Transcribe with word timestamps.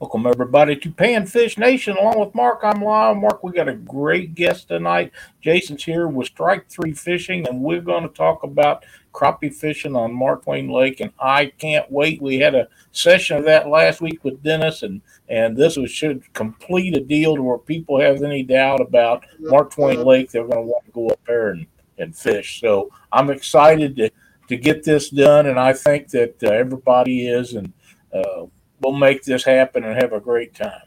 Welcome 0.00 0.28
everybody 0.28 0.76
to 0.76 0.90
Panfish 0.92 1.58
Nation. 1.58 1.96
Along 1.96 2.20
with 2.20 2.32
Mark, 2.32 2.60
I'm 2.62 2.80
Lyle. 2.80 3.16
Mark, 3.16 3.42
we 3.42 3.50
got 3.50 3.68
a 3.68 3.74
great 3.74 4.36
guest 4.36 4.68
tonight. 4.68 5.10
Jason's 5.40 5.82
here 5.82 6.06
with 6.06 6.28
Strike 6.28 6.68
Three 6.68 6.92
Fishing, 6.92 7.48
and 7.48 7.60
we're 7.60 7.80
going 7.80 8.04
to 8.04 8.08
talk 8.08 8.44
about 8.44 8.84
crappie 9.12 9.52
fishing 9.52 9.96
on 9.96 10.14
Mark 10.14 10.44
Twain 10.44 10.68
Lake. 10.68 11.00
And 11.00 11.10
I 11.18 11.46
can't 11.46 11.90
wait. 11.90 12.22
We 12.22 12.38
had 12.38 12.54
a 12.54 12.68
session 12.92 13.38
of 13.38 13.44
that 13.46 13.70
last 13.70 14.00
week 14.00 14.22
with 14.22 14.40
Dennis, 14.40 14.84
and 14.84 15.02
and 15.28 15.56
this 15.56 15.76
was 15.76 15.90
should 15.90 16.32
complete 16.32 16.96
a 16.96 17.00
deal 17.00 17.34
to 17.34 17.42
where 17.42 17.58
people 17.58 18.00
have 18.00 18.22
any 18.22 18.44
doubt 18.44 18.80
about 18.80 19.24
Mark 19.40 19.72
Twain 19.72 20.04
Lake. 20.04 20.30
They're 20.30 20.46
going 20.46 20.64
to 20.64 20.72
want 20.72 20.84
to 20.84 20.92
go 20.92 21.08
up 21.08 21.20
there 21.26 21.50
and, 21.50 21.66
and 21.98 22.16
fish. 22.16 22.60
So 22.60 22.88
I'm 23.12 23.30
excited 23.30 23.96
to 23.96 24.10
to 24.46 24.56
get 24.56 24.84
this 24.84 25.10
done, 25.10 25.46
and 25.46 25.58
I 25.58 25.72
think 25.72 26.10
that 26.10 26.40
uh, 26.40 26.50
everybody 26.50 27.26
is 27.26 27.54
and. 27.54 27.72
Uh, 28.14 28.46
we'll 28.80 28.96
make 28.96 29.24
this 29.24 29.44
happen 29.44 29.84
and 29.84 30.00
have 30.00 30.12
a 30.12 30.20
great 30.20 30.54
time. 30.54 30.82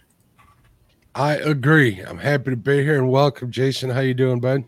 I 1.13 1.35
agree. 1.35 1.99
I'm 1.99 2.17
happy 2.17 2.51
to 2.51 2.55
be 2.55 2.83
here 2.83 2.97
and 2.97 3.09
welcome, 3.09 3.51
Jason. 3.51 3.89
How 3.89 3.99
you 3.99 4.13
doing, 4.13 4.39
bud? 4.39 4.63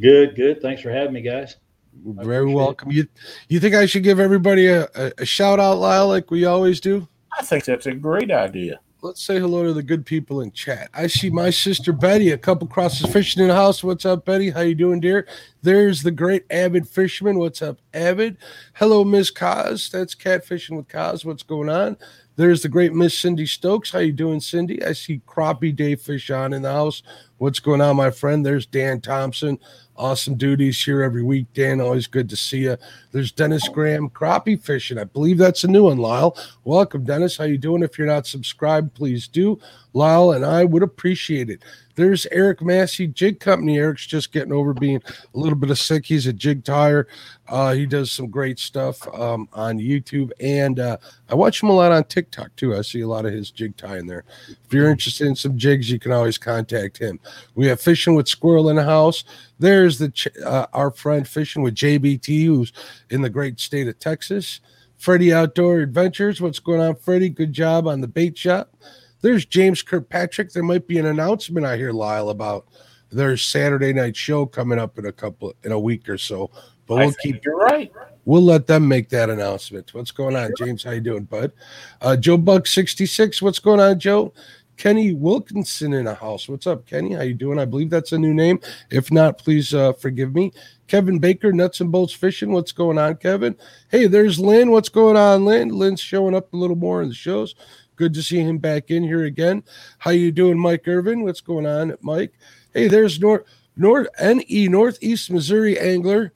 Good, 0.00 0.34
good. 0.34 0.62
Thanks 0.62 0.80
for 0.80 0.90
having 0.90 1.12
me, 1.12 1.20
guys. 1.20 1.56
Very 2.04 2.46
welcome. 2.46 2.90
It. 2.90 2.94
You 2.94 3.08
you 3.48 3.60
think 3.60 3.74
I 3.74 3.84
should 3.84 4.02
give 4.02 4.18
everybody 4.18 4.66
a, 4.68 4.88
a, 4.94 5.12
a 5.18 5.24
shout 5.26 5.60
out, 5.60 5.78
Lyle, 5.78 6.08
like 6.08 6.30
we 6.30 6.46
always 6.46 6.80
do? 6.80 7.06
I 7.38 7.42
think 7.42 7.64
that's 7.64 7.86
a 7.86 7.92
great 7.92 8.30
idea 8.30 8.80
let's 9.02 9.22
say 9.22 9.40
hello 9.40 9.64
to 9.64 9.72
the 9.72 9.82
good 9.82 10.06
people 10.06 10.42
in 10.42 10.52
chat. 10.52 10.88
I 10.94 11.08
see 11.08 11.28
my 11.28 11.50
sister 11.50 11.92
Betty, 11.92 12.30
a 12.30 12.38
couple 12.38 12.68
crosses 12.68 13.12
fishing 13.12 13.42
in 13.42 13.48
the 13.48 13.54
house. 13.54 13.82
What's 13.82 14.06
up, 14.06 14.24
Betty? 14.24 14.50
How 14.50 14.60
you 14.60 14.76
doing, 14.76 15.00
dear? 15.00 15.26
There's 15.60 16.04
the 16.04 16.12
great 16.12 16.44
Avid 16.50 16.88
Fisherman. 16.88 17.38
What's 17.38 17.62
up, 17.62 17.78
Avid? 17.92 18.38
Hello, 18.74 19.02
Miss 19.02 19.32
Kaz. 19.32 19.90
That's 19.90 20.14
catfishing 20.14 20.76
with 20.76 20.86
Kaz. 20.86 21.24
What's 21.24 21.42
going 21.42 21.68
on? 21.68 21.96
There's 22.36 22.62
the 22.62 22.68
great 22.68 22.94
Miss 22.94 23.18
Cindy 23.18 23.46
Stokes. 23.46 23.90
How 23.90 23.98
you 23.98 24.12
doing, 24.12 24.40
Cindy? 24.40 24.82
I 24.84 24.92
see 24.92 25.20
Crappie 25.26 25.74
Day 25.74 25.96
Fish 25.96 26.30
on 26.30 26.52
in 26.52 26.62
the 26.62 26.72
house. 26.72 27.02
What's 27.42 27.58
going 27.58 27.80
on, 27.80 27.96
my 27.96 28.12
friend? 28.12 28.46
There's 28.46 28.66
Dan 28.66 29.00
Thompson. 29.00 29.58
Awesome 29.96 30.36
duties 30.36 30.82
here 30.82 31.02
every 31.02 31.24
week, 31.24 31.46
Dan. 31.54 31.80
Always 31.80 32.06
good 32.06 32.28
to 32.30 32.36
see 32.36 32.60
you. 32.60 32.76
There's 33.10 33.32
Dennis 33.32 33.68
Graham, 33.68 34.10
crappie 34.10 34.62
fishing. 34.62 34.96
I 34.96 35.04
believe 35.04 35.38
that's 35.38 35.64
a 35.64 35.68
new 35.68 35.84
one, 35.84 35.98
Lyle. 35.98 36.36
Welcome, 36.62 37.04
Dennis. 37.04 37.36
How 37.36 37.44
you 37.44 37.58
doing? 37.58 37.82
If 37.82 37.98
you're 37.98 38.06
not 38.06 38.28
subscribed, 38.28 38.94
please 38.94 39.26
do. 39.26 39.58
Lyle 39.92 40.32
and 40.32 40.46
I 40.46 40.64
would 40.64 40.84
appreciate 40.84 41.50
it. 41.50 41.64
There's 41.94 42.26
Eric 42.26 42.62
Massey, 42.62 43.06
Jig 43.06 43.38
Company. 43.38 43.76
Eric's 43.76 44.06
just 44.06 44.32
getting 44.32 44.52
over 44.52 44.72
being 44.72 45.02
a 45.06 45.38
little 45.38 45.58
bit 45.58 45.70
of 45.70 45.78
sick. 45.78 46.06
He's 46.06 46.26
a 46.26 46.32
jig 46.32 46.64
tire. 46.64 47.06
Uh, 47.48 47.74
he 47.74 47.84
does 47.84 48.10
some 48.10 48.28
great 48.28 48.58
stuff 48.58 49.06
um, 49.08 49.46
on 49.52 49.78
YouTube, 49.78 50.30
and 50.40 50.80
uh, 50.80 50.96
I 51.28 51.34
watch 51.34 51.62
him 51.62 51.68
a 51.68 51.74
lot 51.74 51.92
on 51.92 52.04
TikTok 52.04 52.56
too. 52.56 52.74
I 52.74 52.80
see 52.80 53.02
a 53.02 53.08
lot 53.08 53.26
of 53.26 53.34
his 53.34 53.50
jig 53.50 53.76
tying 53.76 54.06
there. 54.06 54.24
If 54.48 54.72
you're 54.72 54.90
interested 54.90 55.26
in 55.26 55.36
some 55.36 55.58
jigs, 55.58 55.90
you 55.90 55.98
can 55.98 56.12
always 56.12 56.38
contact 56.38 56.96
him. 56.96 57.20
We 57.54 57.66
have 57.66 57.80
fishing 57.80 58.14
with 58.14 58.28
Squirrel 58.28 58.68
in 58.68 58.76
the 58.76 58.84
house. 58.84 59.24
There's 59.58 59.98
the 59.98 60.30
uh, 60.44 60.66
our 60.72 60.90
friend 60.90 61.26
fishing 61.26 61.62
with 61.62 61.74
JBT, 61.74 62.46
who's 62.46 62.72
in 63.10 63.22
the 63.22 63.30
great 63.30 63.60
state 63.60 63.88
of 63.88 63.98
Texas. 63.98 64.60
Freddie 64.96 65.32
Outdoor 65.32 65.80
Adventures. 65.80 66.40
What's 66.40 66.60
going 66.60 66.80
on, 66.80 66.94
Freddie? 66.94 67.28
Good 67.28 67.52
job 67.52 67.88
on 67.88 68.00
the 68.00 68.08
bait 68.08 68.38
shop. 68.38 68.72
There's 69.20 69.44
James 69.44 69.82
Kirkpatrick. 69.82 70.52
There 70.52 70.62
might 70.62 70.86
be 70.86 70.98
an 70.98 71.06
announcement 71.06 71.66
I 71.66 71.76
hear, 71.76 71.92
Lyle, 71.92 72.30
about 72.30 72.66
their 73.10 73.36
Saturday 73.36 73.92
night 73.92 74.16
show 74.16 74.46
coming 74.46 74.78
up 74.78 74.98
in 74.98 75.06
a 75.06 75.12
couple 75.12 75.54
in 75.64 75.72
a 75.72 75.78
week 75.78 76.08
or 76.08 76.18
so. 76.18 76.50
But 76.86 76.96
we'll 76.98 77.12
keep 77.14 77.44
you're 77.44 77.56
right. 77.56 77.92
We'll 78.24 78.42
let 78.42 78.66
them 78.66 78.86
make 78.86 79.08
that 79.08 79.30
announcement. 79.30 79.92
What's 79.94 80.10
going 80.10 80.36
on. 80.36 80.52
James? 80.56 80.84
How 80.84 80.92
you 80.92 81.00
doing, 81.00 81.24
bud? 81.24 81.52
Uh, 82.00 82.16
Joe 82.16 82.36
Buck 82.36 82.66
sixty 82.66 83.06
six. 83.06 83.42
What's 83.42 83.58
going 83.58 83.80
on, 83.80 83.98
Joe? 83.98 84.32
Kenny 84.76 85.12
Wilkinson 85.12 85.92
in 85.92 86.06
a 86.06 86.14
house. 86.14 86.48
What's 86.48 86.66
up, 86.66 86.86
Kenny? 86.86 87.12
How 87.14 87.22
you 87.22 87.34
doing? 87.34 87.58
I 87.58 87.64
believe 87.64 87.90
that's 87.90 88.12
a 88.12 88.18
new 88.18 88.34
name. 88.34 88.60
If 88.90 89.12
not, 89.12 89.38
please 89.38 89.74
uh, 89.74 89.92
forgive 89.92 90.34
me. 90.34 90.52
Kevin 90.88 91.18
Baker, 91.18 91.52
Nuts 91.52 91.80
and 91.80 91.92
Bolts 91.92 92.12
Fishing. 92.12 92.52
What's 92.52 92.72
going 92.72 92.98
on, 92.98 93.16
Kevin? 93.16 93.56
Hey, 93.90 94.06
there's 94.06 94.38
Lynn. 94.38 94.70
What's 94.70 94.88
going 94.88 95.16
on, 95.16 95.44
Lynn? 95.44 95.68
Lynn's 95.68 96.00
showing 96.00 96.34
up 96.34 96.52
a 96.52 96.56
little 96.56 96.76
more 96.76 97.02
in 97.02 97.08
the 97.08 97.14
shows. 97.14 97.54
Good 97.96 98.14
to 98.14 98.22
see 98.22 98.40
him 98.40 98.58
back 98.58 98.90
in 98.90 99.02
here 99.02 99.24
again. 99.24 99.62
How 99.98 100.10
you 100.10 100.32
doing, 100.32 100.58
Mike 100.58 100.88
Irvin? 100.88 101.22
What's 101.22 101.40
going 101.40 101.66
on, 101.66 101.94
Mike? 102.00 102.32
Hey, 102.74 102.88
there's 102.88 103.20
North 103.20 103.44
North 103.76 104.08
NE 104.20 104.68
Northeast 104.68 105.30
Missouri 105.30 105.78
Angler. 105.78 106.32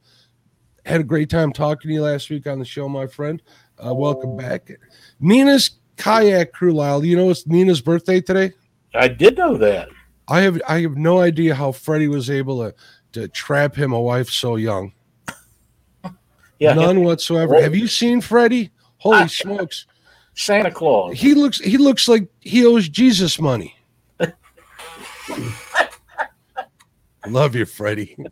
Had 0.85 1.01
a 1.01 1.05
great 1.05 1.29
time 1.29 1.53
talking 1.53 1.89
to 1.89 1.95
you 1.95 2.03
last 2.03 2.31
week 2.31 2.47
on 2.47 2.59
the 2.59 2.65
show, 2.65 2.89
my 2.89 3.07
friend. 3.07 3.43
Uh, 3.85 3.93
welcome 3.95 4.37
back. 4.37 4.71
Nina's 5.19 5.71
kayak 5.97 6.53
crew, 6.53 6.73
Lyle. 6.73 7.05
You 7.05 7.17
know 7.17 7.31
it's 7.31 7.47
Nina's 7.47 7.81
birthday 7.81 8.21
today? 8.21 8.53
I 8.95 9.09
did 9.09 9.37
know 9.37 9.57
that. 9.57 9.89
I 10.29 10.41
have 10.41 10.61
I 10.69 10.81
have 10.81 10.97
no 10.97 11.21
idea 11.21 11.55
how 11.55 11.73
Freddie 11.73 12.09
was 12.09 12.31
able 12.31 12.59
to 12.65 12.75
to 13.13 13.29
trap 13.29 13.75
him 13.75 13.93
a 13.93 14.01
wife 14.01 14.29
so 14.29 14.57
young. 14.57 14.93
yeah, 16.59 16.75
none 16.75 17.03
whatsoever. 17.03 17.55
Well, 17.55 17.63
have 17.63 17.77
you 17.77 17.89
seen 17.89 18.21
Freddie? 18.21 18.71
Holy 18.99 19.17
I, 19.17 19.27
smokes! 19.27 19.87
Santa 20.35 20.71
Claus. 20.71 21.19
He 21.19 21.35
looks 21.35 21.59
he 21.59 21.79
looks 21.79 22.09
like 22.09 22.29
he 22.41 22.65
owes 22.67 22.89
Jesus 22.89 23.41
money. 23.41 23.75
Love 27.27 27.55
you, 27.55 27.65
Freddie. 27.65 28.17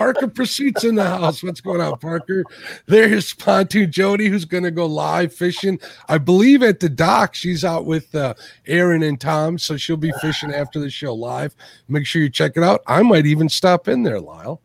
Parker 0.00 0.28
Pursuits 0.28 0.82
in 0.84 0.94
the 0.94 1.04
house. 1.04 1.42
What's 1.42 1.60
going 1.60 1.82
on, 1.82 1.98
Parker? 1.98 2.42
There's 2.86 3.34
Pontoon 3.34 3.92
Jody, 3.92 4.28
who's 4.28 4.46
going 4.46 4.64
to 4.64 4.70
go 4.70 4.86
live 4.86 5.30
fishing. 5.30 5.78
I 6.08 6.16
believe 6.16 6.62
at 6.62 6.80
the 6.80 6.88
dock. 6.88 7.34
She's 7.34 7.66
out 7.66 7.84
with 7.84 8.14
uh, 8.14 8.32
Aaron 8.66 9.02
and 9.02 9.20
Tom, 9.20 9.58
so 9.58 9.76
she'll 9.76 9.98
be 9.98 10.14
fishing 10.22 10.54
after 10.54 10.80
the 10.80 10.88
show 10.88 11.14
live. 11.14 11.54
Make 11.86 12.06
sure 12.06 12.22
you 12.22 12.30
check 12.30 12.56
it 12.56 12.62
out. 12.62 12.80
I 12.86 13.02
might 13.02 13.26
even 13.26 13.50
stop 13.50 13.88
in 13.88 14.02
there, 14.02 14.20
Lyle. 14.20 14.62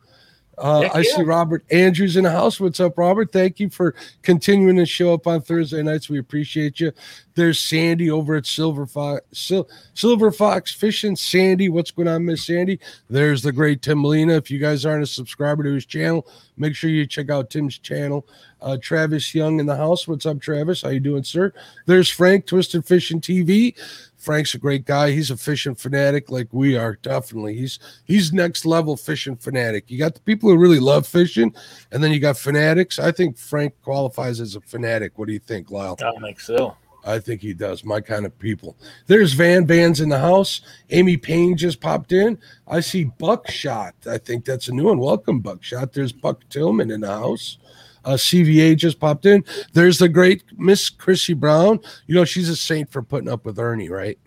Uh, 0.58 0.90
I 0.94 1.04
see 1.04 1.22
Robert 1.22 1.66
Andrews 1.72 2.16
in 2.16 2.24
the 2.24 2.32
house. 2.32 2.60
What's 2.60 2.80
up, 2.80 2.98
Robert? 2.98 3.32
Thank 3.32 3.60
you 3.60 3.70
for 3.70 3.96
continuing 4.22 4.78
to 4.78 4.86
show 4.86 5.14
up 5.14 5.28
on 5.28 5.42
Thursday 5.42 5.84
nights. 5.84 6.10
We 6.10 6.20
appreciate 6.20 6.80
you. 6.80 6.92
There's 7.36 7.60
Sandy 7.60 8.10
over 8.10 8.36
at 8.36 8.46
Silver 8.46 8.86
Fox, 8.86 9.22
Sil- 9.36 9.68
Silver 9.94 10.32
Fox 10.32 10.74
Fishing. 10.74 11.18
Sandy, 11.18 11.68
what's 11.68 11.92
going 11.92 12.08
on, 12.08 12.24
Miss 12.26 12.46
Sandy? 12.46 12.80
There's 13.10 13.42
the 13.42 13.52
great 13.52 13.82
Tim 13.82 14.02
Molina. 14.02 14.34
If 14.34 14.50
you 14.50 14.58
guys 14.58 14.86
aren't 14.86 15.04
a 15.04 15.08
subscriber 15.08 15.64
to 15.64 15.74
his 15.74 15.86
channel, 15.86 16.26
make 16.58 16.76
sure 16.76 16.90
you 16.90 17.06
check 17.06 17.30
out 17.30 17.50
Tim's 17.50 17.78
channel. 17.78 18.26
Uh, 18.62 18.78
Travis 18.82 19.36
Young 19.36 19.60
in 19.60 19.66
the 19.66 19.76
house. 19.76 20.08
What's 20.08 20.26
up, 20.26 20.40
Travis? 20.40 20.82
How 20.82 20.90
you 20.90 21.02
doing, 21.02 21.24
sir? 21.24 21.54
There's 21.86 22.10
Frank 22.10 22.46
Twisted 22.46 22.86
Fishing 22.86 23.20
TV. 23.20 23.76
Frank's 24.25 24.56
a 24.56 24.58
great 24.58 24.86
guy. 24.86 25.12
He's 25.12 25.30
a 25.30 25.38
fishing 25.38 25.75
fanatic 25.75 26.31
like 26.31 26.47
we 26.52 26.75
are. 26.75 26.97
Definitely, 27.03 27.56
he's 27.56 27.78
he's 28.06 28.34
next 28.34 28.66
level 28.66 28.97
fishing 28.97 29.36
fanatic. 29.36 29.91
You 29.91 30.00
got 30.00 30.16
the 30.16 30.22
people 30.22 30.50
who 30.50 30.58
really 30.58 30.80
love 30.80 31.06
fishing, 31.06 31.53
and 31.91 32.03
then 32.03 32.12
you 32.12 32.19
got 32.19 32.35
fanatics. 32.35 32.97
I 32.97 33.12
think 33.12 33.38
Frank 33.38 33.75
qualifies 33.84 34.41
as 34.41 34.56
a 34.56 34.62
fanatic. 34.62 35.19
What 35.19 35.28
do 35.28 35.34
you 35.34 35.40
think, 35.40 35.69
Lyle? 35.69 35.96
I 36.03 36.19
think 36.19 36.40
so. 36.40 36.75
I 37.06 37.19
think 37.19 37.41
he 37.41 37.53
does. 37.53 37.84
My 37.84 38.02
kind 38.02 38.25
of 38.25 38.38
people. 38.40 38.75
There's 39.06 39.34
Van 39.34 39.66
Bands 39.66 40.02
in 40.02 40.09
the 40.09 40.18
house. 40.18 40.62
Amy 40.90 41.18
Payne 41.18 41.56
just 41.56 41.80
popped 41.80 42.12
in. 42.12 42.40
I 42.68 42.80
see 42.80 43.03
Buckshot. 43.03 43.94
I 44.09 44.18
think 44.18 44.44
that's 44.44 44.69
a 44.69 44.74
new 44.74 44.85
one. 44.85 44.97
Welcome, 44.97 45.40
Buckshot. 45.40 45.94
There's 45.94 46.12
Buck 46.12 46.41
Tillman 46.50 46.90
in 46.90 47.02
the 47.02 47.08
house. 47.08 47.59
Uh, 48.06 48.14
CVA 48.14 48.78
just 48.78 49.00
popped 49.00 49.26
in. 49.26 49.44
There's 49.74 49.98
the 49.98 50.08
great 50.08 50.44
Miss 50.58 50.90
Chrissy 50.90 51.34
Brown. 51.34 51.80
You 52.08 52.16
know, 52.16 52.26
she's 52.26 52.50
a 52.50 52.56
saint 52.56 52.92
for 52.92 53.02
putting 53.02 53.30
up 53.30 53.46
with 53.46 53.60
Ernie, 53.60 53.90
right? 53.90 54.18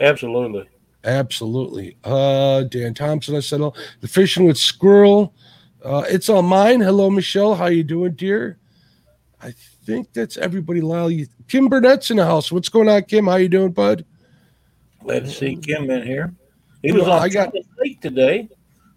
Absolutely. 0.00 0.68
Absolutely. 1.04 1.96
Uh, 2.04 2.62
Dan 2.64 2.94
Thompson, 2.94 3.36
I 3.36 3.40
said, 3.40 3.60
oh, 3.60 3.74
the 4.00 4.08
fishing 4.08 4.46
with 4.46 4.58
squirrel. 4.58 5.34
Uh, 5.84 6.04
it's 6.08 6.28
all 6.28 6.42
mine. 6.42 6.80
Hello, 6.80 7.10
Michelle. 7.10 7.54
How 7.54 7.66
you 7.66 7.84
doing, 7.84 8.12
dear? 8.12 8.58
I 9.40 9.52
think 9.84 10.12
that's 10.12 10.36
everybody. 10.36 10.80
Lyle, 10.80 11.10
you, 11.10 11.26
Kim 11.48 11.68
Burnett's 11.68 12.10
in 12.10 12.16
the 12.16 12.24
house. 12.24 12.50
What's 12.50 12.68
going 12.68 12.88
on, 12.88 13.04
Kim? 13.04 13.26
How 13.26 13.36
you 13.36 13.48
doing, 13.48 13.72
bud? 13.72 14.04
Glad 15.02 15.24
to 15.24 15.30
see 15.30 15.56
Kim 15.56 15.88
in 15.90 16.04
here. 16.04 16.34
He 16.82 16.92
was 16.92 17.04
on 17.04 17.22
I 17.22 17.28
got 17.28 17.54
late 17.78 18.00
today. 18.02 18.48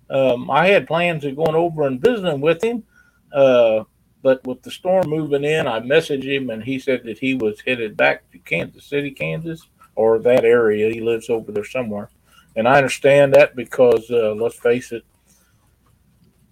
Um, 0.10 0.50
I 0.50 0.68
had 0.68 0.88
plans 0.88 1.24
of 1.26 1.36
going 1.36 1.56
over 1.56 1.84
and 1.84 2.02
visiting 2.02 2.42
with 2.42 2.64
him, 2.64 2.84
uh, 3.32 3.84
but 4.22 4.46
with 4.46 4.62
the 4.64 4.72
storm 4.72 5.10
moving 5.10 5.44
in, 5.44 5.68
I 5.68 5.80
messaged 5.80 6.24
him 6.24 6.50
and 6.50 6.64
he 6.64 6.80
said 6.80 7.04
that 7.06 7.20
he 7.20 7.34
was 7.34 7.62
headed 7.62 7.96
back 7.96 8.30
to 8.32 8.40
Kansas 8.40 8.86
City, 8.86 9.12
Kansas, 9.12 9.68
or 9.96 10.20
that 10.20 10.44
area. 10.44 10.94
He 10.94 11.02
lives 11.02 11.30
over 11.30 11.52
there 11.52 11.66
somewhere. 11.66 12.10
And 12.56 12.68
I 12.68 12.78
understand 12.78 13.34
that 13.34 13.56
because, 13.56 14.10
uh, 14.12 14.34
let's 14.34 14.58
face 14.58 14.92
it, 14.92 15.06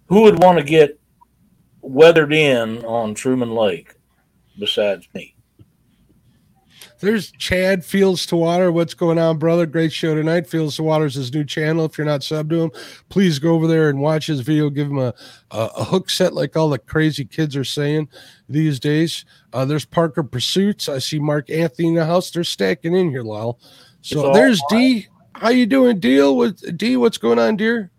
who 0.06 0.22
would 0.22 0.42
want 0.42 0.58
to 0.58 0.64
get 0.64 0.98
weathered 1.82 2.32
in 2.32 2.84
on 2.84 3.14
Truman 3.14 3.54
Lake 3.54 3.94
besides 4.58 5.08
me? 5.14 5.34
There's 7.00 7.30
Chad 7.32 7.84
Fields 7.84 8.26
to 8.26 8.36
Water. 8.36 8.72
What's 8.72 8.94
going 8.94 9.18
on, 9.18 9.38
brother? 9.38 9.66
Great 9.66 9.92
show 9.92 10.14
tonight. 10.14 10.46
Fields 10.46 10.76
to 10.76 10.82
Water 10.82 11.06
is 11.06 11.14
his 11.14 11.32
new 11.32 11.44
channel. 11.44 11.84
If 11.84 11.96
you're 11.96 12.06
not 12.06 12.22
sub 12.22 12.50
to 12.50 12.62
him, 12.62 12.70
please 13.08 13.38
go 13.38 13.54
over 13.54 13.66
there 13.66 13.88
and 13.88 14.00
watch 14.00 14.26
his 14.26 14.40
video. 14.40 14.70
Give 14.70 14.88
him 14.88 14.98
a, 14.98 15.14
a, 15.50 15.70
a 15.76 15.84
hook 15.84 16.10
set 16.10 16.34
like 16.34 16.56
all 16.56 16.68
the 16.68 16.78
crazy 16.78 17.24
kids 17.24 17.56
are 17.56 17.64
saying 17.64 18.08
these 18.48 18.80
days. 18.80 19.24
Uh, 19.52 19.64
there's 19.64 19.84
Parker 19.84 20.22
Pursuits. 20.22 20.88
I 20.88 20.98
see 20.98 21.18
Mark 21.18 21.50
Anthony 21.50 21.88
in 21.88 21.94
the 21.94 22.06
house. 22.06 22.30
They're 22.30 22.44
stacking 22.44 22.94
in 22.96 23.10
here, 23.10 23.22
Lyle. 23.22 23.58
So 24.00 24.32
there's 24.32 24.60
D. 24.70 25.08
How 25.34 25.50
you 25.50 25.66
doing? 25.66 26.00
Deal 26.00 26.36
with 26.36 26.76
D. 26.76 26.96
What's 26.96 27.18
going 27.18 27.38
on, 27.38 27.56
dear? 27.56 27.90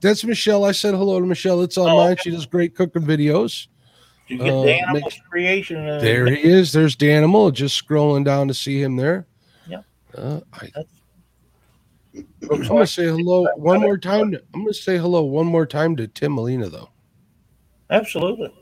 That's 0.00 0.22
Michelle. 0.22 0.64
I 0.64 0.72
said 0.72 0.94
hello 0.94 1.18
to 1.18 1.26
Michelle. 1.26 1.62
It's 1.62 1.78
on 1.78 1.88
Oh, 1.88 2.10
okay. 2.10 2.20
She 2.22 2.30
does 2.30 2.44
great 2.44 2.74
cooking 2.74 3.02
videos. 3.02 3.68
You 4.28 4.38
get 4.38 4.48
Uh, 4.52 4.62
the 4.62 4.72
animals 4.74 5.14
make- 5.14 5.24
creation. 5.30 5.76
And 5.88 6.00
There 6.02 6.26
he 6.26 6.42
is. 6.42 6.72
There's 6.72 6.96
Danimal. 6.96 7.52
Just 7.52 7.86
scrolling 7.86 8.24
down 8.24 8.48
to 8.48 8.54
see 8.54 8.80
him 8.82 8.96
there. 8.96 9.26
Yeah. 9.68 9.82
Uh, 10.16 10.40
I, 10.52 10.68
I'm 12.50 12.62
gonna 12.62 12.86
say 12.86 13.04
hello 13.06 13.46
one 13.56 13.80
more 13.80 13.98
time. 13.98 14.30
To, 14.32 14.42
I'm 14.54 14.62
gonna 14.62 14.72
say 14.74 14.96
hello 14.96 15.22
one 15.22 15.46
more 15.46 15.66
time 15.66 15.96
to 15.96 16.06
Tim 16.06 16.32
Molina 16.32 16.68
though. 16.68 16.90
Absolutely. 17.90 18.52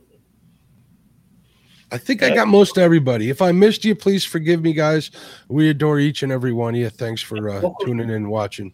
I 1.93 1.99
think 1.99 2.23
I 2.23 2.35
got 2.35 2.49
most 2.49 2.79
everybody. 2.79 3.29
If 3.29 3.43
I 3.43 3.53
missed 3.53 3.85
you, 3.85 3.95
please 3.95 4.25
forgive 4.25 4.63
me, 4.63 4.73
guys. 4.73 5.11
We 5.49 5.69
adore 5.69 5.99
each 5.99 6.23
and 6.23 6.33
every 6.33 6.53
one 6.55 6.75
of 6.75 6.81
you. 6.81 6.89
Thanks 6.89 7.21
for 7.21 7.51
uh, 7.51 7.61
tuning 7.83 8.09
in 8.09 8.15
and 8.15 8.31
watching. 8.31 8.73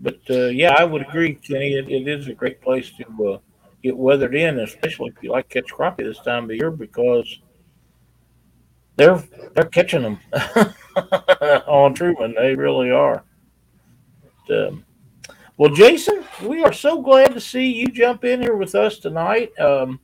But 0.00 0.20
uh, 0.30 0.46
yeah, 0.46 0.74
I 0.78 0.84
would 0.84 1.02
agree, 1.02 1.34
Kenny. 1.34 1.74
It, 1.74 1.88
it 1.88 2.08
is 2.08 2.28
a 2.28 2.34
great 2.34 2.60
place 2.60 2.92
to 2.92 3.34
uh, 3.34 3.38
get 3.82 3.96
weathered 3.96 4.34
in, 4.34 4.60
especially 4.60 5.12
if 5.16 5.22
you 5.22 5.32
like 5.32 5.48
catch 5.48 5.72
crappie 5.72 6.04
this 6.04 6.20
time 6.20 6.44
of 6.44 6.56
year 6.56 6.70
because 6.70 7.40
they're 8.96 9.22
they're 9.54 9.64
catching 9.66 10.02
them 10.02 10.18
on 11.66 11.94
Truman. 11.94 12.34
They 12.34 12.54
really 12.54 12.90
are. 12.90 13.24
But, 14.46 14.68
um, 14.68 14.84
well, 15.56 15.74
Jason, 15.74 16.24
we 16.44 16.62
are 16.62 16.72
so 16.72 17.02
glad 17.02 17.34
to 17.34 17.40
see 17.40 17.72
you 17.72 17.88
jump 17.88 18.24
in 18.24 18.40
here 18.40 18.56
with 18.56 18.74
us 18.76 18.98
tonight. 18.98 19.58
Um, 19.58 19.98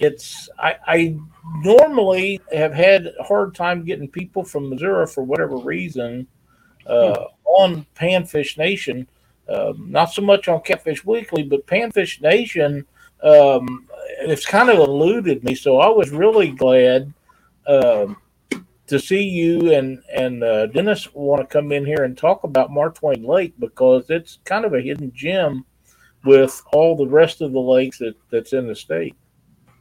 it's 0.00 0.48
I, 0.58 0.76
I 0.86 1.16
normally 1.62 2.40
have 2.52 2.74
had 2.74 3.12
a 3.18 3.22
hard 3.22 3.54
time 3.54 3.84
getting 3.84 4.08
people 4.08 4.42
from 4.44 4.68
Missouri 4.70 5.06
for 5.06 5.22
whatever 5.22 5.56
reason 5.56 6.26
uh, 6.86 7.24
on 7.44 7.86
Panfish 7.94 8.58
Nation. 8.58 9.06
Um, 9.48 9.90
not 9.90 10.12
so 10.12 10.22
much 10.22 10.48
on 10.48 10.62
Catfish 10.62 11.04
Weekly, 11.04 11.42
but 11.42 11.66
Panfish 11.66 12.20
Nation. 12.20 12.86
Um, 13.22 13.88
it's 14.20 14.46
kind 14.46 14.70
of 14.70 14.78
eluded 14.78 15.44
me, 15.44 15.54
so 15.54 15.78
I 15.78 15.88
was 15.88 16.10
really 16.10 16.50
glad 16.50 17.12
um, 17.66 18.16
to 18.86 18.98
see 18.98 19.22
you 19.22 19.72
and 19.72 20.02
and 20.14 20.42
uh, 20.42 20.66
Dennis 20.66 21.12
want 21.14 21.40
to 21.42 21.46
come 21.46 21.72
in 21.72 21.86
here 21.86 22.04
and 22.04 22.16
talk 22.16 22.44
about 22.44 22.70
Mark 22.70 22.96
Twain 22.96 23.24
Lake 23.24 23.54
because 23.58 24.10
it's 24.10 24.38
kind 24.44 24.64
of 24.64 24.74
a 24.74 24.80
hidden 24.80 25.12
gem 25.14 25.64
with 26.24 26.62
all 26.72 26.96
the 26.96 27.06
rest 27.06 27.40
of 27.40 27.52
the 27.52 27.60
lakes 27.60 27.98
that, 27.98 28.14
that's 28.30 28.52
in 28.52 28.66
the 28.66 28.74
state. 28.74 29.14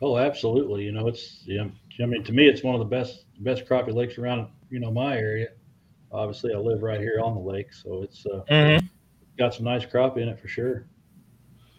Oh, 0.02 0.18
absolutely. 0.18 0.84
You 0.84 0.92
know, 0.92 1.08
it's 1.08 1.44
yeah. 1.46 1.68
I 2.02 2.06
mean, 2.06 2.24
to 2.24 2.34
me, 2.34 2.48
it's 2.48 2.64
one 2.64 2.76
of 2.76 2.80
the 2.80 2.86
best 2.86 3.26
best 3.40 3.66
crappie 3.66 3.94
lakes 3.94 4.18
around. 4.18 4.48
You 4.70 4.80
know, 4.80 4.92
my 4.92 5.18
area. 5.18 5.50
Obviously, 6.14 6.54
I 6.54 6.58
live 6.58 6.84
right 6.84 7.00
here 7.00 7.20
on 7.24 7.34
the 7.34 7.42
lake, 7.42 7.74
so 7.74 8.04
it's 8.04 8.26
uh, 8.26 8.42
Mm-hmm. 8.50 8.86
got 9.38 9.54
some 9.54 9.66
nice 9.66 9.86
crappie 9.86 10.18
in 10.18 10.30
it 10.30 10.40
for 10.40 10.48
sure. 10.48 10.86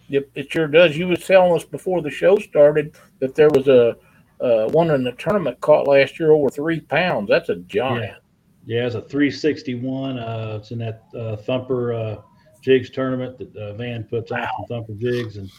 Yep, 0.09 0.29
it 0.35 0.53
sure 0.53 0.67
does. 0.67 0.97
You 0.97 1.09
was 1.09 1.25
telling 1.25 1.55
us 1.55 1.65
before 1.65 2.03
the 2.03 2.11
show 2.11 2.39
started 2.39 2.95
that 3.21 3.35
there 3.35 3.49
was 3.51 3.69
a 3.69 3.97
uh, 4.41 4.69
one 4.71 4.91
in 4.91 5.05
the 5.05 5.13
tournament 5.13 5.59
caught 5.61 5.87
last 5.87 6.19
year 6.19 6.33
over 6.33 6.51
three 6.51 6.81
pounds. 6.81 7.29
That's 7.29 7.49
a 7.49 7.57
giant. 7.57 8.19
Yeah, 8.67 8.87
it's 8.87 8.95
a 8.97 9.01
361. 9.01 10.19
Uh, 10.19 10.59
it's 10.61 10.71
in 10.73 10.79
that 10.79 11.03
uh, 11.17 11.37
Thumper 11.37 11.95
uh, 11.95 12.17
jigs 12.61 12.91
tournament 12.91 13.39
that 13.39 13.57
uh, 13.57 13.75
Van 13.75 14.05
puts 14.05 14.33
on 14.33 14.41
from 14.41 14.67
Thumper 14.69 14.95
jigs, 14.95 15.37
and 15.37 15.51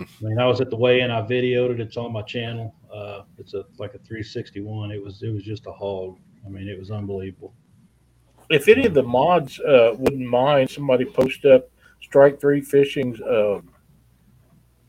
I 0.00 0.06
mean, 0.20 0.38
I 0.38 0.46
was 0.46 0.60
at 0.60 0.70
the 0.70 0.76
weigh-in. 0.76 1.10
I 1.10 1.22
videoed 1.22 1.70
it. 1.70 1.80
It's 1.80 1.96
on 1.96 2.12
my 2.12 2.22
channel. 2.22 2.74
Uh, 2.92 3.22
it's 3.38 3.54
a 3.54 3.64
like 3.78 3.94
a 3.94 3.98
361. 3.98 4.92
It 4.92 5.02
was 5.02 5.22
it 5.22 5.32
was 5.32 5.42
just 5.42 5.66
a 5.66 5.72
hog. 5.72 6.18
I 6.46 6.48
mean, 6.48 6.68
it 6.68 6.78
was 6.78 6.90
unbelievable. 6.90 7.52
If 8.50 8.68
any 8.68 8.84
of 8.86 8.94
the 8.94 9.02
mods 9.02 9.58
uh, 9.60 9.94
wouldn't 9.96 10.28
mind, 10.28 10.70
somebody 10.70 11.04
post 11.04 11.44
up 11.44 11.70
Strike 12.02 12.40
Three 12.40 12.60
Fishing's 12.60 13.20
uh, 13.20 13.60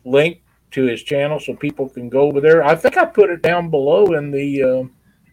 link 0.04 0.42
to 0.72 0.84
his 0.86 1.04
channel 1.04 1.40
so 1.40 1.56
people 1.56 1.88
can 1.90 2.10
go 2.10 2.22
over 2.22 2.42
there. 2.42 2.64
I 2.64 2.76
think 2.76 2.98
I 2.98 3.06
put 3.06 3.30
it 3.30 3.42
down 3.42 3.70
below 3.70 4.14
in 4.14 4.32
the. 4.32 4.64
Uh, 4.64 4.84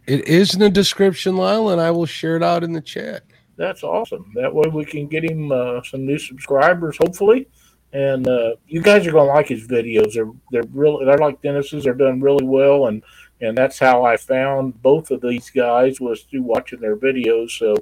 It 0.07 0.27
is 0.29 0.55
in 0.55 0.61
the 0.61 0.71
description, 0.71 1.37
Lyle, 1.37 1.71
and 1.71 1.81
I 1.81 1.91
will 1.91 2.07
share 2.07 2.37
it 2.37 2.43
out 2.43 2.65
in 2.65 2.73
the 2.73 2.81
chat. 2.81 3.23
that's 3.57 3.83
awesome. 3.83 4.31
That 4.35 4.55
way 4.55 4.69
we 4.73 4.85
can 4.85 5.07
get 5.07 5.25
him 5.25 5.51
uh, 5.51 5.83
some 5.83 6.05
new 6.07 6.19
subscribers, 6.19 6.97
hopefully. 7.01 7.49
And 7.93 8.29
uh, 8.29 8.57
you 8.67 8.83
guys 8.83 9.07
are 9.07 9.13
gonna 9.13 9.31
like 9.33 9.49
his 9.49 9.67
videos. 9.67 10.13
They're 10.13 10.31
they're 10.53 10.69
really 10.75 11.07
they're 11.07 11.17
like 11.17 11.41
Dennis's. 11.41 11.85
They're 11.85 11.95
done 11.95 12.21
really 12.21 12.45
well, 12.45 12.89
and 12.89 13.03
and 13.41 13.57
that's 13.57 13.79
how 13.79 14.05
I 14.05 14.19
found 14.19 14.83
both 14.83 15.11
of 15.11 15.23
these 15.23 15.49
guys 15.49 15.99
was 15.99 16.23
through 16.25 16.43
watching 16.43 16.81
their 16.81 16.97
videos. 16.97 17.53
So 17.53 17.75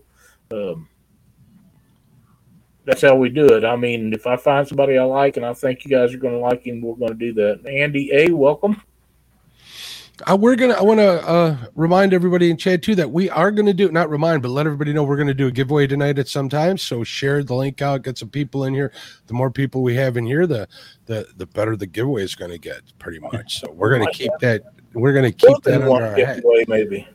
um, 0.51 0.89
that's 2.85 3.03
how 3.03 3.17
we 3.17 3.29
do 3.29 3.47
it. 3.47 3.65
I 3.65 3.77
mean, 3.77 4.13
if 4.13 4.27
I 4.27 4.37
find 4.37 4.67
somebody 4.67 4.97
I 4.97 5.05
like 5.05 5.37
and 5.37 5.45
I 5.45 5.53
think 5.53 5.85
you 5.85 5.91
guys 5.91 6.15
are 6.15 6.19
gonna 6.19 6.39
like 6.39 6.65
him, 6.65 6.81
we're 6.81 6.95
gonna 6.95 7.15
do 7.15 7.33
that. 7.35 7.67
Andy 7.67 8.11
A, 8.13 8.31
welcome. 8.31 8.81
Uh, 10.25 10.37
we're 10.37 10.57
gonna. 10.57 10.73
I 10.73 10.83
want 10.83 10.99
to 10.99 11.29
uh, 11.29 11.57
remind 11.75 12.15
everybody 12.15 12.51
in 12.51 12.57
chat 12.57 12.83
too 12.83 12.95
that 12.95 13.11
we 13.11 13.29
are 13.29 13.51
gonna 13.51 13.75
do 13.75 13.91
not 13.91 14.09
remind, 14.09 14.41
but 14.41 14.49
let 14.49 14.65
everybody 14.65 14.93
know 14.93 15.03
we're 15.03 15.19
gonna 15.19 15.35
do 15.35 15.49
a 15.49 15.51
giveaway 15.51 15.87
tonight 15.87 16.19
at 16.19 16.29
some 16.29 16.49
time. 16.49 16.79
So 16.79 17.05
share 17.05 17.43
the 17.43 17.55
link 17.55 17.83
out, 17.83 18.03
get 18.03 18.17
some 18.17 18.31
people 18.31 18.65
in 18.65 18.73
here. 18.73 18.93
The 19.27 19.35
more 19.35 19.51
people 19.51 19.83
we 19.83 19.95
have 19.97 20.17
in 20.17 20.25
here, 20.25 20.47
the 20.47 20.69
the 21.05 21.27
the 21.37 21.47
better 21.47 21.77
the 21.77 21.87
giveaway 21.87 22.23
is 22.23 22.35
gonna 22.35 22.57
get, 22.57 22.81
pretty 22.99 23.19
much. 23.19 23.61
So 23.61 23.71
we're 23.73 23.91
gonna 23.91 24.11
keep 24.13 24.33
that. 24.41 24.63
We're 24.95 25.13
gonna 25.13 25.33
keep 25.33 25.51
More 25.51 25.61
that 25.65 25.83
under 25.83 26.07
our 26.07 26.15
giveaway, 26.15 26.65
maybe. 26.67 27.07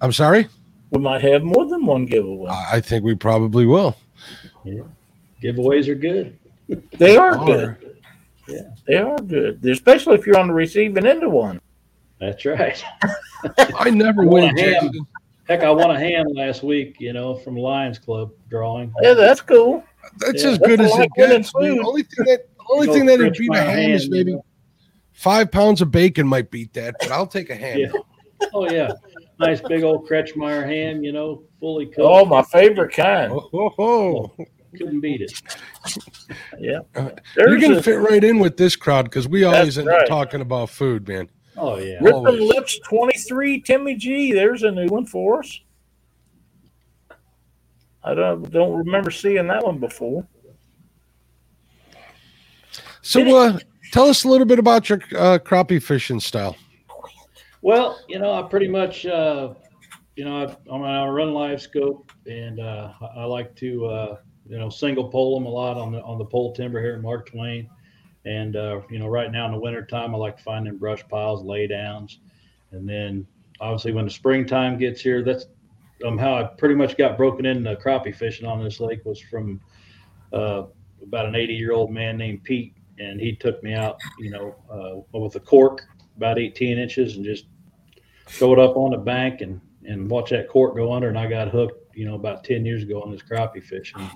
I'm 0.00 0.12
sorry. 0.12 0.48
We 0.90 0.98
might 1.00 1.22
have 1.22 1.42
more 1.42 1.66
than 1.66 1.84
one 1.84 2.06
giveaway. 2.06 2.50
I 2.50 2.76
I 2.76 2.80
think 2.80 3.04
we 3.04 3.14
probably 3.14 3.66
will. 3.66 3.96
Giveaways 5.42 5.88
are 5.88 5.94
good. 5.94 6.36
They 6.98 7.16
are 7.16 7.38
Are. 7.38 7.46
good. 7.46 7.96
Yeah. 8.46 8.60
They 8.86 8.96
are 8.96 9.16
good, 9.18 9.64
especially 9.64 10.16
if 10.16 10.26
you're 10.26 10.38
on 10.38 10.48
the 10.48 10.52
receiving 10.54 11.06
end 11.06 11.22
of 11.22 11.32
one. 11.32 11.60
That's 12.20 12.44
right. 12.44 12.82
I 13.78 13.88
never 13.90 14.24
Well, 14.24 14.42
win. 14.42 14.44
I 14.44 14.48
am. 14.48 14.56
Jason. 14.90 15.06
Heck, 15.48 15.62
I 15.62 15.70
won 15.70 15.90
a 15.90 15.98
ham 15.98 16.26
last 16.34 16.62
week. 16.62 16.96
You 16.98 17.14
know, 17.14 17.36
from 17.36 17.56
Lions 17.56 17.98
Club 17.98 18.32
drawing. 18.50 18.92
Yeah, 19.00 19.14
that's 19.14 19.40
cool. 19.40 19.82
That's 20.18 20.42
Yeah, 20.42 20.50
as 20.50 20.58
that's 20.58 20.68
good 20.68 20.80
as 20.82 20.92
it 20.98 21.10
gets. 21.16 21.54
man. 21.54 21.76
food. 21.76 21.86
Only 21.86 22.02
thing 22.02 22.24
that 22.26 22.48
only 22.70 22.86
thing 22.88 23.06
that 23.06 23.18
would 23.18 23.32
beat 23.34 23.48
my 23.48 23.58
a 23.60 23.62
ham 23.70 23.90
is 23.92 24.10
maybe 24.10 24.32
you 24.32 24.36
know. 24.36 24.44
five 25.12 25.50
pounds 25.50 25.80
of 25.80 25.90
bacon 25.90 26.26
might 26.26 26.50
beat 26.50 26.74
that, 26.74 26.96
but 27.00 27.10
I'll 27.10 27.26
take 27.26 27.48
a 27.48 27.54
ham. 27.54 27.78
Yeah. 27.78 27.92
Oh 28.52 28.70
yeah, 28.70 28.92
nice 29.38 29.60
big 29.60 29.82
old 29.82 30.08
Kretschmar 30.08 30.66
ham. 30.66 31.02
You 31.02 31.12
know, 31.12 31.42
fully 31.60 31.86
cooked. 31.86 32.00
Oh, 32.00 32.24
my 32.24 32.42
favorite 32.42 32.92
kind. 32.92 33.32
Oh, 33.32 33.48
ho, 33.52 33.68
ho. 33.76 34.46
Couldn't 34.76 35.00
beat 35.00 35.22
it. 35.22 35.32
Yeah. 36.58 36.80
Uh, 36.94 37.10
You're 37.36 37.58
gonna 37.58 37.78
a- 37.78 37.82
fit 37.82 37.98
right 38.00 38.22
in 38.22 38.38
with 38.38 38.56
this 38.56 38.76
crowd 38.76 39.04
because 39.04 39.26
we 39.26 39.44
always 39.44 39.76
That's 39.76 39.78
end 39.78 39.86
right. 39.88 40.02
up 40.02 40.08
talking 40.08 40.40
about 40.42 40.68
food, 40.68 41.08
man. 41.08 41.28
Oh 41.56 41.78
yeah. 41.78 41.98
Ripping. 42.02 42.46
Lips 42.46 42.78
23, 42.80 43.62
Timmy 43.62 43.96
G. 43.96 44.32
There's 44.32 44.62
a 44.64 44.70
new 44.70 44.86
one 44.88 45.06
for 45.06 45.40
us. 45.40 45.60
I 48.04 48.14
don't 48.14 48.50
don't 48.50 48.76
remember 48.76 49.10
seeing 49.10 49.46
that 49.48 49.64
one 49.64 49.78
before. 49.78 50.26
So, 53.00 53.36
uh, 53.38 53.58
tell 53.92 54.08
us 54.08 54.24
a 54.24 54.28
little 54.28 54.46
bit 54.46 54.58
about 54.58 54.88
your 54.90 54.98
uh, 55.16 55.38
crappie 55.38 55.82
fishing 55.82 56.20
style. 56.20 56.56
Well, 57.62 57.98
you 58.08 58.18
know, 58.18 58.32
I 58.32 58.42
pretty 58.42 58.68
much, 58.68 59.04
uh, 59.04 59.54
you 60.16 60.24
know, 60.24 60.56
I, 60.70 60.76
I, 60.76 61.08
run 61.08 61.32
live 61.32 61.60
scope, 61.60 62.12
and 62.26 62.60
uh, 62.60 62.92
I, 63.00 63.20
I 63.20 63.24
like 63.24 63.54
to, 63.56 63.86
uh, 63.86 64.16
you 64.48 64.58
know, 64.58 64.70
single 64.70 65.08
pole 65.08 65.38
them 65.38 65.46
a 65.46 65.50
lot 65.50 65.76
on 65.76 65.92
the 65.92 66.00
on 66.02 66.18
the 66.18 66.24
pole 66.24 66.54
timber 66.54 66.80
here 66.80 66.94
in 66.94 67.02
Mark 67.02 67.30
Twain. 67.30 67.68
And 68.24 68.56
uh, 68.56 68.82
you 68.90 68.98
know, 68.98 69.08
right 69.08 69.30
now 69.32 69.46
in 69.46 69.52
the 69.52 69.58
wintertime, 69.58 70.14
I 70.14 70.18
like 70.18 70.36
to 70.36 70.42
find 70.42 70.66
them 70.66 70.78
brush 70.78 71.06
piles, 71.08 71.42
laydowns, 71.42 72.18
and 72.70 72.88
then 72.88 73.26
obviously 73.60 73.92
when 73.92 74.04
the 74.04 74.10
springtime 74.10 74.78
gets 74.78 75.00
here, 75.00 75.22
that's 75.24 75.46
um, 76.06 76.16
how 76.16 76.34
I 76.34 76.44
pretty 76.44 76.76
much 76.76 76.96
got 76.96 77.16
broken 77.16 77.44
into 77.44 77.74
crappie 77.76 78.14
fishing 78.14 78.46
on 78.46 78.62
this 78.62 78.78
lake 78.78 79.04
was 79.04 79.20
from 79.20 79.60
uh, 80.32 80.64
about 81.02 81.26
an 81.26 81.34
80 81.34 81.54
year 81.54 81.72
old 81.72 81.90
man 81.90 82.16
named 82.16 82.44
Pete, 82.44 82.74
and 82.98 83.20
he 83.20 83.34
took 83.34 83.62
me 83.64 83.74
out, 83.74 83.98
you 84.18 84.30
know, 84.30 84.54
uh, 84.70 85.18
with 85.18 85.34
a 85.34 85.40
cork 85.40 85.82
about 86.18 86.38
18 86.38 86.78
inches 86.78 87.16
and 87.16 87.24
just 87.24 87.46
throw 88.26 88.52
it 88.52 88.58
up 88.58 88.76
on 88.76 88.90
the 88.90 88.98
bank 88.98 89.40
and 89.40 89.60
and 89.86 90.10
watch 90.10 90.30
that 90.30 90.48
cork 90.48 90.76
go 90.76 90.92
under. 90.92 91.08
And 91.08 91.18
I 91.18 91.26
got 91.26 91.48
hooked, 91.48 91.96
you 91.96 92.04
know, 92.04 92.14
about 92.14 92.44
10 92.44 92.66
years 92.66 92.82
ago 92.82 93.02
on 93.02 93.10
this 93.10 93.22
crappie 93.22 93.62
fishing. 93.62 94.08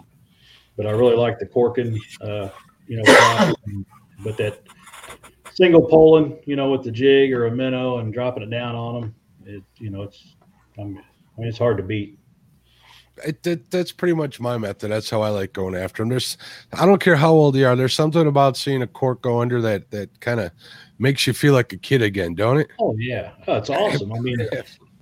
But 0.76 0.86
I 0.86 0.90
really 0.90 1.16
like 1.16 1.38
the 1.38 1.46
corking, 1.46 1.98
uh, 2.20 2.50
you 2.86 3.02
know, 3.02 3.54
but 4.20 4.36
that 4.36 4.60
single 5.54 5.86
poling, 5.88 6.38
you 6.44 6.56
know, 6.56 6.70
with 6.70 6.82
the 6.84 6.90
jig 6.90 7.32
or 7.32 7.46
a 7.46 7.50
minnow 7.50 7.98
and 7.98 8.12
dropping 8.12 8.42
it 8.42 8.50
down 8.50 8.74
on 8.74 9.00
them. 9.00 9.14
It, 9.46 9.62
you 9.78 9.90
know, 9.90 10.02
it's, 10.02 10.34
I 10.78 10.84
mean, 10.84 11.02
it's 11.38 11.58
hard 11.58 11.78
to 11.78 11.82
beat. 11.82 12.18
It, 13.24 13.42
that, 13.42 13.70
that's 13.70 13.92
pretty 13.92 14.14
much 14.14 14.40
my 14.40 14.56
method. 14.56 14.90
That's 14.90 15.10
how 15.10 15.20
I 15.20 15.28
like 15.28 15.52
going 15.52 15.74
after 15.74 16.02
them. 16.02 16.08
There's, 16.08 16.38
I 16.72 16.86
don't 16.86 17.00
care 17.00 17.16
how 17.16 17.32
old 17.32 17.56
you 17.56 17.66
are. 17.66 17.76
There's 17.76 17.94
something 17.94 18.26
about 18.26 18.56
seeing 18.56 18.82
a 18.82 18.86
cork 18.86 19.22
go 19.22 19.40
under 19.40 19.60
that 19.62 19.90
that 19.90 20.20
kind 20.20 20.40
of 20.40 20.50
makes 20.98 21.26
you 21.26 21.32
feel 21.32 21.52
like 21.52 21.72
a 21.72 21.76
kid 21.76 22.02
again, 22.02 22.34
don't 22.34 22.58
it? 22.58 22.70
Oh 22.78 22.94
yeah, 22.98 23.32
oh, 23.46 23.56
it's 23.56 23.70
awesome. 23.70 24.12
I 24.12 24.18
mean, 24.18 24.40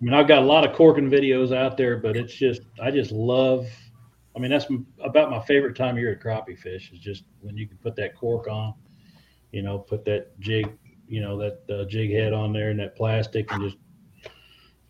I 0.00 0.04
mean, 0.04 0.14
I've 0.14 0.28
got 0.28 0.42
a 0.42 0.46
lot 0.46 0.66
of 0.66 0.74
corking 0.74 1.10
videos 1.10 1.54
out 1.54 1.76
there, 1.76 1.98
but 1.98 2.16
it's 2.16 2.34
just, 2.34 2.62
I 2.82 2.90
just 2.90 3.12
love. 3.12 3.66
I 4.34 4.38
mean, 4.38 4.50
that's 4.50 4.66
about 5.04 5.30
my 5.30 5.40
favorite 5.40 5.76
time 5.76 5.96
of 5.96 5.98
year 5.98 6.12
at 6.12 6.20
crappie 6.20 6.58
fish 6.58 6.90
is 6.92 7.00
just 7.00 7.24
when 7.40 7.56
you 7.56 7.66
can 7.66 7.76
put 7.78 7.96
that 7.96 8.16
cork 8.16 8.48
on, 8.48 8.74
you 9.52 9.62
know, 9.62 9.78
put 9.78 10.04
that 10.06 10.38
jig, 10.40 10.70
you 11.08 11.20
know, 11.20 11.36
that 11.36 11.60
uh, 11.68 11.84
jig 11.84 12.12
head 12.12 12.32
on 12.32 12.52
there 12.52 12.70
and 12.70 12.78
that 12.80 12.96
plastic 12.96 13.50
and 13.52 13.62
just 13.62 13.76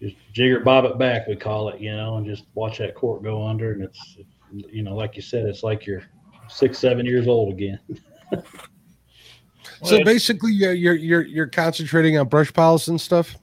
just 0.01 0.17
jigger 0.33 0.61
bob 0.61 0.85
it 0.85 0.99
back, 0.99 1.27
we 1.27 1.37
call 1.37 1.69
it, 1.71 1.81
you 1.81 1.95
know, 1.95 2.17
and 2.17 2.27
just 2.27 2.45
watch 2.55 2.79
that 2.79 2.95
cork 2.95 3.23
go 3.23 3.47
under. 3.47 3.73
And 3.73 3.83
it's, 3.83 4.19
you 4.53 4.83
know, 4.83 4.95
like 4.95 5.17
you 5.17 5.23
said, 5.23 5.47
it's 5.47 5.63
like 5.63 5.87
you're 5.87 6.03
six, 6.49 6.79
seven 6.79 7.05
years 7.05 7.27
old 7.27 7.53
again. 7.53 7.81
so 9.85 9.97
well, 9.97 10.05
basically, 10.05 10.53
you're, 10.53 10.73
you're 10.73 10.95
you're 10.95 11.23
you're 11.23 11.47
concentrating 11.47 12.19
on 12.19 12.29
brush 12.29 12.53
piles 12.53 12.89
and 12.89 13.01
stuff. 13.01 13.37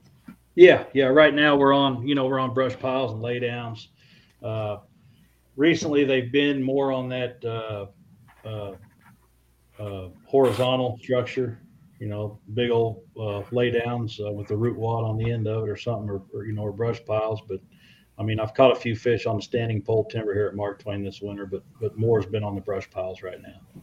Yeah, 0.56 0.86
yeah. 0.94 1.06
Right 1.06 1.34
now 1.34 1.56
we're 1.56 1.74
on, 1.74 2.08
you 2.08 2.16
know, 2.16 2.26
we're 2.26 2.40
on 2.40 2.54
brush 2.54 2.78
piles 2.78 3.14
and 3.14 3.22
laydowns. 3.22 3.88
Uh, 4.42 4.78
recently, 5.56 6.04
they've 6.04 6.32
been 6.32 6.62
more 6.62 6.92
on 6.92 7.10
that 7.10 7.44
uh, 7.46 7.86
uh, 8.48 8.76
uh 9.80 10.10
horizontal 10.26 10.98
structure 11.02 11.60
you 12.00 12.08
know, 12.08 12.40
big 12.54 12.70
old 12.70 13.02
uh, 13.18 13.42
laydowns 13.52 14.20
uh, 14.26 14.32
with 14.32 14.48
the 14.48 14.56
root 14.56 14.78
wad 14.78 15.04
on 15.04 15.18
the 15.18 15.32
end 15.32 15.48
of 15.48 15.64
it 15.64 15.70
or 15.70 15.78
something, 15.78 16.10
or, 16.10 16.22
or, 16.34 16.46
you 16.46 16.54
know, 16.54 16.64
or 16.64 16.72
brush 16.72 17.04
piles. 17.06 17.42
But 17.48 17.60
I 18.20 18.24
mean, 18.24 18.40
I've 18.40 18.54
caught 18.54 18.72
a 18.72 18.76
few 18.76 18.96
fish 18.96 19.26
on 19.26 19.38
the 19.38 19.42
standing 19.42 19.82
pole 19.82 20.06
timber 20.06 20.34
here 20.34 20.48
at 20.48 20.56
Mark 20.56 20.80
Twain 20.80 21.04
this 21.04 21.22
winter, 21.22 21.46
but 21.46 21.64
but 21.80 21.98
more's 21.98 22.26
been 22.26 22.44
on 22.44 22.56
the 22.56 22.62
brush 22.62 22.90
piles 22.90 23.22
right 23.22 23.42
now. 23.42 23.82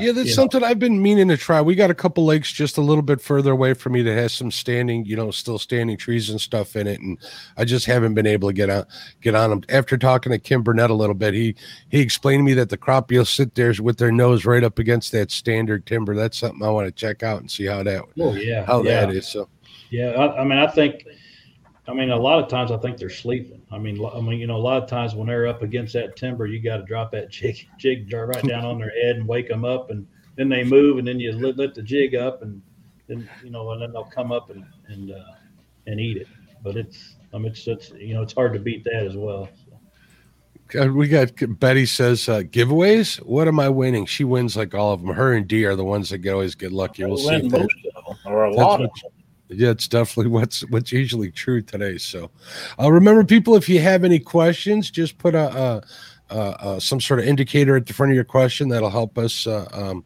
Yeah, 0.00 0.12
that's 0.12 0.34
something 0.34 0.60
know. 0.60 0.66
I've 0.66 0.78
been 0.78 1.02
meaning 1.02 1.28
to 1.28 1.36
try. 1.36 1.60
We 1.60 1.74
got 1.74 1.90
a 1.90 1.94
couple 1.94 2.24
lakes 2.24 2.52
just 2.52 2.78
a 2.78 2.80
little 2.80 3.02
bit 3.02 3.20
further 3.20 3.52
away 3.52 3.74
from 3.74 3.92
me 3.92 4.02
that 4.02 4.14
has 4.14 4.32
some 4.32 4.50
standing, 4.50 5.04
you 5.04 5.16
know, 5.16 5.30
still 5.30 5.58
standing 5.58 5.96
trees 5.96 6.30
and 6.30 6.40
stuff 6.40 6.76
in 6.76 6.86
it, 6.86 7.00
and 7.00 7.18
I 7.56 7.64
just 7.64 7.86
haven't 7.86 8.14
been 8.14 8.26
able 8.26 8.48
to 8.48 8.52
get 8.52 8.70
on 8.70 8.86
get 9.20 9.34
on 9.34 9.50
them. 9.50 9.62
After 9.68 9.96
talking 9.96 10.32
to 10.32 10.38
Kim 10.38 10.62
Burnett 10.62 10.90
a 10.90 10.94
little 10.94 11.14
bit, 11.14 11.34
he 11.34 11.54
he 11.88 12.00
explained 12.00 12.40
to 12.40 12.44
me 12.44 12.54
that 12.54 12.70
the 12.70 12.78
crappie 12.78 13.18
will 13.18 13.24
sit 13.24 13.54
there 13.54 13.74
with 13.80 13.98
their 13.98 14.12
nose 14.12 14.44
right 14.44 14.64
up 14.64 14.78
against 14.78 15.12
that 15.12 15.30
standard 15.30 15.86
timber. 15.86 16.14
That's 16.14 16.38
something 16.38 16.62
I 16.62 16.70
want 16.70 16.86
to 16.86 16.92
check 16.92 17.22
out 17.22 17.40
and 17.40 17.50
see 17.50 17.66
how 17.66 17.82
that. 17.82 18.04
Oh 18.18 18.34
yeah, 18.34 18.64
how 18.64 18.82
yeah. 18.82 19.06
that 19.06 19.14
is. 19.14 19.28
So 19.28 19.48
yeah, 19.90 20.10
I, 20.10 20.40
I 20.40 20.44
mean, 20.44 20.58
I 20.58 20.66
think 20.66 21.06
I 21.86 21.92
mean, 21.92 22.10
a 22.10 22.16
lot 22.16 22.42
of 22.42 22.48
times 22.48 22.70
I 22.70 22.78
think 22.78 22.96
they're 22.96 23.10
sleeping. 23.10 23.60
I 23.70 23.78
mean, 23.78 24.02
I 24.04 24.20
mean, 24.20 24.38
you 24.38 24.46
know, 24.46 24.56
a 24.56 24.58
lot 24.58 24.82
of 24.82 24.88
times 24.88 25.14
when 25.14 25.26
they're 25.26 25.46
up 25.46 25.62
against 25.62 25.92
that 25.92 26.16
timber, 26.16 26.46
you 26.46 26.60
got 26.60 26.78
to 26.78 26.82
drop 26.84 27.12
that 27.12 27.30
jig, 27.30 27.66
jig 27.78 28.10
right 28.12 28.42
down 28.42 28.64
on 28.64 28.78
their 28.78 28.90
head 29.02 29.16
and 29.16 29.28
wake 29.28 29.48
them 29.48 29.64
up, 29.64 29.90
and 29.90 30.06
then 30.36 30.48
they 30.48 30.64
move, 30.64 30.98
and 30.98 31.06
then 31.06 31.20
you 31.20 31.32
let, 31.32 31.58
let 31.58 31.74
the 31.74 31.82
jig 31.82 32.14
up, 32.14 32.42
and 32.42 32.62
then 33.06 33.28
you 33.42 33.50
know, 33.50 33.70
and 33.72 33.82
then 33.82 33.92
they'll 33.92 34.04
come 34.04 34.32
up 34.32 34.48
and 34.48 34.64
and 34.88 35.12
uh, 35.12 35.34
and 35.86 36.00
eat 36.00 36.16
it. 36.16 36.28
But 36.62 36.76
it's, 36.76 37.16
I 37.34 37.36
mean, 37.36 37.48
it's, 37.48 37.66
it's 37.66 37.90
you 37.90 38.14
know, 38.14 38.22
it's 38.22 38.32
hard 38.32 38.54
to 38.54 38.58
beat 38.58 38.84
that 38.84 39.06
as 39.06 39.16
well. 39.16 39.50
So. 40.72 40.90
We 40.90 41.08
got 41.08 41.32
Betty 41.60 41.84
says 41.84 42.26
uh, 42.30 42.40
giveaways. 42.40 43.18
What 43.18 43.46
am 43.46 43.60
I 43.60 43.68
winning? 43.68 44.06
She 44.06 44.24
wins 44.24 44.56
like 44.56 44.74
all 44.74 44.94
of 44.94 45.02
them. 45.02 45.14
Her 45.14 45.34
and 45.34 45.46
D 45.46 45.66
are 45.66 45.76
the 45.76 45.84
ones 45.84 46.08
that 46.08 46.18
get 46.18 46.32
always 46.32 46.54
get 46.54 46.72
lucky. 46.72 47.04
We'll 47.04 47.18
see. 47.18 47.42
Most 47.42 47.74
of 47.94 48.06
them, 48.06 48.16
or 48.24 48.44
a 48.44 48.54
lot 48.54 48.80
of 48.80 48.90
them 49.02 49.12
yeah, 49.56 49.70
it's 49.70 49.88
definitely 49.88 50.30
what's 50.38 50.60
what's 50.68 50.92
usually 50.92 51.30
true 51.30 51.62
today. 51.62 51.98
So, 51.98 52.30
uh, 52.80 52.90
remember, 52.90 53.24
people, 53.24 53.56
if 53.56 53.68
you 53.68 53.80
have 53.80 54.04
any 54.04 54.18
questions, 54.18 54.90
just 54.90 55.18
put 55.18 55.34
a, 55.34 55.82
a, 56.30 56.36
a, 56.36 56.80
some 56.80 57.00
sort 57.00 57.20
of 57.20 57.26
indicator 57.26 57.76
at 57.76 57.86
the 57.86 57.92
front 57.92 58.12
of 58.12 58.14
your 58.14 58.24
question. 58.24 58.68
That'll 58.68 58.90
help 58.90 59.18
us 59.18 59.46
uh, 59.46 59.68
um, 59.72 60.04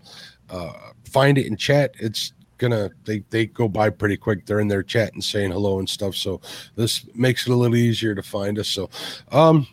uh, 0.51 0.73
find 1.05 1.39
it 1.39 1.47
in 1.47 1.57
chat. 1.57 1.95
It's 1.99 2.33
gonna 2.59 2.91
they 3.05 3.21
they 3.31 3.47
go 3.47 3.69
by 3.69 3.91
pretty 3.91 4.17
quick. 4.17 4.45
They're 4.45 4.61
in 4.61 4.69
their 4.69 4.83
chat 4.83 5.15
and 5.15 5.23
saying 5.23 5.53
hello 5.53 5.79
and 5.79 5.89
stuff. 5.89 6.15
So 6.15 6.41
this 6.75 7.07
makes 7.15 7.47
it 7.47 7.53
a 7.53 7.57
little 7.57 7.77
easier 7.77 8.15
to 8.15 8.23
find 8.23 8.59
us. 8.59 8.69
So, 8.69 8.91
um, 9.33 9.67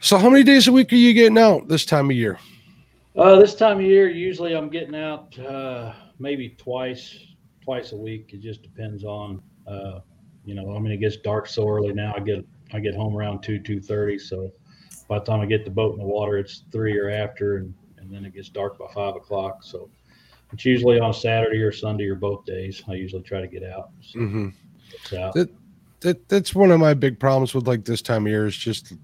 so 0.00 0.18
how 0.18 0.30
many 0.30 0.42
days 0.42 0.68
a 0.68 0.72
week 0.72 0.92
are 0.92 0.96
you 0.96 1.14
getting 1.14 1.38
out 1.38 1.68
this 1.68 1.84
time 1.84 2.10
of 2.10 2.16
year? 2.16 2.38
Uh, 3.16 3.36
this 3.36 3.54
time 3.54 3.78
of 3.78 3.82
year, 3.82 4.08
usually 4.08 4.54
I'm 4.54 4.68
getting 4.68 4.94
out 4.94 5.36
uh, 5.40 5.92
maybe 6.20 6.50
twice, 6.50 7.18
twice 7.68 7.92
a 7.92 7.96
week. 7.96 8.30
It 8.32 8.40
just 8.40 8.62
depends 8.62 9.04
on, 9.04 9.42
uh, 9.66 10.00
you 10.46 10.54
know, 10.54 10.74
I 10.74 10.78
mean, 10.78 10.90
it 10.90 11.00
gets 11.00 11.18
dark 11.18 11.46
so 11.46 11.68
early 11.68 11.92
now. 11.92 12.14
I 12.16 12.20
get 12.20 12.42
I 12.72 12.80
get 12.80 12.94
home 12.94 13.14
around 13.14 13.42
two 13.42 13.58
two 13.58 13.78
thirty. 13.78 14.18
So 14.18 14.50
by 15.06 15.18
the 15.18 15.26
time 15.26 15.42
I 15.42 15.46
get 15.46 15.66
the 15.66 15.70
boat 15.70 15.92
in 15.92 15.98
the 15.98 16.06
water, 16.06 16.38
it's 16.38 16.64
three 16.72 16.96
or 16.96 17.10
after, 17.10 17.58
and 17.58 17.74
and 17.98 18.10
then 18.10 18.24
it 18.24 18.32
gets 18.32 18.48
dark 18.48 18.78
by 18.78 18.86
five 18.94 19.16
o'clock. 19.16 19.62
So 19.62 19.90
it's 20.50 20.64
usually 20.64 20.98
on 20.98 21.12
Saturday 21.12 21.58
or 21.58 21.70
Sunday 21.70 22.06
or 22.06 22.14
both 22.14 22.46
days. 22.46 22.82
I 22.88 22.94
usually 22.94 23.22
try 23.22 23.42
to 23.42 23.48
get 23.48 23.62
out. 23.62 23.90
So 24.00 24.18
mm-hmm. 24.18 25.16
out. 25.18 25.34
That, 25.34 25.50
that 26.00 26.26
that's 26.30 26.54
one 26.54 26.70
of 26.70 26.80
my 26.80 26.94
big 26.94 27.20
problems 27.20 27.52
with 27.52 27.68
like 27.68 27.84
this 27.84 28.00
time 28.00 28.24
of 28.24 28.30
year 28.30 28.46
is 28.46 28.56
just 28.56 28.94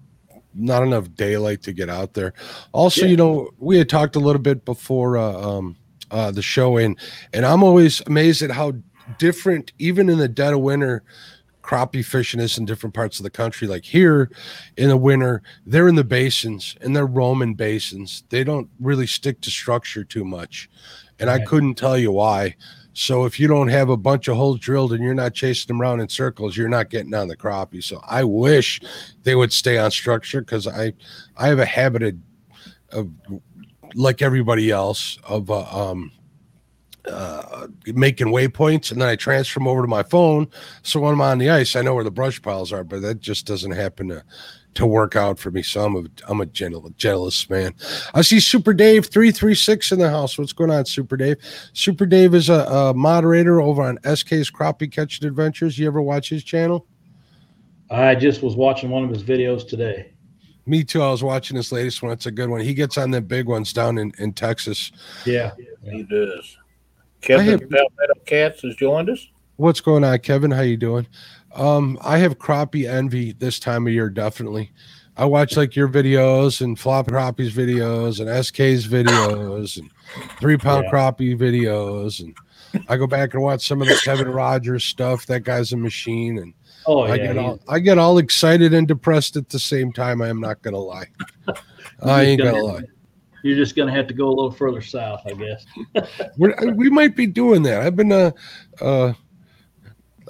not 0.54 0.82
enough 0.82 1.14
daylight 1.16 1.60
to 1.64 1.74
get 1.74 1.90
out 1.90 2.14
there. 2.14 2.32
Also, 2.72 3.02
yeah. 3.02 3.08
you 3.08 3.16
know, 3.18 3.50
we 3.58 3.76
had 3.76 3.90
talked 3.90 4.16
a 4.16 4.20
little 4.20 4.40
bit 4.40 4.64
before 4.64 5.18
uh, 5.18 5.32
um, 5.32 5.76
uh, 6.14 6.30
the 6.30 6.42
show 6.42 6.76
in, 6.76 6.96
and 7.32 7.44
I'm 7.44 7.64
always 7.64 8.00
amazed 8.02 8.40
at 8.42 8.50
how 8.50 8.72
different, 9.18 9.72
even 9.78 10.08
in 10.08 10.18
the 10.18 10.28
dead 10.28 10.54
of 10.54 10.60
winter, 10.60 11.02
crappie 11.62 12.04
fishing 12.04 12.40
is 12.40 12.56
in 12.56 12.64
different 12.64 12.94
parts 12.94 13.18
of 13.18 13.24
the 13.24 13.30
country. 13.30 13.66
Like 13.66 13.84
here 13.84 14.30
in 14.76 14.88
the 14.88 14.96
winter, 14.96 15.42
they're 15.66 15.88
in 15.88 15.96
the 15.96 16.04
basins 16.04 16.76
and 16.80 16.94
they're 16.94 17.06
roaming 17.06 17.54
basins. 17.54 18.22
They 18.28 18.44
don't 18.44 18.68
really 18.78 19.06
stick 19.06 19.40
to 19.40 19.50
structure 19.50 20.04
too 20.04 20.24
much. 20.24 20.70
And 21.18 21.28
right. 21.28 21.40
I 21.40 21.44
couldn't 21.44 21.74
tell 21.74 21.98
you 21.98 22.12
why. 22.12 22.54
So 22.92 23.24
if 23.24 23.40
you 23.40 23.48
don't 23.48 23.68
have 23.68 23.88
a 23.88 23.96
bunch 23.96 24.28
of 24.28 24.36
holes 24.36 24.60
drilled 24.60 24.92
and 24.92 25.02
you're 25.02 25.14
not 25.14 25.34
chasing 25.34 25.66
them 25.66 25.82
around 25.82 26.00
in 26.00 26.08
circles, 26.08 26.56
you're 26.56 26.68
not 26.68 26.90
getting 26.90 27.12
on 27.12 27.26
the 27.26 27.36
crappie. 27.36 27.82
So 27.82 28.00
I 28.06 28.22
wish 28.22 28.80
they 29.24 29.34
would 29.34 29.52
stay 29.52 29.78
on 29.78 29.90
structure 29.90 30.42
because 30.42 30.68
I 30.68 30.92
I 31.36 31.48
have 31.48 31.58
a 31.58 31.66
habit 31.66 32.02
of, 32.04 32.14
of 32.92 33.10
like 33.94 34.22
everybody 34.22 34.70
else 34.70 35.18
of 35.24 35.50
uh, 35.50 35.64
um, 35.64 36.10
uh, 37.06 37.66
making 37.86 38.28
waypoints, 38.28 38.90
and 38.90 39.00
then 39.00 39.08
I 39.08 39.16
transfer 39.16 39.60
them 39.60 39.68
over 39.68 39.82
to 39.82 39.88
my 39.88 40.02
phone. 40.02 40.48
So 40.82 41.00
when 41.00 41.12
I'm 41.12 41.20
on 41.20 41.38
the 41.38 41.50
ice, 41.50 41.76
I 41.76 41.82
know 41.82 41.94
where 41.94 42.04
the 42.04 42.10
brush 42.10 42.40
piles 42.40 42.72
are, 42.72 42.84
but 42.84 43.02
that 43.02 43.20
just 43.20 43.46
doesn't 43.46 43.72
happen 43.72 44.08
to 44.08 44.24
to 44.74 44.86
work 44.86 45.14
out 45.14 45.38
for 45.38 45.50
me. 45.50 45.62
So 45.62 45.84
I'm 45.84 45.96
a 45.96 46.04
I'm 46.28 46.40
a 46.40 46.46
gentle, 46.46 46.88
jealous 46.96 47.48
man. 47.48 47.74
I 48.14 48.22
see 48.22 48.40
Super 48.40 48.74
Dave 48.74 49.06
three 49.06 49.30
three 49.30 49.54
six 49.54 49.92
in 49.92 49.98
the 49.98 50.10
house. 50.10 50.38
What's 50.38 50.52
going 50.52 50.70
on, 50.70 50.84
Super 50.86 51.16
Dave? 51.16 51.36
Super 51.72 52.06
Dave 52.06 52.34
is 52.34 52.48
a, 52.48 52.64
a 52.64 52.94
moderator 52.94 53.60
over 53.60 53.82
on 53.82 53.98
SK's 53.98 54.50
Crappie 54.50 54.90
Catching 54.90 55.26
Adventures. 55.28 55.78
You 55.78 55.86
ever 55.86 56.02
watch 56.02 56.28
his 56.28 56.42
channel? 56.42 56.86
I 57.90 58.14
just 58.14 58.42
was 58.42 58.56
watching 58.56 58.90
one 58.90 59.04
of 59.04 59.10
his 59.10 59.22
videos 59.22 59.68
today. 59.68 60.13
Me 60.66 60.82
too. 60.82 61.02
I 61.02 61.10
was 61.10 61.22
watching 61.22 61.56
this 61.56 61.72
latest 61.72 62.02
one. 62.02 62.12
It's 62.12 62.26
a 62.26 62.30
good 62.30 62.48
one. 62.48 62.60
He 62.60 62.74
gets 62.74 62.96
on 62.96 63.10
the 63.10 63.20
big 63.20 63.46
ones 63.46 63.72
down 63.72 63.98
in, 63.98 64.12
in 64.18 64.32
Texas. 64.32 64.92
Yeah, 65.26 65.52
he 65.82 66.02
does. 66.04 66.56
Kevin 67.20 67.46
have, 67.46 67.60
Palmetto 67.60 68.20
Cats 68.26 68.62
has 68.62 68.74
joined 68.76 69.10
us. 69.10 69.28
What's 69.56 69.80
going 69.80 70.04
on, 70.04 70.18
Kevin? 70.18 70.50
How 70.50 70.62
you 70.62 70.76
doing? 70.76 71.06
Um, 71.54 71.98
I 72.02 72.18
have 72.18 72.38
crappie 72.38 72.88
envy 72.88 73.32
this 73.32 73.58
time 73.58 73.86
of 73.86 73.92
year, 73.92 74.10
definitely. 74.10 74.72
I 75.16 75.26
watch 75.26 75.56
like 75.56 75.76
your 75.76 75.88
videos 75.88 76.60
and 76.60 76.78
flop 76.78 77.06
crappie's 77.06 77.54
videos 77.54 78.18
and 78.18 78.44
SK's 78.44 78.88
videos 78.88 79.78
and 79.78 79.88
three 80.40 80.56
pound 80.56 80.84
yeah. 80.84 80.90
crappie 80.90 81.38
videos 81.38 82.20
and 82.20 82.34
I 82.88 82.96
go 82.96 83.06
back 83.06 83.34
and 83.34 83.42
watch 83.42 83.66
some 83.66 83.80
of 83.80 83.86
the 83.86 84.00
Kevin 84.04 84.28
Rogers 84.28 84.84
stuff. 84.84 85.26
That 85.26 85.44
guy's 85.44 85.72
a 85.72 85.76
machine 85.76 86.38
and 86.38 86.52
Oh, 86.86 87.00
I 87.00 87.14
yeah, 87.14 87.26
get 87.26 87.38
all 87.38 87.60
I 87.68 87.78
get 87.78 87.98
all 87.98 88.18
excited 88.18 88.74
and 88.74 88.86
depressed 88.86 89.36
at 89.36 89.48
the 89.48 89.58
same 89.58 89.92
time. 89.92 90.20
I 90.20 90.28
am 90.28 90.40
not 90.40 90.62
gonna 90.62 90.78
lie. 90.78 91.06
I 92.02 92.22
ain't 92.22 92.42
gonna, 92.42 92.52
gonna 92.52 92.64
lie. 92.64 92.82
You're 93.42 93.56
just 93.56 93.76
gonna 93.76 93.92
have 93.92 94.06
to 94.08 94.14
go 94.14 94.28
a 94.28 94.34
little 94.34 94.50
further 94.50 94.80
south, 94.80 95.22
I 95.26 95.32
guess. 95.32 95.66
we 96.38 96.52
we 96.72 96.90
might 96.90 97.16
be 97.16 97.26
doing 97.26 97.62
that. 97.64 97.82
I've 97.82 97.96
been 97.96 98.12
uh, 98.12 98.30
uh, 98.80 99.12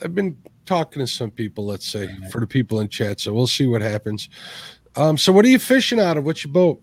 I've 0.03 0.15
been 0.15 0.37
talking 0.67 1.01
to 1.01 1.07
some 1.07 1.31
people. 1.31 1.65
Let's 1.65 1.87
say 1.87 2.09
for 2.31 2.41
the 2.41 2.47
people 2.47 2.81
in 2.81 2.89
chat, 2.89 3.21
so 3.21 3.33
we'll 3.33 3.47
see 3.47 3.67
what 3.67 3.83
happens. 3.83 4.29
Um, 4.97 5.19
so 5.19 5.33
what 5.33 5.45
are 5.45 5.49
you 5.49 5.59
fishing 5.59 6.01
out 6.01 6.17
of? 6.17 6.25
What's 6.25 6.45
your 6.45 6.53
boat? 6.53 6.81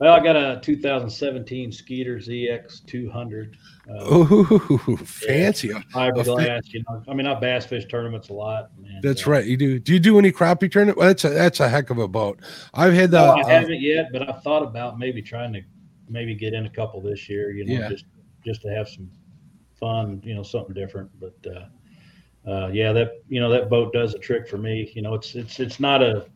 Well, 0.00 0.14
I 0.14 0.22
got 0.22 0.36
a 0.36 0.60
2017 0.62 1.72
Skeeter 1.72 2.18
ZX 2.18 2.86
200. 2.86 3.56
Oh, 3.90 4.96
fancy 5.04 5.68
yeah, 5.68 5.80
fiberglass. 5.92 6.72
You 6.72 6.84
know, 6.88 7.02
I 7.08 7.14
mean, 7.14 7.26
I 7.26 7.34
bass 7.34 7.66
fish 7.66 7.84
tournaments 7.86 8.28
a 8.28 8.32
lot. 8.32 8.70
Man, 8.80 9.00
that's 9.02 9.26
right. 9.26 9.44
You 9.44 9.56
do. 9.56 9.80
Do 9.80 9.92
you 9.92 9.98
do 9.98 10.18
any 10.18 10.30
crappie 10.30 10.70
tournament? 10.70 10.98
Well, 10.98 11.08
that's 11.08 11.24
a 11.24 11.30
that's 11.30 11.58
a 11.58 11.68
heck 11.68 11.90
of 11.90 11.98
a 11.98 12.06
boat. 12.06 12.38
I've 12.74 12.92
had 12.92 13.10
the. 13.10 13.18
No, 13.18 13.32
I 13.32 13.40
uh, 13.40 13.46
haven't 13.48 13.80
yet, 13.80 14.12
but 14.12 14.28
I've 14.28 14.42
thought 14.42 14.62
about 14.62 14.98
maybe 14.98 15.20
trying 15.20 15.52
to 15.54 15.62
maybe 16.08 16.34
get 16.34 16.54
in 16.54 16.66
a 16.66 16.70
couple 16.70 17.00
this 17.00 17.28
year. 17.28 17.50
You 17.50 17.64
know, 17.64 17.80
Yeah. 17.80 17.88
just 17.88 18.04
just 18.44 18.62
to 18.62 18.68
have 18.68 18.88
some 18.88 19.10
fun. 19.80 20.20
You 20.24 20.36
know, 20.36 20.44
something 20.44 20.74
different. 20.74 21.10
But 21.18 21.34
uh, 21.50 22.48
uh, 22.48 22.68
yeah, 22.68 22.92
that 22.92 23.14
you 23.28 23.40
know 23.40 23.50
that 23.50 23.68
boat 23.68 23.92
does 23.92 24.14
a 24.14 24.18
trick 24.18 24.48
for 24.48 24.58
me. 24.58 24.92
You 24.94 25.02
know, 25.02 25.14
it's 25.14 25.34
it's 25.34 25.58
it's 25.58 25.80
not 25.80 26.02
a 26.02 26.26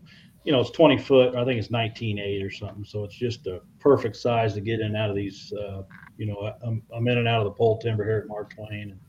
you 0.44 0.52
know, 0.52 0.60
it's 0.60 0.70
20 0.70 0.98
foot. 0.98 1.34
I 1.34 1.44
think 1.44 1.58
it's 1.58 1.68
19.8 1.68 2.44
or 2.44 2.50
something. 2.50 2.84
So 2.84 3.04
it's 3.04 3.14
just 3.14 3.46
a 3.46 3.60
perfect 3.78 4.16
size 4.16 4.54
to 4.54 4.60
get 4.60 4.80
in 4.80 4.86
and 4.86 4.96
out 4.96 5.10
of 5.10 5.16
these. 5.16 5.52
Uh, 5.52 5.82
you 6.16 6.26
know, 6.26 6.52
I'm, 6.64 6.82
I'm 6.94 7.06
in 7.08 7.18
and 7.18 7.28
out 7.28 7.40
of 7.40 7.44
the 7.44 7.52
pole 7.52 7.78
timber 7.78 8.04
here 8.04 8.18
at 8.18 8.28
Mark 8.28 8.54
Twain, 8.54 8.90
and 8.90 9.00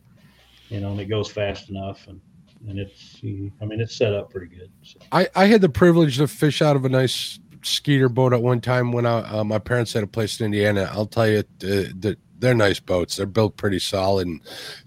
you 0.70 0.80
know, 0.80 0.92
and 0.92 1.00
it 1.00 1.06
goes 1.06 1.32
fast 1.32 1.70
enough, 1.70 2.08
and 2.08 2.20
and 2.68 2.80
it's, 2.80 3.20
I 3.62 3.66
mean, 3.66 3.82
it's 3.82 3.96
set 3.96 4.13
up 4.13 4.30
pretty 4.30 4.48
good. 4.48 4.72
So. 4.84 5.00
I, 5.12 5.28
I 5.36 5.46
had 5.46 5.62
the 5.62 5.70
privilege 5.70 6.18
to 6.18 6.28
fish 6.28 6.62
out 6.62 6.75
of 6.75 6.86
a 6.86 6.90
nice 6.90 7.40
skeeter 7.62 8.10
boat 8.10 8.34
at 8.34 8.42
one 8.42 8.62
time 8.62 8.92
when 8.92 9.06
I, 9.06 9.20
uh, 9.20 9.44
my 9.44 9.60
parents 9.60 9.94
had 9.94 10.04
a 10.04 10.08
place 10.08 10.40
in 10.40 10.46
Indiana. 10.46 10.90
I'll 10.92 11.06
tell 11.06 11.28
you 11.28 11.40
uh, 11.40 11.44
that 11.62 12.18
they're 12.43 12.53
nice 12.53 12.79
boats. 12.79 13.15
They're 13.15 13.25
built 13.25 13.55
pretty 13.55 13.79
solid. 13.79 14.27
And 14.27 14.41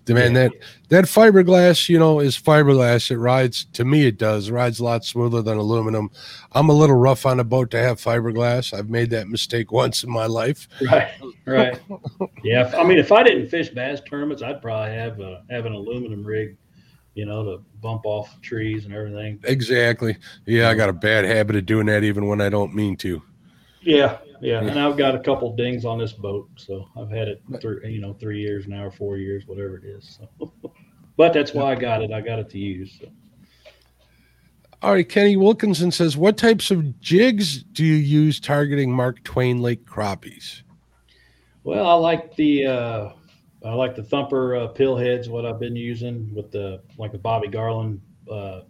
man 0.08 0.34
Yeah. 0.34 0.42
that 0.42 0.52
that 0.90 1.04
fiberglass, 1.06 1.88
you 1.88 1.98
know, 1.98 2.20
is 2.20 2.36
fiberglass. 2.38 3.10
It 3.10 3.18
rides 3.18 3.64
to 3.72 3.84
me. 3.84 4.06
It 4.06 4.18
does 4.18 4.50
rides 4.50 4.78
a 4.78 4.84
lot 4.84 5.04
smoother 5.04 5.40
than 5.40 5.56
aluminum. 5.56 6.10
I'm 6.52 6.68
a 6.68 6.74
little 6.74 6.96
rough 6.96 7.24
on 7.24 7.40
a 7.40 7.44
boat 7.44 7.70
to 7.70 7.78
have 7.78 7.98
fiberglass. 7.98 8.72
I've 8.72 8.90
made 8.90 9.08
that 9.10 9.28
mistake 9.28 9.72
once 9.72 10.04
in 10.04 10.10
my 10.10 10.26
life. 10.26 10.68
Right, 10.82 11.10
right. 11.46 11.80
Yeah, 12.44 12.70
I 12.76 12.84
mean, 12.84 12.98
if 12.98 13.10
I 13.10 13.22
didn't 13.22 13.48
fish 13.48 13.70
bass 13.70 14.00
tournaments, 14.08 14.42
I'd 14.42 14.60
probably 14.62 14.94
have 14.94 15.18
a, 15.18 15.42
have 15.50 15.64
an 15.66 15.72
aluminum 15.72 16.22
rig, 16.24 16.56
you 17.14 17.24
know, 17.24 17.42
to 17.42 17.62
bump 17.80 18.02
off 18.04 18.38
trees 18.42 18.84
and 18.84 18.94
everything. 18.94 19.40
Exactly. 19.44 20.18
Yeah, 20.44 20.68
I 20.68 20.74
got 20.74 20.90
a 20.90 20.92
bad 20.92 21.24
habit 21.24 21.56
of 21.56 21.64
doing 21.66 21.86
that 21.86 22.04
even 22.04 22.26
when 22.26 22.40
I 22.42 22.50
don't 22.50 22.74
mean 22.74 22.96
to. 22.98 23.22
Yeah, 23.80 24.18
yeah. 24.40 24.60
And 24.60 24.78
I've 24.78 24.96
got 24.96 25.14
a 25.14 25.18
couple 25.18 25.54
dings 25.54 25.84
on 25.84 25.98
this 25.98 26.12
boat, 26.12 26.48
so 26.56 26.88
I've 26.96 27.10
had 27.10 27.28
it 27.28 27.42
three, 27.60 27.92
you 27.92 28.00
know, 28.00 28.12
three 28.14 28.40
years 28.40 28.66
now 28.66 28.84
or 28.84 28.90
four 28.90 29.16
years, 29.16 29.46
whatever 29.46 29.76
it 29.76 29.84
is. 29.84 30.18
So. 30.18 30.52
but 31.16 31.32
that's 31.32 31.54
why 31.54 31.72
I 31.72 31.74
got 31.74 32.02
it. 32.02 32.12
I 32.12 32.20
got 32.20 32.38
it 32.38 32.50
to 32.50 32.58
use. 32.58 32.98
So. 33.00 33.08
All 34.82 34.92
right, 34.92 35.08
Kenny 35.08 35.36
Wilkinson 35.36 35.90
says, 35.90 36.16
"What 36.16 36.36
types 36.36 36.70
of 36.70 37.00
jigs 37.00 37.62
do 37.62 37.84
you 37.84 37.94
use 37.94 38.38
targeting 38.38 38.92
Mark 38.92 39.22
Twain 39.24 39.62
Lake 39.62 39.86
crappies?" 39.86 40.62
Well, 41.64 41.86
I 41.86 41.94
like 41.94 42.36
the 42.36 42.66
uh, 42.66 43.12
I 43.64 43.72
like 43.74 43.96
the 43.96 44.02
thumper 44.02 44.54
uh, 44.54 44.66
pill 44.68 44.96
heads. 44.96 45.28
What 45.28 45.44
I've 45.46 45.58
been 45.58 45.76
using 45.76 46.32
with 46.34 46.52
the 46.52 46.82
like 46.98 47.12
the 47.12 47.18
Bobby 47.18 47.48
Garland 47.48 48.00
uh, 48.30 48.60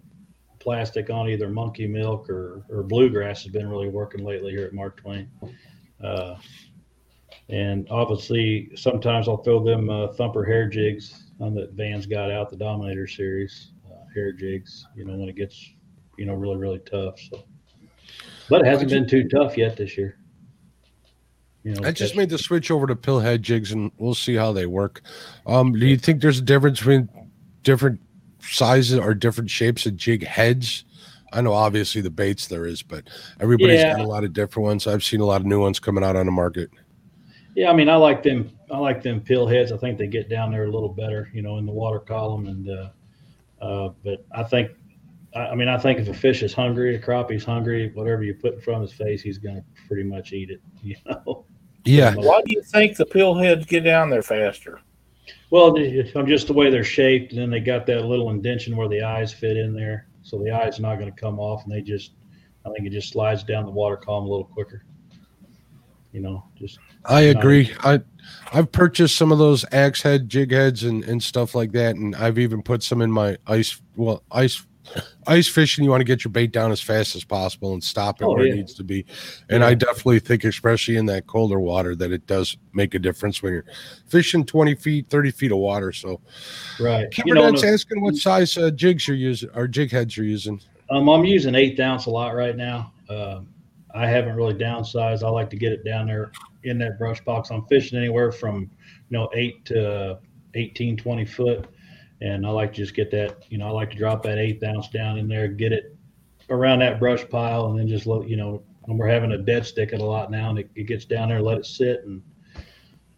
plastic 0.67 1.11
on 1.11 1.29
either 1.29 1.49
monkey 1.49 1.87
milk 1.87 2.29
or 2.29 2.65
or 2.69 2.83
bluegrass 2.83 3.45
has 3.45 3.53
been 3.53 3.69
really 3.71 3.89
working 3.89 4.25
lately 4.25 4.51
here 4.51 4.67
at 4.67 4.73
Mark 4.73 4.97
Twain. 4.97 5.31
Uh, 6.03 6.35
and 7.49 7.87
obviously, 7.89 8.71
sometimes 8.75 9.29
I'll 9.29 9.45
throw 9.45 9.63
them 9.63 9.89
uh, 9.89 10.09
thumper 10.15 10.45
hair 10.45 10.69
jigs 10.69 11.23
on 11.41 11.55
that 11.55 11.75
Van's 11.75 12.05
got 12.05 12.33
out 12.33 12.51
the 12.51 12.57
Dominator 12.57 13.07
series 13.07 13.71
uh, 13.87 14.13
hair 14.13 14.33
jigs. 14.33 14.85
You 14.97 15.05
know 15.05 15.15
when 15.15 15.29
it 15.29 15.37
gets 15.37 15.71
you 16.19 16.27
know 16.27 16.35
really 16.35 16.57
really 16.57 16.81
tough. 16.81 17.21
So, 17.21 17.45
but 18.51 18.63
it 18.63 18.67
hasn't 18.67 18.91
been 18.91 19.07
too 19.07 19.29
tough 19.29 19.57
yet 19.57 19.77
this 19.77 19.97
year. 19.97 20.19
You 21.63 21.75
know, 21.75 21.87
I 21.87 21.93
just 21.93 22.17
made 22.17 22.29
the 22.29 22.39
switch 22.39 22.73
over 22.73 22.89
to 22.89 22.97
pillhead 22.97 23.41
jigs, 23.41 23.71
and 23.71 23.93
we'll 23.99 24.15
see 24.15 24.35
how 24.35 24.53
they 24.53 24.67
work. 24.67 25.03
Um, 25.47 25.73
do 25.73 25.87
you 25.87 25.97
think 25.97 26.23
there's 26.23 26.41
a 26.41 26.43
difference 26.43 26.81
between 26.81 27.09
different 27.63 28.01
sizes 28.51 28.99
or 28.99 29.15
different 29.15 29.51
shapes 29.51 29.87
of 29.87 29.97
jig 29.97 30.25
heads? 30.25 30.85
I 31.33 31.41
know 31.41 31.53
obviously 31.53 32.01
the 32.01 32.11
baits 32.11 32.47
there 32.47 32.67
is, 32.67 32.83
but 32.83 33.09
everybody's 33.41 33.81
Yeah. 33.81 33.97
got 33.97 34.01
a 34.05 34.09
lot 34.09 34.25
of 34.25 34.33
different 34.33 34.65
ones. 34.67 34.87
I've 34.87 35.05
seen 35.05 35.21
a 35.21 35.25
lot 35.25 35.41
of 35.41 35.47
new 35.47 35.61
ones 35.61 35.79
coming 35.79 36.05
out 36.05 36.17
on 36.17 36.27
the 36.27 36.33
market. 36.33 36.71
Yeah, 37.55 37.71
I 37.71 37.75
mean, 37.75 37.89
I 37.89 37.97
like 37.97 38.23
them. 38.23 38.51
I 38.71 38.79
like 38.79 39.03
them 39.03 39.21
pill 39.21 39.47
heads. 39.47 39.73
I 39.73 39.77
think 39.77 39.99
they 39.99 40.07
get 40.07 40.29
down 40.29 40.51
there 40.53 40.65
a 40.65 40.71
little 40.71 40.89
better, 40.89 41.31
you 41.33 41.43
know, 41.43 41.59
in 41.59 41.67
the 41.67 41.73
water 41.73 41.99
column. 41.99 42.47
And 42.47 42.69
uh, 42.69 42.89
uh, 43.61 43.91
but 44.05 44.25
I 44.33 44.43
think, 44.43 44.71
I, 45.35 45.49
I 45.49 45.55
mean, 45.55 45.69
I 45.69 45.79
think 45.79 45.99
if 45.99 46.09
a 46.09 46.15
fish 46.15 46.43
is 46.43 46.53
hungry, 46.53 46.95
a 46.95 46.99
crappie's 46.99 47.45
hungry, 47.45 47.91
whatever 47.95 48.23
you 48.23 48.35
put 48.35 48.55
in 48.55 48.61
front 48.61 48.83
of 48.85 48.91
his 48.91 48.99
face, 48.99 49.23
he's 49.23 49.39
going 49.39 49.57
to 49.57 49.65
pretty 49.89 50.03
much 50.05 50.33
eat 50.33 50.51
it. 50.51 50.61
You 50.83 50.97
know. 51.07 51.45
Yeah, 51.85 52.15
Why 52.17 52.41
do 52.45 52.53
you 52.55 52.63
think 52.63 52.97
the 52.97 53.07
pill 53.07 53.35
heads 53.35 53.65
get 53.65 53.85
down 53.85 54.11
there 54.11 54.23
faster? 54.23 54.81
Well, 55.51 55.77
I'm 55.79 56.27
just 56.27 56.49
the 56.49 56.53
way 56.53 56.71
they're 56.71 56.85
shaped, 56.85 57.33
and 57.33 57.41
then 57.41 57.51
they 57.51 57.61
got 57.61 57.87
that 57.87 58.05
little 58.05 58.31
indention 58.31 58.77
where 58.77 58.89
the 58.89 59.03
eyes 59.03 59.33
fit 59.33 59.57
in 59.57 59.75
there, 59.75 60.09
so 60.23 60.39
the 60.39 60.51
eye's 60.51 60.81
not 60.81 60.99
going 60.99 61.13
to 61.13 61.21
come 61.21 61.39
off, 61.39 61.65
and 61.65 61.73
they 61.73 61.83
just, 61.83 62.13
I 62.65 62.71
think 62.71 62.87
it 62.87 62.91
just 62.91 63.11
slides 63.11 63.45
down 63.45 63.65
the 63.65 63.71
water 63.71 63.97
column 63.97 64.25
a 64.25 64.29
little 64.29 64.47
quicker. 64.47 64.85
You 66.13 66.21
know, 66.21 66.45
just 66.59 66.79
I 67.05 67.23
agree. 67.23 67.73
I 67.81 68.01
I've 68.53 68.73
purchased 68.73 69.17
some 69.17 69.31
of 69.33 69.39
those 69.39 69.65
axe 69.71 70.01
head 70.01 70.29
jig 70.29 70.51
heads 70.51 70.83
and, 70.83 71.05
and 71.05 71.23
stuff 71.23 71.55
like 71.55 71.73
that, 71.73 71.97
and 71.97 72.17
I've 72.17 72.39
even 72.39 72.63
put 72.63 72.83
some 72.83 73.03
in 73.03 73.13
my 73.13 73.37
ice 73.47 73.81
well 73.97 74.23
ice 74.33 74.67
ice 75.27 75.49
fishing. 75.49 75.85
You 75.85 75.91
want 75.91 76.01
to 76.01 76.05
get 76.05 76.25
your 76.25 76.31
bait 76.33 76.53
down 76.53 76.73
as 76.73 76.81
fast 76.81 77.17
as 77.17 77.25
possible 77.25 77.73
and 77.73 77.83
stop 77.83 78.21
it 78.21 78.25
Oh, 78.25 78.33
where 78.35 78.47
yeah. 78.47 78.53
it 78.53 78.57
needs 78.57 78.75
to 78.75 78.85
be. 78.85 79.05
And 79.49 79.61
Yeah. 79.63 79.69
I 79.69 79.75
definitely 79.75 80.21
think, 80.21 80.45
especially 80.45 80.97
in 80.97 81.07
that 81.07 81.27
colder 81.27 81.59
water, 81.61 81.95
that 81.97 82.13
it 82.13 82.27
does 82.27 82.57
make 82.73 82.95
a 82.95 82.99
difference 82.99 83.43
when 83.43 83.53
you're 83.55 83.65
fishing 84.07 84.45
twenty 84.45 84.75
feet, 84.75 85.09
thirty 85.09 85.31
feet 85.31 85.53
of 85.53 85.59
water. 85.59 85.93
So 85.93 86.21
right. 86.81 87.11
Kimber 87.11 87.29
You 87.29 87.35
know, 87.35 87.49
asking 87.55 88.03
what 88.03 88.17
size 88.17 88.57
uh, 88.57 88.71
jigs 88.71 89.07
you're 89.09 89.17
using 89.17 89.51
or 89.55 89.67
jig 89.69 89.91
heads 89.91 90.17
you're 90.17 90.27
using. 90.27 90.61
Um, 90.91 91.09
I'm 91.09 91.25
using 91.25 91.55
eighth 91.55 91.81
ounce 91.81 92.07
a 92.07 92.11
lot 92.11 92.35
right 92.35 92.57
now. 92.57 92.93
Um, 93.09 93.49
I 93.95 94.07
haven't 94.07 94.37
really 94.37 94.55
downsized. 94.55 95.23
I 95.25 95.29
like 95.31 95.51
to 95.51 95.57
get 95.57 95.73
it 95.73 95.85
down 95.85 96.07
there 96.07 96.31
in 96.65 96.79
that 96.79 96.99
brush 96.99 97.21
box. 97.25 97.51
I'm 97.51 97.65
fishing 97.67 97.99
anywhere 97.99 98.31
from, 98.31 98.61
you 98.61 99.19
know, 99.19 99.31
eight 99.35 99.65
to 99.67 100.19
18, 100.55 100.97
20 100.97 101.25
foot. 101.25 101.67
And 102.21 102.47
I 102.47 102.51
like 102.51 102.73
to 102.73 102.77
just 102.77 102.95
get 102.95 103.11
that, 103.11 103.45
you 103.51 103.59
know, 103.59 103.67
I 103.67 103.71
like 103.71 103.91
to 103.91 103.97
drop 103.97 104.23
that 104.23 104.39
eighth 104.39 104.63
ounce 104.63 104.89
down 104.89 105.19
in 105.19 105.29
there, 105.29 105.49
get 105.49 105.73
it 105.73 105.97
around 106.49 106.79
that 106.79 106.99
brush 106.99 107.29
pile, 107.29 107.67
and 107.67 107.79
then 107.79 107.89
just 107.89 108.07
look, 108.07 108.27
you 108.27 108.37
know, 108.37 108.63
and 108.87 108.99
we're 108.99 109.09
having 109.09 109.33
a 109.33 109.39
dead 109.39 109.67
stick 109.67 109.93
it 109.93 110.01
a 110.01 110.05
lot 110.05 110.31
now, 110.31 110.51
and 110.51 110.59
it, 110.59 110.71
it 110.75 110.85
gets 110.85 111.05
down 111.05 111.29
there, 111.29 111.43
let 111.43 111.59
it 111.59 111.67
sit, 111.67 112.05
and 112.05 112.23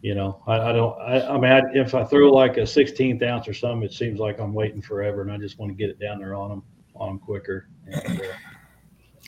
you 0.01 0.15
know, 0.15 0.43
I, 0.47 0.61
I 0.61 0.73
don't, 0.73 0.99
I, 1.01 1.27
I 1.29 1.33
mean, 1.35 1.51
I, 1.51 1.61
if 1.75 1.95
I 1.95 2.05
throw 2.05 2.31
like 2.31 2.57
a 2.57 2.63
16th 2.63 3.23
ounce 3.23 3.49
or 3.49 3.55
something, 3.55 3.83
it 3.83 3.93
seems 3.93 4.21
like 4.21 4.39
I'm 4.39 4.55
waiting 4.55 4.81
forever, 4.81 5.23
and 5.23 5.31
I 5.31 5.39
just 5.39 5.59
want 5.59 5.71
to 5.71 5.75
get 5.77 5.91
it 5.91 5.99
down 5.99 6.19
there 6.19 6.35
on 6.35 6.51
them, 6.51 6.63
on 6.95 7.09
them 7.09 7.19
quicker, 7.19 7.69
and 7.87 8.21
uh, 8.21 8.25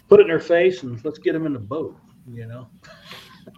put 0.09 0.20
it 0.20 0.22
in 0.22 0.28
their 0.28 0.40
face, 0.40 0.83
and 0.83 1.04
let's 1.04 1.18
get 1.18 1.33
them 1.33 1.46
in 1.46 1.52
the 1.52 1.59
boat, 1.59 1.96
you 2.33 2.46
know. 2.46 2.68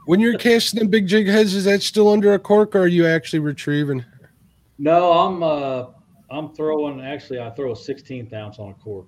When 0.06 0.20
you're 0.20 0.38
casting 0.38 0.78
them 0.78 0.88
big 0.88 1.06
jig 1.06 1.26
heads, 1.26 1.54
is 1.54 1.64
that 1.64 1.82
still 1.82 2.08
under 2.08 2.34
a 2.34 2.38
cork 2.38 2.74
or 2.74 2.82
are 2.82 2.86
you 2.86 3.06
actually 3.06 3.40
retrieving? 3.40 4.04
No, 4.78 5.12
I'm, 5.12 5.42
uh, 5.42 5.86
I'm 6.32 6.54
throwing. 6.54 7.00
Actually, 7.00 7.40
I 7.40 7.50
throw 7.50 7.72
a 7.72 7.74
16th 7.74 8.32
ounce 8.32 8.58
on 8.58 8.70
a 8.70 8.74
cork. 8.74 9.06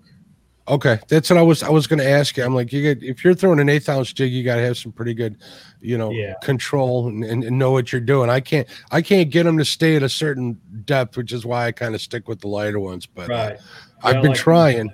Okay, 0.67 0.99
that's 1.09 1.29
what 1.29 1.39
I 1.39 1.43
was. 1.43 1.63
I 1.63 1.69
was 1.69 1.87
going 1.87 1.99
to 1.99 2.09
ask 2.09 2.37
you. 2.39 2.45
I'm 2.45 2.55
like, 2.55 2.73
you 2.73 2.81
get 2.83 3.03
if 3.03 3.23
you're 3.23 3.35
throwing 3.35 3.61
an 3.61 3.69
eighth 3.69 3.89
ounce 3.89 4.13
jig, 4.15 4.33
you 4.33 4.43
got 4.43 4.57
to 4.57 4.63
have 4.63 4.79
some 4.79 4.93
pretty 4.93 5.13
good, 5.13 5.37
you 5.83 5.99
know, 5.99 6.11
Yeah. 6.11 6.35
control 6.43 7.07
and, 7.09 7.23
and, 7.25 7.45
and 7.45 7.59
know 7.59 7.71
what 7.73 7.93
you're 7.93 8.01
doing. 8.01 8.31
I 8.31 8.41
can't, 8.41 8.67
I 8.91 9.03
can't 9.03 9.29
get 9.31 9.43
them 9.43 9.59
to 9.59 9.65
stay 9.65 9.97
at 9.97 10.03
a 10.03 10.09
certain 10.09 10.59
depth, 10.87 11.19
which 11.19 11.33
is 11.33 11.45
why 11.45 11.67
I 11.67 11.73
kind 11.73 11.95
of 11.95 12.01
stick 12.01 12.29
with 12.29 12.41
the 12.41 12.49
lighter 12.49 12.81
ones. 12.81 13.05
But 13.05 13.31
uh, 13.31 13.35
Right. 13.35 13.59
I've 14.03 14.15
Yeah, 14.17 14.21
been 14.23 14.31
like- 14.31 14.39
trying. 14.41 14.93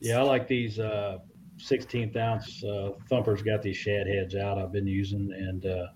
Yeah, 0.00 0.20
I 0.20 0.22
like 0.22 0.48
these 0.48 0.78
uh, 0.78 1.18
16th 1.58 2.16
ounce 2.16 2.64
uh, 2.64 2.92
thumpers. 3.10 3.42
Got 3.42 3.60
these 3.62 3.76
shad 3.76 4.06
heads 4.06 4.36
out. 4.36 4.58
I've 4.58 4.72
been 4.72 4.86
using, 4.86 5.30
and 5.36 5.66
uh, 5.66 5.86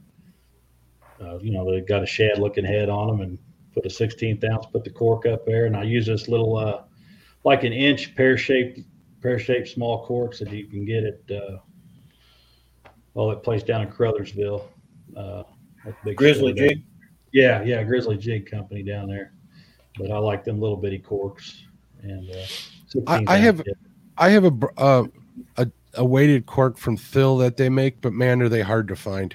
uh, 1.23 1.39
you 1.39 1.51
know 1.53 1.65
they 1.71 1.81
got 1.81 2.03
a 2.03 2.07
shad 2.07 2.39
looking 2.39 2.65
head 2.65 2.89
on 2.91 3.07
them, 3.07 3.21
and 3.21 3.39
put 3.75 3.85
a 3.87 3.89
16th 3.89 4.45
ounce. 4.51 4.67
Put 4.67 4.85
the 4.85 4.91
cork 4.91 5.27
up 5.27 5.45
there, 5.47 5.67
and 5.67 5.77
I 5.77 5.83
use 5.85 6.07
this 6.07 6.29
little 6.29 6.57
uh, 6.57 6.83
like 7.45 7.65
an 7.65 7.73
inch 7.73 8.15
pear 8.15 8.37
shaped 8.37 8.81
pear 9.21 9.39
shaped 9.39 9.69
small 9.69 10.05
corks 10.07 10.39
that 10.41 10.51
you 10.51 10.67
can 10.67 10.85
get 10.85 11.05
at 11.05 11.37
uh, 11.37 11.59
well 13.15 13.29
that 13.29 13.43
place 13.43 13.63
down 13.63 13.83
in 13.83 13.89
Crothersville. 13.89 14.65
Uh, 15.17 15.43
Grizzly 16.17 16.53
jig. 16.53 16.83
Yeah, 17.33 17.63
yeah, 17.63 17.83
Grizzly 17.83 18.17
Jig 18.17 18.51
Company 18.51 18.83
down 18.83 19.09
there. 19.09 19.33
But 19.99 20.11
I 20.11 20.19
like 20.19 20.45
them 20.45 20.61
little 20.61 20.77
bitty 20.77 20.99
corks. 20.99 21.65
And 22.03 22.31
uh, 22.31 22.45
I- 23.07 23.25
I 23.27 23.37
have- 23.39 23.61
ounce. 23.61 23.69
I 24.19 24.29
have 24.29 24.45
a 24.45 24.53
uh, 24.77 25.05
a 25.57 25.67
a 25.95 26.05
weighted 26.05 26.45
cork 26.45 26.77
from 26.77 26.97
Phil 26.99 27.39
that 27.39 27.57
they 27.57 27.69
make, 27.71 28.01
but 28.03 28.13
man, 28.13 28.43
are 28.43 28.49
they 28.49 28.61
hard 28.61 28.87
to 28.89 28.97
find. 28.97 29.35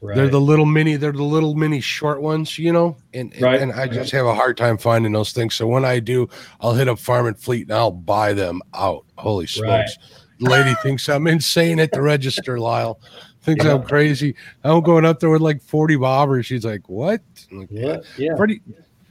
They're 0.00 0.28
the 0.28 0.40
little 0.40 0.66
mini, 0.66 0.96
they're 0.96 1.12
the 1.12 1.22
little 1.22 1.54
mini 1.54 1.80
short 1.80 2.20
ones, 2.22 2.58
you 2.58 2.72
know, 2.72 2.96
and 3.14 3.32
and, 3.34 3.42
Right, 3.42 3.60
and 3.60 3.72
I 3.72 3.86
just 3.86 4.10
have 4.12 4.26
a 4.26 4.34
hard 4.34 4.56
time 4.56 4.78
finding 4.78 5.12
those 5.12 5.32
things. 5.32 5.54
So 5.54 5.66
when 5.66 5.84
I 5.84 5.98
do, 6.00 6.28
I'll 6.60 6.74
hit 6.74 6.88
up 6.88 6.98
Farm 6.98 7.26
and 7.26 7.38
Fleet 7.38 7.62
and 7.62 7.72
I'll 7.72 7.90
buy 7.90 8.32
them 8.32 8.62
out. 8.74 9.04
Holy 9.16 9.46
smokes! 9.46 9.96
Right. 10.40 10.50
Lady 10.50 10.74
thinks 10.82 11.08
I'm 11.08 11.26
insane 11.26 11.80
at 11.80 11.90
the 11.90 12.00
register. 12.00 12.60
Lyle 12.60 13.00
thinks 13.42 13.64
Yeah. 13.64 13.74
I'm 13.74 13.82
crazy. 13.82 14.36
I'm 14.62 14.82
going 14.82 15.04
up 15.04 15.18
there 15.18 15.30
with 15.30 15.42
like 15.42 15.60
40 15.62 15.96
bobbers. 15.96 16.44
She's 16.44 16.64
like, 16.64 16.88
"What?" 16.88 17.22
Like, 17.50 17.68
What? 17.70 18.04
Yeah. 18.16 18.36
Freddie, 18.36 18.60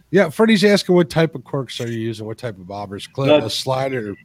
yeah, 0.09 0.29
Freddie's 0.29 0.63
asking 0.63 0.95
what 0.95 1.09
type 1.09 1.35
of 1.35 1.43
corks 1.43 1.81
are 1.81 1.91
you 1.91 1.99
using? 1.99 2.25
What 2.25 2.37
type 2.37 2.57
of 2.57 2.65
bobbers? 2.65 3.11
Clip, 3.11 3.43
a 3.43 3.49
slider. 3.49 4.15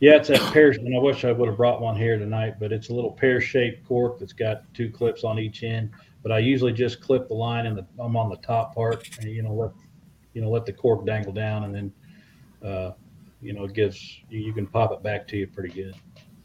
Yeah, 0.00 0.16
it's 0.16 0.28
that 0.28 0.52
pear. 0.52 0.70
And 0.70 0.94
I 0.94 0.98
wish 0.98 1.24
I 1.24 1.32
would 1.32 1.48
have 1.48 1.56
brought 1.56 1.80
one 1.80 1.96
here 1.96 2.18
tonight, 2.18 2.56
but 2.60 2.72
it's 2.72 2.90
a 2.90 2.94
little 2.94 3.12
pear-shaped 3.12 3.86
cork 3.86 4.18
that's 4.18 4.32
got 4.32 4.62
two 4.74 4.90
clips 4.90 5.24
on 5.24 5.38
each 5.38 5.62
end. 5.62 5.90
But 6.22 6.32
I 6.32 6.38
usually 6.38 6.72
just 6.72 7.00
clip 7.00 7.28
the 7.28 7.34
line 7.34 7.66
and 7.66 7.78
the 7.78 7.86
I'm 7.98 8.16
on 8.16 8.28
the 8.28 8.36
top 8.36 8.74
part, 8.74 9.08
and 9.20 9.30
you 9.30 9.42
know 9.42 9.54
let 9.54 9.70
you 10.34 10.42
know 10.42 10.50
let 10.50 10.66
the 10.66 10.72
cork 10.72 11.06
dangle 11.06 11.32
down, 11.32 11.64
and 11.64 11.74
then 11.74 11.92
uh, 12.68 12.92
you 13.40 13.52
know 13.52 13.64
it 13.64 13.72
gives 13.72 14.20
you 14.28 14.52
can 14.52 14.66
pop 14.66 14.92
it 14.92 15.02
back 15.02 15.26
to 15.28 15.36
you 15.36 15.46
pretty 15.46 15.72
good. 15.72 15.94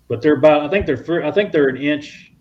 But 0.07 0.21
they're 0.21 0.37
about 0.37 0.61
I 0.61 0.69
think 0.69 0.85
they're 0.85 1.25
I 1.25 1.31
think 1.31 1.51
they're 1.51 1.69
an 1.69 1.77
inch 1.77 2.31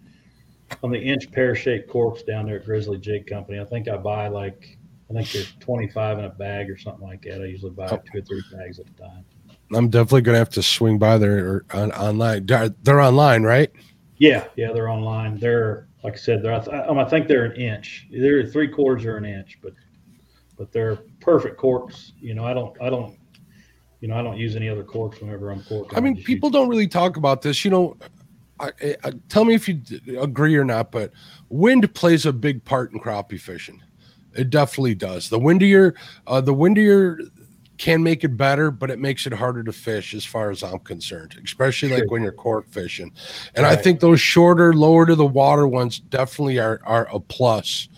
on 0.83 0.91
the 0.91 1.01
inch 1.01 1.33
pear-shaped 1.33 1.89
corks 1.89 2.23
down 2.23 2.47
there 2.47 2.57
at 2.57 2.65
Grizzly 2.65 2.99
Jig 2.99 3.27
Company. 3.27 3.59
I 3.59 3.65
think 3.65 3.89
I 3.89 3.97
buy 3.97 4.29
like 4.29 4.79
I 5.11 5.15
think 5.15 5.33
there's 5.33 5.53
25 5.59 6.21
in 6.21 6.25
a 6.27 6.29
bag 6.29 6.71
or 6.71 6.79
something 6.79 7.05
like 7.05 7.23
that. 7.23 7.41
I 7.41 7.47
usually 7.47 7.73
buy 7.73 7.89
two 7.89 8.19
or 8.19 8.23
three 8.23 8.43
bags 8.53 8.79
at 8.79 8.87
a 8.87 8.93
time. 8.93 9.25
I'm 9.73 9.89
definitely 9.89 10.23
gonna 10.23 10.39
have 10.39 10.51
to 10.51 10.63
swing 10.63 10.99
by 10.99 11.19
there 11.19 11.65
on, 11.73 11.93
online. 11.93 12.47
They're 12.47 13.01
online, 13.01 13.43
right? 13.43 13.71
Yeah, 14.19 14.45
yeah, 14.57 14.73
they're 14.73 14.89
online. 14.89 15.39
They're 15.39 15.89
like 16.03 16.15
I 16.15 16.17
said, 16.17 16.43
they're 16.43 16.55
um, 16.89 16.99
I 16.99 17.05
think 17.05 17.29
they're 17.29 17.45
an 17.45 17.61
inch. 17.61 18.09
They're 18.11 18.47
three 18.47 18.69
quarters 18.69 19.05
or 19.05 19.17
an 19.17 19.25
inch, 19.25 19.59
but 19.63 19.73
but 20.57 20.73
they're 20.73 20.97
perfect 21.21 21.57
corks. 21.57 22.13
You 22.21 22.35
know, 22.35 22.45
I 22.45 22.55
don't 22.55 22.77
I 22.81 22.91
don't 22.91 23.17
you 24.01 24.09
know 24.09 24.17
I 24.17 24.23
don't 24.23 24.39
use 24.39 24.57
any 24.57 24.69
other 24.69 24.85
corks 24.85 25.21
whenever 25.21 25.51
I'm 25.51 25.63
corking. 25.63 25.97
I 25.97 26.01
mean, 26.01 26.23
people 26.23 26.51
don't 26.51 26.69
really 26.69 26.89
talk 26.89 27.17
about 27.17 27.43
this. 27.43 27.65
You 27.65 27.71
know, 27.71 27.97
I, 28.61 28.73
I, 29.05 29.13
tell 29.29 29.45
me 29.45 29.55
if 29.55 29.69
you 29.69 29.81
agree 30.21 30.57
or 30.57 30.65
not, 30.65 30.91
but 30.91 31.13
wind 31.49 31.93
plays 31.95 32.27
a 32.27 32.33
big 32.33 32.65
part 32.65 32.93
in 32.93 33.01
crappie 33.01 33.41
fishing. 33.41 33.83
It 34.35 34.51
definitely 34.51 34.95
does. 34.95 35.29
The 35.29 35.39
windier, 35.39 35.95
uh, 36.27 36.41
the 36.41 36.55
windier 36.55 37.19
can 37.81 38.03
make 38.03 38.25
it 38.25 38.37
better, 38.37 38.71
but 38.71 38.91
it 38.91 38.99
makes 38.99 39.27
it 39.27 39.33
harder 39.33 39.63
to 39.63 39.73
fish 39.73 40.13
as 40.13 40.23
far 40.23 40.51
as 40.51 40.63
I'm 40.63 40.81
concerned, 40.81 41.41
especially 41.43 41.89
like 41.89 42.11
when 42.11 42.23
you're 42.23 42.31
cork 42.31 42.69
fishing. 42.69 43.11
And 43.55 43.65
right. 43.65 43.73
I 43.73 43.81
think 43.81 44.01
those 44.01 44.21
shorter, 44.21 44.75
lower 44.75 45.07
to 45.07 45.15
the 45.15 45.25
water 45.25 45.67
ones 45.67 45.99
definitely 45.99 46.59
are 46.59 46.79
are 46.85 47.09
a 47.11 47.19
plus 47.19 47.89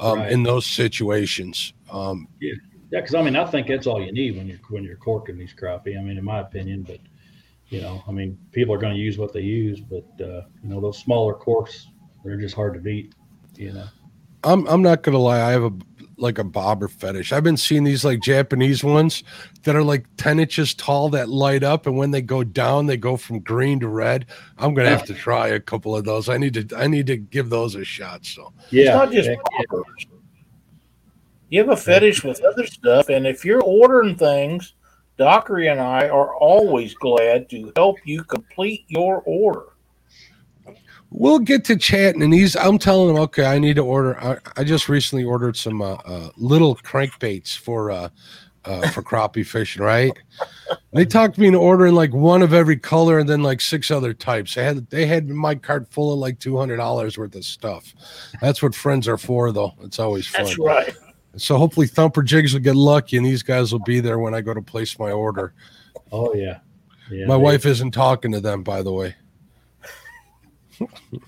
um, 0.00 0.18
right. 0.18 0.32
in 0.32 0.42
those 0.42 0.66
situations. 0.66 1.72
Um, 1.92 2.26
yeah, 2.40 2.54
yeah, 2.90 3.00
because 3.00 3.14
I 3.14 3.22
mean 3.22 3.36
I 3.36 3.44
think 3.44 3.68
that's 3.68 3.86
all 3.86 4.04
you 4.04 4.10
need 4.10 4.36
when 4.36 4.48
you're 4.48 4.58
when 4.70 4.82
you're 4.82 4.96
corking 4.96 5.38
these 5.38 5.54
crappie. 5.54 5.96
I 5.96 6.02
mean, 6.02 6.18
in 6.18 6.24
my 6.24 6.40
opinion, 6.40 6.82
but 6.82 6.98
you 7.68 7.80
know, 7.80 8.02
I 8.08 8.10
mean, 8.10 8.36
people 8.50 8.74
are 8.74 8.78
going 8.78 8.94
to 8.94 9.00
use 9.00 9.18
what 9.18 9.32
they 9.32 9.42
use, 9.42 9.78
but 9.78 10.04
uh, 10.20 10.42
you 10.64 10.68
know, 10.68 10.80
those 10.80 10.98
smaller 10.98 11.34
corks, 11.34 11.86
they're 12.24 12.36
just 12.38 12.56
hard 12.56 12.74
to 12.74 12.80
beat. 12.80 13.14
You 13.54 13.72
know. 13.72 13.86
I'm 14.42 14.66
I'm 14.66 14.82
not 14.82 15.04
gonna 15.04 15.18
lie. 15.18 15.42
I 15.42 15.52
have 15.52 15.64
a 15.64 15.72
like 16.18 16.38
a 16.38 16.44
bobber 16.44 16.88
fetish. 16.88 17.32
I've 17.32 17.44
been 17.44 17.56
seeing 17.56 17.84
these 17.84 18.04
like 18.04 18.20
Japanese 18.20 18.82
ones 18.84 19.24
that 19.62 19.76
are 19.76 19.82
like 19.82 20.06
10 20.16 20.40
inches 20.40 20.74
tall 20.74 21.08
that 21.10 21.28
light 21.28 21.62
up 21.62 21.86
and 21.86 21.96
when 21.96 22.10
they 22.10 22.22
go 22.22 22.44
down 22.44 22.86
they 22.86 22.96
go 22.96 23.16
from 23.16 23.40
green 23.40 23.80
to 23.80 23.88
red. 23.88 24.26
I'm 24.58 24.74
gonna 24.74 24.90
have 24.90 25.04
to 25.06 25.14
try 25.14 25.48
a 25.48 25.60
couple 25.60 25.96
of 25.96 26.04
those. 26.04 26.28
I 26.28 26.38
need 26.38 26.54
to 26.54 26.76
I 26.76 26.86
need 26.86 27.06
to 27.06 27.16
give 27.16 27.50
those 27.50 27.74
a 27.74 27.84
shot. 27.84 28.26
So 28.26 28.52
yeah, 28.70 28.82
it's 28.82 28.94
not 28.94 29.12
just 29.12 29.30
bobbers. 29.30 30.06
You 31.50 31.60
have 31.60 31.70
a 31.70 31.76
fetish 31.76 32.24
with 32.24 32.44
other 32.44 32.66
stuff, 32.66 33.08
and 33.08 33.26
if 33.26 33.42
you're 33.42 33.62
ordering 33.62 34.16
things, 34.16 34.74
Dockery 35.16 35.66
and 35.66 35.80
I 35.80 36.08
are 36.08 36.36
always 36.36 36.94
glad 36.94 37.50
to 37.50 37.72
help 37.74 37.96
you 38.04 38.22
complete 38.22 38.84
your 38.86 39.22
order 39.26 39.72
we'll 41.10 41.38
get 41.38 41.64
to 41.64 41.76
chatting 41.76 42.22
and 42.22 42.34
he's 42.34 42.54
i'm 42.56 42.78
telling 42.78 43.10
him 43.14 43.20
okay 43.20 43.46
i 43.46 43.58
need 43.58 43.76
to 43.76 43.84
order 43.84 44.18
i, 44.20 44.36
I 44.56 44.64
just 44.64 44.88
recently 44.88 45.24
ordered 45.24 45.56
some 45.56 45.80
uh, 45.80 45.94
uh, 46.04 46.30
little 46.36 46.76
crankbaits 46.76 47.56
for 47.56 47.90
uh, 47.90 48.08
uh 48.64 48.88
for 48.90 49.02
crappie 49.02 49.46
fishing 49.46 49.82
right? 49.82 50.12
They 50.92 51.04
talked 51.04 51.38
me 51.38 51.46
into 51.46 51.58
ordering 51.58 51.94
like 51.94 52.12
one 52.12 52.42
of 52.42 52.52
every 52.52 52.76
color 52.76 53.18
and 53.18 53.28
then 53.28 53.42
like 53.42 53.60
six 53.60 53.90
other 53.90 54.12
types. 54.14 54.54
They 54.54 54.64
had 54.64 54.88
they 54.90 55.06
had 55.06 55.28
my 55.28 55.54
cart 55.54 55.88
full 55.90 56.12
of 56.12 56.18
like 56.18 56.38
$200 56.38 57.18
worth 57.18 57.34
of 57.34 57.44
stuff. 57.44 57.94
That's 58.40 58.62
what 58.62 58.74
friends 58.74 59.06
are 59.06 59.18
for 59.18 59.52
though. 59.52 59.74
It's 59.82 59.98
always 59.98 60.26
fun. 60.26 60.44
that's 60.44 60.58
right. 60.58 60.94
So 61.36 61.56
hopefully 61.56 61.86
thumper 61.86 62.22
jigs 62.22 62.52
will 62.52 62.60
get 62.60 62.74
lucky 62.74 63.16
and 63.16 63.24
these 63.24 63.42
guys 63.42 63.70
will 63.72 63.80
be 63.80 64.00
there 64.00 64.18
when 64.18 64.34
i 64.34 64.40
go 64.40 64.54
to 64.54 64.62
place 64.62 64.98
my 64.98 65.12
order. 65.12 65.52
Oh 66.10 66.34
yeah, 66.34 66.58
yeah 67.10 67.26
my 67.26 67.36
wife 67.36 67.64
isn't 67.66 67.92
talking 67.92 68.32
to 68.32 68.40
them 68.40 68.62
by 68.62 68.82
the 68.82 68.92
way 68.92 69.14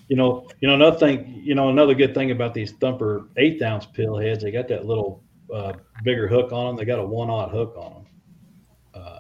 you 0.09 0.17
know, 0.17 0.49
you 0.61 0.69
know 0.69 0.75
another 0.75 0.99
thing. 0.99 1.41
You 1.43 1.55
know 1.55 1.69
another 1.69 1.95
good 1.95 2.15
thing 2.15 2.31
about 2.31 2.55
these 2.55 2.73
thumper 2.73 3.29
eighth 3.37 3.63
ounce 3.63 3.87
pill 3.87 4.17
heads, 4.17 4.43
they 4.43 4.51
got 4.51 4.69
that 4.69 4.87
little 4.87 5.23
uh, 5.53 5.73
bigger 6.05 6.29
hook 6.29 6.53
on 6.53 6.67
them. 6.67 6.77
They 6.77 6.85
got 6.85 6.99
a 6.99 7.05
one 7.05 7.31
aught 7.31 7.51
hook 7.51 7.75
on 7.77 7.93
them. 7.93 8.07
Uh, 8.95 9.19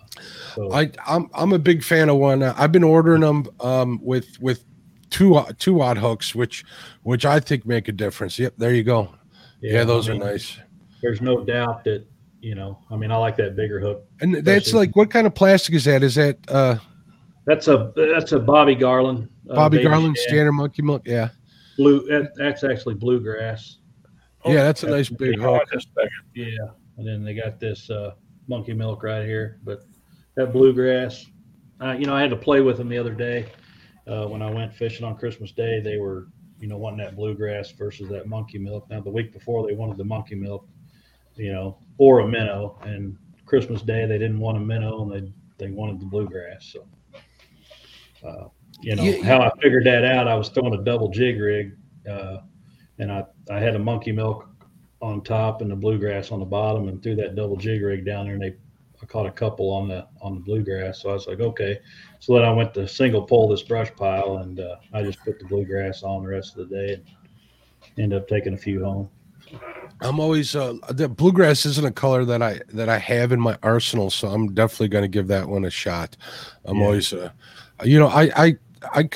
so. 0.54 0.72
I 0.72 0.90
I'm 1.06 1.30
I'm 1.34 1.52
a 1.52 1.58
big 1.58 1.82
fan 1.82 2.08
of 2.08 2.16
one. 2.16 2.42
I've 2.42 2.72
been 2.72 2.84
ordering 2.84 3.22
them 3.22 3.46
um, 3.60 4.00
with 4.02 4.40
with 4.40 4.64
two 5.10 5.40
two 5.58 5.80
aught 5.80 5.98
hooks, 5.98 6.34
which 6.34 6.64
which 7.02 7.24
I 7.24 7.40
think 7.40 7.66
make 7.66 7.88
a 7.88 7.92
difference. 7.92 8.38
Yep, 8.38 8.54
there 8.58 8.74
you 8.74 8.84
go. 8.84 9.12
Yeah, 9.60 9.74
yeah 9.74 9.84
those 9.84 10.08
I 10.08 10.12
mean, 10.12 10.22
are 10.22 10.32
nice. 10.32 10.58
There's 11.02 11.20
no 11.20 11.44
doubt 11.44 11.84
that 11.84 12.06
you 12.40 12.54
know. 12.54 12.78
I 12.90 12.96
mean, 12.96 13.10
I 13.10 13.16
like 13.16 13.36
that 13.36 13.56
bigger 13.56 13.80
hook. 13.80 14.04
And 14.20 14.34
that's 14.44 14.72
like 14.72 14.96
what 14.96 15.10
kind 15.10 15.26
of 15.26 15.34
plastic 15.34 15.74
is 15.74 15.84
that? 15.84 16.02
Is 16.02 16.14
that 16.14 16.38
uh 16.48 16.78
that's 17.50 17.66
a 17.66 17.92
that's 17.96 18.30
a 18.30 18.38
Bobby 18.38 18.76
Garland. 18.76 19.28
Uh, 19.50 19.56
Bobby 19.56 19.82
Garland 19.82 20.16
standard 20.16 20.52
monkey 20.52 20.82
milk. 20.82 21.02
Yeah. 21.04 21.30
Blue. 21.76 22.06
That, 22.06 22.30
that's 22.36 22.62
actually 22.62 22.94
bluegrass. 22.94 23.78
yeah, 24.46 24.62
that's 24.62 24.84
a 24.84 24.88
nice 24.88 25.08
big 25.08 25.40
hook. 25.40 25.64
Yeah, 26.34 26.46
and 26.96 27.06
then 27.06 27.24
they 27.24 27.34
got 27.34 27.58
this 27.58 27.90
uh, 27.90 28.12
monkey 28.46 28.72
milk 28.72 29.02
right 29.02 29.24
here, 29.24 29.58
but 29.64 29.82
that 30.36 30.52
bluegrass. 30.52 31.26
Uh, 31.82 31.92
you 31.92 32.04
know, 32.04 32.14
I 32.14 32.20
had 32.20 32.30
to 32.30 32.36
play 32.36 32.60
with 32.60 32.76
them 32.76 32.88
the 32.88 32.98
other 32.98 33.14
day 33.14 33.46
uh, 34.06 34.26
when 34.26 34.42
I 34.42 34.50
went 34.50 34.72
fishing 34.72 35.04
on 35.04 35.16
Christmas 35.16 35.50
Day. 35.50 35.80
They 35.80 35.96
were, 35.96 36.28
you 36.60 36.68
know, 36.68 36.76
wanting 36.76 36.98
that 36.98 37.16
bluegrass 37.16 37.72
versus 37.72 38.08
that 38.10 38.28
monkey 38.28 38.58
milk. 38.58 38.88
Now 38.90 39.00
the 39.00 39.10
week 39.10 39.32
before 39.32 39.66
they 39.66 39.74
wanted 39.74 39.96
the 39.96 40.04
monkey 40.04 40.36
milk, 40.36 40.68
you 41.34 41.52
know, 41.52 41.78
or 41.98 42.20
a 42.20 42.28
minnow, 42.28 42.78
and 42.82 43.16
Christmas 43.44 43.82
Day 43.82 44.06
they 44.06 44.18
didn't 44.18 44.38
want 44.38 44.56
a 44.56 44.60
minnow 44.60 45.02
and 45.02 45.10
they 45.10 45.32
they 45.58 45.72
wanted 45.72 46.00
the 46.00 46.06
bluegrass. 46.06 46.66
So 46.72 46.86
uh, 48.24 48.48
you 48.80 48.96
know 48.96 49.02
yeah, 49.02 49.24
how 49.24 49.40
I 49.40 49.50
figured 49.60 49.84
that 49.84 50.04
out. 50.04 50.28
I 50.28 50.34
was 50.34 50.48
throwing 50.48 50.74
a 50.74 50.82
double 50.82 51.08
jig 51.08 51.40
rig, 51.40 51.76
uh, 52.08 52.38
and 52.98 53.10
I 53.12 53.24
I 53.50 53.58
had 53.58 53.76
a 53.76 53.78
monkey 53.78 54.12
milk 54.12 54.48
on 55.02 55.22
top 55.22 55.62
and 55.62 55.70
the 55.70 55.76
bluegrass 55.76 56.30
on 56.30 56.40
the 56.40 56.46
bottom, 56.46 56.88
and 56.88 57.02
threw 57.02 57.14
that 57.16 57.34
double 57.34 57.56
jig 57.56 57.82
rig 57.82 58.04
down 58.04 58.26
there, 58.26 58.34
and 58.34 58.42
they 58.42 58.54
I 59.02 59.06
caught 59.06 59.26
a 59.26 59.30
couple 59.30 59.70
on 59.70 59.88
the 59.88 60.06
on 60.20 60.34
the 60.34 60.40
bluegrass. 60.40 61.02
So 61.02 61.10
I 61.10 61.14
was 61.14 61.26
like, 61.26 61.40
okay. 61.40 61.78
So 62.18 62.34
then 62.34 62.44
I 62.44 62.52
went 62.52 62.74
to 62.74 62.86
single 62.86 63.22
pull 63.22 63.48
this 63.48 63.62
brush 63.62 63.90
pile, 63.96 64.38
and 64.38 64.60
uh, 64.60 64.76
I 64.92 65.02
just 65.02 65.20
put 65.24 65.38
the 65.38 65.46
bluegrass 65.46 66.02
on 66.02 66.22
the 66.22 66.28
rest 66.28 66.56
of 66.56 66.68
the 66.68 66.76
day, 66.76 66.92
and 66.94 67.04
ended 67.98 68.20
up 68.20 68.28
taking 68.28 68.54
a 68.54 68.58
few 68.58 68.84
home. 68.84 69.08
I'm 70.02 70.20
always 70.20 70.54
uh, 70.54 70.74
the 70.90 71.08
bluegrass 71.08 71.66
isn't 71.66 71.86
a 71.86 71.90
color 71.90 72.24
that 72.24 72.42
I 72.42 72.60
that 72.72 72.88
I 72.88 72.98
have 72.98 73.32
in 73.32 73.40
my 73.40 73.58
arsenal, 73.62 74.10
so 74.10 74.28
I'm 74.28 74.54
definitely 74.54 74.88
going 74.88 75.02
to 75.02 75.08
give 75.08 75.28
that 75.28 75.48
one 75.48 75.64
a 75.64 75.70
shot. 75.70 76.16
I'm 76.64 76.78
yeah. 76.78 76.84
always 76.84 77.12
uh, 77.12 77.30
you 77.84 77.98
know, 77.98 78.08
I, 78.08 78.30
I, 78.36 78.56
I, 78.82 79.08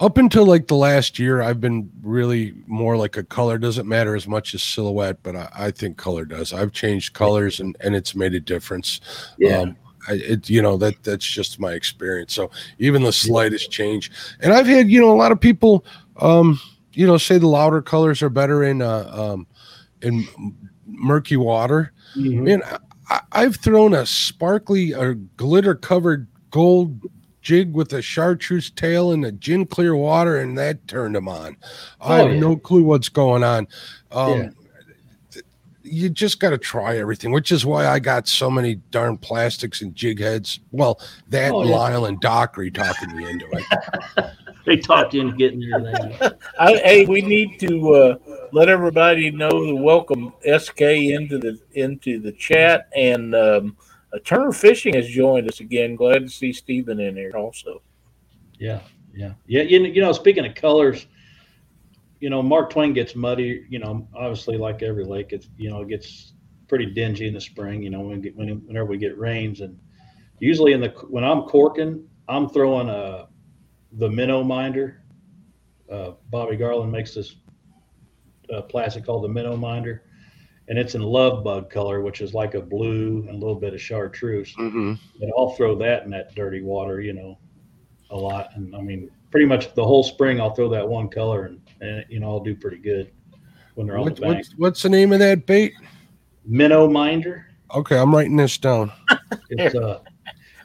up 0.00 0.16
until 0.16 0.46
like 0.46 0.68
the 0.68 0.76
last 0.76 1.18
year, 1.18 1.42
I've 1.42 1.60
been 1.60 1.90
really 2.02 2.54
more 2.66 2.96
like 2.96 3.16
a 3.16 3.24
color 3.24 3.58
doesn't 3.58 3.88
matter 3.88 4.14
as 4.14 4.28
much 4.28 4.54
as 4.54 4.62
silhouette, 4.62 5.18
but 5.22 5.34
I, 5.34 5.48
I 5.54 5.70
think 5.70 5.96
color 5.96 6.24
does. 6.24 6.52
I've 6.52 6.72
changed 6.72 7.14
colors 7.14 7.58
and, 7.58 7.76
and 7.80 7.96
it's 7.96 8.14
made 8.14 8.34
a 8.34 8.40
difference. 8.40 9.00
Yeah. 9.38 9.58
Um, 9.58 9.76
I, 10.08 10.12
it, 10.12 10.48
you 10.48 10.62
know, 10.62 10.76
that 10.76 11.02
that's 11.02 11.26
just 11.26 11.58
my 11.58 11.72
experience. 11.72 12.32
So 12.32 12.50
even 12.78 13.02
the 13.02 13.12
slightest 13.12 13.70
change, 13.70 14.10
and 14.40 14.52
I've 14.52 14.66
had, 14.66 14.88
you 14.88 15.00
know, 15.00 15.12
a 15.12 15.18
lot 15.18 15.32
of 15.32 15.40
people, 15.40 15.84
um, 16.18 16.60
you 16.92 17.06
know, 17.06 17.18
say 17.18 17.38
the 17.38 17.48
louder 17.48 17.82
colors 17.82 18.22
are 18.22 18.30
better 18.30 18.62
in, 18.62 18.80
uh, 18.80 19.10
um, 19.12 19.46
in 20.00 20.26
murky 20.86 21.36
water. 21.36 21.92
Mm-hmm. 22.16 22.44
Man, 22.44 22.62
I, 23.10 23.20
I've 23.32 23.56
thrown 23.56 23.94
a 23.94 24.06
sparkly 24.06 24.94
or 24.94 25.14
glitter 25.14 25.74
covered 25.74 26.28
gold 26.50 27.00
jig 27.48 27.72
with 27.72 27.92
a 27.94 28.02
chartreuse 28.02 28.70
tail 28.70 29.12
in 29.12 29.22
the 29.22 29.32
gin 29.32 29.64
clear 29.66 29.96
water, 29.96 30.38
and 30.38 30.58
that 30.58 30.86
turned 30.86 31.16
him 31.16 31.28
on. 31.28 31.56
Oh, 32.00 32.12
I 32.12 32.18
have 32.18 32.32
yeah. 32.34 32.40
no 32.40 32.56
clue 32.56 32.82
what's 32.82 33.08
going 33.08 33.42
on. 33.42 33.66
Um, 34.10 34.38
yeah. 34.38 34.50
You 35.82 36.10
just 36.10 36.38
got 36.38 36.50
to 36.50 36.58
try 36.58 36.98
everything, 36.98 37.32
which 37.32 37.50
is 37.50 37.64
why 37.64 37.86
I 37.86 37.98
got 37.98 38.28
so 38.28 38.50
many 38.50 38.74
darn 38.90 39.16
plastics 39.16 39.80
and 39.80 39.94
jig 39.94 40.20
heads. 40.20 40.60
Well, 40.70 41.00
that 41.30 41.52
oh, 41.52 41.64
yeah. 41.64 41.74
Lyle 41.74 42.04
and 42.04 42.20
Dockery 42.20 42.70
talking 42.70 43.16
me 43.16 43.30
into 43.30 43.46
it. 43.52 44.26
they 44.66 44.76
talked 44.76 45.14
you 45.14 45.22
into 45.22 45.36
getting 45.36 45.62
your 45.62 45.78
name. 45.78 46.12
hey, 46.58 47.06
we 47.06 47.22
need 47.22 47.58
to 47.60 47.94
uh, 47.94 48.16
let 48.52 48.68
everybody 48.68 49.30
know 49.30 49.48
to 49.48 49.74
welcome 49.74 50.34
SK 50.46 50.82
into 50.82 51.38
the 51.38 51.58
into 51.72 52.20
the 52.20 52.32
chat 52.32 52.90
and. 52.94 53.34
Um, 53.34 53.76
uh, 54.12 54.18
Turner 54.24 54.52
Fishing 54.52 54.94
has 54.94 55.06
joined 55.06 55.48
us 55.48 55.60
again. 55.60 55.96
Glad 55.96 56.20
to 56.20 56.28
see 56.28 56.52
Stephen 56.52 57.00
in 57.00 57.16
here 57.16 57.32
also. 57.36 57.82
Yeah, 58.58 58.80
yeah, 59.14 59.34
yeah. 59.46 59.62
You, 59.62 59.84
you 59.84 60.00
know, 60.00 60.12
speaking 60.12 60.46
of 60.46 60.54
colors, 60.54 61.06
you 62.20 62.30
know, 62.30 62.42
Mark 62.42 62.70
Twain 62.70 62.92
gets 62.92 63.14
muddy. 63.14 63.64
You 63.68 63.78
know, 63.78 64.08
obviously, 64.14 64.56
like 64.56 64.82
every 64.82 65.04
lake, 65.04 65.32
it's 65.32 65.48
you 65.56 65.70
know, 65.70 65.82
it 65.82 65.88
gets 65.88 66.32
pretty 66.68 66.86
dingy 66.86 67.26
in 67.26 67.34
the 67.34 67.40
spring. 67.40 67.82
You 67.82 67.90
know, 67.90 68.00
when, 68.00 68.22
when 68.34 68.48
whenever 68.66 68.86
we 68.86 68.98
get 68.98 69.18
rains, 69.18 69.60
and 69.60 69.78
usually 70.38 70.72
in 70.72 70.80
the 70.80 70.88
when 71.08 71.24
I'm 71.24 71.42
corking, 71.42 72.04
I'm 72.28 72.48
throwing 72.48 72.88
a 72.88 73.28
the 73.92 74.08
minnow 74.08 74.42
minder. 74.42 75.02
Uh, 75.90 76.12
Bobby 76.30 76.56
Garland 76.56 76.92
makes 76.92 77.14
this 77.14 77.36
uh, 78.52 78.62
plastic 78.62 79.04
called 79.04 79.24
the 79.24 79.28
minnow 79.28 79.56
minder, 79.56 80.04
and 80.68 80.78
it's 80.78 80.94
in 80.94 81.02
love 81.02 81.42
bug 81.44 81.70
color, 81.70 82.00
which 82.02 82.20
is 82.20 82.34
like 82.34 82.54
a 82.54 82.60
blue 82.60 83.24
and 83.26 83.30
a 83.30 83.38
little 83.38 83.54
bit 83.54 83.74
of 83.74 83.80
chartreuse. 83.80 84.54
Mm-hmm. 84.56 84.94
And 85.22 85.32
I'll 85.36 85.50
throw 85.50 85.74
that 85.76 86.04
in 86.04 86.10
that 86.10 86.34
dirty 86.34 86.60
water, 86.62 87.00
you 87.00 87.12
know, 87.14 87.38
a 88.10 88.16
lot. 88.16 88.50
And 88.54 88.74
I 88.76 88.80
mean, 88.80 89.10
pretty 89.30 89.46
much 89.46 89.74
the 89.74 89.84
whole 89.84 90.02
spring, 90.04 90.40
I'll 90.40 90.54
throw 90.54 90.68
that 90.70 90.86
one 90.86 91.08
color, 91.08 91.44
and, 91.46 91.60
and 91.80 92.04
you 92.08 92.20
know, 92.20 92.28
I'll 92.28 92.40
do 92.44 92.54
pretty 92.54 92.78
good 92.78 93.10
when 93.74 93.86
they're 93.86 93.96
on 93.98 94.04
What, 94.04 94.16
the 94.16 94.22
bank. 94.22 94.36
what's, 94.36 94.52
what's 94.56 94.82
the 94.82 94.88
name 94.88 95.12
of 95.12 95.18
that 95.20 95.46
bait? 95.46 95.72
Minnow 96.44 96.88
minder. 96.88 97.46
Okay, 97.74 97.98
I'm 97.98 98.14
writing 98.14 98.36
this 98.36 98.56
down. 98.58 98.92
It's 99.50 99.74
uh, 99.74 100.00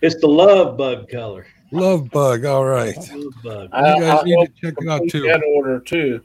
it's 0.01 0.19
the 0.19 0.27
love 0.27 0.77
bug 0.77 1.09
color. 1.09 1.45
Love 1.71 2.09
bug. 2.11 2.43
All 2.45 2.65
right. 2.65 2.95
Love 3.13 3.33
bug. 3.43 3.69
You 3.73 4.01
guys 4.01 4.19
I- 4.19 4.23
need 4.23 4.37
I'll 4.37 4.45
to 4.45 4.51
check 4.61 4.73
it 4.81 4.87
out 4.89 4.99
complete 4.99 5.11
too. 5.11 5.21
That 5.23 5.41
order 5.55 5.79
too. 5.79 6.21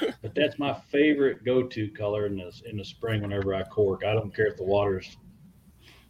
But 0.22 0.34
that's 0.34 0.58
my 0.58 0.74
favorite 0.90 1.44
go-to 1.44 1.88
color 1.90 2.26
in 2.26 2.36
the 2.36 2.52
in 2.68 2.76
the 2.76 2.84
spring. 2.84 3.22
Whenever 3.22 3.54
I 3.54 3.62
cork, 3.64 4.04
I 4.04 4.12
don't 4.12 4.34
care 4.34 4.46
if 4.46 4.56
the 4.56 4.64
water's, 4.64 5.16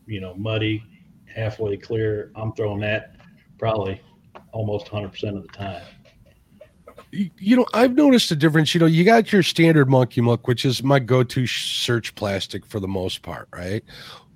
you 0.07 0.20
know, 0.20 0.35
muddy, 0.35 0.83
halfway 1.27 1.77
clear. 1.77 2.33
I'm 2.35 2.53
throwing 2.53 2.81
that 2.81 3.16
probably 3.59 4.01
almost 4.53 4.92
100 4.92 5.11
percent 5.11 5.37
of 5.37 5.42
the 5.42 5.53
time. 5.53 5.83
You, 7.11 7.57
know, 7.57 7.66
I've 7.72 7.94
noticed 7.94 8.31
a 8.33 8.37
difference. 8.37 8.74
You 8.74 8.81
know, 8.81 8.87
you 8.87 9.03
got 9.03 9.33
your 9.33 9.42
standard 9.42 9.88
monkey 9.88 10.20
milk, 10.20 10.46
which 10.46 10.66
is 10.66 10.83
my 10.83 10.98
go-to 10.98 11.46
search 11.46 12.14
plastic 12.14 12.66
for 12.66 12.81
the 12.81 12.88
most 12.88 13.22
part, 13.22 13.48
right? 13.51 13.83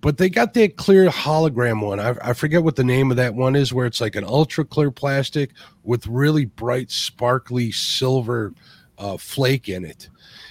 But 0.00 0.16
they 0.16 0.30
got 0.30 0.54
that 0.54 0.76
clear 0.76 1.08
hologram 1.10 1.84
one. 1.86 2.00
I, 2.00 2.16
I 2.22 2.32
forget 2.32 2.64
what 2.64 2.76
the 2.76 2.84
name 2.84 3.10
of 3.10 3.18
that 3.18 3.34
one 3.34 3.56
is, 3.56 3.74
where 3.74 3.84
it's 3.84 4.00
like 4.00 4.16
an 4.16 4.24
ultra 4.24 4.64
clear 4.64 4.90
plastic 4.90 5.50
with 5.82 6.06
really 6.06 6.46
bright, 6.46 6.90
sparkly 6.90 7.72
silver 7.72 8.54
uh, 9.02 9.16
flake 9.16 9.68
in 9.68 9.84
it. 9.84 10.08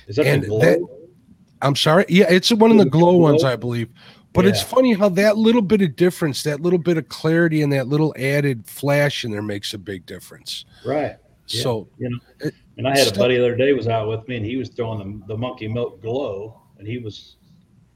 Is 0.07 0.17
that 0.17 0.27
And 0.27 0.43
the 0.43 0.47
glow? 0.47 0.59
that- 0.59 0.79
I'm 1.63 1.75
sorry. 1.75 2.05
Yeah, 2.09 2.25
it's 2.27 2.51
one 2.51 2.71
of 2.71 2.77
the 2.77 2.85
it 2.87 2.91
glow 2.91 3.17
ones. 3.17 3.43
I 3.43 3.55
believe. 3.55 3.89
But 4.33 4.45
it's 4.45 4.63
funny 4.63 4.93
how 4.93 5.09
that 5.09 5.37
little 5.37 5.61
bit 5.61 5.81
of 5.81 5.95
difference, 5.95 6.41
that 6.43 6.61
little 6.61 6.79
bit 6.79 6.97
of 6.97 7.07
clarity, 7.09 7.61
and 7.61 7.71
that 7.73 7.87
little 7.87 8.15
added 8.17 8.65
flash 8.65 9.25
in 9.25 9.31
there 9.31 9.41
makes 9.41 9.73
a 9.73 9.77
big 9.77 10.05
difference. 10.05 10.65
right. 10.85 11.17
Yeah. 11.47 11.63
So 11.63 11.87
you 11.97 12.09
know, 12.09 12.17
it, 12.39 12.53
And 12.77 12.87
I 12.87 12.97
had 12.97 13.07
a 13.13 13.19
buddy 13.19 13.35
the 13.37 13.43
other 13.43 13.55
day 13.57 13.73
was 13.73 13.87
out 13.87 14.07
with 14.07 14.25
me, 14.29 14.37
and 14.37 14.45
he 14.45 14.55
was 14.55 14.69
throwing 14.69 15.19
the, 15.27 15.33
the 15.33 15.37
monkey 15.37 15.67
milk 15.67 16.01
glow, 16.01 16.61
and 16.79 16.87
he 16.87 16.97
was 16.97 17.35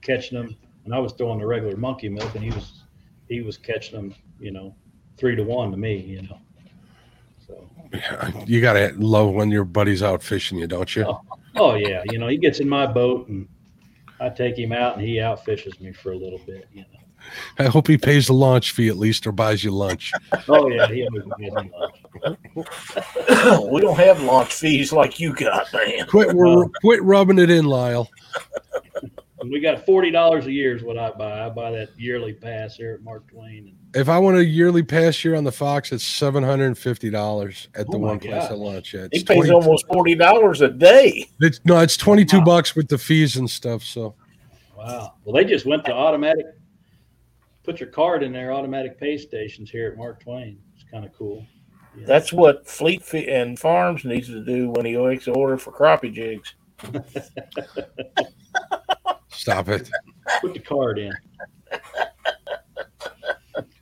catching 0.01 0.37
them, 0.37 0.55
and 0.83 0.93
I 0.93 0.99
was 0.99 1.13
throwing 1.13 1.39
the 1.39 1.47
regular 1.47 1.77
monkey 1.77 2.09
milk, 2.09 2.35
and 2.35 2.43
he 2.43 2.49
was 2.51 2.83
he 3.29 3.41
was 3.41 3.55
catching 3.57 3.95
them, 3.95 4.13
you 4.39 4.51
know, 4.51 4.75
three 5.17 5.35
to 5.37 5.43
one 5.43 5.71
to 5.71 5.77
me, 5.77 5.95
you 5.95 6.21
know. 6.23 6.37
So, 8.09 8.43
you 8.45 8.61
gotta 8.61 8.93
love 8.97 9.31
when 9.31 9.51
your 9.51 9.65
buddy's 9.65 10.03
out 10.03 10.23
fishing 10.23 10.57
you, 10.57 10.67
don't 10.67 10.95
you? 10.95 11.05
Oh. 11.05 11.21
oh 11.55 11.75
yeah, 11.75 12.03
you 12.05 12.17
know, 12.17 12.27
he 12.27 12.37
gets 12.37 12.59
in 12.59 12.69
my 12.69 12.85
boat, 12.85 13.27
and 13.27 13.47
I 14.19 14.29
take 14.29 14.57
him 14.57 14.71
out, 14.71 14.97
and 14.97 15.05
he 15.05 15.15
outfishes 15.15 15.79
me 15.79 15.91
for 15.93 16.11
a 16.11 16.17
little 16.17 16.39
bit, 16.45 16.67
you 16.73 16.81
know. 16.81 16.87
I 17.57 17.63
hope 17.63 17.87
he 17.87 17.97
pays 17.97 18.27
the 18.27 18.33
launch 18.33 18.71
fee 18.71 18.87
at 18.87 18.97
least 18.97 19.25
or 19.25 19.31
buys 19.31 19.63
you 19.63 19.71
lunch. 19.71 20.11
Oh 20.47 20.67
yeah, 20.69 20.87
he 20.87 21.07
always 21.07 21.23
gives 21.39 21.55
me 21.55 21.71
lunch. 21.79 23.67
we 23.71 23.81
don't 23.81 23.97
have 23.97 24.21
launch 24.21 24.53
fees 24.53 24.93
like 24.93 25.19
you 25.19 25.33
got, 25.33 25.71
man. 25.73 26.05
Quit 26.07 26.35
Wow. 26.35 26.69
quit 26.81 27.01
rubbing 27.01 27.39
it 27.39 27.49
in, 27.49 27.65
Lyle. 27.65 28.09
And 29.45 29.53
we 29.53 29.59
got 29.59 29.85
forty 29.85 30.09
dollars 30.09 30.47
a 30.47 30.51
year 30.51 30.75
is 30.75 30.81
what 30.81 30.97
I 30.97 31.11
buy. 31.11 31.45
I 31.45 31.49
buy 31.49 31.69
that 31.69 31.89
yearly 31.99 32.33
pass 32.33 32.75
here 32.75 32.93
at 32.93 33.03
Mark 33.03 33.27
Twain. 33.27 33.77
If 33.93 34.09
I 34.09 34.17
want 34.17 34.37
a 34.37 34.43
yearly 34.43 34.81
pass 34.81 35.15
here 35.15 35.35
on 35.35 35.43
the 35.43 35.51
Fox, 35.51 35.91
it's 35.91 36.03
seven 36.03 36.43
hundred 36.43 36.65
and 36.65 36.75
fifty 36.77 37.11
dollars 37.11 37.67
at 37.75 37.85
the 37.91 37.97
Oh 37.97 37.99
my 37.99 38.07
one 38.07 38.19
place 38.19 38.45
I 38.45 38.49
gosh. 38.49 38.57
launch 38.57 38.95
at. 38.95 39.13
He 39.13 39.23
pays 39.23 39.37
20 39.45 39.51
almost 39.51 39.85
forty 39.85 40.15
dollars 40.15 40.61
a 40.61 40.69
day. 40.69 41.29
it's, 41.41 41.59
no, 41.63 41.79
it's 41.79 41.95
twenty 41.95 42.25
two 42.25 42.39
Wow. 42.39 42.45
bucks 42.45 42.75
with 42.75 42.87
the 42.87 42.97
fees 42.97 43.35
and 43.35 43.47
stuff. 43.47 43.83
So 43.83 44.15
Wow. 44.75 45.13
Well, 45.23 45.35
they 45.35 45.45
just 45.45 45.67
went 45.67 45.85
to 45.85 45.93
automatic. 45.93 46.47
Put 47.63 47.79
your 47.79 47.89
card 47.89 48.23
in 48.23 48.31
there. 48.33 48.51
Automatic 48.51 48.99
pay 48.99 49.15
stations 49.19 49.69
here 49.69 49.91
at 49.91 49.97
Mark 49.97 50.23
Twain. 50.23 50.57
It's 50.73 50.85
kind 50.91 51.05
of 51.05 51.13
cool. 51.13 51.45
Yeah. 51.95 52.07
That's 52.07 52.33
what 52.33 52.67
Fleet 52.67 53.03
Fi- 53.05 53.29
and 53.29 53.59
Farms 53.59 54.05
needs 54.05 54.25
to 54.29 54.43
do 54.43 54.71
when 54.71 54.87
he 54.87 54.97
makes 54.97 55.27
an 55.27 55.33
order 55.35 55.55
for 55.59 55.71
crappie 55.71 56.11
jigs. 56.11 56.55
stop 59.35 59.69
it. 59.69 59.89
Put 60.41 60.53
the 60.53 60.59
card 60.59 60.99
in. 60.99 61.13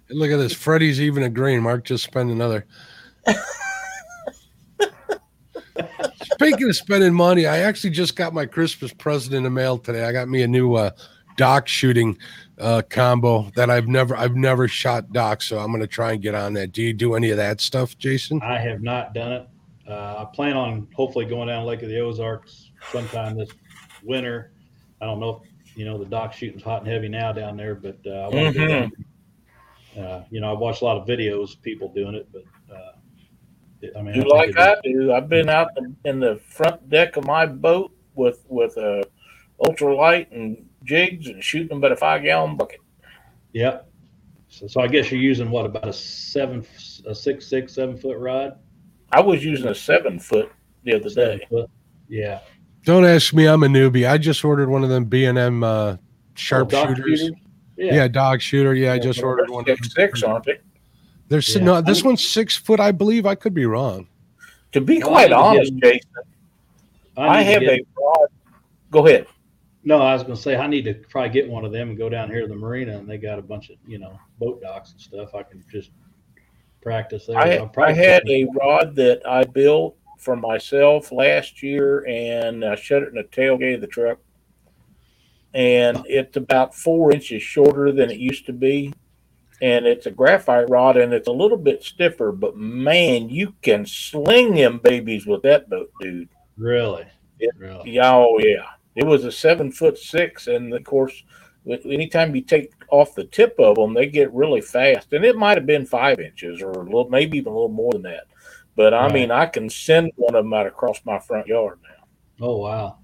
Look 0.10 0.32
at 0.32 0.38
this. 0.38 0.54
Freddie's 0.54 1.02
even 1.02 1.24
agreeing. 1.24 1.62
Mark 1.62 1.86
just 1.86 2.04
spent 2.04 2.30
another. 2.30 2.66
Speaking 6.34 6.70
of 6.70 6.76
spending 6.76 7.14
money, 7.14 7.46
I 7.46 7.60
actually 7.60 7.92
just 7.92 8.16
got 8.16 8.34
my 8.34 8.46
Christmas 8.46 8.94
present 8.94 9.34
in 9.34 9.44
the 9.44 9.50
mail 9.50 9.78
today. 9.78 10.04
I 10.04 10.12
got 10.12 10.28
me 10.28 10.42
a 10.44 10.48
new 10.48 10.76
uh, 10.76 10.92
dock 11.38 11.68
shooting 11.68 12.18
uh, 12.60 12.82
combo 12.90 13.50
that 13.56 13.70
I've 13.70 13.88
never 13.88 14.16
I've 14.16 14.36
never 14.36 14.68
shot 14.68 15.12
dock, 15.12 15.42
so 15.42 15.60
I'm 15.60 15.72
gonna 15.72 15.88
try 15.88 16.14
and 16.14 16.22
get 16.22 16.36
on 16.36 16.54
that. 16.54 16.72
Do 16.72 16.82
you 16.82 16.94
do 16.94 17.16
any 17.16 17.30
of 17.30 17.38
that 17.38 17.62
stuff, 17.62 17.98
Jason? 17.98 18.42
I 18.44 18.60
have 18.60 18.82
not 18.82 19.14
done 19.14 19.32
it. 19.32 19.48
Uh, 19.88 20.26
I 20.26 20.28
plan 20.34 20.56
on 20.56 20.88
hopefully 20.96 21.26
going 21.26 21.48
down 21.48 21.66
Lake 21.66 21.82
of 21.82 21.90
the 21.90 22.00
Ozarks 22.00 22.72
sometime 22.92 23.38
this 23.38 23.50
winter. 24.04 24.53
I 25.04 25.06
don't 25.06 25.20
know 25.20 25.42
if 25.66 25.76
you 25.78 25.84
know 25.86 25.98
the 25.98 26.06
dock 26.06 26.32
shooting's 26.34 26.64
hot 26.64 26.82
and 26.82 26.88
heavy 26.90 27.10
now 27.10 27.34
down 27.34 27.58
there, 27.58 27.76
but 27.76 27.98
uh, 28.06 28.10
I 28.10 28.28
want 28.30 28.56
to 28.56 28.68
go. 29.96 30.02
Uh, 30.02 30.24
you 30.32 30.40
know, 30.40 30.54
I've 30.54 30.60
watched 30.60 30.82
a 30.82 30.86
lot 30.86 30.98
of 30.98 31.06
videos 31.08 31.56
of 31.56 31.62
people 31.62 31.92
doing 31.94 32.16
it, 32.16 32.28
but 32.32 32.44
uh, 32.74 33.98
I 34.00 34.02
mean, 34.02 34.14
Do 34.14 34.28
like 34.30 34.58
I 34.58 34.76
do. 34.84 35.12
I've 35.14 35.28
been 35.30 35.50
out 35.50 35.68
in- 35.78 35.98
in 36.06 36.20
the 36.20 36.38
front 36.38 36.90
deck 36.90 37.18
of 37.18 37.26
my 37.26 37.46
boat 37.46 37.92
with 38.16 38.46
with 38.48 38.78
a 38.78 39.04
ultralight 39.62 40.32
and 40.32 40.68
jigs 40.86 41.28
and 41.28 41.44
shooting 41.44 41.68
them 41.68 41.84
at 41.84 41.92
a 41.92 41.96
five 41.98 42.24
gallon 42.24 42.56
bucket. 42.56 42.80
Yep. 43.52 43.90
So, 44.48 44.68
so 44.68 44.82
I 44.82 44.88
guess 44.88 45.12
you're 45.12 45.22
using 45.22 45.52
what 45.52 45.66
about 45.66 45.88
a 45.88 45.94
seven, 45.94 46.66
a 47.06 47.14
six, 47.14 47.46
six, 47.48 47.74
seven 47.74 47.98
foot 47.98 48.18
rod? 48.18 48.58
I 49.12 49.20
was 49.22 49.44
using 49.44 49.68
a 49.68 49.76
seven 49.76 50.18
foot 50.18 50.52
the 50.84 50.94
other 50.96 51.10
Seven 51.10 51.38
day. 51.40 51.46
foot. 51.50 51.70
Yeah. 52.08 52.40
Don't 52.86 53.06
ask 53.06 53.34
me. 53.34 53.46
I'm 53.48 53.64
a 53.64 53.68
newbie. 53.68 54.10
I 54.10 54.18
just 54.18 54.44
ordered 54.44 54.70
one 54.70 54.84
of 54.84 54.90
them 54.90 55.06
B 55.06 55.26
and 55.26 55.38
M 55.38 55.64
uh, 55.64 55.68
Oh, 55.96 55.98
sharpshooters. 56.36 57.20
shooters? 57.20 57.32
yeah. 57.78 57.94
Yeah. 57.96 58.08
dock 58.08 58.42
shooter. 58.42 58.74
Yeah, 58.76 58.94
I 58.94 59.00
just 59.00 59.22
ordered 59.22 59.50
one. 59.50 59.66
Six 59.66 59.94
six, 59.94 60.24
aren't 60.24 60.46
they? 60.46 60.60
There's 61.30 61.56
Yeah. 61.56 61.64
no. 61.64 61.82
This 61.82 62.04
one's 62.04 62.26
six 62.26 62.56
foot, 62.58 62.80
I 62.80 62.92
believe. 62.92 63.26
I 63.26 63.36
could 63.36 63.54
be 63.54 63.66
wrong. 63.66 64.08
To 64.74 64.82
be 64.82 65.00
Well, 65.00 65.10
quite 65.10 65.32
I 65.32 65.36
honest, 65.36 65.74
Jason, 65.76 66.10
I, 67.16 67.44
need 67.44 67.46
to 67.46 67.52
have 67.52 67.64
a 67.64 67.80
rod. 68.02 68.28
Go 68.92 69.06
ahead. 69.08 69.28
No, 69.84 70.02
I 70.02 70.14
was 70.14 70.24
going 70.24 70.36
to 70.36 70.42
say 70.42 70.56
I 70.56 70.66
need 70.68 70.86
to 70.86 70.94
probably 70.96 71.30
get 71.30 71.48
one 71.50 71.64
of 71.66 71.72
them 71.72 71.90
and 71.90 71.98
go 71.98 72.10
down 72.10 72.30
here 72.30 72.42
to 72.42 72.48
the 72.48 72.56
marina, 72.56 72.98
and 72.98 73.08
they 73.08 73.18
got 73.18 73.38
a 73.38 73.42
bunch 73.42 73.70
of 73.70 73.76
you 73.88 74.00
know 74.00 74.20
boat 74.40 74.62
docks 74.62 74.92
and 74.94 75.00
stuff. 75.02 75.36
I 75.36 75.44
can 75.44 75.64
just 75.72 75.92
practice 76.82 77.28
there. 77.28 77.38
I, 77.38 77.58
I'll 77.58 77.68
probably 77.68 77.96
had 77.96 78.24
a 78.28 78.46
rod 78.60 78.96
that 78.96 79.22
I 79.28 79.44
built 79.44 79.96
for 80.24 80.36
myself 80.36 81.12
last 81.12 81.62
year 81.62 82.06
and 82.08 82.64
I 82.64 82.76
shut 82.76 83.04
it 83.04 83.10
in 83.10 83.16
the 83.16 83.24
tailgate 83.24 83.76
of 83.76 83.82
the 83.82 83.88
truck. 83.88 84.20
And 85.54 86.04
it's 86.08 86.38
about 86.38 86.74
four 86.74 87.12
inches 87.14 87.44
shorter 87.44 87.92
than 87.92 88.10
it 88.10 88.18
used 88.18 88.46
to 88.48 88.54
be. 88.54 88.94
And 89.62 89.86
it's 89.86 90.08
a 90.08 90.12
graphite 90.12 90.70
rod 90.70 90.98
and 90.98 91.14
it's 91.14 91.28
a 91.28 91.32
little 91.32 91.58
bit 91.58 91.84
stiffer, 91.84 92.32
but 92.32 92.58
man, 92.58 93.30
you 93.30 93.54
can 93.62 93.86
sling 93.86 94.56
them 94.56 94.80
babies 94.84 95.26
with 95.26 95.44
that 95.44 95.70
boat, 95.70 95.92
dude. 96.02 96.30
really, 96.58 97.06
Yeah. 97.40 97.50
really. 97.58 97.92
Yeah, 97.92 98.14
oh 98.14 98.40
yeah. 98.40 98.66
It 98.96 99.06
was 99.06 99.26
a 99.26 99.32
seven 99.32 99.72
foot 99.72 99.98
six, 99.98 100.48
and 100.48 100.74
of 100.74 100.84
course, 100.84 101.24
anytime 101.66 102.36
you 102.36 102.42
take 102.42 102.74
off 102.90 103.16
the 103.16 103.24
tip 103.24 103.56
of 103.58 103.76
them, 103.76 103.94
they 103.94 104.06
get 104.06 104.32
really 104.34 104.62
fast. 104.62 105.14
And 105.14 105.24
it 105.26 105.36
might 105.38 105.58
have 105.58 105.66
been 105.66 105.86
five 105.86 106.20
inches, 106.20 106.62
or 106.62 106.72
a 106.72 106.84
little, 106.84 107.10
maybe 107.10 107.38
even 107.38 107.52
a 107.52 107.56
little 107.56 107.70
more 107.70 107.92
than 107.94 108.04
that. 108.04 108.26
But 108.76 108.94
I 108.94 109.04
Right. 109.04 109.14
mean, 109.14 109.32
I 109.32 109.46
can 109.46 109.70
send 109.70 110.12
one 110.16 110.36
of 110.36 110.44
them 110.44 110.54
out 110.54 110.66
across 110.68 111.00
my 111.06 111.20
front 111.20 111.48
yard 111.48 111.80
now. 111.84 112.46
Oh 112.46 112.58
wow. 112.58 112.98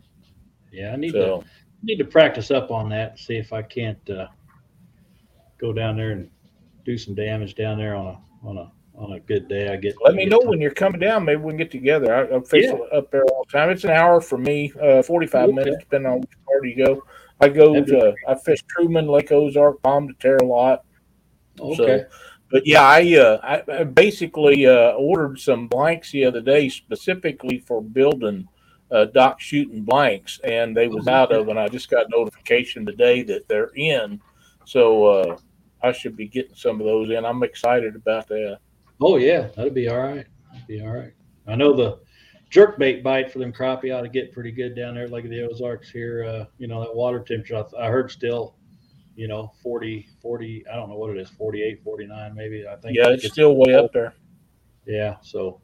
Yeah, 0.71 0.93
I 0.93 0.95
need 0.95 1.13
to 1.13 1.19
So 1.19 1.43
need 1.83 1.97
to 1.97 2.05
practice 2.05 2.51
up 2.51 2.71
on 2.71 2.89
that. 2.89 3.11
And 3.11 3.19
see 3.19 3.35
if 3.35 3.53
I 3.53 3.61
can't 3.61 4.09
uh, 4.09 4.27
go 5.59 5.73
down 5.73 5.97
there 5.97 6.11
and 6.11 6.29
do 6.85 6.97
some 6.97 7.15
damage 7.15 7.55
down 7.55 7.77
there 7.77 7.95
on 7.95 8.07
a 8.07 8.19
on 8.47 8.57
a 8.57 8.71
on 8.95 9.13
a 9.13 9.19
good 9.19 9.47
day. 9.47 9.71
I 9.71 9.75
get. 9.77 9.95
let 10.01 10.15
me 10.15 10.23
get 10.25 10.31
know 10.31 10.39
time. 10.39 10.49
when 10.49 10.61
you're 10.61 10.71
coming 10.71 10.99
down. 10.99 11.23
Maybe 11.25 11.41
we 11.41 11.51
can 11.51 11.57
get 11.57 11.71
together. 11.71 12.13
I, 12.13 12.35
I 12.35 12.39
fish 12.41 12.65
Yeah. 12.65 12.97
up 12.97 13.11
there 13.11 13.23
all 13.25 13.45
the 13.51 13.57
time. 13.57 13.69
It's 13.69 13.83
an 13.83 13.91
hour 13.91 14.19
for 14.21 14.37
me, 14.37 14.73
uh, 14.81 15.03
forty 15.03 15.27
five 15.27 15.49
Okay. 15.49 15.55
minutes, 15.55 15.77
depending 15.79 16.11
on 16.11 16.21
which 16.21 16.31
part 16.47 16.67
you 16.67 16.85
go. 16.85 17.03
I 17.39 17.47
go 17.47 17.73
That'd 17.75 17.87
to 17.89 18.15
I 18.27 18.35
fish 18.35 18.59
Truman, 18.67 19.07
Lake 19.07 19.31
Ozark, 19.31 19.81
Pomme 19.83 20.07
de 20.07 20.13
Terre 20.15 20.37
a 20.41 20.45
lot. 20.45 20.83
Okay. 21.59 21.75
So, 21.99 22.05
but 22.51 22.65
yeah, 22.65 22.83
I, 22.83 23.15
uh, 23.15 23.61
I, 23.67 23.83
basically 23.83 24.65
uh, 24.65 24.91
ordered 24.91 25.39
some 25.39 25.67
blanks 25.67 26.11
the 26.11 26.25
other 26.25 26.41
day 26.41 26.69
specifically 26.69 27.59
for 27.59 27.81
building 27.81 28.47
uh, 28.91 29.05
dock 29.05 29.39
shooting 29.39 29.83
blanks, 29.83 30.39
and 30.43 30.75
they 30.75 30.87
was 30.87 31.07
out 31.07 31.31
of, 31.31 31.47
and 31.49 31.59
I 31.59 31.67
just 31.67 31.89
got 31.89 32.09
notification 32.09 32.85
today 32.85 33.21
that 33.23 33.47
they're 33.47 33.71
in. 33.75 34.19
So 34.65 35.05
uh, 35.05 35.37
I 35.83 35.91
should 35.91 36.15
be 36.15 36.27
getting 36.27 36.55
some 36.55 36.79
of 36.79 36.85
those 36.85 37.09
in. 37.11 37.25
I'm 37.25 37.43
excited 37.43 37.95
about 37.95 38.27
that. 38.27 38.59
Oh 39.01 39.17
yeah, 39.17 39.49
that'd 39.55 39.73
be 39.73 39.87
all 39.87 39.99
right. 39.99 40.25
That'd 40.51 40.67
be 40.67 40.81
all 40.81 40.93
right. 40.93 41.13
I 41.47 41.55
know 41.55 41.73
the 41.73 41.99
jerk 42.49 42.77
bait 42.79 43.03
bite 43.03 43.31
for 43.31 43.39
them 43.39 43.53
crappie 43.53 43.95
ought 43.95 44.01
to 44.01 44.09
get 44.09 44.33
pretty 44.33 44.51
good 44.51 44.75
down 44.75 44.95
there, 44.95 45.07
like 45.07 45.23
the 45.29 45.47
Ozarks 45.47 45.89
here. 45.89 46.25
Uh, 46.25 46.45
you 46.57 46.67
know 46.67 46.81
that 46.81 46.95
water 46.95 47.19
temperature. 47.19 47.63
I, 47.77 47.85
I 47.85 47.89
heard 47.89 48.11
still, 48.11 48.55
you 49.19 49.27
know, 49.27 49.51
40, 49.61 50.07
40, 50.21 50.65
I 50.71 50.77
don't 50.77 50.87
know 50.87 50.95
what 50.95 51.09
it 51.09 51.17
is, 51.17 51.29
48, 51.29 51.83
49 51.83 52.33
maybe. 52.33 52.65
I 52.65 52.77
think. 52.77 52.95
Yeah, 52.95 53.09
it's 53.09 53.27
still 53.27 53.57
way 53.57 53.75
up 53.75 53.91
there. 53.91 54.13
Yeah, 54.85 55.17
so 55.21 55.59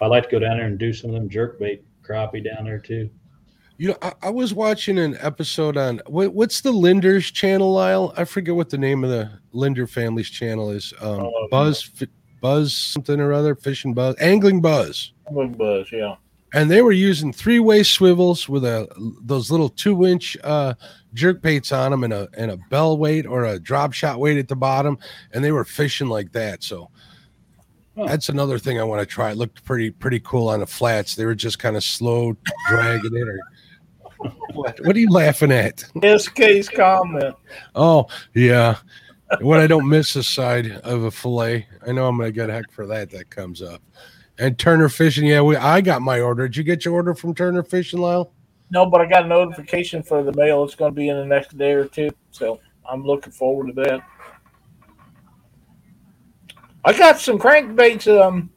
I'd 0.00 0.08
like 0.08 0.24
to 0.24 0.28
go 0.28 0.40
down 0.40 0.56
there 0.56 0.66
and 0.66 0.76
do 0.76 0.92
some 0.92 1.10
of 1.10 1.14
them 1.14 1.28
jerk 1.28 1.60
bait 1.60 1.84
crappie 2.02 2.44
down 2.44 2.64
there 2.64 2.80
too. 2.80 3.08
You 3.78 3.88
know, 3.88 3.96
I, 4.02 4.12
I 4.22 4.30
was 4.30 4.52
watching 4.54 4.98
an 4.98 5.16
episode 5.20 5.76
on 5.76 6.00
what, 6.06 6.34
what's 6.34 6.62
the 6.62 6.72
Lindner's 6.72 7.30
channel, 7.30 7.72
Lyle? 7.72 8.12
I 8.16 8.24
forget 8.24 8.56
what 8.56 8.70
the 8.70 8.78
name 8.78 9.04
of 9.04 9.10
the 9.10 9.30
Lindner 9.52 9.86
family's 9.86 10.28
channel 10.30 10.70
is. 10.70 10.92
Um, 11.00 11.20
Oh, 11.20 11.48
Buzz, 11.48 11.82
Fi- 11.82 12.08
Buzz 12.40 12.74
something 12.74 13.20
or 13.20 13.32
other, 13.32 13.54
fishing 13.54 13.94
Buzz, 13.94 14.16
angling 14.18 14.60
Buzz, 14.60 15.12
Big 15.32 15.56
buzz, 15.56 15.86
yeah. 15.92 16.16
And 16.56 16.70
they 16.70 16.80
were 16.80 16.92
using 16.92 17.34
three-way 17.34 17.82
swivels 17.82 18.48
with 18.48 18.64
a 18.64 18.88
those 19.22 19.50
little 19.50 19.68
two-inch 19.68 20.38
uh, 20.42 20.72
jerk 21.12 21.42
baits 21.42 21.70
on 21.70 21.90
them 21.90 22.02
and 22.02 22.14
a 22.14 22.28
and 22.36 22.50
a 22.50 22.56
bell 22.70 22.96
weight 22.96 23.26
or 23.26 23.44
a 23.44 23.60
drop 23.60 23.92
shot 23.92 24.18
weight 24.18 24.38
at 24.38 24.48
the 24.48 24.56
bottom, 24.56 24.98
and 25.32 25.44
they 25.44 25.52
were 25.52 25.64
fishing 25.64 26.08
like 26.08 26.32
that. 26.32 26.64
So. 26.64 26.90
That's 27.98 28.28
another 28.28 28.58
thing 28.58 28.78
I 28.78 28.84
want 28.84 29.00
to 29.00 29.06
try. 29.06 29.30
It 29.30 29.38
looked 29.38 29.64
pretty 29.64 29.90
pretty 29.90 30.20
cool 30.20 30.48
on 30.48 30.60
the 30.60 30.66
flats. 30.66 31.14
They 31.14 31.24
were 31.24 31.34
just 31.34 31.58
kind 31.58 31.76
of 31.76 31.82
slow 31.82 32.36
dragging 32.68 33.16
it. 33.16 33.26
Or 33.26 33.40
what? 34.52 34.78
What 34.84 34.94
are 34.94 34.98
you 34.98 35.08
laughing 35.08 35.50
at? 35.50 35.82
SK's 36.04 36.68
comment. 36.68 37.34
Oh 37.74 38.06
yeah. 38.34 38.76
when 39.40 39.60
I 39.60 39.66
don't 39.66 39.88
miss 39.88 40.14
a 40.14 40.22
side 40.22 40.72
of 40.84 41.04
a 41.04 41.10
fillet, 41.10 41.66
I 41.86 41.92
know 41.92 42.06
I'm 42.06 42.18
gonna 42.18 42.32
get 42.32 42.50
heck 42.50 42.70
for 42.70 42.86
that. 42.88 43.10
That 43.12 43.30
comes 43.30 43.62
up. 43.62 43.80
And 44.38 44.58
Turner 44.58 44.88
Fishing, 44.88 45.26
yeah, 45.26 45.40
we 45.40 45.56
I 45.56 45.80
got 45.80 46.02
my 46.02 46.20
order. 46.20 46.46
Did 46.46 46.56
you 46.56 46.62
get 46.64 46.84
your 46.84 46.94
order 46.94 47.14
from 47.14 47.34
Turner 47.34 47.62
Fishing, 47.62 48.00
Lyle? 48.00 48.32
No, 48.70 48.84
but 48.84 49.00
I 49.00 49.06
got 49.06 49.24
a 49.24 49.28
notification 49.28 50.02
for 50.02 50.22
the 50.22 50.32
mail. 50.32 50.64
It's 50.64 50.74
going 50.74 50.92
to 50.92 50.94
be 50.94 51.08
in 51.08 51.16
the 51.16 51.24
next 51.24 51.56
day 51.56 51.72
or 51.72 51.86
two. 51.86 52.10
So 52.32 52.60
I'm 52.88 53.04
looking 53.04 53.32
forward 53.32 53.68
to 53.68 53.72
that. 53.82 54.00
I 56.84 56.92
got 56.96 57.18
some 57.18 57.38
crankbaits. 57.38 58.06
Um, 58.08 58.50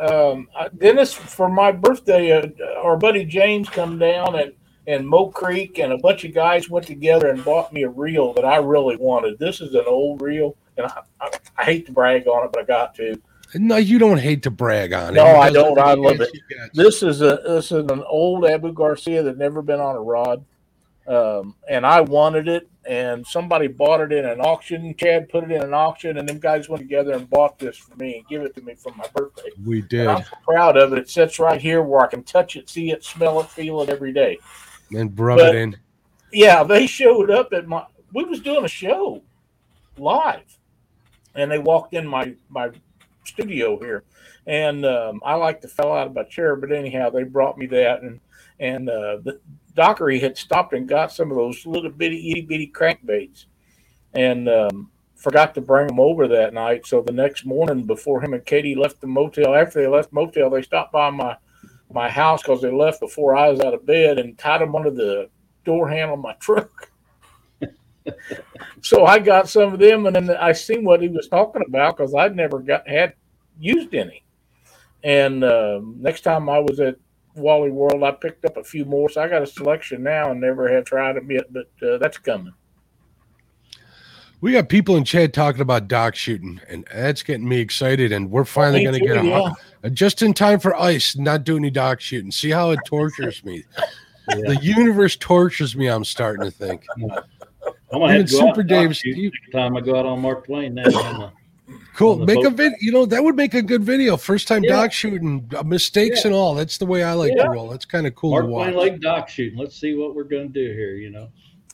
um, 0.00 0.48
Dennis, 0.78 1.12
for 1.12 1.48
my 1.48 1.72
birthday, 1.72 2.32
uh, 2.32 2.48
our 2.82 2.96
buddy 2.96 3.24
James 3.24 3.68
come 3.68 3.98
down 3.98 4.38
and 4.38 4.52
and 4.86 5.08
Mo 5.08 5.28
Creek 5.30 5.78
and 5.78 5.92
a 5.94 5.98
bunch 5.98 6.24
of 6.24 6.34
guys 6.34 6.68
went 6.68 6.86
together 6.86 7.28
and 7.28 7.42
bought 7.42 7.72
me 7.72 7.84
a 7.84 7.88
reel 7.88 8.34
that 8.34 8.44
I 8.44 8.56
really 8.56 8.96
wanted. 8.96 9.38
This 9.38 9.62
is 9.62 9.74
an 9.74 9.84
old 9.86 10.20
reel, 10.20 10.56
and 10.76 10.86
I, 10.86 11.00
I, 11.20 11.30
I 11.56 11.64
hate 11.64 11.86
to 11.86 11.92
brag 11.92 12.26
on 12.28 12.44
it, 12.44 12.52
but 12.52 12.62
I 12.62 12.66
got 12.66 12.94
to. 12.96 13.20
No, 13.54 13.76
you 13.76 13.98
don't 13.98 14.18
hate 14.18 14.42
to 14.44 14.50
brag 14.50 14.92
on 14.92 15.12
it. 15.12 15.16
No, 15.16 15.24
I 15.26 15.50
don't. 15.50 15.78
I 15.78 15.94
love 15.94 16.20
it. 16.20 16.30
This 16.72 17.02
is 17.02 17.20
a 17.22 17.40
this 17.46 17.66
is 17.66 17.84
an 17.90 18.02
old 18.08 18.44
Abu 18.44 18.72
Garcia 18.72 19.22
that 19.22 19.38
never 19.38 19.62
been 19.62 19.80
on 19.80 19.94
a 19.96 20.00
rod, 20.00 20.44
um, 21.06 21.54
and 21.68 21.86
I 21.86 22.00
wanted 22.00 22.48
it. 22.48 22.68
And 22.86 23.26
somebody 23.26 23.66
bought 23.66 24.02
it 24.02 24.12
in 24.12 24.26
an 24.26 24.40
auction. 24.42 24.94
Chad 24.98 25.30
put 25.30 25.44
it 25.44 25.50
in 25.50 25.62
an 25.62 25.72
auction, 25.72 26.18
and 26.18 26.28
them 26.28 26.38
guys 26.38 26.68
went 26.68 26.82
together 26.82 27.12
and 27.12 27.30
bought 27.30 27.58
this 27.58 27.78
for 27.78 27.96
me 27.96 28.16
and 28.18 28.28
give 28.28 28.42
it 28.42 28.54
to 28.56 28.60
me 28.60 28.74
for 28.74 28.92
my 28.94 29.06
birthday. 29.14 29.48
We 29.64 29.78
And 29.80 29.88
did. 29.88 30.06
I'm 30.06 30.22
proud 30.42 30.76
of 30.76 30.92
it. 30.92 30.98
It 30.98 31.08
sits 31.08 31.38
right 31.38 31.58
here 31.58 31.80
where 31.80 32.02
I 32.02 32.08
can 32.08 32.22
touch 32.24 32.56
it, 32.56 32.68
see 32.68 32.90
it, 32.90 33.02
smell 33.02 33.40
it, 33.40 33.48
feel 33.48 33.80
it 33.80 33.88
every 33.88 34.12
day. 34.12 34.38
And 34.94 35.18
rub 35.18 35.38
But- 35.38 35.54
it 35.54 35.58
in. 35.62 35.76
Yeah, 36.30 36.62
they 36.64 36.86
showed 36.86 37.30
up 37.30 37.52
at 37.54 37.66
my. 37.66 37.86
We 38.12 38.24
was 38.24 38.40
doing 38.40 38.64
a 38.64 38.68
show 38.68 39.22
live, 39.96 40.58
and 41.34 41.50
they 41.50 41.58
walked 41.58 41.94
in 41.94 42.06
my 42.06 42.34
my 42.50 42.70
studio 43.24 43.78
here, 43.78 44.04
and 44.46 44.84
um, 44.84 45.20
I 45.24 45.34
like 45.34 45.60
to 45.62 45.68
fell 45.68 45.92
out 45.92 46.06
of 46.06 46.14
my 46.14 46.24
chair, 46.24 46.56
but 46.56 46.72
anyhow, 46.72 47.10
they 47.10 47.24
brought 47.24 47.58
me 47.58 47.66
that, 47.66 48.02
and 48.02 48.20
and 48.60 48.88
uh, 48.88 49.18
the 49.22 49.40
Dockery 49.74 50.20
had 50.20 50.38
stopped 50.38 50.72
and 50.72 50.88
got 50.88 51.12
some 51.12 51.30
of 51.30 51.36
those 51.36 51.66
little 51.66 51.90
bitty 51.90 52.30
itty 52.30 52.42
bitty 52.42 52.72
crankbaits, 52.74 53.46
and 54.12 54.48
um, 54.48 54.90
forgot 55.16 55.54
to 55.54 55.60
bring 55.60 55.88
them 55.88 56.00
over 56.00 56.28
that 56.28 56.54
night. 56.54 56.86
So 56.86 57.02
the 57.02 57.12
next 57.12 57.44
morning, 57.44 57.84
before 57.84 58.22
him 58.22 58.34
and 58.34 58.44
Katie 58.44 58.74
left 58.74 59.00
the 59.00 59.06
motel, 59.06 59.54
after 59.54 59.80
they 59.80 59.88
left 59.88 60.10
the 60.10 60.16
motel, 60.16 60.50
they 60.50 60.62
stopped 60.62 60.92
by 60.92 61.10
my 61.10 61.36
my 61.92 62.08
house 62.08 62.42
because 62.42 62.60
they 62.62 62.72
left 62.72 63.00
before 63.00 63.36
I 63.36 63.48
was 63.50 63.60
out 63.60 63.74
of 63.74 63.86
bed 63.86 64.18
and 64.18 64.36
tied 64.38 64.60
them 64.60 64.74
under 64.74 64.90
the 64.90 65.30
door 65.64 65.88
handle 65.88 66.14
of 66.16 66.22
my 66.22 66.34
truck. 66.34 66.90
so 68.84 69.06
I 69.06 69.18
got 69.18 69.48
some 69.48 69.72
of 69.72 69.78
them, 69.78 70.04
and 70.04 70.14
then 70.14 70.30
I 70.30 70.52
seen 70.52 70.84
what 70.84 71.00
he 71.00 71.08
was 71.08 71.26
talking 71.26 71.62
about 71.66 71.96
because 71.96 72.14
I'd 72.14 72.36
never 72.36 72.58
got 72.58 72.86
had 72.86 73.14
used 73.58 73.94
any. 73.94 74.22
And 75.02 75.42
um 75.42 75.96
next 76.00 76.20
time 76.20 76.50
I 76.50 76.58
was 76.58 76.80
at 76.80 76.96
Wally 77.34 77.70
World, 77.70 78.02
I 78.02 78.10
picked 78.10 78.44
up 78.44 78.58
a 78.58 78.64
few 78.64 78.84
more. 78.84 79.08
So 79.08 79.22
I 79.22 79.28
got 79.28 79.42
a 79.42 79.46
selection 79.46 80.02
now, 80.02 80.30
and 80.30 80.40
never 80.40 80.70
have 80.70 80.84
tried 80.84 81.16
them 81.16 81.30
yet, 81.30 81.50
but 81.50 81.70
uh, 81.82 81.96
that's 81.96 82.18
coming. 82.18 82.52
We 84.42 84.52
got 84.52 84.68
people 84.68 84.96
in 84.96 85.04
chat 85.04 85.32
talking 85.32 85.62
about 85.62 85.88
dock 85.88 86.14
shooting, 86.14 86.60
and 86.68 86.86
that's 86.92 87.22
getting 87.22 87.48
me 87.48 87.60
excited. 87.60 88.12
And 88.12 88.30
we're 88.30 88.44
finally 88.44 88.84
going 88.84 89.00
to 89.00 89.06
get 89.06 89.16
a, 89.16 89.26
yeah. 89.26 89.52
a 89.82 89.88
just 89.88 90.20
in 90.20 90.34
time 90.34 90.60
for 90.60 90.78
ice, 90.78 91.16
not 91.16 91.44
do 91.44 91.56
any 91.56 91.70
dock 91.70 92.02
shooting. 92.02 92.30
See 92.30 92.50
how 92.50 92.70
it 92.72 92.80
tortures 92.84 93.42
me. 93.44 93.64
Yeah. 94.26 94.54
The 94.54 94.56
universe 94.62 95.16
tortures 95.16 95.76
me. 95.76 95.86
I'm 95.86 96.02
starting 96.02 96.46
to 96.46 96.50
think. 96.50 96.86
I'm 97.92 98.00
gonna 98.00 98.12
have 98.14 98.26
to 98.26 98.32
Super 98.32 98.60
and 98.60 98.68
Dave, 98.68 98.88
talk 98.90 99.04
you 99.04 99.30
time 99.52 99.76
I 99.76 99.80
go 99.80 99.96
out 99.96 100.06
on 100.06 100.20
Mark 100.20 100.46
Twain. 100.46 100.74
Now, 100.74 101.32
Cool. 101.96 102.14
On 102.14 102.20
the 102.20 102.26
Make 102.26 102.38
a 102.44 102.50
boat. 102.50 102.56
vid. 102.56 102.72
You 102.80 102.90
know 102.92 103.06
that 103.06 103.22
would 103.22 103.36
make 103.36 103.54
a 103.54 103.62
good 103.62 103.82
video. 103.84 104.16
First 104.16 104.48
time 104.48 104.64
Yeah. 104.64 104.70
dock 104.72 104.92
shooting, 104.92 105.48
uh, 105.56 105.62
mistakes 105.62 106.24
and 106.24 106.34
all. 106.34 106.54
That's 106.54 106.76
the 106.76 106.86
way 106.86 107.04
I 107.04 107.12
like 107.12 107.32
Yeah. 107.36 107.44
to 107.44 107.50
roll. 107.50 107.68
That's 107.68 107.84
kind 107.84 108.06
of 108.06 108.14
cool 108.16 108.32
Mark 108.32 108.44
to 108.46 108.50
watch. 108.50 108.72
Twain 108.72 108.92
Lake 108.92 109.00
dock 109.00 109.28
shooting. 109.28 109.58
Let's 109.58 109.76
see 109.76 109.94
what 109.94 110.14
we're 110.14 110.24
gonna 110.24 110.48
do 110.48 110.72
here. 110.72 110.96
You 110.96 111.10
know, 111.10 111.28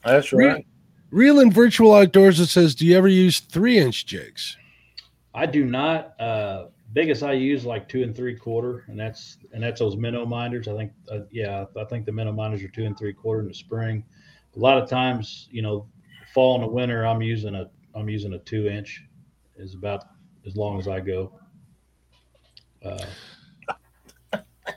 That's 0.04 0.32
Re- 0.32 0.46
right. 0.46 0.66
Real 1.10 1.40
and 1.40 1.52
virtual 1.52 1.92
outdoors. 1.94 2.38
It 2.38 2.46
says, 2.46 2.74
"Do 2.74 2.86
you 2.86 2.96
ever 2.96 3.08
use 3.08 3.40
three 3.40 3.78
inch 3.78 4.06
jigs?" 4.06 4.56
I 5.34 5.46
do 5.46 5.64
not. 5.64 6.18
Uh, 6.20 6.66
biggest 6.92 7.22
I 7.22 7.32
use 7.32 7.64
like 7.64 7.88
two 7.88 8.02
and 8.02 8.14
three 8.14 8.34
quarter, 8.36 8.84
and 8.88 8.98
that's 8.98 9.38
and 9.52 9.62
that's 9.62 9.80
those 9.80 9.96
minnow 9.96 10.24
minders. 10.26 10.68
I 10.68 10.76
think, 10.76 10.92
uh, 11.10 11.20
yeah, 11.32 11.64
I 11.76 11.84
think 11.84 12.04
the 12.06 12.12
minnow 12.12 12.32
minders 12.32 12.62
are 12.62 12.68
two 12.68 12.84
and 12.84 12.96
three 12.98 13.12
quarter 13.12 13.40
in 13.40 13.48
the 13.48 13.54
spring. 13.54 14.04
A 14.56 14.58
lot 14.58 14.78
of 14.78 14.88
times, 14.88 15.48
you 15.50 15.62
know, 15.62 15.86
fall 16.34 16.56
and 16.56 16.64
the 16.64 16.68
winter, 16.68 17.06
I'm 17.06 17.22
using 17.22 17.54
a 17.54 17.70
I'm 17.94 18.08
using 18.08 18.34
a 18.34 18.38
two 18.38 18.68
inch. 18.68 19.04
Is 19.56 19.74
about 19.74 20.04
as 20.46 20.56
long 20.56 20.78
as 20.78 20.88
I 20.88 21.00
go. 21.00 21.32
Uh, 22.84 23.04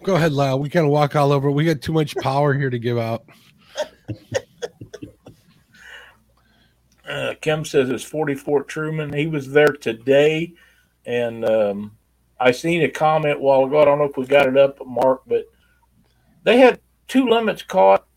Go 0.03 0.15
ahead, 0.15 0.33
Lyle. 0.33 0.59
We 0.59 0.69
kind 0.69 0.85
of 0.85 0.91
walk 0.91 1.15
all 1.15 1.31
over. 1.31 1.49
We 1.49 1.63
got 1.63 1.81
too 1.81 1.93
much 1.93 2.15
power 2.17 2.53
here 2.53 2.69
to 2.69 2.79
give 2.79 2.97
out. 2.97 3.25
Uh, 7.05 7.33
Kim 7.41 7.65
says 7.65 7.89
it's 7.89 8.03
44 8.03 8.63
Truman. 8.63 9.11
He 9.11 9.27
was 9.27 9.51
there 9.51 9.73
today, 9.73 10.53
and 11.05 11.43
um, 11.45 11.97
I 12.39 12.51
seen 12.51 12.81
a 12.81 12.89
comment 12.89 13.37
a 13.37 13.39
while 13.39 13.65
ago. 13.65 13.81
I 13.81 13.85
don't 13.85 13.99
know 13.99 14.05
if 14.05 14.17
we 14.17 14.25
got 14.25 14.47
it 14.47 14.57
up, 14.57 14.79
Mark, 14.85 15.21
but 15.27 15.45
they 16.43 16.57
had 16.57 16.79
two 17.07 17.27
limits 17.27 17.61
caught 17.61 18.07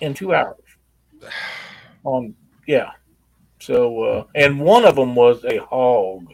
in 0.00 0.14
two 0.14 0.34
hours. 0.34 0.62
On 2.04 2.34
yeah, 2.66 2.90
so 3.58 4.02
uh, 4.02 4.24
and 4.34 4.60
one 4.60 4.84
of 4.84 4.96
them 4.96 5.14
was 5.14 5.44
a 5.44 5.58
hog. 5.58 6.32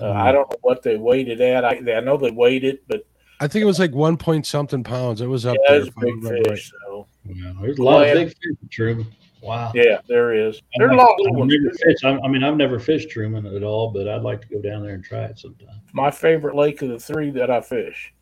Uh, 0.00 0.12
I 0.12 0.30
don't 0.30 0.50
know 0.50 0.58
what 0.62 0.82
they 0.82 0.96
weighed 0.96 1.28
it 1.28 1.40
at. 1.40 1.64
I, 1.64 1.80
I 1.96 2.00
know 2.00 2.16
they 2.16 2.30
weighed 2.30 2.64
it, 2.64 2.84
but 2.86 3.04
I 3.40 3.48
think 3.48 3.62
it 3.62 3.66
was 3.66 3.78
like 3.78 3.92
one 3.92 4.16
point 4.16 4.46
something 4.46 4.84
pounds. 4.84 5.20
It 5.20 5.26
was 5.26 5.46
up 5.46 5.56
yeah, 5.62 5.72
there. 5.72 5.78
it's 5.80 5.88
if 5.88 5.94
big 5.96 6.14
remember 6.22 6.50
fish. 6.50 6.72
So 6.86 7.06
yeah, 7.24 7.52
there's 7.60 7.78
a 7.78 7.82
lot 7.82 8.06
yeah. 8.06 8.12
of 8.12 8.18
big 8.18 8.28
fish 8.28 8.56
in 8.62 8.68
Truman. 8.68 9.06
Wow. 9.40 9.70
yeah, 9.72 10.00
there 10.08 10.34
is. 10.34 10.60
There's 10.76 10.90
a 10.90 10.92
I've 10.92 10.98
lot 10.98 11.12
of 11.12 11.18
little 11.18 11.42
I've 11.42 11.48
ones. 11.48 12.04
I 12.04 12.26
I 12.26 12.28
mean, 12.28 12.42
I've 12.42 12.56
never 12.56 12.80
fished 12.80 13.10
Truman 13.10 13.46
at 13.46 13.62
all, 13.62 13.92
but 13.92 14.08
I'd 14.08 14.22
like 14.22 14.40
to 14.42 14.48
go 14.48 14.60
down 14.60 14.82
there 14.82 14.94
and 14.94 15.04
try 15.04 15.24
it 15.24 15.38
sometime. 15.38 15.80
My 15.92 16.10
favorite 16.10 16.56
lake 16.56 16.82
of 16.82 16.88
the 16.88 16.98
three 16.98 17.30
that 17.30 17.50
I 17.50 17.60
fish. 17.60 18.12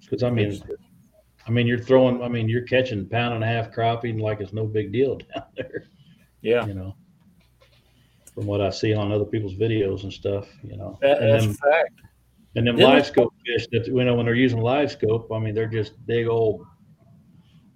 Because 0.00 0.22
I 0.22 0.30
mean, 0.30 0.62
I 1.48 1.50
mean, 1.50 1.66
you're 1.66 1.78
throwing. 1.78 2.22
I 2.22 2.28
mean, 2.28 2.48
you're 2.48 2.62
catching 2.62 3.08
pound 3.08 3.34
and 3.34 3.42
a 3.42 3.46
half 3.46 3.72
crappie 3.72 4.20
like 4.20 4.40
it's 4.40 4.52
no 4.52 4.66
big 4.66 4.92
deal 4.92 5.16
down 5.34 5.44
there. 5.56 5.84
Yeah, 6.42 6.66
You 6.66 6.74
know, 6.74 6.94
from 8.34 8.46
what 8.46 8.60
I 8.60 8.70
see 8.70 8.94
on 8.94 9.10
other 9.10 9.24
people's 9.24 9.54
videos 9.54 10.02
and 10.04 10.12
stuff. 10.12 10.46
You 10.62 10.76
know, 10.76 10.98
that, 11.02 11.20
and 11.20 11.32
that's 11.32 11.46
a 11.46 11.54
fact. 11.54 12.00
and 12.54 12.66
them 12.66 12.78
Yeah. 12.78 12.86
live 12.86 13.06
scope 13.06 13.32
fish 13.46 13.66
that 13.72 13.86
you 13.86 14.04
know 14.04 14.14
when 14.14 14.26
they're 14.26 14.34
using 14.34 14.60
live 14.60 14.90
scope. 14.92 15.32
I 15.32 15.38
mean, 15.38 15.54
they're 15.54 15.66
just 15.66 15.94
big 16.06 16.26
old 16.28 16.64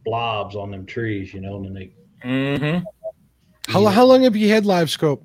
blobs 0.04 0.54
on 0.56 0.70
them 0.70 0.86
trees. 0.86 1.32
You 1.32 1.40
know, 1.40 1.56
and 1.56 1.64
then 1.66 1.74
they 1.74 1.92
Mm-hmm. 2.24 2.84
How, 3.66 3.84
how 3.86 4.04
long 4.04 4.22
have 4.22 4.36
you 4.36 4.48
had 4.48 4.64
live 4.66 4.90
scope? 4.90 5.24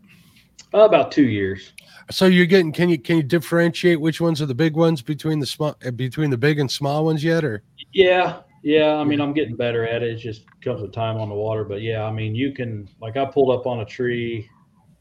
oh, 0.74 0.86
about 0.86 1.12
two 1.12 1.28
years. 1.28 1.74
So 2.10 2.26
you're 2.26 2.46
getting 2.46 2.72
can 2.72 2.90
you 2.90 2.98
can 2.98 3.18
you 3.18 3.24
differentiate 3.24 4.00
which 4.00 4.22
ones 4.22 4.42
are 4.42 4.46
the 4.46 4.56
big 4.56 4.76
ones 4.76 5.02
between 5.02 5.40
the 5.40 5.46
small 5.46 5.76
uh, 5.86 5.92
between 5.92 6.30
the 6.30 6.38
big 6.38 6.58
and 6.58 6.72
small 6.72 7.04
ones 7.06 7.24
yet 7.24 7.44
or 7.44 7.62
Yeah, 7.94 8.42
yeah. 8.64 8.96
I 8.96 9.04
mean, 9.04 9.22
I'm 9.22 9.34
getting 9.34 9.56
better 9.56 9.88
at 9.88 10.04
it. 10.04 10.12
It 10.12 10.18
just 10.18 10.44
comes 10.62 10.82
with 10.82 10.94
time 10.94 11.18
on 11.18 11.30
the 11.30 11.36
water. 11.36 11.64
But 11.64 11.82
yeah, 11.82 12.04
I 12.04 12.12
mean, 12.12 12.36
you 12.36 12.54
can 12.54 12.90
like 13.02 13.18
I 13.18 13.26
pulled 13.26 13.52
up 13.58 13.66
on 13.66 13.80
a 13.80 13.86
tree 13.86 14.50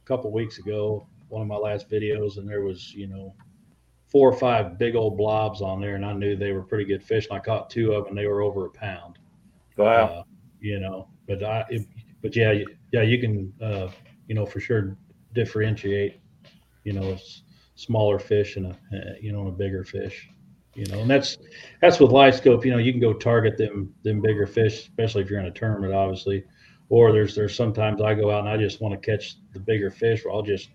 a 0.05 0.07
couple 0.07 0.33
weeks 0.33 0.59
ago, 0.59 1.07
one 1.29 1.43
of 1.43 1.49
my 1.49 1.57
last 1.57 1.91
videos, 1.91 2.39
and 2.39 2.49
there 2.49 2.63
was 2.63 2.93
you 2.95 3.07
know 3.09 3.35
four 4.09 4.29
or 4.31 4.37
five 4.39 4.79
big 4.79 4.97
old 4.97 5.17
blobs 5.17 5.63
on 5.63 5.81
there, 5.81 5.97
and 5.97 6.05
I 6.05 6.13
knew 6.13 6.37
they 6.37 6.53
were 6.53 6.63
pretty 6.63 6.85
good 6.85 7.03
fish. 7.03 7.27
And 7.31 7.39
I 7.39 7.41
caught 7.43 7.71
two 7.71 7.93
of 7.93 8.07
them, 8.07 8.15
they 8.15 8.27
were 8.27 8.43
over 8.43 8.67
a 8.67 8.71
pound. 8.71 9.19
Wow. 9.77 10.15
Uh, 10.19 10.23
you 10.61 10.81
know, 10.81 11.09
but 11.29 11.43
I, 11.43 11.65
it, 11.71 11.87
but 12.23 12.35
yeah, 12.37 12.53
yeah, 12.93 13.03
you 13.03 13.21
can, 13.21 13.53
uh, 13.63 13.89
you 14.29 14.35
know, 14.35 14.47
for 14.47 14.61
sure 14.61 14.97
differentiate, 15.35 16.21
you 16.85 16.93
know, 16.93 17.13
s- 17.13 17.43
smaller 17.75 18.19
fish 18.19 18.57
and 18.57 18.67
a, 18.67 18.71
uh, 18.71 19.15
you 19.21 19.33
know, 19.33 19.49
a 19.49 19.53
bigger 19.53 19.85
fish, 19.85 20.31
you 20.77 20.87
know, 20.87 21.01
and 21.01 21.11
that's, 21.11 21.39
that's 21.81 21.99
with 21.99 22.11
live 22.11 22.37
scope, 22.37 22.65
you 22.65 22.71
know, 22.71 22.79
you 22.79 22.93
can 22.93 23.01
go 23.01 23.13
target 23.13 23.57
them, 23.57 23.95
them 24.03 24.21
bigger 24.21 24.47
fish, 24.47 24.81
especially 24.81 25.23
if 25.23 25.31
you're 25.31 25.41
in 25.41 25.47
a 25.47 25.51
tournament, 25.51 25.95
obviously. 25.95 26.45
Or 26.89 27.11
there's, 27.11 27.35
there's 27.35 27.57
sometimes 27.57 28.01
I 28.01 28.15
go 28.15 28.31
out 28.31 28.41
and 28.41 28.49
I 28.49 28.57
just 28.57 28.81
want 28.81 29.01
to 29.01 29.11
catch 29.11 29.37
the 29.53 29.59
bigger 29.59 29.91
fish, 29.91 30.25
or 30.25 30.33
I'll 30.33 30.43
just, 30.43 30.69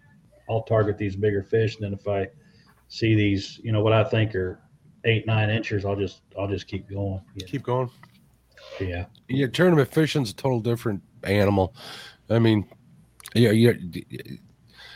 I'll 0.50 0.64
target 0.64 0.98
these 0.98 1.16
bigger 1.16 1.44
fish. 1.44 1.76
And 1.76 1.86
then 1.86 1.94
if 1.94 2.08
I 2.08 2.28
see 2.90 3.16
these, 3.16 3.62
you 3.64 3.72
know, 3.72 3.82
what 3.82 3.94
I 3.94 4.04
think 4.04 4.36
are 4.36 4.60
eight, 5.06 5.26
nine 5.26 5.50
inches, 5.50 5.86
I'll 5.86 5.96
just, 5.96 6.22
I'll 6.38 6.50
just 6.50 6.68
keep 6.68 6.90
going. 6.90 7.22
you 7.36 7.46
Keep 7.46 7.64
going. 7.64 7.90
Yeah. 8.80 9.06
Yeah, 9.30 9.48
tournament 9.48 9.94
fishing's 9.94 10.32
a 10.32 10.36
total 10.36 10.60
different 10.60 11.02
animal. 11.24 11.74
I 12.30 12.40
mean, 12.40 12.68
yeah, 13.34 13.52
yeah. 13.52 13.74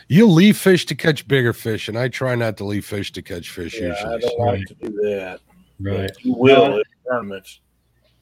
You 0.08 0.28
leave 0.28 0.58
fish 0.58 0.86
to 0.88 0.96
catch 0.96 1.28
bigger 1.28 1.54
fish, 1.54 1.88
and 1.88 1.98
I 1.98 2.10
try 2.10 2.36
not 2.36 2.58
to 2.58 2.64
leave 2.64 2.86
fish 2.86 3.12
to 3.14 3.22
catch 3.22 3.50
fish 3.50 3.80
Yeah, 3.80 3.94
I 4.00 4.04
don't 4.20 4.22
so- 4.22 4.36
like 4.38 4.66
to 4.68 4.74
do 4.76 4.90
that. 5.04 5.40
Right. 5.80 6.12
You 6.20 6.34
will 6.36 6.70
No. 6.70 6.80
at 6.80 6.86
tournaments. 7.10 7.60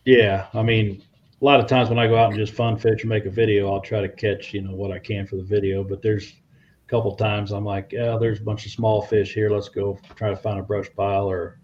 Yeah, 0.06 0.48
I 0.54 0.64
mean, 0.64 1.02
a 1.42 1.46
lot 1.46 1.60
of 1.60 1.68
times 1.68 1.90
when 1.90 2.00
I 2.00 2.08
go 2.08 2.16
out 2.18 2.30
and 2.32 2.40
just 2.40 2.54
fun 2.54 2.78
fish 2.78 3.04
or 3.04 3.08
make 3.08 3.26
a 3.26 3.30
video, 3.30 3.72
I'll 3.72 3.82
try 3.82 4.02
to 4.02 4.10
catch 4.10 4.54
you 4.54 4.62
know 4.62 4.74
what 4.76 4.92
I 4.92 5.00
can 5.00 5.28
for 5.28 5.36
the 5.36 5.44
video. 5.44 5.84
But 5.84 6.02
there's 6.02 6.32
a 6.32 6.90
couple 6.90 7.16
times 7.16 7.52
I'm 7.52 7.66
like, 7.66 7.92
yeah, 7.92 8.18
there's 8.20 8.40
a 8.40 8.44
bunch 8.44 8.66
of 8.66 8.72
small 8.72 9.02
fish 9.02 9.34
here. 9.34 9.50
Let's 9.50 9.70
go 9.70 10.00
try 10.16 10.30
to 10.30 10.36
find 10.36 10.60
a 10.60 10.64
brush 10.64 10.88
pile 10.96 11.30
or 11.30 11.60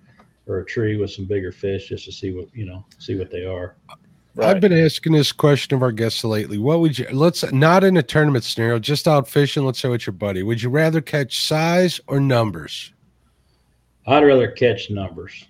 or 0.47 0.59
a 0.59 0.65
tree 0.65 0.97
with 0.97 1.11
some 1.11 1.25
bigger 1.25 1.51
fish 1.51 1.89
just 1.89 2.05
to 2.05 2.11
see 2.11 2.31
what 2.31 2.47
you 2.53 2.65
know 2.65 2.85
see 2.97 3.15
what 3.15 3.31
they 3.31 3.45
are. 3.45 3.75
Right. 4.39 4.55
I've 4.55 4.61
been 4.61 4.71
asking 4.71 5.11
this 5.11 5.33
question 5.33 5.75
of 5.75 5.83
our 5.83 5.91
guests 5.91 6.23
lately. 6.23 6.57
What 6.57 6.79
would 6.79 6.97
you 6.97 7.05
let's 7.11 7.43
not 7.51 7.83
in 7.83 7.97
a 7.97 8.03
tournament 8.03 8.45
scenario, 8.45 8.79
just 8.79 9.05
out 9.05 9.27
fishing, 9.27 9.65
let's 9.65 9.79
say 9.81 9.89
with 9.89 10.07
your 10.07 10.13
buddy. 10.13 10.43
Would 10.43 10.63
you 10.63 10.69
rather 10.69 11.01
catch 11.01 11.45
size 11.45 11.99
or 12.07 12.21
numbers? 12.21 12.93
I'd 14.07 14.23
rather 14.23 14.49
catch 14.49 14.89
numbers. 14.89 15.45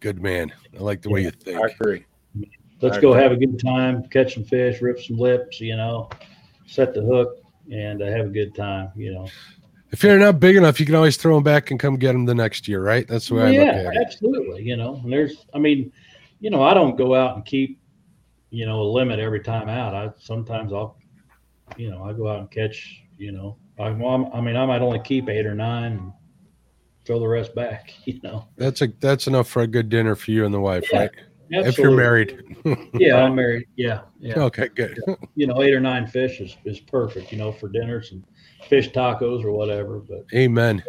Good 0.00 0.20
man. 0.20 0.52
I 0.76 0.82
like 0.82 1.02
the 1.02 1.10
way 1.10 1.22
you 1.22 1.30
think. 1.30 1.56
I 1.56 1.68
agree. 1.68 2.04
Let's 2.80 2.96
I 2.96 3.00
go 3.00 3.12
agree. 3.12 3.22
have 3.22 3.32
a 3.32 3.36
good 3.36 3.60
time, 3.60 4.02
catch 4.08 4.34
some 4.34 4.44
fish, 4.44 4.82
rip 4.82 4.98
some 5.00 5.16
lips, 5.16 5.60
you 5.60 5.76
know, 5.76 6.10
set 6.66 6.92
the 6.94 7.02
hook, 7.02 7.36
and 7.70 8.02
uh, 8.02 8.06
have 8.06 8.26
a 8.26 8.30
good 8.30 8.56
time. 8.56 8.90
You 8.96 9.14
know. 9.14 9.28
If 9.92 10.02
you're 10.02 10.18
not 10.18 10.40
big 10.40 10.56
enough, 10.56 10.80
you 10.80 10.86
can 10.86 10.96
always 10.96 11.16
throw 11.16 11.34
them 11.34 11.44
back 11.44 11.70
and 11.70 11.78
come 11.78 11.96
get 11.96 12.12
them 12.12 12.24
the 12.24 12.34
next 12.34 12.66
year, 12.66 12.82
right? 12.82 13.06
That's 13.06 13.28
the 13.28 13.34
way 13.34 13.42
I 13.42 13.46
look 13.46 13.54
yeah, 13.54 13.88
at 13.88 13.94
it. 13.94 13.98
absolutely. 14.04 14.62
You 14.62 14.76
know, 14.76 15.00
and 15.04 15.12
there's, 15.12 15.46
I 15.54 15.58
mean, 15.58 15.92
you 16.40 16.50
know, 16.50 16.62
I 16.62 16.74
don't 16.74 16.96
go 16.96 17.14
out 17.14 17.36
and 17.36 17.44
keep, 17.44 17.79
you 18.50 18.66
know, 18.66 18.80
a 18.82 18.88
limit 18.90 19.18
every 19.18 19.40
time 19.40 19.68
out. 19.68 19.94
I 19.94 20.10
sometimes 20.18 20.72
I'll, 20.72 20.96
you 21.76 21.90
know, 21.90 22.04
I 22.04 22.12
go 22.12 22.28
out 22.28 22.40
and 22.40 22.50
catch, 22.50 23.02
you 23.16 23.32
know, 23.32 23.56
I, 23.78 23.90
well, 23.90 24.30
I'm- 24.34 24.44
mean, 24.44 24.56
I 24.56 24.66
might 24.66 24.82
only 24.82 25.00
keep 25.00 25.28
eight 25.28 25.46
or 25.46 25.54
nine 25.54 25.92
and 25.92 26.12
throw 27.04 27.18
the 27.20 27.28
rest 27.28 27.54
back. 27.54 27.92
You 28.04 28.20
know, 28.22 28.48
That's 28.56 28.82
a 28.82 28.88
that's 29.00 29.26
enough 29.26 29.48
for 29.48 29.62
a 29.62 29.66
good 29.66 29.88
dinner 29.88 30.14
for 30.16 30.30
you 30.32 30.44
and 30.44 30.52
the 30.52 30.60
wife, 30.60 30.88
Yeah, 30.92 30.98
right? 31.00 31.10
If 31.52 31.78
you're 31.78 31.90
married. 31.90 32.56
Yeah, 32.94 33.16
I'm 33.24 33.34
married. 33.34 33.66
Yeah, 33.76 34.02
yeah. 34.20 34.38
Okay, 34.40 34.68
good. 34.68 34.98
You 35.34 35.46
know, 35.46 35.62
eight 35.62 35.74
or 35.74 35.80
nine 35.80 36.06
fish 36.06 36.40
is, 36.40 36.56
is 36.64 36.78
perfect. 36.80 37.32
You 37.32 37.38
know, 37.38 37.50
for 37.52 37.68
dinners 37.68 38.12
and 38.12 38.24
fish 38.68 38.90
tacos 38.90 39.42
or 39.42 39.50
whatever. 39.52 39.98
But 40.00 40.26
Amen. 40.34 40.82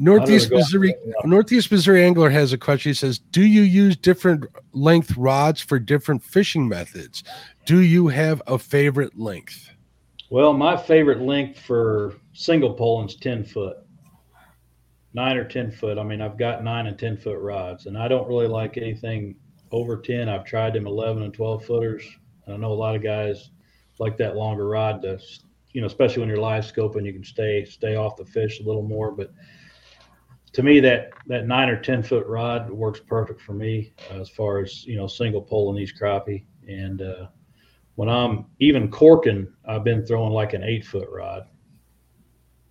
Northeast 0.00 0.50
Missouri 0.50 0.94
there, 1.04 1.14
Northeast 1.24 1.70
Missouri 1.70 2.02
angler 2.02 2.30
has 2.30 2.52
a 2.52 2.58
question. 2.58 2.90
He 2.90 2.94
says, 2.94 3.18
"Do 3.18 3.42
you 3.42 3.62
use 3.62 3.96
different 3.96 4.46
length 4.72 5.16
rods 5.16 5.60
for 5.60 5.78
different 5.78 6.24
fishing 6.24 6.66
methods? 6.68 7.22
Do 7.66 7.80
you 7.82 8.08
have 8.08 8.42
a 8.46 8.58
favorite 8.58 9.18
length?" 9.18 9.70
Well, 10.30 10.52
my 10.52 10.76
favorite 10.76 11.20
length 11.20 11.58
for 11.58 12.14
single 12.32 12.72
polling's 12.72 13.16
ten 13.16 13.44
foot, 13.44 13.76
nine 15.12 15.36
or 15.36 15.44
ten 15.44 15.70
foot. 15.70 15.98
I 15.98 16.02
mean, 16.02 16.20
I've 16.22 16.38
got 16.38 16.64
nine 16.64 16.86
and 16.86 16.98
ten 16.98 17.16
foot 17.16 17.38
rods, 17.38 17.86
and 17.86 17.98
I 17.98 18.08
don't 18.08 18.28
really 18.28 18.48
like 18.48 18.78
anything 18.78 19.34
over 19.70 19.96
ten. 19.98 20.28
I've 20.28 20.44
tried 20.44 20.72
them 20.72 20.86
eleven 20.86 21.24
and 21.24 21.34
twelve 21.34 21.64
footers. 21.64 22.04
I 22.48 22.56
know 22.56 22.72
a 22.72 22.74
lot 22.74 22.96
of 22.96 23.02
guys 23.02 23.50
like 23.98 24.16
that 24.16 24.34
longer 24.34 24.66
rod 24.66 25.02
to, 25.02 25.20
you 25.72 25.80
know, 25.80 25.86
especially 25.86 26.20
when 26.20 26.28
you're 26.28 26.38
live 26.38 26.64
scoping, 26.64 27.04
you 27.04 27.12
can 27.12 27.22
stay 27.22 27.64
stay 27.64 27.96
off 27.96 28.16
the 28.16 28.24
fish 28.24 28.60
a 28.60 28.64
little 28.64 28.82
more. 28.82 29.12
But 29.12 29.32
to 30.52 30.62
me, 30.62 30.80
that 30.80 31.10
that 31.26 31.46
nine 31.46 31.68
or 31.68 31.80
ten 31.80 32.02
foot 32.02 32.26
rod 32.26 32.70
works 32.70 33.00
perfect 33.00 33.40
for 33.40 33.52
me 33.52 33.92
uh, 34.10 34.20
as 34.20 34.28
far 34.28 34.60
as 34.60 34.84
you 34.84 34.96
know 34.96 35.06
single 35.06 35.42
pole 35.42 35.70
in 35.70 35.76
these 35.76 35.92
crappie 35.92 36.44
and. 36.68 37.02
uh 37.02 37.26
when 37.96 38.08
I'm 38.08 38.46
even 38.60 38.90
corking, 38.90 39.46
I've 39.68 39.84
been 39.84 40.06
throwing 40.06 40.32
like 40.32 40.54
an 40.54 40.62
eight 40.62 40.86
foot 40.86 41.06
rod. 41.10 41.42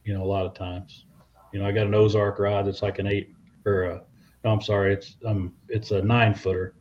You 0.04 0.16
know, 0.16 0.24
a 0.24 0.26
lot 0.26 0.48
of 0.48 0.56
times. 0.56 1.06
You 1.54 1.60
know, 1.60 1.68
I 1.68 1.72
got 1.72 1.86
an 1.86 1.94
Ozark 1.94 2.40
rod 2.40 2.66
that's 2.66 2.82
like 2.82 2.98
an 2.98 3.06
eight 3.06 3.36
or 3.64 3.84
a, 3.84 4.02
no, 4.44 4.50
I'm 4.52 4.62
sorry, 4.62 4.92
it's 4.92 5.18
um 5.28 5.54
it's 5.68 5.92
a 5.92 6.02
nine 6.02 6.34
footer. 6.34 6.74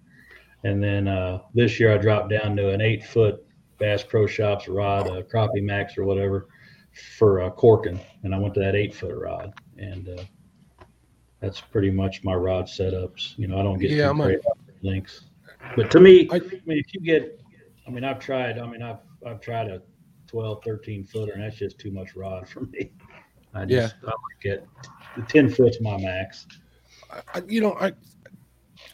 And 0.65 0.83
then 0.83 1.09
uh, 1.09 1.41
this 1.53 1.79
year 1.79 1.93
I 1.93 1.99
dropped 1.99 2.31
down 2.31 2.57
to 2.57 2.71
an 2.71 2.81
eight 2.81 3.05
foot 3.05 3.45
Bass 3.79 4.03
Pro 4.03 4.27
Shops 4.27 4.67
rod, 4.67 5.07
a 5.09 5.23
crappie 5.23 5.63
max 5.63 5.99
or 5.99 6.05
whatever, 6.05 6.49
for 7.19 7.43
uh, 7.43 7.51
corking, 7.51 8.01
and 8.23 8.35
I 8.35 8.39
went 8.39 8.55
to 8.55 8.61
that 8.61 8.75
eight 8.75 8.95
foot 8.95 9.15
rod, 9.15 9.53
and 9.77 10.09
uh, 10.09 10.23
that's 11.41 11.61
pretty 11.61 11.91
much 11.91 12.25
my 12.25 12.35
rod 12.35 12.67
setups. 12.67 13.39
You 13.39 13.49
know, 13.49 13.59
I 13.59 13.63
don't 13.63 13.79
get 13.79 13.91
Yeah, 13.91 14.13
too 14.13 14.41
links, 14.83 15.27
but 15.77 15.91
to 15.91 16.01
me, 16.01 16.29
I- 16.31 16.37
I 16.37 16.41
mean, 16.41 16.79
if 16.79 16.95
you 16.95 17.01
get 17.01 17.41
I 17.87 17.91
mean, 17.91 18.05
I've 18.05 18.19
tried. 18.21 18.59
I 18.59 18.67
mean, 18.67 18.83
I've 18.83 18.99
I've 19.27 19.41
tried 19.41 19.69
a 19.69 19.83
12, 20.27 20.63
13 20.63 21.05
footer, 21.05 21.33
and 21.33 21.43
that's 21.43 21.57
just 21.57 21.79
too 21.79 21.91
much 21.91 22.15
rod 22.15 22.47
for 22.49 22.61
me. 22.61 22.93
I 23.55 23.65
just 23.65 23.95
I 24.03 24.07
like 24.07 24.15
it. 24.45 24.69
The 25.17 25.23
ten 25.23 25.49
foot's 25.49 25.81
my 25.81 25.97
max. 25.97 26.47
I, 27.35 27.43
you 27.49 27.63
know, 27.63 27.73
I 27.81 27.93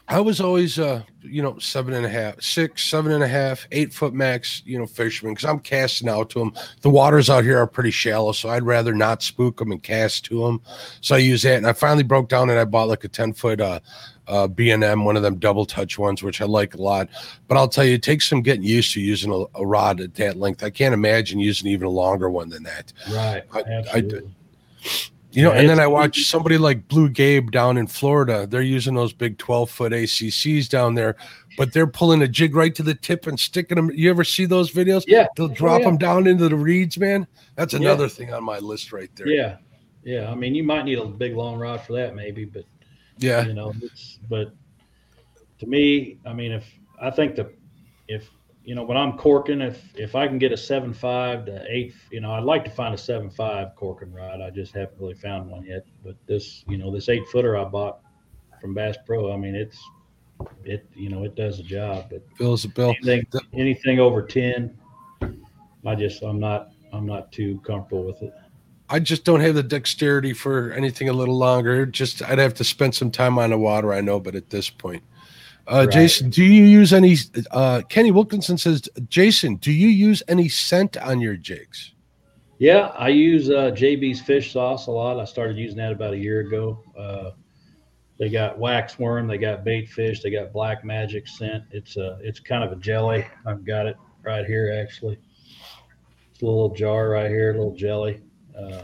I 0.09 0.21
was 0.21 0.41
always 0.41 0.79
uh, 0.79 1.03
you 1.23 1.43
know, 1.43 1.59
seven 1.59 1.95
and 1.95 2.05
a 2.05 2.09
half, 2.09 2.41
six, 2.43 2.85
seven 2.85 3.13
and 3.13 3.25
a 3.25 3.29
half, 3.29 3.67
eight 3.73 3.93
foot 3.93 4.13
max, 4.13 4.63
you 4.67 4.79
know, 4.79 4.87
fisherman 4.87 5.35
because 5.35 5.49
I'm 5.49 5.59
casting 5.59 6.09
out 6.09 6.31
to 6.31 6.39
them. 6.39 6.53
The 6.83 6.91
waters 6.91 7.31
out 7.31 7.45
here 7.45 7.59
are 7.59 7.67
pretty 7.67 7.91
shallow, 7.91 8.33
so 8.33 8.51
I'd 8.51 8.65
rather 8.65 8.95
not 8.95 9.23
spook 9.23 9.59
them 9.59 9.73
and 9.73 9.83
cast 9.83 10.25
to 10.27 10.45
them. 10.45 10.61
So 11.01 11.15
I 11.15 11.19
use 11.19 11.43
that, 11.43 11.57
and 11.57 11.67
I 11.67 11.73
finally 11.73 12.03
broke 12.03 12.29
down 12.29 12.51
and 12.51 12.59
I 12.59 12.65
bought 12.65 12.89
like 12.89 13.05
a 13.05 13.09
ten 13.09 13.33
foot 13.33 13.61
uh, 13.61 13.81
uh, 14.29 14.47
B 14.47 14.71
and 14.71 14.85
M, 14.85 15.05
one 15.05 15.17
of 15.17 15.23
them 15.23 15.39
double 15.39 15.65
touch 15.65 15.99
ones, 15.99 16.23
which 16.23 16.41
I 16.41 16.45
like 16.45 16.75
a 16.75 16.83
lot. 16.83 17.09
But 17.49 17.57
I'll 17.57 17.69
tell 17.69 17.85
you, 17.85 17.95
it 17.95 18.03
takes 18.03 18.29
some 18.29 18.43
getting 18.43 18.63
used 18.63 18.93
to 18.95 19.01
using 19.01 19.33
a, 19.33 19.59
a 19.59 19.67
rod 19.67 20.01
at 20.01 20.15
that 20.17 20.37
length. 20.37 20.63
I 20.63 20.71
can't 20.71 20.95
imagine 20.95 21.39
using 21.39 21.69
even 21.69 21.87
a 21.87 21.91
longer 21.91 22.29
one 22.31 22.51
than 22.51 22.63
that. 22.65 22.93
Right. 23.11 23.43
I-. 23.53 24.21
You 25.35 25.43
know, 25.43 25.53
Yeah, 25.53 25.61
and 25.61 25.69
then 25.69 25.81
I 25.81 25.87
watch 25.89 26.23
somebody 26.25 26.59
like 26.59 26.87
Blue 26.87 27.09
Gabe 27.09 27.51
down 27.51 27.77
in 27.77 27.89
Florida. 27.89 28.47
They're 28.47 28.63
using 28.63 28.95
those 28.95 29.13
big 29.13 29.37
12 29.39 29.69
foot 29.69 29.93
ACCs 29.93 30.69
down 30.69 30.95
there, 30.95 31.17
but 31.59 31.73
they're 31.73 31.89
pulling 31.89 32.23
a 32.23 32.29
jig 32.29 32.55
right 32.55 32.73
to 32.77 32.85
the 32.85 32.95
tip 32.95 33.27
and 33.27 33.39
sticking 33.39 33.75
them. 33.75 33.91
You 33.93 34.11
ever 34.11 34.23
see 34.23 34.45
those 34.45 34.71
videos? 34.71 35.05
yeah. 35.09 35.27
They'll 35.37 35.47
oh, 35.47 35.55
drop 35.55 35.81
yeah. 35.81 35.87
them 35.87 35.99
down 35.99 36.29
into 36.29 36.49
the 36.49 36.55
reeds, 36.57 36.99
man. 36.99 37.27
That's 37.57 37.73
Yeah. 37.73 37.81
another 37.81 38.09
thing 38.09 38.33
on 38.33 38.45
my 38.45 38.61
list 38.61 38.93
right 38.93 39.11
there. 39.17 39.27
Yeah. 39.27 39.57
Yeah. 40.05 40.31
I 40.31 40.37
mean, 40.37 40.55
you 40.55 40.63
might 40.63 40.85
need 40.85 40.99
a 40.99 41.05
big 41.05 41.35
long 41.35 41.59
rod 41.59 41.81
for 41.81 41.95
that, 41.95 42.15
maybe, 42.15 42.45
but 42.45 42.65
Yeah. 43.19 43.45
you 43.45 43.55
know, 43.55 43.75
it's 43.83 44.21
but 44.31 44.53
to 45.59 45.67
me, 45.67 46.19
I 46.25 46.33
mean, 46.33 46.53
if 46.53 46.65
I 47.01 47.11
think 47.11 47.35
the 47.35 47.51
if 48.07 48.31
you 48.65 48.75
know 48.75 48.83
when 48.83 48.97
I'm 48.97 49.19
corking, 49.19 49.61
if 49.61 49.83
if 49.95 50.15
I 50.15 50.27
can 50.27 50.39
get 50.39 50.51
a 50.53 50.57
seven 50.57 50.93
five 50.93 51.45
to 51.47 51.65
eight, 51.69 51.95
you 52.11 52.21
know, 52.21 52.33
I'd 52.33 52.45
like 52.45 52.65
to 52.65 52.71
find 52.71 52.95
a 52.95 52.99
seven 52.99 53.31
five 53.31 53.77
corking 53.77 54.13
rod. 54.13 54.41
I 54.41 54.51
just 54.51 54.75
haven't 54.75 54.99
really 54.99 55.15
found 55.15 55.51
one 55.51 55.65
yet. 55.65 55.87
But 56.03 56.17
this, 56.27 56.65
you 56.67 56.79
know, 56.79 56.91
this 56.91 57.09
eight 57.09 57.27
footer 57.29 57.57
I 57.57 57.65
bought 57.65 58.01
from 58.61 58.73
Bass 58.73 58.97
Pro, 59.07 59.33
I 59.33 59.37
mean, 59.37 59.55
it's 59.55 59.79
it 60.65 60.89
you 60.95 61.11
know 61.11 61.25
it 61.25 61.35
does 61.35 61.59
the 61.59 61.63
job. 61.63 62.07
But 62.11 62.23
Bill's 62.39 62.65
a 62.65 62.69
bill. 62.69 62.95
anything 63.03 63.27
anything 63.53 64.01
over 64.01 64.23
ten, 64.23 64.77
I 65.85 65.95
just 65.95 66.23
I'm 66.23 66.41
not 66.41 66.71
I'm 66.93 67.07
not 67.07 67.33
too 67.33 67.61
comfortable 67.67 68.05
with 68.05 68.23
it. 68.23 68.33
I 68.89 69.01
just 69.01 69.25
don't 69.25 69.41
have 69.41 69.55
the 69.55 69.63
dexterity 69.63 70.33
for 70.33 70.73
anything 70.73 71.09
a 71.09 71.13
little 71.13 71.37
longer. 71.37 71.85
Just 71.85 72.23
I'd 72.23 72.39
have 72.39 72.55
to 72.55 72.65
spend 72.65 72.95
some 72.95 73.11
time 73.11 73.39
on 73.39 73.51
the 73.51 73.59
water, 73.59 73.93
I 73.93 74.01
know, 74.01 74.21
but 74.21 74.35
at 74.35 74.51
this 74.51 74.71
point. 74.71 75.03
Uh, 75.67 75.77
Right. 75.77 75.91
Jason, 75.91 76.31
do 76.31 76.45
you 76.45 76.65
use 76.65 76.93
any? 76.93 77.17
Uh, 77.51 77.83
Kenny 77.89 78.11
Wilkinson 78.11 78.59
says, 78.59 78.89
Jason, 79.09 79.57
do 79.57 79.73
you 79.73 79.89
use 79.89 80.23
any 80.29 80.49
scent 80.49 80.97
on 80.99 81.21
your 81.21 81.37
jigs? 81.37 81.95
Yeah, 82.59 82.93
I 82.97 83.09
use 83.09 83.51
uh, 83.51 83.73
JB's 83.73 84.21
fish 84.21 84.53
sauce 84.53 84.87
a 84.87 84.91
lot. 84.91 85.19
I 85.19 85.25
started 85.25 85.57
using 85.57 85.79
that 85.79 85.93
about 85.93 86.15
a 86.15 86.19
year 86.19 86.41
ago. 86.41 86.81
Uh, 86.97 87.31
they 88.19 88.29
got 88.29 88.59
wax 88.59 88.99
worm, 88.99 89.27
they 89.27 89.39
got 89.39 89.65
bait 89.65 89.89
fish, 89.89 90.23
they 90.23 90.31
got 90.31 90.53
black 90.53 90.85
magic 90.85 91.27
scent. 91.27 91.65
It's 91.73 91.97
a 91.97 92.19
it's 92.23 92.39
kind 92.39 92.63
of 92.63 92.73
a 92.73 92.77
jelly. 92.77 93.27
I've 93.45 93.65
got 93.65 93.87
it 93.87 93.97
right 94.23 94.47
here 94.47 94.79
actually. 94.81 95.19
It's 96.33 96.43
a 96.43 96.47
little 96.47 96.75
jar 96.75 97.11
right 97.11 97.29
here, 97.29 97.51
a 97.51 97.55
little 97.55 97.75
jelly. 97.75 98.21
Uh, 98.57 98.83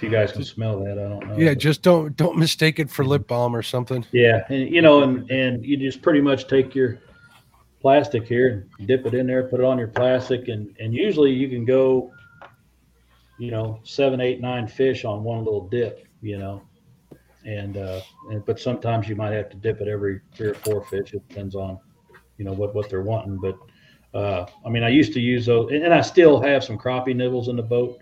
if 0.00 0.04
you 0.04 0.08
guys 0.08 0.32
can 0.32 0.42
smell 0.44 0.82
that, 0.82 0.92
I 0.92 1.10
don't 1.10 1.28
know. 1.28 1.36
Yeah, 1.36 1.52
just 1.52 1.82
don't 1.82 2.16
don't 2.16 2.38
mistake 2.38 2.78
it 2.78 2.88
for 2.88 3.04
lip 3.04 3.26
balm 3.26 3.54
or 3.54 3.62
something. 3.62 4.06
yeah, 4.12 4.46
and 4.48 4.74
you 4.74 4.80
know, 4.80 5.02
and 5.02 5.30
and 5.30 5.62
you 5.62 5.76
just 5.76 6.00
pretty 6.00 6.22
much 6.22 6.48
take 6.48 6.74
your 6.74 6.98
plastic 7.82 8.26
here 8.26 8.66
and 8.78 8.88
dip 8.88 9.04
it 9.04 9.12
in 9.12 9.26
there, 9.26 9.42
put 9.42 9.60
it 9.60 9.66
on 9.66 9.76
your 9.76 9.88
plastic, 9.88 10.48
and 10.48 10.74
and 10.80 10.94
usually 10.94 11.30
you 11.30 11.50
can 11.50 11.66
go, 11.66 12.10
you 13.38 13.50
know, 13.50 13.78
seven, 13.84 14.22
eight, 14.22 14.40
nine 14.40 14.66
fish 14.66 15.04
on 15.04 15.22
one 15.22 15.44
little 15.44 15.68
dip, 15.68 16.08
you 16.22 16.38
know, 16.38 16.62
and 17.44 17.76
uh, 17.76 18.00
and 18.30 18.42
but 18.46 18.58
sometimes 18.58 19.06
you 19.06 19.16
might 19.16 19.32
have 19.32 19.50
to 19.50 19.56
dip 19.58 19.82
it 19.82 19.88
every 19.88 20.22
three 20.34 20.48
or 20.48 20.54
four 20.54 20.82
fish. 20.86 21.12
It 21.12 21.28
depends 21.28 21.54
on, 21.54 21.78
you 22.38 22.46
know, 22.46 22.52
what 22.52 22.74
what 22.74 22.88
they're 22.88 23.02
wanting. 23.02 23.36
But 23.36 23.58
uh, 24.18 24.46
I 24.64 24.70
mean, 24.70 24.82
I 24.82 24.88
used 24.88 25.12
to 25.12 25.20
use 25.20 25.44
those, 25.44 25.70
and, 25.70 25.84
and 25.84 25.92
I 25.92 26.00
still 26.00 26.40
have 26.40 26.64
some 26.64 26.78
crappie 26.78 27.14
nibbles 27.14 27.48
in 27.48 27.56
the 27.56 27.62
boat. 27.62 27.98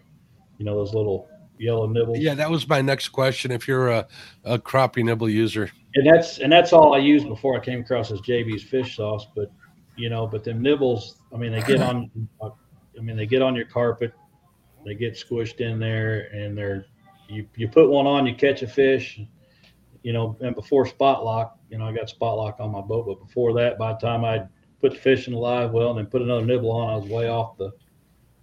You 0.59 0.65
know, 0.65 0.77
those 0.77 0.95
little 0.95 1.29
yellow 1.59 1.87
nibbles. 1.87 2.19
Yeah, 2.19 2.35
that 2.35 2.51
was 2.51 2.69
my 2.69 2.81
next 2.81 3.09
question. 3.09 3.51
If 3.51 3.69
you're 3.69 3.89
a, 3.89 4.07
a 4.45 4.59
crappie 4.59 5.05
nibble 5.05 5.29
user, 5.29 5.71
and 5.95 6.07
that's 6.07 6.39
and 6.39 6.53
that's 6.53 6.73
all 6.73 6.95
I 6.95 6.99
used 6.99 7.29
before 7.29 7.57
I 7.57 7.65
came 7.65 7.81
across 7.81 8.09
this 8.11 8.21
JB's 8.21 8.63
fish 8.63 8.97
sauce. 8.97 9.27
But 9.35 9.51
you 9.97 10.11
know, 10.11 10.27
but 10.27 10.45
them 10.45 10.63
nibbles, 10.63 11.17
I 11.33 11.37
mean, 11.37 11.53
they 11.53 11.63
get 11.63 11.81
on. 11.81 12.11
I 12.43 13.01
mean, 13.01 13.17
they 13.17 13.27
get 13.27 13.43
on 13.43 13.55
your 13.55 13.67
carpet, 13.67 14.13
they 14.85 14.95
get 14.95 15.15
squished 15.15 15.61
in 15.61 15.79
there, 15.79 16.29
and 16.33 16.57
they're 16.57 16.87
you 17.29 17.47
you 17.57 17.69
put 17.69 17.89
one 17.89 18.07
on, 18.07 18.27
you 18.27 18.35
catch 18.35 18.63
a 18.63 18.67
fish, 18.67 19.21
you 20.03 20.13
know, 20.13 20.37
and 20.41 20.55
before 20.55 20.87
spot 20.87 21.25
lock, 21.25 21.59
you 21.71 21.79
know, 21.79 21.87
I 21.87 21.93
got 21.93 22.09
spot 22.09 22.37
lock 22.37 22.57
on 22.61 22.73
my 22.73 22.81
boat, 22.81 23.07
but 23.07 23.25
before 23.25 23.53
that, 23.55 23.79
by 23.79 23.93
the 23.93 23.99
time 23.99 24.25
I 24.25 24.45
put 24.81 24.93
the 24.93 24.99
fish 24.99 25.27
in 25.27 25.35
the 25.35 25.39
live 25.39 25.73
well 25.73 25.91
and 25.91 25.99
then 25.99 26.07
put 26.07 26.23
another 26.23 26.45
nibble 26.45 26.71
on, 26.71 26.91
I 26.91 26.97
was 26.97 27.09
way 27.09 27.29
off 27.29 27.57
the 27.57 27.73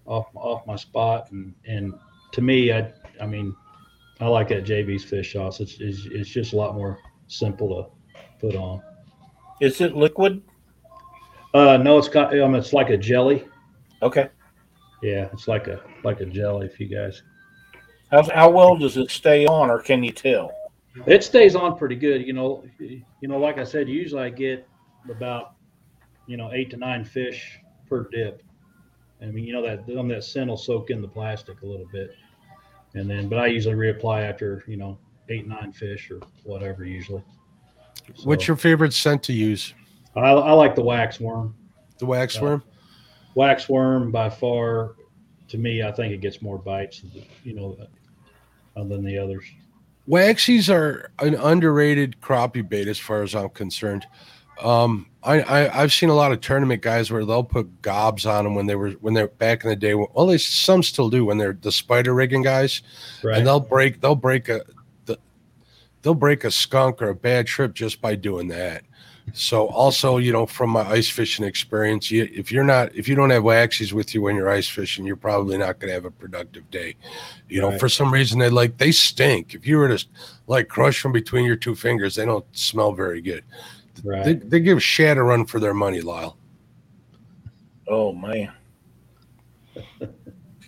off 0.05 0.27
off 0.35 0.65
my 0.67 0.75
spot, 0.75 1.31
and 1.31 1.53
and 1.65 1.93
to 2.35 2.41
me, 2.41 2.71
I 2.71 2.91
I 3.21 3.25
mean, 3.25 3.55
I 4.19 4.27
like 4.27 4.49
that 4.49 4.65
JB's 4.65 5.03
fish 5.03 5.33
sauce. 5.33 5.59
It's 5.61 5.79
it's, 5.79 6.05
it's 6.05 6.29
just 6.29 6.53
a 6.53 6.57
lot 6.57 6.75
more 6.75 6.99
simple 7.27 7.69
to 7.83 8.19
put 8.39 8.55
on. 8.55 8.81
Is 9.61 9.79
it 9.81 9.95
liquid? 9.95 10.41
Uh, 11.53 11.77
no, 11.77 11.97
it's 11.97 12.09
got 12.09 12.37
um, 12.37 12.53
it's 12.55 12.73
like 12.73 12.89
a 12.89 12.97
jelly. 12.97 13.47
Okay. 14.01 14.29
Yeah, 15.01 15.29
it's 15.31 15.47
like 15.47 15.67
a 15.67 15.81
like 16.03 16.19
a 16.19 16.25
jelly. 16.25 16.65
If 16.65 16.79
you 16.79 16.87
guys, 16.87 17.23
How, 18.11 18.23
how 18.29 18.49
well 18.49 18.75
does 18.77 18.97
it 18.97 19.09
stay 19.09 19.45
on, 19.45 19.69
or 19.69 19.79
can 19.79 20.03
you 20.03 20.11
tell? 20.11 20.51
it 21.05 21.23
stays 21.23 21.55
on 21.55 21.77
pretty 21.77 21.95
good. 21.95 22.25
You 22.25 22.33
know, 22.33 22.65
you 22.79 23.27
know, 23.27 23.37
like 23.37 23.57
I 23.57 23.63
said, 23.63 23.87
usually 23.87 24.23
I 24.23 24.29
get 24.29 24.67
about 25.09 25.55
you 26.27 26.35
know 26.35 26.51
eight 26.51 26.69
to 26.71 26.77
nine 26.77 27.05
fish 27.05 27.59
per 27.87 28.09
dip. 28.11 28.43
I 29.21 29.27
mean, 29.27 29.45
you 29.45 29.53
know 29.53 29.61
that 29.61 29.97
um, 29.97 30.09
that 30.09 30.25
scent 30.25 30.49
will 30.49 30.57
soak 30.57 30.89
in 30.89 31.01
the 31.01 31.07
plastic 31.07 31.61
a 31.61 31.65
little 31.65 31.87
bit, 31.91 32.11
and 32.95 33.09
then 33.09 33.29
but 33.29 33.37
I 33.39 33.47
usually 33.47 33.75
reapply 33.75 34.27
after 34.27 34.63
you 34.67 34.77
know 34.77 34.97
eight 35.29 35.47
nine 35.47 35.71
fish 35.71 36.09
or 36.11 36.19
whatever 36.43 36.85
usually. 36.85 37.23
what's 38.23 38.47
your 38.47 38.57
favorite 38.57 38.93
scent 38.93 39.21
to 39.23 39.33
use? 39.33 39.73
I, 40.15 40.21
I 40.31 40.51
like 40.53 40.75
the 40.75 40.83
wax 40.83 41.19
worm. 41.19 41.55
The 41.99 42.05
wax 42.05 42.37
Uh, 42.37 42.41
worm. 42.41 42.63
wax 43.35 43.67
worm 43.69 44.11
by 44.11 44.29
far 44.29 44.95
to 45.47 45.57
me 45.57 45.83
i 45.83 45.91
think 45.91 46.11
it 46.13 46.21
gets 46.21 46.41
more 46.41 46.57
bites 46.57 47.03
you 47.43 47.53
know 47.53 47.77
uh, 48.75 48.83
than 48.83 49.03
the 49.03 49.17
others 49.17 49.45
Waxies 50.07 50.71
are 50.71 51.09
an 51.19 51.33
underrated 51.35 52.15
crappie 52.21 52.67
bait 52.67 52.87
as 52.87 52.99
far 52.99 53.23
as 53.23 53.33
I'm 53.33 53.49
concerned. 53.49 54.05
Um, 54.63 55.07
I, 55.23 55.41
I 55.41 55.81
I've 55.81 55.91
seen 55.93 56.09
a 56.09 56.13
lot 56.13 56.31
of 56.31 56.39
tournament 56.41 56.81
guys 56.81 57.11
where 57.11 57.25
they'll 57.25 57.43
put 57.43 57.81
gobs 57.81 58.25
on 58.25 58.43
them 58.43 58.55
when 58.55 58.67
they 58.67 58.75
were 58.75 58.91
when 58.91 59.13
they're 59.13 59.27
back 59.27 59.63
in 59.63 59.69
the 59.69 59.75
day. 59.75 59.93
Well, 59.95 60.27
they 60.27 60.37
some 60.37 60.83
still 60.83 61.09
do 61.09 61.25
when 61.25 61.37
they're 61.37 61.57
the 61.59 61.71
spider 61.71 62.13
rigging 62.13 62.43
guys, 62.43 62.81
right 63.23 63.37
and 63.37 63.47
they'll 63.47 63.59
break 63.59 64.01
they'll 64.01 64.15
break 64.15 64.47
a 64.49 64.61
the, 65.05 65.17
they'll 66.03 66.13
break 66.13 66.43
a 66.43 66.51
skunk 66.51 67.01
or 67.01 67.09
a 67.09 67.15
bad 67.15 67.47
trip 67.47 67.73
just 67.73 68.01
by 68.01 68.15
doing 68.15 68.47
that. 68.49 68.83
So 69.33 69.65
also, 69.69 70.17
you 70.17 70.31
know, 70.31 70.45
from 70.45 70.69
my 70.69 70.81
ice 70.87 71.09
fishing 71.09 71.43
experience, 71.45 72.11
you, 72.11 72.29
if 72.31 72.51
you're 72.51 72.63
not 72.63 72.95
if 72.95 73.07
you 73.07 73.15
don't 73.15 73.31
have 73.31 73.41
waxies 73.41 73.91
with 73.91 74.13
you 74.13 74.21
when 74.21 74.35
you're 74.35 74.49
ice 74.49 74.69
fishing, 74.69 75.03
you're 75.05 75.15
probably 75.15 75.57
not 75.57 75.79
going 75.79 75.89
to 75.89 75.95
have 75.95 76.05
a 76.05 76.11
productive 76.11 76.69
day. 76.69 76.95
You 77.49 77.61
know, 77.61 77.71
Right. 77.71 77.79
for 77.79 77.89
some 77.89 78.13
reason 78.13 78.37
they 78.37 78.49
like 78.49 78.77
they 78.77 78.91
stink. 78.91 79.55
If 79.55 79.65
you 79.65 79.77
were 79.77 79.97
to 79.97 80.05
like 80.45 80.67
crush 80.67 81.01
them 81.01 81.11
between 81.11 81.45
your 81.45 81.55
two 81.55 81.73
fingers, 81.73 82.13
they 82.15 82.25
don't 82.25 82.45
smell 82.55 82.93
very 82.93 83.19
good. 83.19 83.43
Right 84.03 84.23
They, 84.25 84.33
they 84.33 84.59
give 84.59 84.81
Shad 84.83 85.17
a 85.17 85.23
run 85.23 85.45
for 85.45 85.59
their 85.59 85.73
money, 85.73 86.01
Lyle. 86.01 86.37
Oh 87.87 88.11
man, 88.13 88.51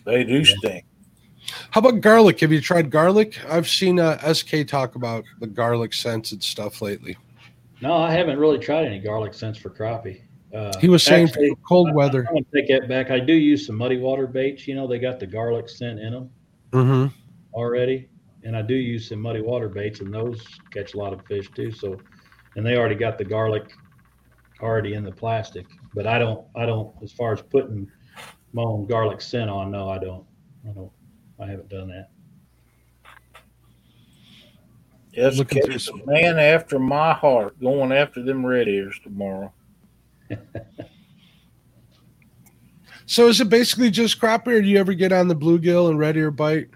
they 0.05 0.23
do 0.23 0.43
stink. 0.45 0.85
How 1.71 1.79
about 1.79 2.01
garlic? 2.01 2.39
Have 2.41 2.51
you 2.51 2.61
tried 2.61 2.89
garlic? 2.91 3.39
I've 3.49 3.67
seen 3.67 3.99
uh, 3.99 4.17
SK 4.33 4.67
talk 4.67 4.95
about 4.95 5.23
the 5.39 5.47
garlic 5.47 5.93
scents 5.93 6.31
and 6.31 6.43
stuff 6.43 6.81
lately. 6.81 7.17
no 7.81 7.93
i 7.93 8.11
haven't 8.11 8.37
really 8.39 8.57
tried 8.59 8.85
any 8.85 8.99
garlic 8.99 9.33
scents 9.33 9.57
for 9.57 9.69
crappie 9.69 10.21
uh, 10.53 10.71
He 10.79 10.87
was 10.89 11.03
saying 11.03 11.27
actually, 11.27 11.49
for 11.49 11.55
cold 11.67 11.93
weather. 11.93 12.25
i'm 12.27 12.35
gonna 12.35 12.45
take 12.53 12.67
that 12.67 12.87
back 12.89 13.11
i 13.11 13.19
do 13.19 13.33
use 13.33 13.65
some 13.67 13.75
muddy 13.77 13.97
water 13.97 14.27
baits 14.27 14.67
you 14.67 14.75
know 14.75 14.87
they 14.87 14.99
got 14.99 15.19
the 15.19 15.27
garlic 15.27 15.69
scent 15.69 15.99
in 15.99 16.11
them 16.13 16.29
hmm 16.73 17.05
already 17.53 18.09
and 18.43 18.55
i 18.57 18.61
do 18.61 18.75
use 18.75 19.09
some 19.09 19.19
muddy 19.21 19.41
water 19.41 19.69
baits 19.69 19.99
and 20.01 20.13
those 20.13 20.43
catch 20.71 20.93
a 20.95 20.97
lot 20.97 21.13
of 21.13 21.23
fish 21.25 21.49
too 21.55 21.71
so 21.71 21.99
and 22.57 22.65
they 22.65 22.75
already 22.75 22.95
got 22.95 23.17
the 23.17 23.23
garlic 23.23 23.71
already 24.61 24.93
in 24.95 25.03
the 25.05 25.11
plastic 25.11 25.65
but 25.93 26.05
i 26.05 26.17
don't 26.19 26.45
i 26.55 26.65
don't 26.65 26.93
as 27.03 27.13
far 27.13 27.31
as 27.31 27.41
putting 27.41 27.89
my 28.51 28.63
own 28.63 28.85
garlic 28.87 29.21
scent 29.21 29.49
on 29.49 29.71
no 29.71 29.87
i 29.89 29.97
don't 29.99 30.25
i 30.67 30.71
don't 30.73 30.91
i 31.39 31.45
haven't 31.45 31.69
done 31.69 31.87
that 31.87 32.09
Yes, 35.13 35.35
Looking 35.35 35.63
through 35.63 35.79
some- 35.79 36.01
a 36.01 36.05
man 36.05 36.37
after 36.37 36.77
my 36.77 37.11
heart, 37.11 37.59
going 37.59 37.91
after 37.91 38.21
them 38.21 38.45
red 38.45 38.67
ears 38.67 38.99
tomorrow. 39.03 39.51
So 43.07 43.29
is 43.29 43.39
it 43.39 43.47
basically 43.49 43.89
just 43.89 44.19
crappie, 44.19 44.47
or 44.47 44.61
do 44.61 44.67
you 44.67 44.77
ever 44.77 44.93
get 44.93 45.13
on 45.13 45.29
the 45.29 45.35
bluegill 45.35 45.89
and 45.89 45.97
red 45.97 46.17
ear 46.17 46.29
bite? 46.29 46.67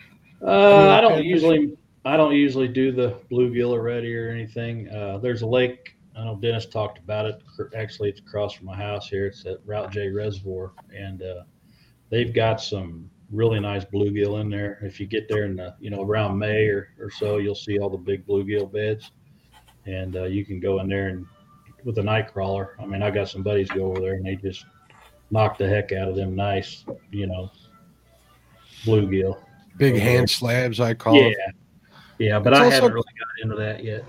Uh, 0.42 0.88
I 0.90 1.02
don't 1.02 1.26
usually, 1.26 1.78
I 2.04 2.18
don't 2.18 2.34
usually 2.34 2.68
do 2.68 2.92
the 2.92 3.20
bluegill 3.32 3.72
or 3.72 3.82
red 3.82 4.04
ear 4.04 4.30
or 4.30 4.32
anything. 4.32 4.90
Uh, 4.90 5.20
there's 5.20 5.44
a 5.44 5.48
lake. 5.48 5.96
I 6.16 6.26
know 6.26 6.36
Dennis 6.36 6.66
talked 6.66 6.98
about 6.98 7.26
it. 7.26 7.42
Actually, 7.76 8.10
it's 8.10 8.20
across 8.20 8.54
from 8.54 8.66
my 8.66 8.76
house 8.76 9.08
here. 9.08 9.28
It's 9.28 9.46
at 9.46 9.58
Route 9.66 9.92
J 9.92 10.10
Reservoir, 10.10 10.74
and 10.96 11.22
uh, 11.22 11.44
they've 12.10 12.34
got 12.34 12.62
some 12.62 13.10
really 13.32 13.60
nice 13.60 13.86
bluegill 13.86 14.42
in 14.42 14.50
there. 14.50 14.80
If 14.82 15.00
you 15.00 15.06
get 15.06 15.30
there 15.30 15.46
in 15.46 15.56
the, 15.56 15.76
you 15.80 15.90
know, 15.90 16.02
around 16.02 16.38
May 16.38 16.66
or, 16.66 16.90
or 17.00 17.10
so, 17.10 17.38
you'll 17.38 17.56
see 17.56 17.80
all 17.80 17.90
the 17.90 17.98
big 17.98 18.26
bluegill 18.26 18.72
beds, 18.72 19.12
and 19.86 20.16
uh, 20.16 20.24
you 20.24 20.44
can 20.44 20.60
go 20.60 20.80
in 20.80 20.90
there 20.90 21.08
and 21.10 21.26
with 21.84 21.98
a 21.98 22.04
night 22.04 22.32
crawler. 22.32 22.76
I 22.80 22.86
mean, 22.86 23.02
I 23.02 23.12
got 23.12 23.30
some 23.30 23.44
buddies 23.44 23.70
go 23.70 23.86
over 23.86 24.02
there 24.02 24.14
and 24.14 24.26
they 24.26 24.36
just 24.36 24.66
knock 25.32 25.58
the 25.58 25.68
heck 25.68 25.92
out 25.92 26.10
of 26.10 26.16
them 26.16 26.36
nice, 26.36 26.86
you 27.12 27.28
know, 27.28 27.52
bluegill. 28.84 29.42
Big 29.78 29.96
hand 29.96 30.30
slabs, 30.30 30.80
I 30.80 30.94
call 30.94 31.16
Yeah, 31.16 31.30
them. 31.30 31.56
Yeah, 32.22 32.40
but 32.40 32.54
It's 32.54 32.60
I 32.60 32.64
also- 32.66 32.76
haven't 32.76 32.94
really 32.94 33.14
got 33.20 33.44
into 33.44 33.56
that 33.58 33.84
yet. 33.84 34.04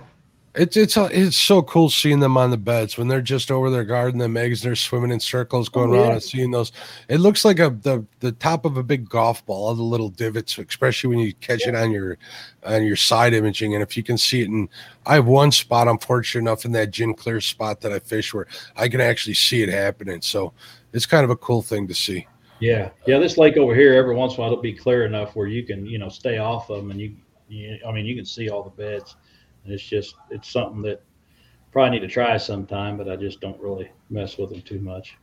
It's 0.55 0.77
it's 0.77 0.99
uh, 0.99 1.09
it's 1.11 1.35
so 1.39 1.63
cool 1.63 1.89
seeing 1.89 2.21
them 2.21 2.37
on 2.37 2.51
the 2.51 2.59
beds 2.59 2.99
when 2.99 3.09
they're 3.09 3.23
just 3.23 3.51
over 3.51 3.71
their 3.71 3.85
garden, 3.87 4.19
them 4.19 4.37
eggs, 4.37 4.61
they're 4.61 4.77
swimming 4.77 5.11
in 5.11 5.19
circles, 5.19 5.71
going 5.71 5.89
Oh, 5.89 5.95
around 5.95 6.07
yeah. 6.09 6.13
and 6.13 6.23
seeing 6.23 6.51
those. 6.51 6.73
It 7.09 7.21
looks 7.21 7.43
like 7.43 7.59
a 7.59 7.71
the 7.71 8.05
the 8.21 8.33
top 8.33 8.67
of 8.67 8.77
a 8.77 8.83
big 8.83 9.09
golf 9.09 9.47
ball, 9.47 9.69
all 9.69 9.75
the 9.75 9.83
little 9.83 10.11
divots, 10.11 10.59
especially 10.59 11.09
when 11.09 11.21
you 11.21 11.33
catch 11.41 11.67
it 11.67 11.75
on 11.75 11.91
your 11.91 12.19
on 12.67 12.85
your 12.85 12.97
side 12.97 13.33
imaging. 13.33 13.73
And 13.73 13.83
if 13.83 13.97
you 13.97 14.03
can 14.03 14.19
see 14.19 14.43
it, 14.43 14.51
and 14.51 14.69
I 15.07 15.15
have 15.15 15.27
one 15.27 15.53
spot, 15.53 15.89
I'm 15.89 15.97
fortunate 15.97 16.43
enough 16.43 16.67
in 16.67 16.73
that 16.73 16.91
gin 16.91 17.15
clear 17.15 17.41
spot 17.41 17.81
that 17.81 17.93
I 17.95 17.99
fish 18.01 18.35
where 18.35 18.47
I 18.77 18.91
can 18.91 19.01
actually 19.01 19.35
see 19.35 19.63
it 19.63 19.71
happening. 19.71 20.21
So 20.21 20.53
it's 20.93 21.07
kind 21.07 21.25
of 21.25 21.31
a 21.31 21.37
cool 21.37 21.63
thing 21.63 21.89
to 21.89 21.95
see. 21.95 22.27
Yeah, 22.61 22.91
yeah. 23.07 23.19
This 23.19 23.39
lake 23.39 23.57
over 23.57 23.75
here, 23.75 23.95
every 23.95 24.15
once 24.15 24.35
in 24.35 24.37
a 24.37 24.41
while, 24.43 24.53
it'll 24.53 24.63
be 24.63 24.75
clear 24.75 25.07
enough 25.07 25.35
where 25.35 25.47
you 25.47 25.63
can, 25.63 25.87
you 25.87 25.97
know, 25.99 26.11
stay 26.11 26.37
off 26.37 26.69
of 26.69 26.77
them, 26.77 26.91
and 26.91 27.01
you, 27.01 27.17
you 27.53 27.79
I 27.87 27.93
mean, 27.93 28.07
you 28.07 28.17
can 28.17 28.25
see 28.25 28.49
all 28.49 28.63
the 28.63 28.71
beds. 28.71 29.17
And 29.65 29.73
it's 29.73 29.83
just, 29.83 30.17
it's 30.31 30.51
something 30.51 30.83
that 30.83 31.03
probably 31.71 31.99
need 31.99 32.07
to 32.07 32.13
try 32.13 32.37
sometime, 32.37 32.97
but 32.97 33.09
I 33.09 33.17
just 33.17 33.41
don't 33.41 33.61
really 33.61 33.91
mess 34.11 34.39
with 34.39 34.51
them 34.51 34.63
too 34.63 34.81
much. 34.81 35.17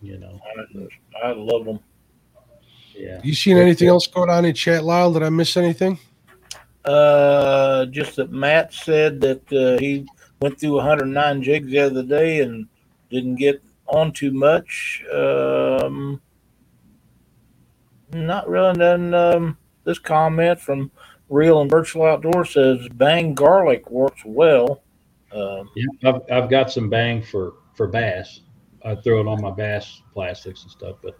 You 0.00 0.18
know, 0.18 0.40
I 1.22 1.28
I 1.28 1.32
love 1.32 1.64
them. 1.64 1.80
yeah. 2.94 3.20
You 3.24 3.34
seen 3.34 3.56
anything 3.56 3.88
else 3.88 4.06
going 4.06 4.30
on 4.30 4.44
in 4.44 4.54
chat, 4.54 4.84
Lyle? 4.84 5.12
Did 5.12 5.24
I 5.24 5.28
miss 5.28 5.56
anything? 5.56 5.98
Uh, 6.84 7.86
just 7.86 8.14
that 8.16 8.30
Matt 8.30 8.72
said 8.72 9.20
that 9.20 9.52
uh, 9.52 9.78
he 9.80 10.06
went 10.40 10.60
through 10.60 10.76
109 10.76 11.42
jigs 11.42 11.66
the 11.68 11.80
other 11.80 12.04
day 12.04 12.40
and 12.42 12.68
didn't 13.10 13.34
get 13.34 13.60
on 13.88 14.12
too 14.12 14.30
much. 14.30 15.04
Um, 15.12 16.20
not 18.12 18.48
really. 18.48 18.78
Then 18.78 19.14
um, 19.14 19.57
this 19.88 19.98
comment 19.98 20.60
from 20.60 20.90
Real 21.30 21.60
and 21.62 21.70
Virtual 21.70 22.04
Outdoor 22.04 22.44
says 22.44 22.86
bang 22.92 23.34
garlic 23.34 23.90
works 23.90 24.22
well. 24.24 24.82
Um, 25.32 25.68
Yeah, 25.74 26.10
I've, 26.10 26.22
I've 26.30 26.50
got 26.50 26.70
some 26.70 26.88
bang 26.88 27.22
for 27.22 27.54
for 27.74 27.88
bass. 27.88 28.40
I 28.84 28.94
throw 28.96 29.20
it 29.20 29.26
on 29.26 29.40
my 29.40 29.50
bass 29.50 30.02
plastics 30.12 30.62
and 30.62 30.70
stuff, 30.70 30.96
but 31.02 31.18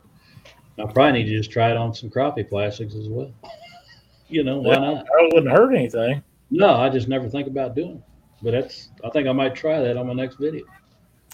I 0.78 0.84
probably 0.92 1.12
need 1.12 1.30
to 1.30 1.36
just 1.36 1.50
try 1.50 1.70
it 1.70 1.76
on 1.76 1.94
some 1.94 2.10
crappie 2.10 2.48
plastics 2.48 2.94
as 2.94 3.08
well. 3.08 3.32
you 4.28 4.44
know, 4.44 4.58
why 4.58 4.76
not? 4.76 5.06
That 5.06 5.30
wouldn't 5.32 5.52
hurt 5.52 5.74
anything. 5.74 6.22
No, 6.50 6.74
I 6.74 6.88
just 6.90 7.08
never 7.08 7.28
think 7.28 7.48
about 7.48 7.74
doing 7.74 7.96
it. 7.96 8.02
But 8.42 8.52
that's 8.52 8.90
I 9.02 9.10
think 9.10 9.26
I 9.28 9.32
might 9.32 9.54
try 9.54 9.80
that 9.80 9.96
on 9.96 10.06
my 10.06 10.12
next 10.12 10.36
video. 10.36 10.64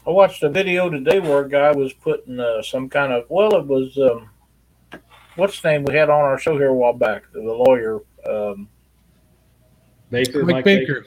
I 0.07 0.11
watched 0.11 0.43
a 0.43 0.51
video 0.51 0.89
today 0.89 1.19
where 1.19 1.41
a 1.41 1.49
guy 1.49 1.73
was 1.73 1.93
putting 1.93 2.39
uh, 2.39 2.63
some 2.63 2.89
kind 2.89 3.13
of 3.13 3.25
well, 3.29 3.55
it 3.57 3.67
was 3.67 3.99
um, 3.99 4.31
what's 5.37 5.61
the 5.61 5.71
name 5.71 5.85
we 5.85 5.95
had 5.95 6.11
on 6.11 6.21
our 6.21 6.39
show 6.39 6.57
here 6.57 6.69
a 6.69 6.75
while 6.75 6.93
back, 6.93 7.25
the 7.33 7.41
lawyer. 7.41 8.01
Um, 8.29 8.69
Baker, 10.11 10.45
Mike 10.45 10.65
Baker. 10.65 11.07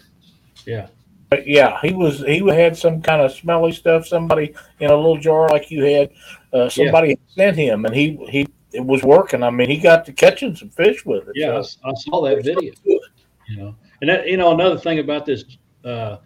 Yeah. 0.66 0.88
but 1.30 1.48
yeah, 1.48 1.80
he 1.82 1.94
was 1.94 2.20
he 2.20 2.40
had 2.48 2.76
some 2.76 3.02
kind 3.02 3.22
of 3.22 3.32
smelly 3.32 3.72
stuff. 3.72 4.06
Somebody 4.08 4.54
in 4.80 4.90
a 4.92 4.96
little 4.96 5.18
jar 5.18 5.48
like 5.50 5.72
you 5.72 5.84
had. 5.84 6.12
Uh, 6.54 6.70
somebody 6.70 7.18
sent 7.28 7.56
him, 7.58 7.86
and 7.86 7.96
he 7.96 8.18
he 8.30 8.48
it 8.74 8.84
was 8.86 9.04
working. 9.04 9.44
I 9.44 9.50
mean, 9.50 9.70
he 9.70 9.78
got 9.78 10.06
to 10.06 10.14
catching 10.14 10.56
some 10.56 10.70
fish 10.70 11.06
with 11.06 11.28
it. 11.28 11.34
Yeah, 11.36 11.50
I, 11.52 11.52
so- 11.54 11.60
s- 11.60 11.78
I 11.86 11.94
saw 11.96 12.22
that 12.26 12.44
video. 12.44 12.74
You 12.84 13.58
know, 13.58 13.76
and 14.02 14.10
that 14.10 14.28
you 14.28 14.36
know 14.38 14.52
another 14.54 14.78
thing 14.78 15.00
about 15.00 15.26
this 15.26 15.46
uh, 15.86 16.18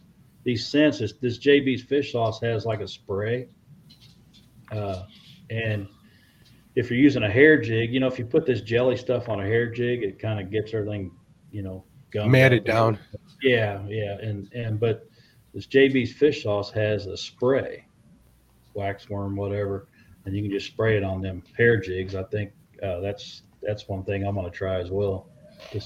these 0.43 0.65
scents 0.67 1.01
is 1.01 1.13
this 1.21 1.37
JB's 1.37 1.83
fish 1.83 2.11
sauce 2.13 2.41
has 2.41 2.65
like 2.65 2.79
a 2.81 2.87
spray, 2.87 3.47
uh, 4.71 5.03
and 5.51 5.87
if 6.75 6.89
you're 6.89 6.99
using 6.99 7.23
a 7.23 7.29
hair 7.29 7.59
jig, 7.61 7.93
you 7.93 7.99
know, 7.99 8.07
if 8.07 8.17
you 8.17 8.25
put 8.25 8.45
this 8.45 8.61
jelly 8.61 8.95
stuff 8.95 9.29
on 9.29 9.39
a 9.39 9.43
hair 9.43 9.69
jig, 9.69 10.03
it 10.03 10.19
kind 10.19 10.39
of 10.39 10.49
gets 10.49 10.73
everything, 10.73 11.11
you 11.51 11.61
know, 11.61 11.83
gummed 12.11 12.31
Matted 12.31 12.63
down. 12.63 12.97
Yeah, 13.41 13.81
yeah, 13.87 14.17
and 14.19 14.51
and 14.53 14.79
but 14.79 15.07
this 15.53 15.67
JB's 15.67 16.13
fish 16.13 16.43
sauce 16.43 16.71
has 16.71 17.07
a 17.07 17.17
spray, 17.17 17.85
waxworm, 18.75 19.35
whatever, 19.35 19.87
and 20.25 20.35
you 20.35 20.41
can 20.43 20.51
just 20.51 20.67
spray 20.67 20.97
it 20.97 21.03
on 21.03 21.21
them 21.21 21.43
hair 21.57 21.77
jigs. 21.77 22.15
I 22.15 22.23
think 22.23 22.51
uh, 22.81 22.99
that's 22.99 23.43
that's 23.61 23.87
one 23.87 24.03
thing 24.03 24.25
I'm 24.25 24.35
gonna 24.35 24.49
try 24.49 24.79
as 24.79 24.91
well. 24.91 25.27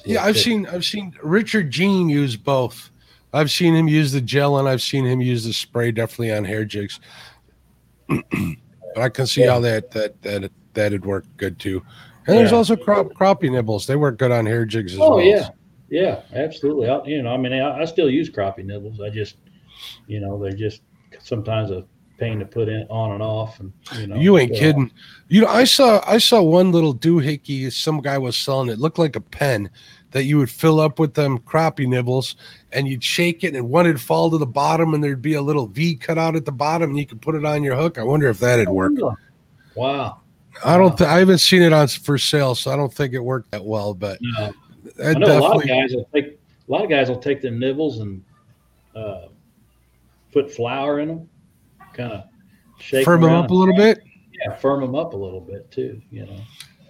Yeah, 0.05 0.23
I've 0.23 0.37
seen 0.37 0.67
I've 0.67 0.85
seen 0.85 1.13
Richard 1.21 1.71
Jean 1.71 2.09
use 2.09 2.35
both. 2.35 2.91
I've 3.33 3.51
seen 3.51 3.75
him 3.75 3.89
use 3.89 4.13
the 4.13 4.21
gel 4.21 4.59
and 4.59 4.69
I've 4.69 4.81
seen 4.81 5.05
him 5.05 5.19
use 5.19 5.43
the 5.43 5.51
spray 5.51 5.91
definitely 5.91 6.33
on 6.33 6.45
hair 6.45 6.63
jigs. 6.63 7.01
but 8.95 9.03
I 9.03 9.09
can 9.09 9.27
see 9.27 9.41
how 9.43 9.59
that 9.59 9.91
that 9.91 10.19
that 10.23 10.49
that'd 10.73 11.05
work 11.05 11.25
good 11.37 11.59
too. 11.59 11.83
And 12.27 12.37
there's 12.37 12.53
also 12.53 12.75
crop 12.75 13.07
crappie 13.13 13.51
nibbles. 13.51 13.85
They 13.85 13.97
work 13.97 14.17
good 14.17 14.31
on 14.31 14.47
hair 14.47 14.65
jigs 14.65 14.93
as 14.93 14.99
Oh 14.99 15.17
well. 15.17 15.19
yeah, 15.19 15.49
yeah, 15.89 16.21
absolutely. 16.33 16.89
I, 16.89 17.03
you 17.03 17.21
know, 17.21 17.31
I 17.31 17.37
mean, 17.37 17.53
I, 17.53 17.81
I 17.81 17.85
still 17.85 18.09
use 18.09 18.29
crappie 18.31 18.65
nibbles. 18.65 18.99
I 19.01 19.09
just, 19.09 19.35
you 20.07 20.19
know, 20.21 20.41
they're 20.41 20.53
just 20.53 20.81
sometimes 21.19 21.69
a 21.69 21.85
pain 22.17 22.39
to 22.39 22.45
put 22.45 22.69
in 22.69 22.87
on 22.89 23.11
and 23.11 23.21
off, 23.21 23.59
and 23.59 23.73
you 23.99 24.07
know. 24.07 24.15
You 24.15 24.37
ain't 24.37 24.53
kidding. 24.53 24.91
You 25.27 25.41
know, 25.41 25.47
I 25.47 25.65
saw 25.65 26.01
I 26.07 26.17
saw 26.17 26.41
one 26.41 26.71
little 26.71 26.95
doohickey 26.95 27.71
some 27.71 28.01
guy 28.01 28.17
was 28.17 28.37
selling 28.37 28.69
it. 28.69 28.79
Looked 28.79 28.97
like 28.97 29.17
a 29.17 29.21
pen 29.21 29.69
that 30.15 30.23
you 30.23 30.37
would 30.37 30.49
fill 30.49 30.79
up 30.79 30.97
with 30.97 31.13
them 31.13 31.37
crappie 31.39 31.85
nibbles 31.85 32.37
and 32.71 32.87
you'd 32.87 33.03
shake 33.03 33.43
it 33.43 33.53
and 33.53 33.69
one 33.69 33.85
would 33.85 33.99
fall 33.99 34.31
to 34.31 34.37
the 34.37 34.45
bottom 34.45 34.93
and 34.93 35.03
there'd 35.03 35.21
be 35.21 35.33
a 35.33 35.41
little 35.41 35.67
V 35.67 35.93
cut 35.97 36.17
out 36.17 36.37
at 36.37 36.45
the 36.45 36.53
bottom 36.53 36.91
and 36.91 36.97
you 36.97 37.05
could 37.05 37.21
put 37.21 37.35
it 37.35 37.43
on 37.43 37.63
your 37.63 37.75
hook. 37.75 37.97
I 37.97 38.03
wonder 38.03 38.29
if 38.29 38.39
that'd 38.39 38.69
work. 38.69 38.93
Wow. 39.75 40.21
I 40.63 40.77
don't 40.77 40.97
th- 40.97 41.09
I 41.09 41.19
haven't 41.19 41.39
seen 41.39 41.61
it 41.61 41.73
on 41.73 41.89
for 41.89 42.17
sale, 42.17 42.55
so 42.55 42.71
I 42.71 42.77
don't 42.77 42.93
think 42.93 43.13
it 43.13 43.19
worked 43.19 43.51
that 43.51 43.65
well, 43.65 43.93
but 43.93 44.17
No, 44.21 44.53
I 45.03 45.13
know 45.15 45.37
a 45.37 45.39
lot 45.39 45.57
of 45.57 45.67
guys 45.67 45.93
will 45.93 46.07
take 46.13 46.27
a 46.27 46.71
lot 46.71 46.85
of 46.85 46.89
guys 46.89 47.09
will 47.09 47.19
take 47.19 47.41
them 47.41 47.59
nibbles 47.59 47.99
and 47.99 48.23
uh, 48.95 49.25
put 50.31 50.49
flour 50.49 51.01
in 51.01 51.09
them, 51.09 51.29
kind 51.91 52.13
of 52.13 52.23
shake 52.79 53.03
firm 53.03 53.19
them 53.19 53.31
around 53.31 53.43
up 53.43 53.51
a 53.51 53.53
little 53.53 53.75
bit. 53.75 53.99
Yeah, 54.31 54.55
firm 54.55 54.79
them 54.79 54.95
up 54.95 55.11
a 55.11 55.17
little 55.17 55.41
bit 55.41 55.69
too. 55.71 56.01
You 56.09 56.25
know. 56.25 56.39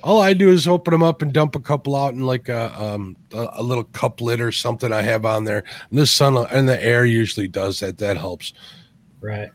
All 0.05 0.21
I 0.21 0.33
do 0.33 0.49
is 0.51 0.67
open 0.67 0.91
them 0.91 1.01
up 1.01 1.23
and 1.23 1.33
dump 1.33 1.55
a 1.55 1.59
couple 1.59 1.95
out 1.95 2.13
in 2.13 2.21
like 2.27 2.47
a 2.47 2.79
um 2.81 3.17
a, 3.33 3.47
a 3.53 3.63
little 3.63 3.83
cup 3.85 4.21
lid 4.21 4.39
or 4.39 4.51
something 4.51 4.93
I 4.93 5.01
have 5.01 5.25
on 5.25 5.43
there. 5.45 5.63
And 5.89 5.97
the 5.99 6.05
sun 6.05 6.37
and 6.51 6.69
the 6.69 6.81
air 6.81 7.05
usually 7.05 7.47
does 7.47 7.79
that. 7.79 7.97
That 7.97 8.15
helps. 8.15 8.53
Right. 9.19 9.49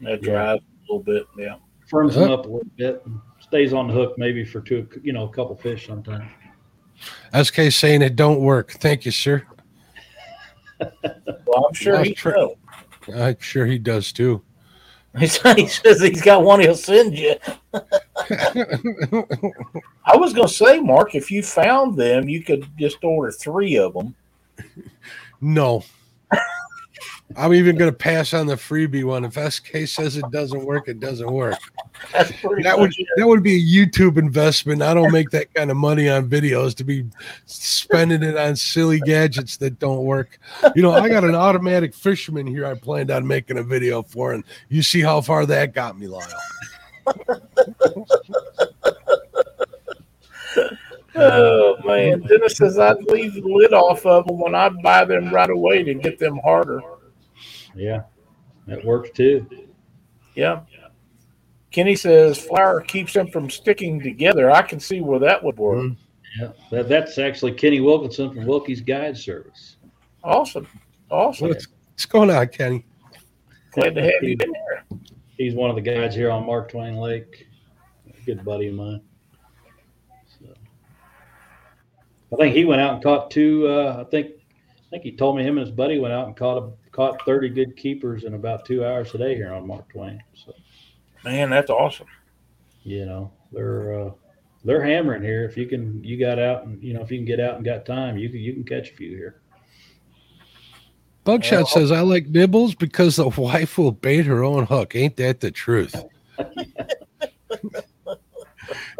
That 0.00 0.22
Yeah. 0.22 0.54
a 0.54 0.58
little 0.88 1.02
bit. 1.02 1.24
Yeah. 1.36 1.56
Firms 1.88 2.14
them 2.14 2.24
Uh-huh. 2.24 2.34
up 2.34 2.46
a 2.46 2.48
little 2.48 2.70
bit 2.76 3.02
and 3.06 3.18
stays 3.40 3.72
on 3.72 3.88
the 3.88 3.92
hook 3.92 4.14
maybe 4.16 4.44
for 4.44 4.60
two, 4.60 4.86
you 5.02 5.12
know, 5.12 5.24
a 5.24 5.32
couple 5.32 5.56
fish 5.56 5.88
sometimes. 5.88 6.30
SK 7.34 7.72
saying 7.72 8.02
it 8.02 8.14
don't 8.14 8.40
work. 8.40 8.70
Thank 8.74 9.04
you, 9.04 9.10
sir. 9.10 9.42
Well, 10.80 11.66
I'm 11.68 11.74
sure 11.74 11.94
Well, 11.94 12.04
he 12.04 12.14
tr- 12.14 12.30
knows. 12.30 12.54
I'm 13.16 13.36
sure 13.40 13.66
he 13.66 13.78
does 13.78 14.12
too. 14.12 14.42
He 15.18 15.26
says 15.26 16.00
he's 16.00 16.22
got 16.22 16.44
one 16.44 16.60
he'll 16.60 16.76
send 16.76 17.18
you. 17.18 17.34
I 18.30 20.16
was 20.16 20.32
going 20.32 20.48
to 20.48 20.54
say, 20.54 20.80
Mark, 20.80 21.14
if 21.14 21.30
you 21.30 21.42
found 21.42 21.96
them, 21.96 22.28
you 22.28 22.42
could 22.42 22.68
just 22.78 23.02
order 23.02 23.32
three 23.32 23.76
of 23.76 23.94
them. 23.94 24.14
no. 25.40 25.84
I'm 27.36 27.52
even 27.52 27.76
gonna 27.76 27.92
pass 27.92 28.32
on 28.32 28.46
the 28.46 28.54
freebie 28.54 29.04
one. 29.04 29.24
If 29.24 29.34
SK 29.34 29.86
says 29.86 30.16
it 30.16 30.30
doesn't 30.30 30.64
work, 30.64 30.88
it 30.88 30.98
doesn't 30.98 31.30
work. 31.30 31.58
That 32.14 32.76
would 32.78 32.92
it. 32.96 33.06
that 33.16 33.26
would 33.26 33.42
be 33.42 33.56
a 33.56 33.86
YouTube 33.86 34.16
investment. 34.16 34.82
I 34.82 34.94
don't 34.94 35.12
make 35.12 35.30
that 35.30 35.52
kind 35.52 35.70
of 35.70 35.76
money 35.76 36.08
on 36.08 36.28
videos 36.28 36.74
to 36.76 36.84
be 36.84 37.04
spending 37.44 38.22
it 38.22 38.36
on 38.36 38.56
silly 38.56 39.00
gadgets 39.00 39.58
that 39.58 39.78
don't 39.78 40.04
work. 40.04 40.38
You 40.74 40.82
know, 40.82 40.92
I 40.92 41.08
got 41.08 41.24
an 41.24 41.34
automatic 41.34 41.94
fisherman 41.94 42.46
here 42.46 42.64
I 42.64 42.74
planned 42.74 43.10
on 43.10 43.26
making 43.26 43.58
a 43.58 43.62
video 43.62 44.02
for, 44.02 44.32
and 44.32 44.42
you 44.68 44.82
see 44.82 45.02
how 45.02 45.20
far 45.20 45.44
that 45.46 45.74
got 45.74 45.98
me, 45.98 46.06
Lyle. 46.06 46.26
Oh 51.20 51.76
man, 51.84 52.20
Dennis 52.20 52.56
says 52.56 52.78
I'd 52.78 53.02
leave 53.04 53.34
the 53.34 53.42
lid 53.42 53.72
off 53.72 54.06
of 54.06 54.26
them 54.26 54.38
when 54.38 54.54
I 54.54 54.68
buy 54.68 55.04
them 55.04 55.34
right 55.34 55.50
away 55.50 55.82
to 55.82 55.94
get 55.94 56.18
them 56.18 56.38
harder. 56.44 56.80
Yeah, 57.74 58.02
that 58.66 58.84
works 58.84 59.10
too. 59.10 59.46
Yeah. 60.34 60.60
Kenny 61.70 61.96
says 61.96 62.38
flour 62.38 62.80
keeps 62.80 63.12
them 63.12 63.28
from 63.28 63.50
sticking 63.50 64.00
together. 64.00 64.50
I 64.50 64.62
can 64.62 64.80
see 64.80 65.00
where 65.00 65.18
that 65.18 65.42
would 65.42 65.58
work. 65.58 65.78
Mhm. 65.78 65.96
Yeah, 66.38 66.52
that, 66.70 66.88
that's 66.88 67.18
actually 67.18 67.52
Kenny 67.52 67.80
Wilkinson 67.80 68.32
from 68.32 68.46
Wilkie's 68.46 68.80
Guide 68.80 69.16
Service. 69.16 69.76
Awesome, 70.22 70.68
awesome. 71.10 71.48
What's, 71.48 71.66
what's 71.90 72.06
going 72.06 72.30
on, 72.30 72.48
Kenny? 72.48 72.84
Glad 73.72 73.94
to 73.96 74.02
have 74.02 74.22
you 74.22 74.36
in 74.40 74.52
there. 74.52 74.84
He's 75.38 75.54
one 75.54 75.70
of 75.70 75.76
the 75.76 75.82
guides 75.82 76.14
here 76.14 76.30
on 76.30 76.44
Mark 76.44 76.70
Twain 76.70 76.96
Lake. 76.96 77.46
A 78.08 78.24
good 78.26 78.44
buddy 78.44 78.68
of 78.68 78.74
mine. 78.74 79.00
So, 80.40 80.52
I 82.32 82.36
think 82.36 82.54
he 82.54 82.64
went 82.64 82.80
out 82.80 82.94
and 82.94 83.02
caught 83.02 83.30
two. 83.30 83.68
Uh, 83.68 84.02
I 84.06 84.10
think 84.10 84.32
I 84.32 84.90
think 84.90 85.04
he 85.04 85.12
told 85.16 85.36
me 85.36 85.44
him 85.44 85.56
and 85.58 85.66
his 85.66 85.74
buddy 85.74 85.98
went 86.00 86.12
out 86.12 86.26
and 86.26 86.36
caught 86.36 86.58
a, 86.58 86.70
caught 86.90 87.24
thirty 87.24 87.48
good 87.48 87.76
keepers 87.76 88.24
in 88.24 88.34
about 88.34 88.64
two 88.64 88.84
hours 88.84 89.12
today 89.12 89.34
here 89.36 89.52
on 89.52 89.66
Mark 89.66 89.88
Twain. 89.90 90.20
So 90.34 90.52
Man, 91.24 91.50
that's 91.50 91.70
awesome. 91.70 92.06
you 92.82 93.06
know 93.06 93.30
they're 93.52 94.00
uh, 94.06 94.10
they're 94.64 94.82
hammering 94.82 95.22
here. 95.22 95.44
If 95.44 95.56
you 95.56 95.66
can, 95.66 96.02
you 96.02 96.18
got 96.18 96.38
out 96.40 96.64
and 96.64 96.82
you 96.82 96.94
know 96.94 97.00
if 97.02 97.12
you 97.12 97.18
can 97.18 97.26
get 97.26 97.38
out 97.40 97.54
and 97.56 97.64
got 97.64 97.86
time, 97.86 98.18
you 98.18 98.28
can 98.28 98.40
you 98.40 98.52
can 98.54 98.64
catch 98.64 98.90
a 98.90 98.94
few 98.94 99.10
here. 99.16 99.40
Buckshot 101.28 101.68
says 101.68 101.92
I 101.92 102.00
like 102.00 102.28
nibbles 102.28 102.74
because 102.74 103.16
the 103.16 103.28
wife 103.36 103.76
will 103.76 103.92
bait 103.92 104.24
her 104.24 104.42
own 104.42 104.64
hook. 104.64 104.96
Ain't 104.96 105.16
that 105.16 105.40
the 105.40 105.50
truth? 105.50 105.94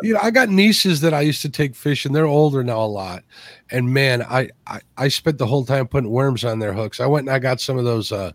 you 0.02 0.12
know, 0.12 0.20
I 0.22 0.30
got 0.30 0.50
nieces 0.50 1.00
that 1.00 1.14
I 1.14 1.22
used 1.22 1.40
to 1.40 1.48
take 1.48 1.74
fishing. 1.74 2.12
They're 2.12 2.26
older 2.26 2.62
now 2.62 2.80
a 2.80 2.86
lot. 2.86 3.24
And 3.70 3.94
man, 3.94 4.20
I, 4.22 4.50
I 4.66 4.80
I 4.98 5.08
spent 5.08 5.38
the 5.38 5.46
whole 5.46 5.64
time 5.64 5.88
putting 5.88 6.10
worms 6.10 6.44
on 6.44 6.58
their 6.58 6.74
hooks. 6.74 7.00
I 7.00 7.06
went 7.06 7.26
and 7.26 7.34
I 7.34 7.38
got 7.38 7.62
some 7.62 7.78
of 7.78 7.86
those 7.86 8.12
uh 8.12 8.32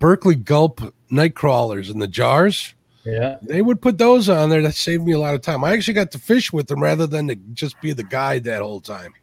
Berkley 0.00 0.34
gulp 0.34 0.80
night 1.08 1.36
crawlers 1.36 1.90
in 1.90 2.00
the 2.00 2.08
jars. 2.08 2.74
Yeah, 3.04 3.36
They 3.40 3.62
would 3.62 3.80
put 3.80 3.98
those 3.98 4.28
on 4.28 4.50
there. 4.50 4.62
That 4.62 4.74
saved 4.74 5.04
me 5.04 5.12
a 5.12 5.18
lot 5.18 5.36
of 5.36 5.40
time. 5.42 5.62
I 5.62 5.72
actually 5.72 5.94
got 5.94 6.10
to 6.10 6.18
fish 6.18 6.52
with 6.52 6.66
them 6.66 6.82
rather 6.82 7.06
than 7.06 7.28
to 7.28 7.36
just 7.54 7.80
be 7.80 7.92
the 7.92 8.02
guide 8.02 8.44
that 8.44 8.60
whole 8.60 8.80
time. 8.80 9.14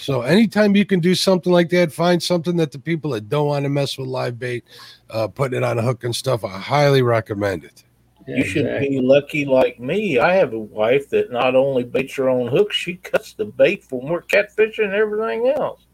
So 0.00 0.22
anytime 0.22 0.74
you 0.74 0.86
can 0.86 1.00
do 1.00 1.14
something 1.14 1.52
like 1.52 1.68
that, 1.70 1.92
find 1.92 2.22
something 2.22 2.56
that 2.56 2.72
the 2.72 2.78
people 2.78 3.10
that 3.12 3.28
don't 3.28 3.48
want 3.48 3.64
to 3.64 3.68
mess 3.68 3.98
with 3.98 4.08
live 4.08 4.38
bait, 4.38 4.64
uh, 5.10 5.28
putting 5.28 5.58
it 5.58 5.62
on 5.64 5.78
a 5.78 5.82
hook 5.82 6.04
and 6.04 6.14
stuff, 6.14 6.44
I 6.44 6.58
highly 6.58 7.02
recommend 7.02 7.64
it. 7.64 7.84
yeah 8.26 8.36
you 8.36 8.44
should 8.44 8.66
exactly. 8.66 8.88
be 8.88 9.00
lucky 9.00 9.44
like 9.44 9.78
me. 9.78 10.18
I 10.18 10.34
have 10.34 10.52
a 10.52 10.58
wife 10.58 11.08
that 11.10 11.30
not 11.30 11.54
only 11.54 11.84
baits 11.84 12.14
her 12.16 12.28
own 12.28 12.48
hooks, 12.48 12.76
she 12.76 12.94
cuts 12.94 13.34
the 13.34 13.44
bait 13.44 13.84
when 13.90 14.08
we're 14.08 14.22
catfishing 14.22 14.84
and 14.84 14.94
everything 14.94 15.48
else. 15.48 15.86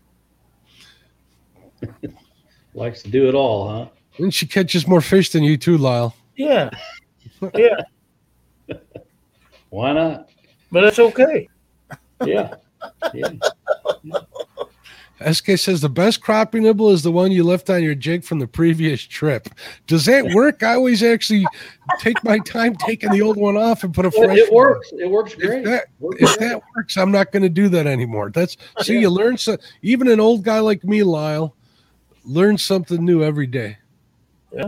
likes 2.75 3.03
to 3.03 3.11
do 3.11 3.29
it 3.29 3.35
all, 3.35 3.69
huh? 3.69 3.89
And 4.19 4.33
she 4.33 4.47
catches 4.47 4.87
more 4.87 5.01
fish 5.01 5.31
than 5.31 5.43
you 5.43 5.57
too, 5.57 5.79
Lyle. 5.79 6.15
Yeah. 6.37 6.71
Yeah. 7.55 7.83
Why 9.69 9.93
not? 9.93 10.31
But 10.73 10.85
it's 10.85 10.99
okay. 10.99 11.49
Yeah, 12.25 12.55
yeah. 13.15 13.31
SK 15.33 15.57
says 15.57 15.81
the 15.81 15.89
best 15.89 16.21
crappie 16.21 16.61
nibble 16.61 16.91
is 16.91 17.03
the 17.03 17.11
one 17.11 17.33
you 17.33 17.43
left 17.43 17.71
on 17.71 17.83
your 17.83 17.95
jig 17.95 18.23
from 18.23 18.39
the 18.39 18.47
previous 18.47 19.03
trip. 19.03 19.49
Does 19.87 20.05
that 20.05 20.35
work? 20.35 20.63
I 20.63 20.75
always 20.75 21.03
actually 21.03 21.47
take 22.01 22.23
my 22.23 22.39
time 22.41 22.77
taking 22.77 23.11
the 23.11 23.23
old 23.23 23.39
one 23.39 23.57
off 23.57 23.83
and 23.83 23.95
put 23.95 24.05
a 24.05 24.11
fresh. 24.11 24.37
it 24.37 24.53
one 24.53 24.65
works. 24.65 24.93
It 24.93 25.11
works 25.11 25.35
great. 25.35 25.61
If 25.61 25.65
that, 25.65 25.87
Works 26.01 26.17
if 26.21 26.37
great. 26.37 26.49
that 26.49 26.63
works, 26.77 26.97
I'm 26.99 27.11
not 27.11 27.33
going 27.33 27.43
to 27.45 27.49
do 27.49 27.69
that 27.71 27.87
anymore. 27.87 28.31
That's 28.31 28.59
oh, 28.77 28.83
see, 28.83 28.99
you 28.99 29.09
learn 29.09 29.39
so. 29.39 29.57
Even 29.81 30.09
an 30.09 30.21
old 30.21 30.45
guy 30.45 30.59
like 30.59 30.85
me, 30.85 31.03
Lyle, 31.03 31.57
learns 32.25 32.65
something 32.65 33.03
new 33.03 33.23
every 33.25 33.47
day. 33.47 33.79
Yeah. 34.53 34.65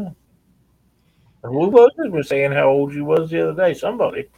And 1.42 1.52
Who 1.52 1.68
was 1.68 1.90
it 1.98 2.10
was 2.10 2.28
saying 2.28 2.52
how 2.52 2.68
old 2.70 2.94
you 2.94 3.04
was 3.04 3.30
the 3.30 3.50
other 3.50 3.64
day? 3.64 3.74
Somebody. 3.74 4.28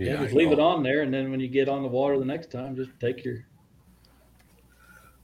Yeah, 0.00 0.20
I 0.20 0.24
just 0.24 0.34
leave 0.34 0.50
it 0.50 0.58
on 0.58 0.82
there, 0.82 1.02
and 1.02 1.12
then 1.12 1.30
when 1.30 1.40
you 1.40 1.48
get 1.48 1.68
on 1.68 1.82
the 1.82 1.88
water 1.88 2.18
the 2.18 2.24
next 2.24 2.50
time, 2.50 2.74
just 2.74 2.90
take 3.00 3.24
your. 3.24 3.44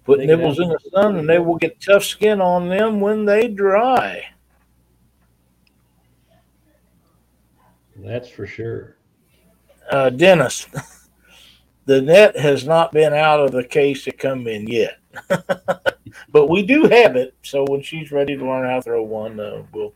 Put 0.04 0.18
Take 0.18 0.28
nibbles 0.28 0.60
in 0.60 0.68
the 0.68 0.78
sun 0.92 1.16
and 1.16 1.28
they 1.28 1.40
will 1.40 1.56
get 1.56 1.80
tough 1.80 2.04
skin 2.04 2.40
on 2.40 2.68
them 2.68 3.00
when 3.00 3.24
they 3.24 3.48
dry. 3.48 4.24
That's 7.96 8.28
for 8.28 8.46
sure. 8.46 8.98
Uh, 9.90 10.10
Dennis, 10.10 10.68
the 11.86 12.00
net 12.02 12.36
has 12.38 12.64
not 12.64 12.92
been 12.92 13.12
out 13.12 13.40
of 13.40 13.50
the 13.50 13.64
case 13.64 14.04
to 14.04 14.12
come 14.12 14.46
in 14.46 14.68
yet. 14.68 14.98
but 16.30 16.48
we 16.48 16.62
do 16.62 16.82
have 16.84 17.16
it. 17.16 17.34
So 17.42 17.64
when 17.68 17.82
she's 17.82 18.12
ready 18.12 18.36
to 18.36 18.44
learn 18.44 18.68
how 18.68 18.76
to 18.76 18.82
throw 18.82 19.02
one, 19.02 19.40
uh, 19.40 19.64
we'll 19.72 19.92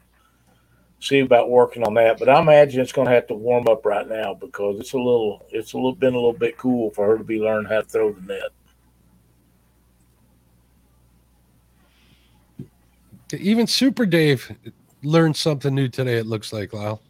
see 1.01 1.21
about 1.21 1.51
working 1.51 1.83
on 1.83 1.95
that. 1.95 2.19
But 2.19 2.29
I 2.29 2.41
imagine 2.41 2.81
it's 2.81 2.93
going 2.93 3.09
to 3.09 3.15
have 3.15 3.27
to 3.29 3.35
warm 3.35 3.67
up 3.69 3.85
right 3.85 4.09
now 4.09 4.35
because 4.35 4.79
it's 4.79 4.93
a 4.93 4.99
little, 4.99 5.47
it's 5.51 5.73
a 5.73 5.77
little 5.77 5.95
been 5.95 6.15
a 6.15 6.17
little 6.17 6.33
bit 6.33 6.57
cool 6.57 6.91
for 6.91 7.07
her 7.07 7.19
to 7.19 7.25
be 7.25 7.41
learning 7.41 7.69
how 7.69 7.81
to 7.81 7.87
throw 7.89 8.13
the 8.13 8.21
net. 8.21 8.51
Even 13.33 13.67
Super 13.67 14.07
Dave 14.07 14.55
learned 15.03 15.37
something 15.37 15.75
new 15.75 15.89
today. 15.89 16.19
It 16.19 16.27
looks 16.27 16.53
like 16.53 16.73
Lyle. 16.73 17.01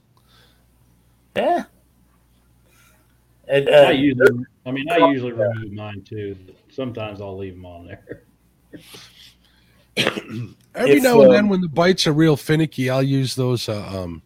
Yeah. 1.34 1.64
And 3.49 3.68
I 3.68 3.86
uh, 3.86 3.91
usually, 3.91 4.45
I 4.64 4.70
mean, 4.70 4.88
I 4.91 4.99
usually 5.11 5.32
remove 5.32 5.72
mine 5.72 6.03
too. 6.03 6.36
Sometimes 6.70 7.20
I'll 7.20 7.36
leave 7.36 7.55
them 7.55 7.66
on 7.66 7.86
there. 7.86 8.22
Every 10.74 10.97
If, 10.97 11.03
now 11.03 11.20
and 11.22 11.32
then, 11.32 11.45
um, 11.45 11.49
when 11.49 11.61
the 11.61 11.68
bites 11.68 12.07
are 12.07 12.12
real 12.12 12.36
finicky, 12.36 12.91
I'll 12.91 13.03
use 13.03 13.34
those 13.34 13.68
uh, 13.68 13.86
um, 13.86 14.22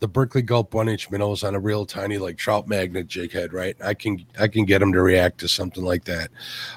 the 0.00 0.08
Berkley 0.08 0.42
Gulp 0.42 0.74
one 0.74 0.88
inch 0.88 1.10
minnows 1.10 1.42
on 1.42 1.54
a 1.54 1.60
real 1.60 1.84
tiny 1.84 2.18
like 2.18 2.36
trout 2.36 2.68
magnet 2.68 3.06
jig 3.06 3.32
head. 3.32 3.52
Right, 3.52 3.76
I 3.82 3.94
can 3.94 4.24
I 4.38 4.48
can 4.48 4.64
get 4.64 4.80
them 4.80 4.92
to 4.92 5.02
react 5.02 5.38
to 5.38 5.48
something 5.48 5.84
like 5.84 6.04
that. 6.04 6.30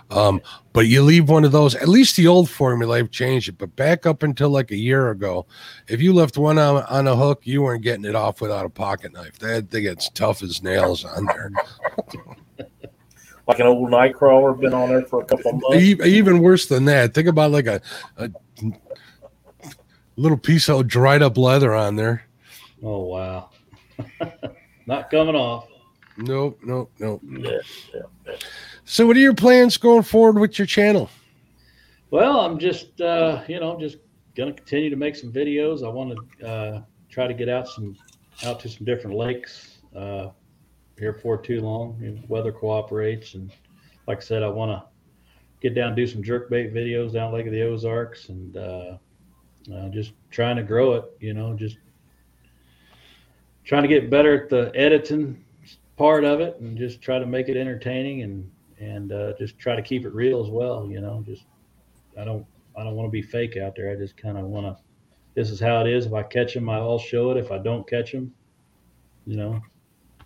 Um, 0.09 0.41
but 0.73 0.87
you 0.87 1.01
leave 1.01 1.29
one 1.29 1.43
of 1.43 1.51
those. 1.51 1.75
At 1.75 1.87
least 1.87 2.15
the 2.15 2.27
old 2.27 2.49
formula, 2.49 2.97
I've 2.97 3.11
changed 3.11 3.49
it. 3.49 3.57
But 3.57 3.75
back 3.75 4.05
up 4.05 4.23
until 4.23 4.49
like 4.49 4.71
a 4.71 4.77
year 4.77 5.09
ago, 5.09 5.45
if 5.87 6.01
you 6.01 6.13
left 6.13 6.37
one 6.37 6.57
on, 6.57 6.83
on 6.83 7.07
a 7.07 7.15
hook, 7.15 7.41
you 7.43 7.61
weren't 7.63 7.83
getting 7.83 8.05
it 8.05 8.15
off 8.15 8.39
without 8.39 8.65
a 8.65 8.69
pocket 8.69 9.13
knife. 9.13 9.39
That 9.39 9.69
thing 9.69 9.83
gets 9.83 10.09
tough 10.09 10.43
as 10.43 10.63
nails 10.63 11.05
on 11.05 11.25
there. 11.25 11.51
like 13.51 13.59
an 13.59 13.67
old 13.67 13.89
Nightcrawler, 13.89 14.57
been 14.57 14.73
on 14.73 14.87
there 14.89 15.01
for 15.03 15.21
a 15.21 15.25
couple 15.25 15.51
of 15.51 15.61
months. 15.61 15.77
E- 15.77 15.97
Even 16.05 16.39
worse 16.39 16.67
than 16.67 16.85
that, 16.85 17.13
think 17.13 17.27
about 17.27 17.51
like 17.51 17.67
a, 17.67 17.81
a 18.17 18.29
little 20.15 20.37
piece 20.37 20.69
of 20.69 20.87
dried 20.87 21.21
up 21.21 21.37
leather 21.37 21.75
on 21.75 21.97
there. 21.97 22.23
Oh 22.81 22.99
wow, 23.05 23.49
not 24.85 25.09
coming 25.09 25.35
off. 25.35 25.67
Nope, 26.17 26.59
nope, 26.63 26.91
nope. 26.99 27.21
Yeah, 27.27 27.51
yeah, 27.93 28.01
yeah. 28.25 28.33
So, 28.85 29.05
what 29.05 29.15
are 29.17 29.19
your 29.19 29.33
plans 29.33 29.77
going 29.77 30.03
forward 30.03 30.39
with 30.39 30.57
your 30.57 30.65
channel? 30.65 31.09
Well, 32.09 32.39
I'm 32.41 32.57
just, 32.59 32.99
uh, 33.01 33.43
you 33.47 33.59
know, 33.59 33.79
just 33.79 33.97
gonna 34.35 34.53
continue 34.53 34.89
to 34.89 34.95
make 34.95 35.15
some 35.15 35.31
videos. 35.31 35.85
I 35.85 35.89
want 35.89 36.17
to 36.39 36.47
uh, 36.47 36.81
try 37.09 37.27
to 37.27 37.33
get 37.33 37.49
out 37.49 37.67
some, 37.67 37.95
out 38.45 38.59
to 38.61 38.69
some 38.69 38.85
different 38.85 39.15
lakes 39.17 39.77
uh, 39.95 40.29
here 40.97 41.13
for 41.13 41.37
too 41.37 41.61
long. 41.61 42.23
Weather 42.27 42.51
cooperates, 42.51 43.33
and 43.35 43.51
like 44.07 44.19
I 44.19 44.21
said, 44.21 44.43
I 44.43 44.47
want 44.47 44.71
to 44.71 44.83
get 45.61 45.75
down, 45.75 45.95
do 45.95 46.07
some 46.07 46.23
jerkbait 46.23 46.73
videos 46.73 47.13
down 47.13 47.33
Lake 47.33 47.45
of 47.45 47.51
the 47.51 47.63
Ozarks, 47.63 48.29
and 48.29 48.57
uh, 48.57 48.97
uh, 49.73 49.89
just 49.89 50.13
trying 50.29 50.55
to 50.57 50.63
grow 50.63 50.93
it. 50.93 51.05
You 51.19 51.33
know, 51.33 51.53
just 51.53 51.77
trying 53.63 53.83
to 53.83 53.87
get 53.87 54.09
better 54.09 54.43
at 54.43 54.49
the 54.49 54.71
editing 54.75 55.43
part 55.97 56.23
of 56.23 56.41
it, 56.41 56.59
and 56.59 56.77
just 56.77 57.01
try 57.01 57.19
to 57.19 57.25
make 57.25 57.49
it 57.49 57.57
entertaining, 57.57 58.23
and 58.23 58.51
and 58.79 59.11
uh, 59.11 59.33
just 59.37 59.57
try 59.59 59.75
to 59.75 59.81
keep 59.81 60.05
it 60.05 60.13
real 60.13 60.43
as 60.43 60.49
well. 60.49 60.87
You 60.89 61.01
know, 61.01 61.23
just 61.25 61.45
I 62.19 62.25
don't 62.25 62.45
I 62.77 62.83
don't 62.83 62.95
want 62.95 63.07
to 63.07 63.11
be 63.11 63.21
fake 63.21 63.57
out 63.57 63.75
there. 63.75 63.91
I 63.91 63.95
just 63.95 64.17
kind 64.17 64.37
of 64.37 64.45
want 64.45 64.65
to. 64.65 64.83
This 65.33 65.49
is 65.49 65.59
how 65.59 65.81
it 65.81 65.87
is. 65.87 66.07
If 66.07 66.13
I 66.13 66.23
catch 66.23 66.53
them, 66.53 66.69
I'll 66.69 66.99
show 66.99 67.31
it. 67.31 67.37
If 67.37 67.51
I 67.51 67.57
don't 67.57 67.87
catch 67.87 68.11
them, 68.11 68.33
you 69.25 69.37
know, 69.37 69.61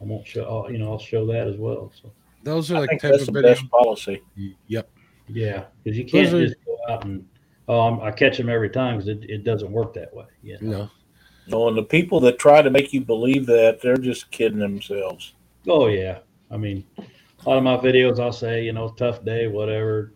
I 0.02 0.04
won't 0.04 0.28
show. 0.28 0.44
I'll, 0.44 0.72
you 0.72 0.78
know, 0.78 0.92
I'll 0.92 1.00
show 1.00 1.26
that 1.28 1.48
as 1.48 1.58
well. 1.58 1.92
So 2.02 2.12
Those 2.44 2.72
are 2.72 2.76
I 2.76 2.80
like 2.80 2.90
think 2.90 3.02
type 3.02 3.12
that's 3.12 3.28
of 3.28 3.34
the 3.34 3.42
video. 3.42 3.54
best 3.56 3.70
policy. 3.70 4.22
Yep. 4.68 4.90
yeah, 5.28 5.66
because 5.84 5.98
you 5.98 6.06
can't 6.06 6.34
are- 6.34 6.46
just 6.48 6.58
go 6.66 6.78
out 6.90 7.06
and 7.06 7.26
oh 7.68 7.80
I'm, 7.82 8.00
I 8.02 8.12
catch 8.12 8.38
them 8.38 8.50
every 8.50 8.70
time 8.70 8.98
because 8.98 9.08
it, 9.10 9.24
it 9.30 9.44
doesn't 9.44 9.72
work 9.72 9.94
that 9.96 10.14
way. 10.14 10.26
You 10.44 10.58
know? 10.62 10.70
No. 10.78 10.90
No, 11.48 11.68
and 11.68 11.78
the 11.78 11.84
people 11.84 12.20
that 12.22 12.40
try 12.40 12.64
to 12.64 12.72
make 12.72 12.92
you 12.92 13.02
believe 13.02 13.46
that, 13.46 13.80
they're 13.80 13.98
just 13.98 14.32
kidding 14.32 14.58
themselves. 14.60 15.34
Oh 15.68 15.88
yeah. 15.88 16.20
I 16.52 16.58
mean, 16.58 16.84
a 16.98 17.50
lot 17.50 17.58
of 17.58 17.64
my 17.64 17.78
videos, 17.78 18.20
I'll 18.20 18.32
say, 18.32 18.64
you 18.64 18.74
know, 18.74 18.90
tough 18.90 19.24
day, 19.24 19.48
whatever. 19.48 20.14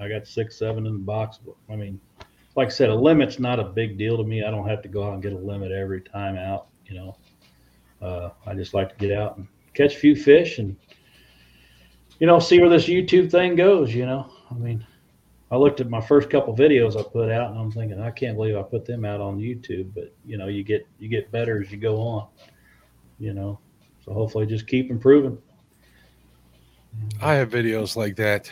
I 0.00 0.08
got 0.08 0.26
six, 0.26 0.56
seven 0.58 0.86
in 0.86 0.92
the 0.94 0.98
box. 0.98 1.38
I 1.70 1.76
mean, 1.76 2.00
like 2.56 2.66
I 2.68 2.70
said, 2.70 2.88
a 2.90 2.94
limit's 2.94 3.38
not 3.38 3.60
a 3.60 3.64
big 3.64 3.96
deal 3.96 4.16
to 4.16 4.24
me. 4.24 4.42
I 4.42 4.50
don't 4.50 4.68
have 4.68 4.82
to 4.82 4.88
go 4.88 5.04
out 5.06 5.14
and 5.14 5.22
get 5.22 5.32
a 5.32 5.38
limit 5.38 5.70
every 5.70 6.00
time 6.00 6.36
out. 6.36 6.66
You 6.86 6.96
know, 6.96 7.16
uh, 8.02 8.30
I 8.46 8.54
just 8.54 8.74
like 8.74 8.90
to 8.90 8.96
get 8.96 9.16
out 9.16 9.36
and 9.36 9.46
catch 9.74 9.94
a 9.94 9.98
few 9.98 10.16
fish 10.16 10.58
and, 10.58 10.76
you 12.18 12.26
know, 12.26 12.38
see 12.38 12.60
where 12.60 12.68
this 12.68 12.86
YouTube 12.86 13.30
thing 13.30 13.54
goes. 13.54 13.94
You 13.94 14.06
know, 14.06 14.30
I 14.50 14.54
mean, 14.54 14.84
I 15.50 15.56
looked 15.56 15.80
at 15.80 15.88
my 15.88 16.00
first 16.00 16.30
couple 16.30 16.56
videos 16.56 16.98
I 16.98 17.02
put 17.02 17.30
out, 17.30 17.50
and 17.50 17.60
I'm 17.60 17.70
thinking, 17.70 18.00
I 18.00 18.10
can't 18.10 18.36
believe 18.36 18.56
I 18.56 18.62
put 18.62 18.84
them 18.84 19.04
out 19.04 19.20
on 19.20 19.38
YouTube. 19.38 19.92
But 19.94 20.14
you 20.24 20.36
know, 20.36 20.48
you 20.48 20.64
get 20.64 20.86
you 20.98 21.08
get 21.08 21.30
better 21.30 21.62
as 21.62 21.70
you 21.70 21.78
go 21.78 22.00
on. 22.00 22.28
You 23.18 23.34
know, 23.34 23.60
so 24.04 24.12
hopefully, 24.12 24.46
just 24.46 24.66
keep 24.66 24.90
improving. 24.90 25.38
I 27.20 27.34
have 27.34 27.50
videos 27.50 27.96
like 27.96 28.16
that. 28.16 28.50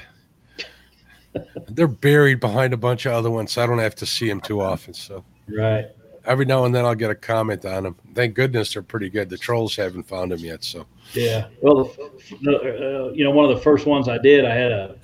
They're 1.69 1.89
buried 1.89 2.41
behind 2.41 2.73
a 2.73 2.77
bunch 2.77 3.07
of 3.07 3.13
other 3.13 3.31
ones, 3.31 3.53
so 3.53 3.63
I 3.63 3.67
don't 3.67 3.79
have 3.79 3.95
to 3.97 4.07
see 4.07 4.29
them 4.29 4.41
too 4.41 4.61
often. 4.61 4.95
So 4.95 5.25
Right. 5.49 5.87
Every 6.25 6.45
now 6.45 6.65
and 6.65 6.75
then 6.75 6.85
I'll 6.85 6.95
get 6.95 7.11
a 7.11 7.15
comment 7.15 7.65
on 7.65 7.85
them. 7.85 7.97
Thank 8.15 8.35
goodness 8.35 8.73
they're 8.73 8.83
pretty 8.83 9.09
good. 9.09 9.29
The 9.29 9.39
trolls 9.39 9.77
haven't 9.77 10.05
found 10.05 10.33
them 10.33 10.41
yet. 10.41 10.65
So 10.65 10.87
Yeah. 11.15 11.49
Well, 11.63 11.85
the, 11.85 12.11
the, 12.43 12.57
uh, 12.57 13.13
you 13.13 13.25
know, 13.25 13.31
one 13.31 13.51
of 13.51 13.57
the 13.57 13.63
first 13.63 13.87
ones 13.87 14.09
I 14.09 14.19
did, 14.19 14.45
I 14.45 14.55
had 14.55 14.73
a 14.73 14.97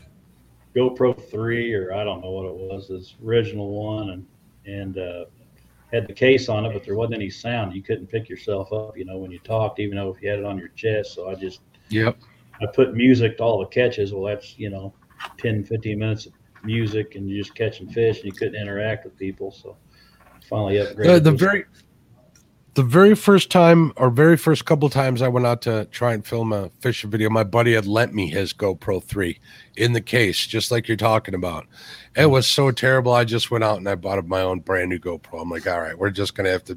GoPro 0.77 1.29
three, 1.31 1.73
or 1.73 1.95
I 1.95 2.05
don't 2.05 2.21
know 2.21 2.31
what 2.31 2.47
it 2.47 2.55
was, 2.55 2.89
this 2.89 3.15
original 3.25 3.71
one, 3.71 4.11
and 4.11 4.27
and 4.67 4.99
uh, 4.99 5.25
had 5.93 6.07
the 6.07 6.13
case 6.13 6.49
on 6.49 6.67
it, 6.67 6.73
but 6.73 6.85
there 6.85 6.97
wasn't 6.97 7.15
any 7.15 7.31
sound. 7.31 7.75
You 7.75 7.83
couldn't 7.83 8.09
pick 8.09 8.29
yourself 8.29 8.73
up, 8.73 8.99
you 8.99 9.05
know, 9.05 9.17
when 9.17 9.31
you 9.31 9.39
talked, 9.39 9.79
even 9.79 9.97
though 9.97 10.13
if 10.13 10.21
you 10.21 10.29
had 10.29 10.41
it 10.41 10.45
on 10.45 10.59
your 10.59 10.69
chest. 10.69 11.15
So 11.15 11.31
I 11.31 11.35
just 11.35 11.61
yep. 11.89 12.19
I 12.61 12.67
put 12.67 12.95
music 12.95 13.39
to 13.39 13.45
all 13.45 13.61
the 13.61 13.67
catches. 13.67 14.13
Well, 14.13 14.25
that's 14.25 14.59
you 14.59 14.71
know, 14.71 14.93
10, 15.39 15.65
15 15.65 15.99
minutes 15.99 16.27
of 16.27 16.33
music, 16.63 17.15
and 17.15 17.29
you're 17.29 17.43
just 17.43 17.55
catching 17.55 17.89
fish, 17.89 18.17
and 18.17 18.27
you 18.27 18.33
couldn't 18.33 18.61
interact 18.61 19.05
with 19.05 19.17
people. 19.17 19.51
So 19.51 19.77
finally 20.49 20.77
upgraded. 20.77 21.15
The, 21.15 21.31
the 21.31 21.33
very 21.33 21.65
the 22.75 22.83
very 22.83 23.15
first 23.15 23.51
time 23.51 23.93
or 23.97 24.11
very 24.11 24.37
first 24.37 24.67
couple 24.67 24.91
times 24.91 25.23
I 25.23 25.29
went 25.29 25.47
out 25.47 25.63
to 25.63 25.87
try 25.87 26.13
and 26.13 26.25
film 26.25 26.53
a 26.53 26.71
fishing 26.81 27.11
video, 27.11 27.31
my 27.31 27.43
buddy 27.43 27.73
had 27.73 27.87
lent 27.87 28.13
me 28.13 28.29
his 28.29 28.53
GoPro 28.53 29.03
3 29.03 29.41
in 29.79 29.95
the 29.95 30.03
case, 30.03 30.47
just 30.47 30.71
like 30.71 30.87
you're 30.87 30.99
talking 30.99 31.35
about. 31.35 31.67
It 32.15 32.27
was 32.27 32.47
so 32.47 32.71
terrible. 32.71 33.15
I 33.15 33.25
just 33.25 33.51
went 33.51 33.65
out 33.65 33.79
and 33.79 33.89
I 33.89 33.95
bought 33.95 34.25
my 34.27 34.43
own 34.43 34.61
brand 34.61 34.91
new 34.91 34.99
GoPro. 34.99 35.41
I'm 35.41 35.51
like, 35.51 35.67
all 35.67 35.81
right, 35.81 35.99
we're 35.99 36.11
just 36.11 36.35
gonna 36.35 36.51
have 36.51 36.65
to 36.65 36.77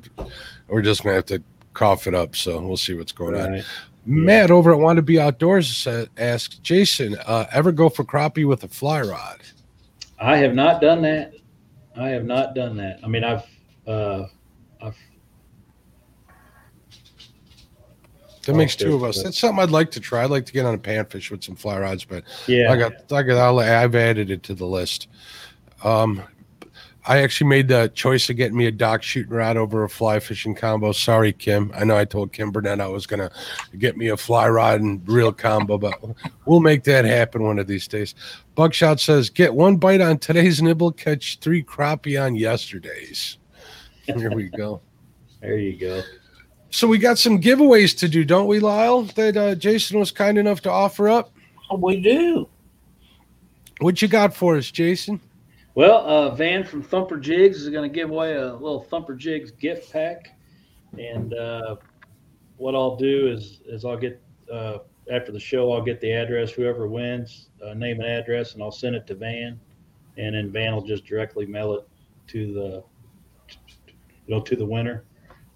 we're 0.69 0.81
just 0.81 1.03
gonna 1.03 1.15
have 1.15 1.25
to 1.25 1.43
cough 1.73 2.07
it 2.07 2.15
up. 2.15 2.33
So 2.33 2.61
we'll 2.61 2.77
see 2.77 2.93
what's 2.93 3.11
going 3.11 3.35
on. 3.35 3.51
Right. 3.51 3.65
Matt 4.05 4.51
over 4.51 4.71
at 4.71 4.79
Want 4.79 4.97
to 4.97 5.03
Be 5.03 5.19
Outdoors 5.19 5.85
asks 6.17 6.57
Jason, 6.59 7.17
uh, 7.25 7.45
ever 7.51 7.71
go 7.71 7.89
for 7.89 8.05
crappie 8.05 8.47
with 8.47 8.63
a 8.63 8.67
fly 8.67 9.01
rod? 9.01 9.41
I 10.17 10.37
have 10.37 10.55
not 10.55 10.81
done 10.81 11.01
that. 11.01 11.33
I 11.95 12.09
have 12.09 12.25
not 12.25 12.55
done 12.55 12.77
that. 12.77 12.99
I 13.03 13.07
mean, 13.07 13.23
I've, 13.23 13.43
uh, 13.89 14.27
I've, 14.81 14.95
That 18.45 18.55
makes 18.55 18.75
two 18.75 18.95
of 18.95 19.03
us. 19.03 19.17
but- 19.17 19.23
That's 19.25 19.37
something 19.39 19.61
I'd 19.61 19.69
like 19.71 19.91
to 19.91 19.99
try. 19.99 20.23
I'd 20.23 20.29
like 20.29 20.45
to 20.45 20.53
get 20.53 20.65
on 20.65 20.73
a 20.73 20.77
panfish 20.79 21.29
with 21.31 21.43
some 21.43 21.55
fly 21.55 21.77
rods, 21.79 22.05
but 22.05 22.23
yeah, 22.47 22.71
I 22.71 22.77
got, 22.77 22.93
I 23.11 23.23
got, 23.23 23.37
I'll, 23.37 23.59
I've 23.59 23.95
added 23.95 24.31
it 24.31 24.43
to 24.43 24.53
the 24.53 24.65
list. 24.65 25.07
Um, 25.83 26.23
I 27.05 27.21
actually 27.23 27.49
made 27.49 27.69
the 27.69 27.89
choice 27.95 28.29
of 28.29 28.35
getting 28.35 28.57
me 28.57 28.67
a 28.67 28.71
dock 28.71 29.01
shooting 29.01 29.31
rod 29.33 29.57
over 29.57 29.83
a 29.83 29.89
fly 29.89 30.19
fishing 30.19 30.53
combo. 30.53 30.91
Sorry, 30.91 31.31
Kim. 31.33 31.71
I 31.73 31.83
know 31.83 31.97
I 31.97 32.05
told 32.05 32.33
Kim 32.33 32.51
Burnett 32.51 32.79
I 32.81 32.87
was 32.87 33.07
gonna 33.07 33.31
get 33.79 33.97
me 33.97 34.09
a 34.09 34.17
fly 34.17 34.47
rod 34.49 34.81
and 34.81 35.01
reel 35.07 35.31
combo, 35.31 35.77
but 35.79 35.97
we'll 36.45 36.59
make 36.59 36.83
that 36.83 37.05
happen 37.05 37.41
one 37.43 37.57
of 37.57 37.65
these 37.67 37.87
days. 37.87 38.13
Buckshot 38.53 38.99
says, 38.99 39.29
"Get 39.31 39.55
one 39.55 39.77
bite 39.77 40.01
on 40.01 40.19
today's 40.19 40.61
nibble, 40.61 40.91
catch 40.91 41.39
three 41.39 41.63
crappie 41.63 42.21
on 42.21 42.35
yesterday's." 42.35 43.37
Here 44.17 44.31
we 44.31 44.49
go. 44.49 44.81
There 45.41 45.57
you 45.57 45.79
go. 45.79 46.01
So 46.69 46.85
we 46.85 46.97
got 46.97 47.17
some 47.17 47.39
giveaways 47.39 47.97
to 47.99 48.09
do, 48.09 48.25
don't 48.25 48.47
we, 48.47 48.59
Lyle? 48.59 49.03
That 49.03 49.37
uh, 49.37 49.55
Jason 49.55 49.97
was 49.97 50.11
kind 50.11 50.37
enough 50.37 50.59
to 50.63 50.69
offer 50.69 51.07
up. 51.07 51.31
We 51.77 52.01
do. 52.01 52.49
What 53.79 54.01
you 54.01 54.09
got 54.09 54.35
for 54.35 54.57
us, 54.57 54.69
Jason? 54.69 55.21
Well, 55.75 55.99
uh, 56.05 56.35
Van 56.35 56.65
from 56.65 56.83
Thumper 56.83 57.17
Jigs 57.17 57.61
is 57.61 57.69
going 57.69 57.89
to 57.89 57.93
give 57.93 58.09
away 58.09 58.35
a 58.35 58.53
little 58.53 58.81
Thumper 58.81 59.15
Jigs 59.15 59.51
gift 59.51 59.93
pack, 59.93 60.35
and 60.97 61.33
uh, 61.33 61.77
what 62.57 62.75
I'll 62.75 62.97
do 62.97 63.31
is 63.31 63.61
is 63.65 63.85
I'll 63.85 63.97
get 63.97 64.21
uh, 64.51 64.79
after 65.09 65.31
the 65.31 65.39
show 65.39 65.71
I'll 65.71 65.81
get 65.81 66.01
the 66.01 66.11
address 66.11 66.51
whoever 66.51 66.87
wins 66.87 67.47
uh, 67.65 67.73
name 67.73 68.01
and 68.01 68.09
address, 68.09 68.53
and 68.55 68.61
I'll 68.61 68.71
send 68.71 68.95
it 68.95 69.07
to 69.07 69.15
Van, 69.15 69.57
and 70.17 70.35
then 70.35 70.51
Van 70.51 70.75
will 70.75 70.85
just 70.85 71.05
directly 71.05 71.45
mail 71.45 71.73
it 71.75 71.87
to 72.27 72.53
the 72.53 72.83
you 74.29 74.35
know 74.35 74.41
to 74.41 74.55
the 74.55 74.65
winner 74.65 75.03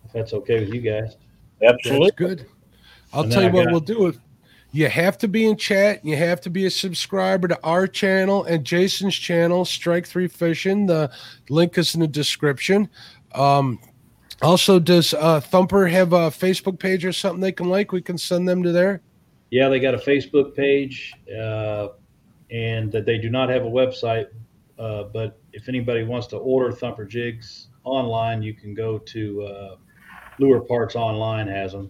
if 0.04 0.12
that's 0.12 0.34
okay 0.34 0.60
with 0.60 0.74
you 0.74 0.82
guys. 0.82 1.16
Absolutely. 1.62 2.08
That's 2.10 2.18
good. 2.18 2.46
I'll 3.14 3.24
And 3.24 3.32
tell 3.32 3.44
you 3.44 3.50
I 3.50 3.52
what 3.52 3.64
got- 3.66 3.72
we'll 3.72 3.80
do. 3.82 4.08
If 4.08 4.18
you 4.72 4.90
have 4.90 5.18
to 5.20 5.28
be 5.28 5.46
in 5.46 5.56
chat, 5.56 6.04
you 6.04 6.18
have 6.18 6.42
to 6.42 6.50
be 6.50 6.66
a 6.66 6.70
subscriber 6.72 7.48
to 7.48 7.60
our 7.64 7.86
channel 7.88 8.44
and 8.46 8.66
Jason's 8.66 9.16
channel, 9.16 9.64
Strike 9.66 10.08
Three 10.08 10.28
Fishing. 10.28 10.88
The 10.88 11.12
link 11.50 11.78
is 11.78 11.94
in 11.94 12.02
the 12.02 12.08
description. 12.08 12.90
Um, 13.36 13.80
also, 14.42 14.80
does 14.80 15.14
uh, 15.14 15.40
Thumper 15.40 15.88
have 15.88 16.12
a 16.14 16.30
Facebook 16.32 16.80
page 16.80 17.06
or 17.06 17.14
something 17.14 17.40
they 17.40 17.52
can 17.52 17.70
like? 17.70 17.92
We 17.92 18.02
can 18.02 18.18
send 18.18 18.50
them 18.50 18.64
to 18.64 18.72
there. 18.72 19.02
Yeah, 19.52 19.70
they 19.70 19.80
got 19.80 19.94
a 19.94 20.00
Facebook 20.00 20.56
page, 20.56 21.14
uh, 21.40 21.90
and 22.50 22.92
that 22.92 23.06
they 23.06 23.20
do 23.20 23.30
not 23.30 23.50
have 23.50 23.64
a 23.64 23.70
website. 23.70 24.28
Uh, 24.80 25.04
but 25.04 25.40
if 25.54 25.70
anybody 25.70 26.04
wants 26.04 26.26
to 26.28 26.38
order 26.38 26.72
Thumper 26.76 27.06
jigs 27.06 27.68
online, 27.84 28.42
you 28.42 28.54
can 28.54 28.74
go 28.74 28.98
to 28.98 29.44
uh, 29.44 29.76
Lure 30.40 30.62
Parts 30.62 30.96
Online 30.96 31.48
has 31.48 31.72
them 31.74 31.90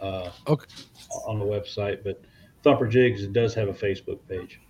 uh, 0.00 0.30
Okay. 0.48 0.66
on 1.26 1.38
the 1.38 1.44
website. 1.44 2.02
But 2.04 2.22
Thumper 2.62 2.86
Jigs 2.86 3.26
does 3.28 3.54
have 3.54 3.68
a 3.68 3.72
Facebook 3.74 4.18
page. 4.28 4.60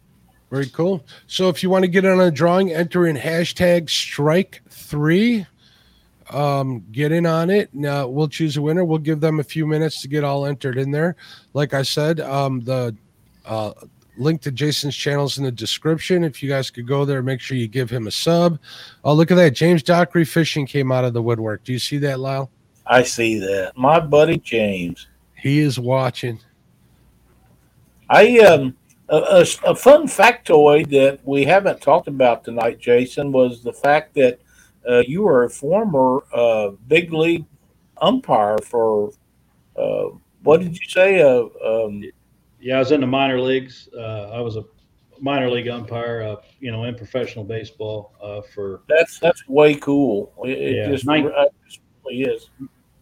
Very 0.50 0.66
cool. 0.66 1.04
So 1.26 1.48
if 1.48 1.62
you 1.62 1.70
want 1.70 1.84
to 1.84 1.88
get 1.88 2.04
in 2.04 2.12
on 2.12 2.20
a 2.20 2.30
drawing, 2.30 2.72
enter 2.72 3.06
in 3.06 3.16
hashtag 3.16 3.88
strike 3.90 4.62
three. 4.68 5.46
Um, 6.30 6.84
get 6.90 7.12
in 7.12 7.26
on 7.26 7.50
it. 7.50 7.70
Now 7.74 8.08
we'll 8.08 8.28
choose 8.28 8.56
a 8.56 8.62
winner. 8.62 8.84
We'll 8.84 8.98
give 8.98 9.20
them 9.20 9.40
a 9.40 9.44
few 9.44 9.66
minutes 9.66 10.00
to 10.02 10.08
get 10.08 10.24
all 10.24 10.46
entered 10.46 10.78
in 10.78 10.90
there. 10.90 11.16
Like 11.52 11.74
I 11.74 11.82
said, 11.82 12.20
um, 12.20 12.60
the 12.60 12.96
uh, 13.44 13.72
link 14.16 14.40
to 14.42 14.50
Jason's 14.50 14.96
channels 14.96 15.38
in 15.38 15.44
the 15.44 15.52
description. 15.52 16.24
If 16.24 16.42
you 16.42 16.48
guys 16.48 16.70
could 16.70 16.86
go 16.86 17.04
there, 17.04 17.22
make 17.22 17.40
sure 17.40 17.56
you 17.56 17.68
give 17.68 17.90
him 17.90 18.06
a 18.06 18.10
sub. 18.10 18.58
Oh, 19.04 19.14
look 19.14 19.30
at 19.30 19.36
that. 19.36 19.50
James 19.50 19.82
Dockery 19.82 20.24
Fishing 20.24 20.66
came 20.66 20.92
out 20.92 21.04
of 21.04 21.12
the 21.12 21.22
woodwork. 21.22 21.64
Do 21.64 21.72
you 21.72 21.78
see 21.78 21.98
that, 21.98 22.20
Lyle? 22.20 22.50
I 22.86 23.02
see 23.02 23.38
that. 23.38 23.76
My 23.76 23.98
buddy 24.00 24.38
James. 24.38 25.06
He 25.36 25.60
is 25.60 25.78
watching. 25.78 26.40
I 28.08 28.38
um 28.38 28.76
a, 29.08 29.16
a, 29.16 29.40
a 29.66 29.74
fun 29.74 30.06
factoid 30.06 30.88
that 30.90 31.20
we 31.24 31.44
haven't 31.44 31.80
talked 31.80 32.08
about 32.08 32.44
tonight, 32.44 32.78
Jason, 32.78 33.32
was 33.32 33.62
the 33.62 33.72
fact 33.72 34.14
that 34.14 34.40
uh, 34.88 35.02
you 35.06 35.22
were 35.22 35.44
a 35.44 35.50
former 35.50 36.24
uh, 36.32 36.70
big 36.88 37.12
league 37.12 37.44
umpire 38.00 38.58
for 38.58 39.12
uh, 39.76 40.08
what 40.42 40.60
did 40.60 40.78
you 40.78 40.88
say? 40.88 41.20
Uh, 41.20 41.46
um, 41.64 42.04
Yeah, 42.64 42.76
I 42.76 42.78
was 42.78 42.92
in 42.92 43.02
the 43.02 43.06
minor 43.06 43.38
leagues. 43.38 43.90
Uh, 43.94 44.30
I 44.30 44.40
was 44.40 44.56
a 44.56 44.64
minor 45.20 45.50
league 45.50 45.68
umpire, 45.68 46.22
uh, 46.22 46.36
you 46.60 46.72
know, 46.72 46.84
in 46.84 46.94
professional 46.94 47.44
baseball 47.44 48.14
uh, 48.22 48.40
for 48.54 48.80
that's 48.88 49.18
that's 49.20 49.46
way 49.46 49.74
cool. 49.74 50.32
It, 50.44 50.58
it 50.58 50.76
Yeah. 50.76 50.88
just, 50.90 51.04
Nine- 51.04 51.26
it 51.26 51.52
just 51.66 51.80
really 52.06 52.22
is. 52.22 52.48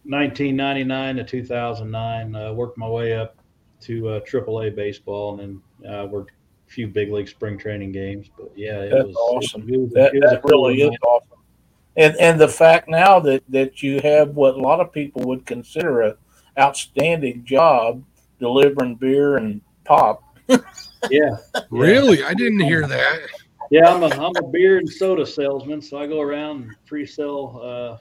1999 0.03 1.15
to 1.15 1.23
2009. 1.23 2.35
Uh, 2.35 2.51
worked 2.53 2.77
my 2.77 2.87
way 2.89 3.13
up 3.13 3.37
to 3.81 4.09
uh, 4.09 4.19
AAA 4.19 4.75
baseball, 4.75 5.39
and 5.39 5.61
then 5.81 5.89
uh, 5.93 6.05
worked 6.07 6.31
a 6.67 6.71
few 6.71 6.89
big 6.89 7.09
league 7.11 7.29
spring 7.29 7.57
training 7.57 7.93
games. 7.93 8.29
But 8.37 8.51
yeah, 8.57 8.81
it 8.81 8.89
That's 8.91 9.05
was 9.07 9.15
awesome. 9.15 9.69
It 9.69 9.79
was, 9.79 9.91
That, 9.93 10.13
it 10.13 10.21
was 10.21 10.31
that 10.31 10.41
really 10.43 10.81
is 10.81 10.89
night. 10.89 10.99
awesome. 11.03 11.37
And 11.95 12.17
and 12.17 12.41
the 12.41 12.49
fact 12.49 12.89
now 12.89 13.21
that 13.21 13.43
that 13.47 13.81
you 13.81 14.01
have 14.01 14.35
what 14.35 14.55
a 14.55 14.59
lot 14.59 14.81
of 14.81 14.91
people 14.91 15.21
would 15.23 15.45
consider 15.45 16.01
a 16.01 16.17
outstanding 16.59 17.45
job 17.45 18.03
delivering 18.43 18.95
beer 18.95 19.37
and 19.37 19.61
pop. 19.85 20.21
Yeah, 21.09 21.37
Really? 21.71 22.23
I 22.23 22.33
didn't 22.33 22.59
hear 22.59 22.85
that. 22.85 23.19
yeah. 23.71 23.87
I'm 23.93 24.03
a 24.03 24.07
I'm 24.07 24.35
a 24.35 24.47
beer 24.47 24.77
and 24.77 24.89
soda 24.89 25.25
salesman, 25.25 25.81
so 25.81 25.97
I 25.97 26.05
go 26.07 26.19
around 26.21 26.63
and 26.63 26.75
pre-sell 26.85 27.61
uh, 27.63 27.97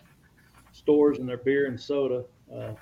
stores 0.72 1.18
and 1.18 1.28
their 1.28 1.36
beer 1.38 1.66
and 1.66 1.80
soda. 1.80 2.24
Uh, 2.53 2.72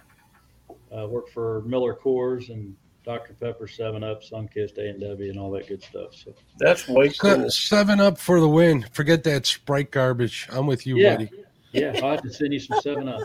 uh, 0.97 1.07
work 1.07 1.29
for 1.29 1.63
Miller 1.67 1.95
Coors 1.95 2.49
and 2.51 2.75
Dr 3.05 3.35
Pepper, 3.35 3.69
Seven 3.69 4.03
Up, 4.03 4.23
Sunkist, 4.23 4.79
A 4.79 4.89
and 4.91 5.01
W, 5.01 5.31
and 5.31 5.39
all 5.39 5.51
that 5.53 5.69
good 5.69 5.83
stuff. 5.83 6.15
So 6.15 6.35
That's 6.59 6.89
way 6.89 7.11
cool. 7.11 7.49
Se- 7.51 7.69
Seven 7.69 8.01
up 8.01 8.19
for 8.19 8.41
the 8.41 8.49
win. 8.49 8.85
Forget 8.93 9.23
that 9.25 9.47
Sprite 9.47 9.91
garbage. 9.91 10.49
I'm 10.51 10.67
with 10.67 10.87
you, 10.87 10.97
yeah, 10.97 11.17
buddy. 11.17 11.31
Yeah. 11.73 12.01
I 12.03 12.13
have 12.13 12.23
to 12.23 12.33
send 12.33 12.53
you 12.53 12.61
some 12.61 12.81
Seven 12.81 13.09
Up. 13.09 13.23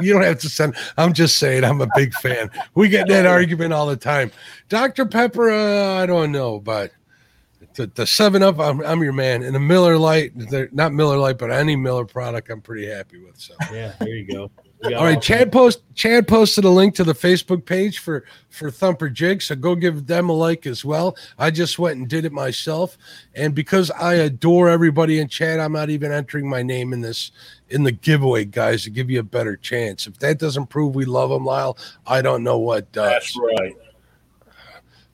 You 0.00 0.12
don't 0.12 0.22
have 0.22 0.38
to 0.40 0.48
send. 0.48 0.76
I'm 0.96 1.12
just 1.12 1.38
saying. 1.38 1.64
I'm 1.64 1.80
a 1.80 1.88
big 1.94 2.14
fan. 2.14 2.50
We 2.74 2.88
get 2.88 3.08
that 3.08 3.26
argument 3.26 3.72
all 3.72 3.86
the 3.86 3.96
time. 3.96 4.30
Dr. 4.68 5.06
Pepper, 5.06 5.50
uh, 5.50 6.02
I 6.02 6.06
don't 6.06 6.32
know, 6.32 6.60
but 6.60 6.92
the, 7.76 7.86
the 7.94 8.06
Seven 8.06 8.42
Up, 8.42 8.58
I'm, 8.58 8.80
I'm 8.82 9.02
your 9.02 9.12
man. 9.12 9.42
And 9.42 9.54
the 9.54 9.60
Miller 9.60 9.96
Lite, 9.96 10.32
not 10.72 10.92
Miller 10.92 11.18
Lite, 11.18 11.38
but 11.38 11.50
any 11.50 11.76
Miller 11.76 12.04
product, 12.04 12.50
I'm 12.50 12.60
pretty 12.60 12.88
happy 12.88 13.18
with. 13.22 13.38
So, 13.38 13.54
Yeah, 13.72 13.92
there 14.00 14.08
you 14.08 14.26
go. 14.26 14.50
We 14.84 14.92
all 14.94 15.04
right, 15.04 15.14
all- 15.14 15.20
Chad 15.22 15.50
post 15.50 15.82
Chad 15.94 16.28
posted 16.28 16.64
a 16.64 16.68
link 16.68 16.94
to 16.96 17.04
the 17.04 17.14
Facebook 17.14 17.64
page 17.64 17.98
for 17.98 18.24
for 18.50 18.70
Thumper 18.70 19.08
Jig, 19.08 19.40
so 19.40 19.54
go 19.54 19.74
give 19.74 20.06
them 20.06 20.28
a 20.28 20.32
like 20.34 20.66
as 20.66 20.84
well. 20.84 21.16
I 21.38 21.50
just 21.50 21.78
went 21.78 21.98
and 21.98 22.06
did 22.06 22.26
it 22.26 22.32
myself, 22.32 22.98
and 23.34 23.54
because 23.54 23.90
I 23.90 24.14
adore 24.14 24.68
everybody 24.68 25.18
in 25.18 25.28
chat, 25.28 25.60
I'm 25.60 25.72
not 25.72 25.88
even 25.88 26.12
entering 26.12 26.48
my 26.48 26.62
name 26.62 26.92
in 26.92 27.00
this 27.00 27.32
in 27.70 27.84
the 27.84 27.92
giveaway, 27.92 28.44
guys, 28.44 28.84
to 28.84 28.90
give 28.90 29.08
you 29.08 29.20
a 29.20 29.24
better 29.24 29.56
chance. 29.56 30.06
If 30.06 30.18
that 30.18 30.38
doesn't 30.38 30.66
prove 30.66 30.94
we 30.94 31.06
love 31.06 31.30
them, 31.30 31.46
Lyle, 31.46 31.78
I 32.06 32.20
don't 32.20 32.44
know 32.44 32.58
what 32.58 32.92
does. 32.92 33.10
That's 33.10 33.36
right. 33.38 33.74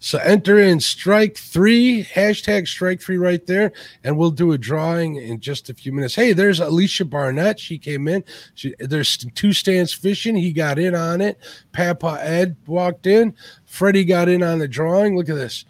So 0.03 0.19
enter 0.19 0.59
in 0.59 0.81
strike 0.81 1.37
three, 1.37 2.03
hashtag 2.03 2.67
strike 2.67 3.01
three 3.01 3.19
right 3.19 3.47
there, 3.47 3.71
and 4.03 4.19
we'll 4.19 4.33
do 4.33 4.51
a 4.51 4.59
drawing 4.59 5.15
in 5.15 5.39
just 5.39 5.71
a 5.71 5.75
few 5.75 5.93
minutes. 5.93 6.17
Hey, 6.17 6.33
there's 6.33 6.59
Alicia 6.59 7.05
Barnett. 7.05 7.61
She 7.61 7.79
came 7.79 8.09
in. 8.09 8.25
She, 8.57 8.75
there's 8.81 9.17
two 9.37 9.53
stands 9.53 9.93
fishing. 9.93 10.35
He 10.35 10.53
got 10.53 10.81
in 10.81 10.97
on 10.97 11.21
it. 11.21 11.39
Papa 11.71 12.19
Ed 12.21 12.57
walked 12.67 13.07
in. 13.07 13.33
Freddie 13.65 14.05
got 14.05 14.29
in 14.29 14.43
on 14.43 14.59
the 14.59 14.67
drawing. 14.67 15.17
Look 15.17 15.29
at 15.29 15.37
this. 15.37 15.65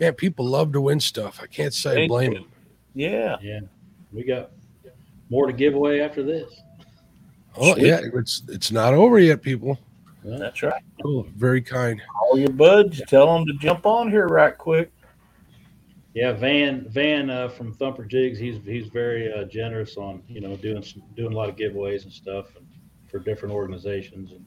Man, 0.00 0.14
people 0.14 0.46
love 0.46 0.72
to 0.72 0.80
win 0.80 0.98
stuff. 0.98 1.38
I 1.42 1.46
can't 1.46 1.74
say 1.74 1.90
I 1.90 1.94
Thank 1.96 2.08
blame 2.08 2.32
you. 2.32 2.38
them. 2.38 2.48
Yeah. 2.94 3.36
Yeah, 3.42 3.60
we 4.10 4.24
got 4.24 4.52
more 5.28 5.46
to 5.46 5.52
give 5.52 5.74
away 5.74 6.00
after 6.00 6.22
this. 6.22 6.50
Oh, 7.56 7.74
Sweet. 7.74 7.88
yeah. 7.88 8.00
It's 8.14 8.42
it's 8.48 8.72
not 8.72 8.94
over 8.94 9.18
yet, 9.18 9.42
people. 9.42 9.78
That's 10.26 10.62
right. 10.62 10.82
Cool. 11.02 11.26
Very 11.36 11.62
kind. 11.62 12.02
All 12.20 12.36
your 12.38 12.50
buds, 12.50 13.00
tell 13.06 13.32
them 13.32 13.46
to 13.46 13.52
jump 13.54 13.86
on 13.86 14.10
here 14.10 14.26
right 14.26 14.56
quick. 14.56 14.90
Yeah, 16.14 16.32
Van 16.32 16.86
Van 16.88 17.30
uh, 17.30 17.48
from 17.48 17.72
Thumper 17.74 18.04
Jigs, 18.04 18.38
he's 18.38 18.58
he's 18.64 18.88
very 18.88 19.32
uh, 19.32 19.44
generous 19.44 19.96
on 19.96 20.22
you 20.28 20.40
know 20.40 20.56
doing 20.56 20.82
some, 20.82 21.02
doing 21.14 21.32
a 21.32 21.36
lot 21.36 21.48
of 21.48 21.56
giveaways 21.56 22.04
and 22.04 22.12
stuff 22.12 22.56
and 22.56 22.66
for 23.08 23.18
different 23.18 23.54
organizations 23.54 24.32
and 24.32 24.44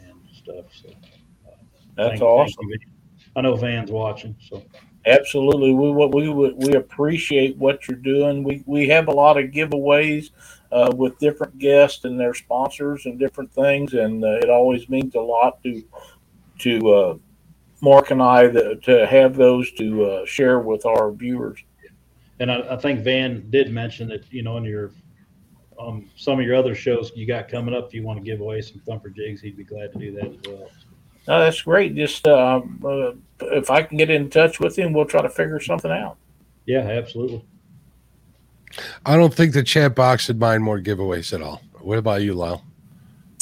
and 0.00 0.18
stuff. 0.32 0.64
So 0.72 0.88
uh, 0.88 1.52
That's 1.96 2.08
thank- 2.10 2.22
awesome. 2.22 2.68
thank 2.68 2.82
you, 2.82 2.90
I 3.36 3.42
know 3.42 3.54
Van's 3.56 3.90
watching, 3.90 4.34
so 4.40 4.62
Absolutely, 5.06 5.72
we 5.72 5.90
what 5.92 6.14
we 6.14 6.28
we 6.30 6.74
appreciate 6.74 7.56
what 7.56 7.86
you're 7.88 7.96
doing. 7.96 8.42
We 8.42 8.62
we 8.66 8.86
have 8.88 9.08
a 9.08 9.12
lot 9.12 9.38
of 9.38 9.50
giveaways 9.50 10.30
uh, 10.72 10.92
with 10.94 11.18
different 11.18 11.58
guests 11.58 12.04
and 12.04 12.18
their 12.18 12.34
sponsors 12.34 13.06
and 13.06 13.18
different 13.18 13.52
things, 13.52 13.94
and 13.94 14.24
uh, 14.24 14.38
it 14.38 14.50
always 14.50 14.88
means 14.88 15.14
a 15.14 15.20
lot 15.20 15.62
to 15.62 15.82
to 16.60 16.92
uh, 16.92 17.16
Mark 17.80 18.10
and 18.10 18.22
I 18.22 18.46
the, 18.48 18.76
to 18.82 19.06
have 19.06 19.36
those 19.36 19.70
to 19.72 20.04
uh, 20.04 20.26
share 20.26 20.60
with 20.60 20.84
our 20.84 21.10
viewers. 21.10 21.58
and 22.38 22.50
I, 22.50 22.74
I 22.74 22.76
think 22.76 23.00
Van 23.00 23.48
did 23.50 23.72
mention 23.72 24.08
that 24.08 24.30
you 24.32 24.42
know 24.42 24.56
in 24.56 24.64
your 24.64 24.92
um, 25.78 26.10
some 26.16 26.38
of 26.38 26.44
your 26.44 26.56
other 26.56 26.74
shows 26.74 27.10
you 27.14 27.26
got 27.26 27.48
coming 27.48 27.74
up, 27.74 27.88
if 27.88 27.94
you 27.94 28.02
want 28.02 28.18
to 28.18 28.24
give 28.24 28.40
away 28.40 28.60
some 28.60 28.80
Thumper 28.80 29.08
Jigs, 29.08 29.40
he'd 29.40 29.56
be 29.56 29.64
glad 29.64 29.92
to 29.92 29.98
do 29.98 30.12
that 30.12 30.26
as 30.26 30.38
well. 30.46 30.70
No, 31.28 31.40
that's 31.40 31.62
great. 31.62 31.94
Just 31.94 32.26
uh, 32.26 32.60
uh, 32.84 33.12
if 33.40 33.70
I 33.70 33.82
can 33.82 33.96
get 33.96 34.10
in 34.10 34.30
touch 34.30 34.60
with 34.60 34.76
him, 34.76 34.92
we'll 34.92 35.04
try 35.04 35.22
to 35.22 35.28
figure 35.28 35.60
something 35.60 35.90
out. 35.90 36.16
Yeah, 36.66 36.80
absolutely. 36.80 37.44
I 39.06 39.16
don't 39.16 39.34
think 39.34 39.52
the 39.52 39.62
chat 39.62 39.94
box 39.94 40.28
would 40.28 40.38
mind 40.40 40.62
more 40.62 40.78
giveaways 40.80 41.32
at 41.32 41.42
all. 41.42 41.60
What 41.80 41.98
about 41.98 42.22
you, 42.22 42.34
Lyle? 42.34 42.64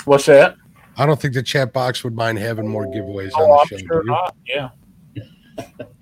What's 0.04 0.26
that? 0.26 0.56
I 0.96 1.06
don't 1.06 1.20
think 1.20 1.34
the 1.34 1.42
chat 1.42 1.72
box 1.72 2.02
would 2.02 2.14
mind 2.14 2.38
having 2.38 2.66
more 2.68 2.86
giveaways 2.86 3.30
Oh, 3.36 3.42
on 3.44 3.48
the 3.50 3.56
I'm 3.60 3.66
show. 3.68 3.76
do 3.78 3.86
sure 3.86 4.04
not. 4.04 4.36
Yeah. 4.46 4.68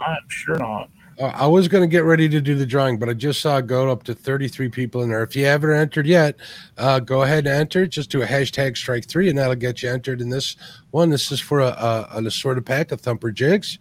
I'm 0.01 0.29
sure 0.29 0.59
not. 0.59 0.91
Uh, 1.19 1.33
I 1.35 1.47
was 1.47 1.67
going 1.67 1.83
to 1.83 1.89
get 1.89 2.05
ready 2.05 2.29
to 2.29 2.41
do 2.43 2.55
the 2.55 2.67
drawing, 2.67 2.99
but 2.99 3.09
I 3.09 3.15
just 3.15 3.41
saw 3.41 3.57
it 3.57 3.67
go 3.67 3.91
up 3.91 4.03
to 4.05 4.15
33 4.15 4.69
people 4.69 5.03
in 5.03 5.09
there. 5.09 5.23
If 5.23 5.35
you 5.35 5.47
haven't 5.47 5.73
entered 5.73 6.07
yet, 6.07 6.37
uh, 6.77 7.01
go 7.01 7.23
ahead 7.23 7.47
and 7.47 7.57
enter. 7.57 7.87
Just 7.87 8.11
do 8.11 8.23
a 8.23 8.27
hashtag 8.27 8.77
strike 8.77 9.07
three, 9.09 9.31
and 9.31 9.39
that'll 9.39 9.55
get 9.55 9.83
you 9.83 9.91
entered 9.91 10.21
in 10.21 10.29
this 10.29 10.57
one. 10.91 11.09
This 11.09 11.33
is 11.33 11.41
for 11.41 11.61
a, 11.61 11.69
a, 11.69 12.09
an 12.13 12.27
assorted 12.27 12.67
pack 12.67 12.93
of 12.93 13.01
thumper 13.01 13.31
jigs, 13.31 13.79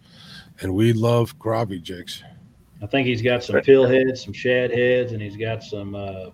and 0.60 0.74
we 0.74 0.94
love 0.94 1.38
grobby 1.38 1.80
jigs. 1.82 2.22
I 2.82 2.86
think 2.86 3.06
he's 3.06 3.22
got 3.22 3.42
some 3.42 3.60
pill 3.60 3.86
heads, 3.86 4.24
some 4.24 4.32
shad 4.32 4.70
heads, 4.70 5.12
and 5.12 5.22
he's 5.22 5.36
got 5.36 5.62
some 5.62 5.94
uh, 5.94 6.30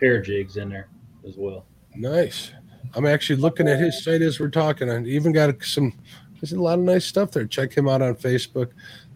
hair 0.00 0.20
jigs 0.20 0.56
in 0.56 0.68
there 0.68 0.88
as 1.26 1.36
well. 1.36 1.66
Nice. 1.94 2.52
I'm 2.94 3.06
actually 3.06 3.36
looking 3.36 3.68
at 3.68 3.78
his 3.78 4.02
site 4.02 4.22
as 4.22 4.40
we're 4.40 4.48
talking, 4.48 4.90
I 4.90 5.02
even 5.04 5.32
got 5.32 5.62
some. 5.62 5.92
There's 6.40 6.52
a 6.52 6.60
lot 6.60 6.78
of 6.78 6.84
nice 6.84 7.04
stuff 7.04 7.32
there. 7.32 7.46
Check 7.46 7.76
him 7.76 7.88
out 7.88 8.00
on 8.00 8.14
Facebook. 8.14 8.70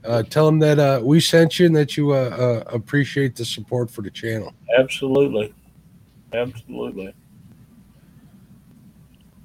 Uh, 0.04 0.24
tell 0.24 0.48
him 0.48 0.58
that 0.58 0.78
uh, 0.80 1.00
we 1.02 1.20
sent 1.20 1.58
you 1.58 1.66
and 1.66 1.76
that 1.76 1.96
you 1.96 2.10
uh, 2.10 2.14
uh, 2.14 2.64
appreciate 2.66 3.36
the 3.36 3.44
support 3.44 3.88
for 3.90 4.02
the 4.02 4.10
channel. 4.10 4.52
Absolutely. 4.76 5.54
Absolutely. 6.32 7.14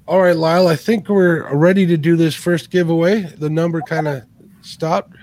All 0.08 0.22
right, 0.22 0.34
Lyle, 0.34 0.66
I 0.66 0.74
think 0.74 1.08
we're 1.08 1.54
ready 1.54 1.86
to 1.86 1.96
do 1.96 2.16
this 2.16 2.34
first 2.34 2.70
giveaway. 2.70 3.22
The 3.22 3.50
number 3.50 3.80
kind 3.82 4.08
of 4.08 4.22
stopped. 4.62 5.16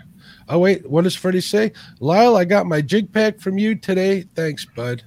Oh, 0.48 0.60
wait, 0.60 0.88
what 0.90 1.04
does 1.04 1.16
Freddie 1.16 1.42
say? 1.42 1.72
Lyle, 2.00 2.36
I 2.38 2.46
got 2.46 2.68
my 2.68 2.82
jig 2.82 3.12
pack 3.12 3.40
from 3.40 3.58
you 3.58 3.76
today. 3.76 4.26
Thanks, 4.36 4.66
bud. 4.66 5.04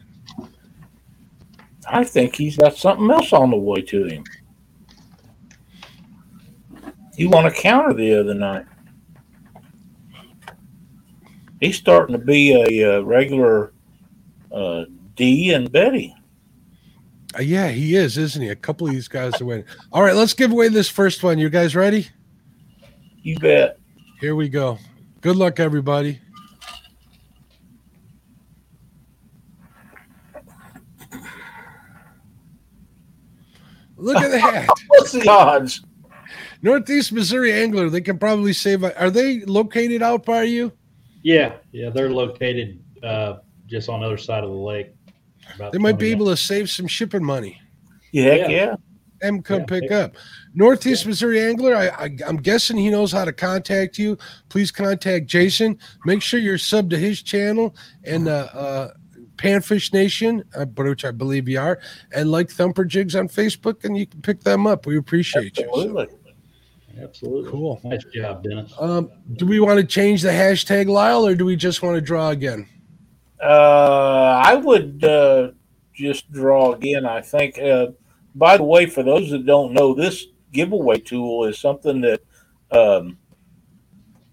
I 1.89 2.05
think 2.05 2.35
he's 2.35 2.57
got 2.57 2.77
something 2.77 3.11
else 3.11 3.33
on 3.33 3.51
the 3.51 3.57
way 3.57 3.81
to 3.83 4.05
him. 4.05 4.25
You 7.17 7.31
won 7.31 7.47
a 7.47 7.51
counter 7.51 7.95
the 7.95 8.21
other 8.21 8.35
night. 8.35 8.67
He's 11.61 11.77
starting 11.77 12.13
to 12.13 12.25
be 12.25 12.53
a, 12.53 12.99
uh 12.99 13.01
regular 13.03 13.73
uh, 14.53 14.85
D 15.17 15.53
and 15.53 15.71
Betty. 15.71 16.15
Uh, 17.37 17.43
yeah, 17.43 17.69
he 17.69 17.97
is, 17.97 18.17
isn't 18.17 18.41
he? 18.41 18.49
A 18.49 18.57
couple 18.57 18.87
of 18.87 18.93
these 18.93 19.09
guys 19.09 19.41
are 19.41 19.45
winning. 19.45 19.65
All 19.93 20.03
right, 20.03 20.15
let's 20.15 20.35
give 20.35 20.53
away 20.53 20.69
this 20.69 20.89
first 20.89 21.23
one. 21.23 21.39
You 21.39 21.49
guys 21.49 21.75
ready? 21.75 22.09
You 23.23 23.39
bet. 23.39 23.79
Here 24.21 24.35
we 24.35 24.49
go. 24.49 24.79
Good 25.21 25.37
luck, 25.37 25.59
everybody. 25.59 26.21
Look 33.97 34.17
at 34.17 34.31
that. 34.31 34.69
What's 34.89 35.13
the 35.13 35.29
odds? 35.29 35.83
Northeast 36.63 37.13
Missouri 37.13 37.53
Angler. 37.53 37.91
They 37.91 38.01
can 38.01 38.19
probably 38.19 38.53
save. 38.53 38.85
Are 38.85 39.11
they 39.11 39.41
located 39.41 40.03
out 40.03 40.25
by 40.25 40.43
you? 40.45 40.73
Yeah, 41.23 41.55
yeah, 41.73 41.91
they're 41.91 42.11
located 42.11 42.81
uh, 43.03 43.39
just 43.67 43.89
on 43.89 44.01
the 44.01 44.07
other 44.07 44.17
side 44.17 44.45
of 44.45 44.51
the 44.51 44.57
lake. 44.57 44.91
About 45.57 45.73
They 45.73 45.79
might 45.79 45.93
20 45.93 46.05
be 46.05 46.11
able 46.13 46.27
to 46.27 46.37
save 46.37 46.71
some 46.71 46.87
shipping 46.87 47.25
money. 47.25 47.61
Yeah, 48.13 48.35
Yeah. 48.35 48.49
yeah. 48.49 48.75
and 49.23 49.45
come 49.45 49.61
Yeah, 49.61 49.67
pick 49.67 49.85
yeah. 49.91 49.97
up. 49.99 50.17
Northeast 50.55 51.07
Missouri 51.07 51.41
Angler, 51.41 51.75
I, 51.75 51.89
I, 51.89 52.17
I'm 52.27 52.37
guessing 52.37 52.77
he 52.77 52.91
knows 52.91 53.13
how 53.13 53.25
to 53.25 53.33
contact 53.33 53.99
you. 53.99 54.19
Please 54.49 54.71
contact 54.71 55.27
Jason. 55.27 55.79
Make 56.05 56.23
sure 56.23 56.41
you're 56.41 56.59
sub 56.59 56.91
to 56.91 56.99
his 56.99 57.23
channel 57.23 57.75
and 58.05 58.29
uh, 58.29 58.49
uh, 58.53 58.91
Panfish 59.37 59.93
Nation, 59.93 60.45
uh, 60.57 60.65
but 60.65 60.87
which 60.87 61.05
I 61.05 61.11
believe 61.11 61.49
you 61.49 61.61
are, 61.61 61.79
and 62.13 62.31
like 62.31 62.51
Thumper 62.51 62.85
Jigs 62.85 63.15
on 63.15 63.29
Facebook, 63.29 63.85
and 63.85 63.97
you 63.97 64.07
can 64.07 64.21
pick 64.21 64.43
them 64.43 64.67
up. 64.67 64.87
We 64.87 64.99
appreciate 64.99 65.57
you. 65.59 65.65
Absolutely. 65.65 66.09
Absolutely. 67.01 67.51
Cool. 67.51 67.81
Nice 67.85 68.05
job, 68.13 68.43
Dennis. 68.43 68.73
Um, 68.79 69.11
do 69.35 69.47
we 69.47 69.61
want 69.61 69.79
to 69.79 69.87
change 69.87 70.23
the 70.23 70.31
hashtag 70.31 70.89
Lyle, 70.89 71.27
or 71.27 71.35
do 71.35 71.45
we 71.45 71.55
just 71.55 71.83
want 71.83 71.95
to 71.95 72.01
draw 72.01 72.31
again? 72.31 72.69
Uh, 73.41 74.43
I 74.45 74.57
would 74.57 75.05
uh, 75.05 75.53
just 75.95 76.31
draw 76.33 76.73
again. 76.73 77.07
I 77.07 77.21
think. 77.21 77.59
Uh, 77.59 77.89
by 78.35 78.57
the 78.57 78.65
way, 78.65 78.87
for 78.87 79.03
those 79.03 79.31
that 79.31 79.47
don't 79.47 79.73
know, 79.73 79.95
this 79.95 80.27
giveaway 80.53 80.99
tool 80.99 81.45
is 81.45 81.59
something 81.59 82.01
that 82.03 82.21
um, 82.71 83.19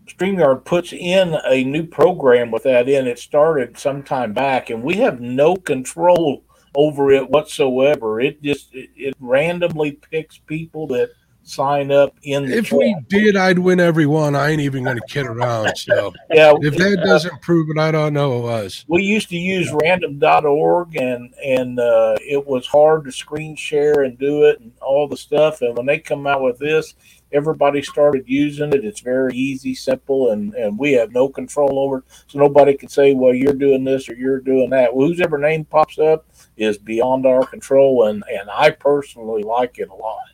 StreamYard 0.07 0.65
puts 0.65 0.93
in 0.93 1.35
a 1.45 1.63
new 1.63 1.85
program 1.85 2.51
with 2.51 2.63
that 2.63 2.87
in. 2.87 3.07
It 3.07 3.19
started 3.19 3.77
some 3.77 4.03
time 4.03 4.33
back, 4.33 4.69
and 4.69 4.83
we 4.83 4.95
have 4.95 5.19
no 5.19 5.55
control 5.55 6.43
over 6.75 7.11
it 7.11 7.29
whatsoever. 7.29 8.19
It 8.19 8.41
just 8.41 8.73
it, 8.73 8.89
it 8.95 9.15
randomly 9.19 9.93
picks 9.93 10.37
people 10.37 10.87
that 10.87 11.11
sign 11.45 11.91
up 11.91 12.15
in 12.23 12.45
the 12.45 12.57
If 12.57 12.71
we 12.71 12.95
did, 13.07 13.37
I'd 13.37 13.59
win 13.59 13.79
every 13.79 14.05
one. 14.05 14.35
I 14.35 14.49
ain't 14.49 14.61
even 14.61 14.83
going 14.83 14.97
to 14.97 15.05
kid 15.07 15.27
around. 15.27 15.77
So 15.77 16.13
yeah, 16.31 16.53
if 16.61 16.75
that 16.75 16.99
uh, 16.99 17.05
doesn't 17.05 17.41
prove 17.41 17.69
it, 17.69 17.77
I 17.77 17.91
don't 17.91 18.13
know 18.13 18.41
who 18.41 18.47
was. 18.47 18.83
we 18.87 19.03
used 19.03 19.29
to 19.29 19.37
use 19.37 19.71
random.org 19.81 20.95
and 20.95 21.33
and 21.43 21.79
uh, 21.79 22.17
it 22.21 22.45
was 22.45 22.65
hard 22.67 23.05
to 23.05 23.11
screen 23.11 23.55
share 23.55 24.01
and 24.01 24.17
do 24.17 24.43
it 24.43 24.59
and 24.59 24.71
all 24.81 25.07
the 25.07 25.17
stuff 25.17 25.61
and 25.61 25.75
when 25.77 25.85
they 25.85 25.99
come 25.99 26.27
out 26.27 26.41
with 26.41 26.57
this 26.59 26.95
everybody 27.31 27.81
started 27.81 28.23
using 28.27 28.71
it 28.73 28.85
it's 28.85 29.01
very 29.01 29.35
easy 29.35 29.73
simple 29.73 30.31
and 30.31 30.53
and 30.53 30.77
we 30.77 30.93
have 30.93 31.11
no 31.11 31.27
control 31.27 31.79
over 31.79 31.97
it 31.97 32.03
so 32.27 32.39
nobody 32.39 32.75
can 32.75 32.87
say 32.87 33.13
well 33.13 33.33
you're 33.33 33.53
doing 33.53 33.83
this 33.83 34.07
or 34.07 34.13
you're 34.13 34.39
doing 34.39 34.69
that 34.69 34.95
well 34.95 35.07
whoever 35.07 35.37
name 35.37 35.65
pops 35.65 35.97
up 35.97 36.27
is 36.55 36.77
beyond 36.77 37.25
our 37.25 37.45
control 37.45 38.07
and 38.07 38.23
and 38.31 38.49
i 38.51 38.69
personally 38.69 39.43
like 39.43 39.79
it 39.79 39.89
a 39.89 39.95
lot 39.95 40.25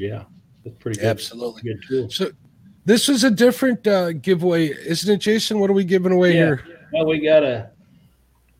Yeah, 0.00 0.24
that's 0.64 0.76
pretty 0.78 0.98
good. 0.98 1.06
Absolutely. 1.08 1.62
Good 1.62 1.82
tool. 1.86 2.10
So 2.10 2.30
this 2.86 3.08
is 3.10 3.22
a 3.24 3.30
different 3.30 3.86
uh, 3.86 4.12
giveaway, 4.12 4.68
isn't 4.68 5.12
it, 5.14 5.18
Jason? 5.18 5.58
What 5.60 5.68
are 5.68 5.74
we 5.74 5.84
giving 5.84 6.10
away 6.12 6.30
Yeah. 6.30 6.36
here? 6.46 6.64
Well, 6.94 7.06
we 7.06 7.20
got 7.20 7.44
a 7.44 7.70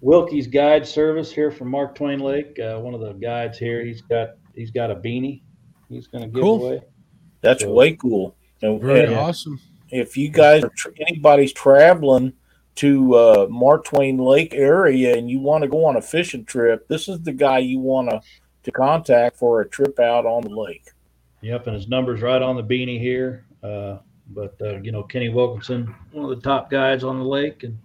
Wilkie's 0.03 0.47
guide 0.47 0.86
service 0.86 1.32
here 1.32 1.51
from 1.51 1.68
Mark 1.70 1.95
Twain 1.95 2.20
Lake. 2.20 2.59
Uh, 2.59 2.78
one 2.78 2.93
of 2.95 3.01
the 3.01 3.12
guides 3.14 3.59
here. 3.59 3.82
He's 3.84 4.03
got 4.03 4.30
he's 4.55 4.70
got 4.70 4.91
a 4.91 4.95
beanie. 4.97 5.41
He's 5.88 6.07
going 6.07 6.22
to 6.24 6.28
give 6.30 6.43
Cool. 6.43 6.66
away. 6.66 6.82
that's 7.41 7.62
So- 7.62 7.72
way 7.72 7.97
cool 7.97 8.36
and, 8.62 8.80
Very 8.80 9.05
and 9.07 9.14
awesome. 9.14 9.59
if 9.91 10.16
you 10.16 10.28
guys 10.28 10.62
are 10.62 10.70
tr- 10.76 10.91
anybody's 11.09 11.53
traveling 11.55 12.34
to 12.76 13.14
uh, 13.14 13.47
Mark 13.51 13.86
Twain 13.86 14.18
Lake 14.18 14.55
area 14.55 15.16
and 15.16 15.28
you 15.30 15.41
want 15.41 15.62
to 15.62 15.68
go 15.68 15.84
on 15.86 15.97
a 15.97 16.03
fishing 16.03 16.45
trip, 16.45 16.86
this 16.88 17.09
is 17.09 17.20
the 17.22 17.32
guy 17.32 17.59
you 17.59 17.78
want 17.78 18.11
to 18.11 18.20
to 18.62 18.70
contact 18.70 19.36
for 19.38 19.62
a 19.62 19.68
trip 19.68 19.99
out 19.99 20.26
on 20.26 20.43
the 20.43 20.51
lake. 20.55 20.84
Yep, 21.43 21.66
and 21.66 21.74
his 21.76 21.88
number's 21.88 22.20
right 22.20 22.43
on 22.43 22.57
the 22.57 22.62
beanie 22.62 23.01
here. 23.01 23.45
Uh, 23.62 23.99
but 24.28 24.55
uh, 24.61 24.78
you 24.80 24.93
know, 24.93 25.03
Kenny 25.03 25.28
Wilkinson, 25.28 25.95
one 26.12 26.30
of 26.30 26.36
the 26.36 26.43
top 26.43 26.70
guides 26.70 27.03
on 27.05 27.18
the 27.18 27.24
lake, 27.24 27.62
and 27.64 27.78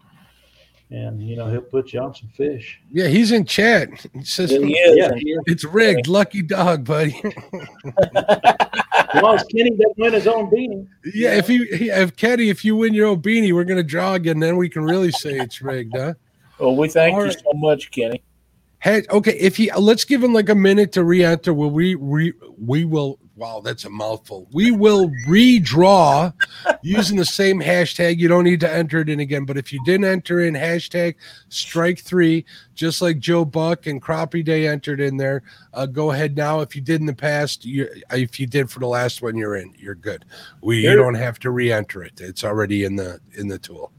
and 0.92 1.22
you 1.22 1.36
know 1.36 1.50
he'll 1.50 1.62
put 1.62 1.94
you 1.94 2.00
on 2.02 2.14
some 2.14 2.30
fish. 2.30 2.80
Yeah, 2.92 3.08
he's 3.08 3.32
in 3.32 3.46
chat. 3.46 3.90
He 4.14 4.24
says 4.24 4.52
He 4.52 4.58
is. 4.78 4.98
Yeah, 4.98 5.14
he 5.16 5.32
is. 5.32 5.40
it's 5.48 5.64
rigged. 5.64 6.08
Lucky 6.08 6.42
dog, 6.42 6.86
buddy. 6.86 7.20
well, 9.16 9.38
Kenny 9.52 9.72
doesn't 9.72 9.98
win 9.98 10.14
his 10.14 10.28
own 10.28 10.50
beanie. 10.52 10.88
yeah, 11.14 11.36
if 11.36 11.50
you 11.50 11.66
if 11.72 12.16
Kenny, 12.16 12.50
if 12.50 12.64
you 12.64 12.76
win 12.76 12.94
your 12.94 13.08
own 13.08 13.22
beanie, 13.22 13.54
we're 13.54 13.64
gonna 13.64 13.84
draw 13.84 14.14
again. 14.14 14.40
Then 14.40 14.58
we 14.58 14.70
can 14.70 14.84
really 14.84 15.12
say 15.12 15.38
it's 15.40 15.62
rigged, 15.62 15.96
huh? 15.96 16.14
well, 16.60 16.76
we 16.76 16.88
thank 16.90 17.16
All 17.16 17.22
you 17.22 17.28
right. 17.30 17.40
so 17.40 17.52
much, 17.58 17.92
Kenny. 17.92 18.22
Hey, 18.80 19.04
okay. 19.10 19.36
If 19.40 19.58
he 19.58 19.72
let's 19.74 20.04
give 20.06 20.24
him 20.24 20.34
like 20.34 20.50
a 20.50 20.56
minute 20.56 20.92
to 20.92 21.04
re-enter. 21.04 21.54
Will 21.54 21.72
we 21.72 21.96
re, 21.96 22.34
we 22.60 22.86
will 22.86 23.20
wow, 23.36 23.62
that's 23.64 23.86
a 23.86 23.90
mouthful. 23.90 24.48
We 24.52 24.72
will 24.72 25.10
redraw 25.28 26.34
using 26.82 27.18
the 27.18 27.26
same 27.26 27.60
hashtag. 27.62 28.18
You 28.18 28.28
don't 28.28 28.44
need 28.44 28.60
to 28.62 28.72
enter 28.72 29.00
it 29.00 29.10
in 29.10 29.20
again. 29.20 29.46
But 29.46 29.58
if 29.58 29.74
you 29.74 29.84
didn't 29.84 30.06
enter 30.06 30.42
in 30.42 30.54
hashtag 30.54 31.16
strike 31.50 32.00
three, 32.00 32.46
just 32.74 33.02
like 33.02 33.20
Joe 33.20 33.46
Buck 33.46 33.88
and 33.88 34.02
Crappie 34.02 34.44
Day 34.44 34.68
entered 34.68 35.00
in 35.00 35.18
there, 35.18 35.44
uh, 35.74 35.86
go 35.86 36.12
ahead 36.12 36.36
now. 36.38 36.62
If 36.62 36.76
you 36.76 36.82
did 36.82 37.02
in 37.02 37.08
the 37.08 37.14
past, 37.16 37.66
you 37.66 37.90
if 38.12 38.40
you 38.40 38.48
did 38.48 38.70
for 38.70 38.80
the 38.80 38.88
last 38.88 39.22
one, 39.22 39.36
you're 39.36 39.56
in. 39.56 39.74
You're 39.78 39.96
good. 39.96 40.26
We 40.62 40.82
you 40.82 40.96
don't 40.96 41.16
have 41.16 41.40
to 41.40 41.52
re-enter 41.52 42.04
it. 42.04 42.22
It's 42.22 42.44
already 42.44 42.84
in 42.86 42.96
the 42.96 43.20
in 43.34 43.48
the 43.48 43.60
tool. 43.60 43.92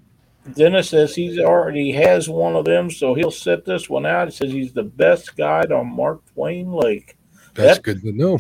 Dennis 0.55 0.91
says 0.91 1.13
he's 1.13 1.41
already 1.41 1.91
has 1.91 2.29
one 2.29 2.55
of 2.55 2.65
them, 2.65 2.89
so 2.89 3.15
he'll 3.15 3.33
set 3.33 3.65
this 3.65 3.91
one 3.91 4.07
out. 4.07 4.29
He 4.29 4.35
says 4.35 4.53
he's 4.53 4.73
the 4.73 4.85
best 4.85 5.37
guide 5.37 5.73
on 5.73 5.89
Mark 5.93 6.25
Twain 6.35 6.71
Lake. 6.71 7.17
That's 7.55 7.79
That- 7.79 7.83
good 7.83 8.03
to 8.03 8.13
know. 8.13 8.39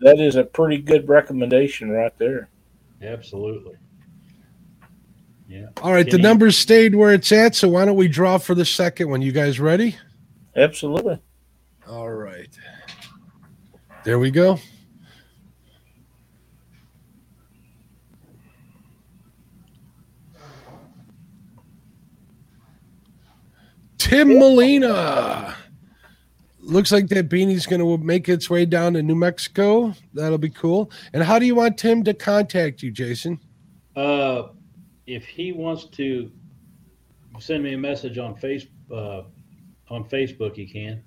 That 0.00 0.20
is 0.20 0.36
a 0.36 0.44
pretty 0.44 0.78
good 0.78 1.08
recommendation 1.08 1.90
right 1.90 2.16
there. 2.18 2.48
Absolutely. 3.02 3.74
Yeah. 5.48 5.66
All 5.82 5.92
right, 5.92 6.04
the 6.04 6.12
Kenny- 6.12 6.22
numbers 6.22 6.56
stayed 6.58 6.94
where 6.94 7.12
it's 7.14 7.32
at. 7.32 7.54
So 7.54 7.68
why 7.68 7.84
don't 7.84 7.96
we 7.96 8.06
draw 8.08 8.38
for 8.38 8.54
the 8.54 8.64
second 8.64 9.08
one? 9.08 9.22
You 9.22 9.32
guys 9.32 9.58
ready? 9.58 9.96
Absolutely. 10.56 11.18
All 11.88 12.10
right. 12.10 12.48
There 14.04 14.18
we 14.18 14.30
go. 14.30 14.58
Tim 23.98 24.38
Molina. 24.38 25.54
Looks 26.68 26.92
like 26.92 27.08
that 27.08 27.30
beanie's 27.30 27.64
going 27.66 27.80
to 27.80 27.96
make 28.04 28.28
its 28.28 28.50
way 28.50 28.66
down 28.66 28.92
to 28.92 29.02
New 29.02 29.14
Mexico. 29.14 29.94
That'll 30.12 30.36
be 30.36 30.50
cool. 30.50 30.90
And 31.14 31.22
how 31.22 31.38
do 31.38 31.46
you 31.46 31.54
want 31.54 31.78
Tim 31.78 32.04
to 32.04 32.12
contact 32.12 32.82
you, 32.82 32.90
Jason? 32.90 33.40
Uh, 33.96 34.48
if 35.06 35.24
he 35.26 35.52
wants 35.52 35.84
to 35.86 36.30
send 37.40 37.62
me 37.64 37.72
a 37.72 37.78
message 37.78 38.18
on 38.18 38.36
face 38.36 38.66
uh, 38.92 39.22
on 39.88 40.04
Facebook, 40.04 40.56
he 40.56 40.66
can. 40.66 41.02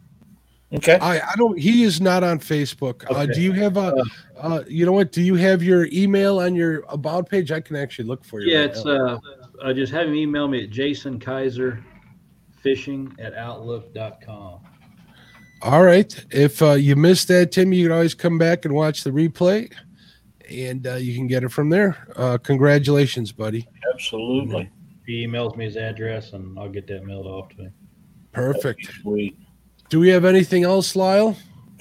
Okay. 0.74 0.98
I, 1.00 1.18
I 1.20 1.36
don't. 1.38 1.60
He 1.60 1.84
is 1.84 2.02
not 2.02 2.24
on 2.24 2.40
Facebook. 2.40 3.04
Uh, 3.12 3.20
Okay. 3.24 3.34
do 3.34 3.42
you 3.42 3.52
have 3.52 3.78
a? 3.78 4.02
Uh, 4.38 4.64
you 4.68 4.86
know 4.86 4.94
what? 4.94 5.12
Do 5.12 5.22
you 5.22 5.36
have 5.36 5.62
your 5.62 5.88
email 5.92 6.40
on 6.40 6.56
your 6.56 6.86
about 6.90 7.30
page? 7.30 7.52
I 7.52 7.62
can 7.62 7.76
actually 7.76 8.06
look 8.06 8.24
for 8.26 8.42
you. 8.42 8.52
Yeah, 8.52 8.62
right 8.62 8.70
it's 8.72 8.86
now. 8.86 9.08
uh, 9.16 9.20
I 9.64 9.74
just 9.74 9.92
have 9.94 10.08
him 10.08 10.16
email 10.16 10.48
me 10.48 10.64
at 10.64 10.70
Jason 10.72 11.20
Kaiser 11.20 11.84
fishing 12.64 13.14
at 13.20 13.36
outlook.com. 13.36 14.62
All 15.64 15.84
right. 15.84 16.14
If 16.32 16.62
uh, 16.62 16.74
you 16.74 16.96
missed 16.96 17.28
that, 17.28 17.52
Tim, 17.52 17.72
you 17.72 17.86
can 17.86 17.92
always 17.92 18.14
come 18.16 18.38
back 18.38 18.66
and 18.66 18.74
watch 18.74 19.04
the 19.04 19.12
replay, 19.12 19.72
and 20.50 20.88
uh, 20.88 20.96
you 20.96 21.16
can 21.16 21.28
get 21.28 21.44
it 21.44 21.50
from 21.50 21.70
there. 21.70 22.08
Uh, 22.16 22.38
congratulations, 22.40 23.32
buddy. 23.32 23.68
Absolutely. 23.94 24.72
He 25.06 25.26
emails 25.26 25.56
me 25.58 25.66
his 25.66 25.78
address 25.78 26.34
and 26.34 26.58
I'll 26.58 26.70
get 26.70 26.88
that 26.88 27.04
mailed 27.04 27.28
off 27.28 27.50
to 27.50 27.64
him. 27.64 27.74
Perfect. 28.32 28.90
Sweet. 29.02 29.38
Do 29.90 30.00
we 30.00 30.10
have 30.10 30.26
anything 30.26 30.64
else, 30.64 30.96
Lyle? 30.96 31.36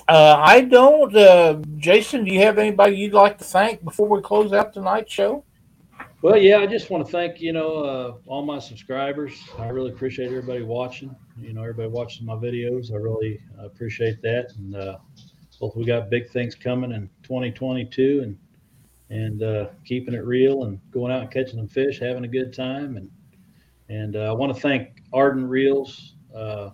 Uh, 0.08 0.36
I 0.38 0.62
don't. 0.62 1.14
Uh, 1.14 1.60
Jason, 1.76 2.24
do 2.24 2.34
you 2.34 2.40
have 2.40 2.58
anybody 2.58 2.96
you'd 2.96 3.14
like 3.14 3.38
to 3.38 3.44
thank 3.44 3.84
before 3.84 4.08
we 4.08 4.20
close 4.20 4.52
out 4.52 4.72
tonight's 4.72 5.12
show? 5.12 5.44
Well, 6.22 6.36
yeah, 6.36 6.58
I 6.58 6.66
just 6.66 6.90
want 6.90 7.06
to 7.06 7.10
thank 7.10 7.40
you 7.40 7.54
know 7.54 7.76
uh, 7.76 8.14
all 8.26 8.44
my 8.44 8.58
subscribers. 8.58 9.42
I 9.58 9.68
really 9.68 9.90
appreciate 9.90 10.26
everybody 10.26 10.62
watching. 10.62 11.16
You 11.40 11.54
know, 11.54 11.62
everybody 11.62 11.88
watching 11.88 12.26
my 12.26 12.34
videos. 12.34 12.92
I 12.92 12.96
really 12.96 13.40
appreciate 13.58 14.20
that. 14.20 14.52
And 14.58 14.76
uh, 14.76 14.98
both 15.58 15.76
we 15.76 15.86
got 15.86 16.10
big 16.10 16.28
things 16.28 16.54
coming 16.54 16.92
in 16.92 17.08
2022, 17.22 18.20
and 18.22 18.38
and 19.08 19.42
uh, 19.42 19.68
keeping 19.86 20.12
it 20.12 20.26
real 20.26 20.64
and 20.64 20.78
going 20.90 21.10
out 21.10 21.22
and 21.22 21.30
catching 21.30 21.56
some 21.56 21.68
fish, 21.68 22.00
having 22.00 22.24
a 22.24 22.28
good 22.28 22.52
time. 22.52 22.98
And 22.98 23.10
and 23.88 24.14
uh, 24.14 24.28
I 24.28 24.32
want 24.32 24.54
to 24.54 24.60
thank 24.60 25.02
Ardent 25.14 25.48
Reels, 25.48 26.16
uh, 26.36 26.68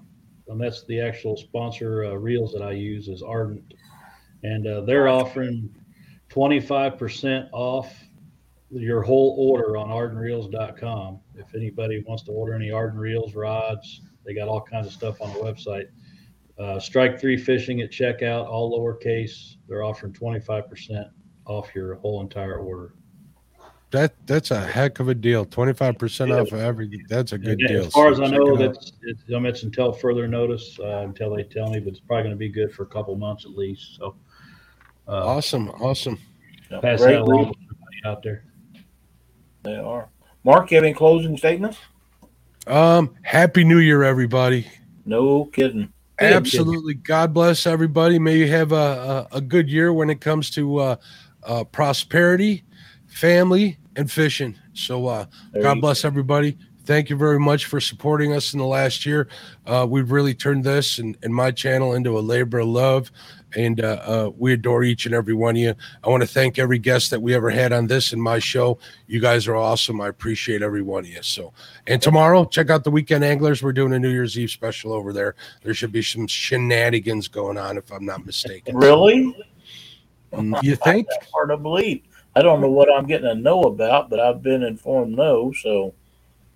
and 0.48 0.60
that's 0.60 0.82
the 0.86 1.00
actual 1.00 1.36
sponsor 1.36 2.04
uh, 2.06 2.14
reels 2.14 2.52
that 2.52 2.62
I 2.62 2.72
use 2.72 3.06
is 3.06 3.22
Ardent, 3.22 3.74
and 4.42 4.88
they're 4.88 5.06
offering 5.06 5.72
25% 6.30 7.48
off 7.52 7.94
your 8.70 9.02
whole 9.02 9.36
order 9.38 9.76
on 9.76 9.88
ardentreels.com. 9.88 11.20
If 11.36 11.54
anybody 11.54 12.02
wants 12.06 12.24
to 12.24 12.32
order 12.32 12.54
any 12.54 12.70
Ardent 12.70 13.00
Reels 13.00 13.34
rods, 13.34 14.02
they 14.24 14.34
got 14.34 14.48
all 14.48 14.60
kinds 14.60 14.86
of 14.86 14.92
stuff 14.92 15.20
on 15.20 15.32
the 15.32 15.38
website. 15.38 15.86
Uh, 16.58 16.80
Strike 16.80 17.20
Three 17.20 17.36
Fishing 17.36 17.80
at 17.82 17.90
checkout, 17.90 18.46
all 18.46 18.78
lowercase. 18.78 19.56
They're 19.68 19.84
offering 19.84 20.12
25% 20.12 21.10
off 21.44 21.74
your 21.74 21.94
whole 21.96 22.20
entire 22.22 22.56
order. 22.56 22.94
That 23.92 24.14
that's 24.26 24.50
a 24.50 24.60
heck 24.60 24.98
of 24.98 25.08
a 25.08 25.14
deal. 25.14 25.44
Twenty 25.44 25.72
five 25.72 25.96
percent 25.96 26.32
off 26.32 26.50
of 26.50 26.58
everything. 26.58 27.04
That's 27.08 27.32
a 27.32 27.38
good 27.38 27.60
And 27.60 27.68
deal. 27.68 27.86
As 27.86 27.92
far 27.92 28.10
as 28.10 28.18
I 28.18 28.26
know, 28.26 28.56
that's 28.56 28.92
it's, 29.02 29.22
I 29.28 29.34
mean, 29.34 29.46
it's 29.46 29.62
until 29.62 29.92
further 29.92 30.26
notice, 30.26 30.76
uh, 30.80 31.04
until 31.04 31.36
they 31.36 31.44
tell 31.44 31.70
me, 31.70 31.78
but 31.78 31.90
it's 31.90 32.00
probably 32.00 32.24
going 32.24 32.34
to 32.34 32.36
be 32.36 32.48
good 32.48 32.72
for 32.72 32.82
a 32.82 32.86
couple 32.86 33.14
months 33.14 33.44
at 33.44 33.52
least. 33.52 33.96
So, 33.96 34.16
uh, 35.06 35.24
awesome. 35.24 35.70
Awesome. 35.80 36.18
pass 36.68 36.98
Great 36.98 37.12
that 37.12 37.22
along 37.22 37.52
to 37.52 37.58
everybody 37.60 37.96
out 38.04 38.22
there. 38.24 38.44
They 39.66 39.74
are. 39.74 40.08
Mark, 40.44 40.70
you 40.70 40.76
have 40.76 40.84
any 40.84 40.94
closing 40.94 41.36
statements? 41.36 41.76
Um, 42.68 43.16
happy 43.22 43.64
New 43.64 43.78
Year, 43.78 44.04
everybody. 44.04 44.64
No 45.04 45.46
kidding. 45.46 45.92
Absolutely. 46.20 46.94
God 46.94 47.34
bless 47.34 47.66
everybody. 47.66 48.20
May 48.20 48.36
you 48.36 48.46
have 48.46 48.70
a, 48.70 49.26
a, 49.32 49.38
a 49.38 49.40
good 49.40 49.68
year 49.68 49.92
when 49.92 50.08
it 50.08 50.20
comes 50.20 50.50
to 50.50 50.78
uh, 50.78 50.96
uh, 51.42 51.64
prosperity, 51.64 52.62
family, 53.08 53.78
and 53.96 54.08
fishing. 54.08 54.56
So, 54.72 55.08
uh, 55.08 55.26
There 55.52 55.62
God 55.62 55.80
bless 55.80 56.04
everybody. 56.04 56.56
Thank 56.86 57.10
you 57.10 57.16
very 57.16 57.40
much 57.40 57.66
for 57.66 57.80
supporting 57.80 58.32
us 58.32 58.52
in 58.52 58.60
the 58.60 58.66
last 58.66 59.04
year. 59.04 59.28
Uh, 59.66 59.84
we've 59.88 60.12
really 60.12 60.34
turned 60.34 60.62
this 60.62 61.00
and, 61.00 61.18
and 61.24 61.34
my 61.34 61.50
channel 61.50 61.94
into 61.94 62.16
a 62.16 62.20
labor 62.20 62.60
of 62.60 62.68
love, 62.68 63.10
and 63.56 63.80
uh, 63.80 64.00
uh, 64.04 64.30
we 64.38 64.52
adore 64.52 64.84
each 64.84 65.04
and 65.04 65.14
every 65.14 65.34
one 65.34 65.56
of 65.56 65.60
you. 65.60 65.74
I 66.04 66.08
want 66.08 66.22
to 66.22 66.28
thank 66.28 66.60
every 66.60 66.78
guest 66.78 67.10
that 67.10 67.20
we 67.20 67.34
ever 67.34 67.50
had 67.50 67.72
on 67.72 67.88
this 67.88 68.12
and 68.12 68.22
my 68.22 68.38
show. 68.38 68.78
You 69.08 69.20
guys 69.20 69.48
are 69.48 69.56
awesome. 69.56 70.00
I 70.00 70.06
appreciate 70.06 70.62
every 70.62 70.82
one 70.82 71.04
of 71.04 71.10
you. 71.10 71.22
So, 71.22 71.52
and 71.88 72.00
tomorrow, 72.00 72.44
check 72.44 72.70
out 72.70 72.84
the 72.84 72.90
Weekend 72.92 73.24
Anglers. 73.24 73.64
We're 73.64 73.72
doing 73.72 73.92
a 73.92 73.98
New 73.98 74.10
Year's 74.10 74.38
Eve 74.38 74.50
special 74.50 74.92
over 74.92 75.12
there. 75.12 75.34
There 75.64 75.74
should 75.74 75.92
be 75.92 76.02
some 76.02 76.28
shenanigans 76.28 77.26
going 77.26 77.58
on, 77.58 77.78
if 77.78 77.90
I'm 77.92 78.06
not 78.06 78.24
mistaken. 78.24 78.76
Really? 78.76 79.36
Mm, 80.32 80.62
You 80.62 80.76
think? 80.76 81.08
Hard 81.34 81.48
to 81.48 81.56
believe. 81.56 82.02
I 82.36 82.42
don't 82.42 82.60
know 82.60 82.70
what 82.70 82.92
I'm 82.92 83.06
getting 83.06 83.26
to 83.28 83.34
know 83.34 83.62
about, 83.62 84.08
but 84.08 84.20
I've 84.20 84.42
been 84.42 84.62
informed 84.62 85.16
no. 85.16 85.52
So 85.62 85.94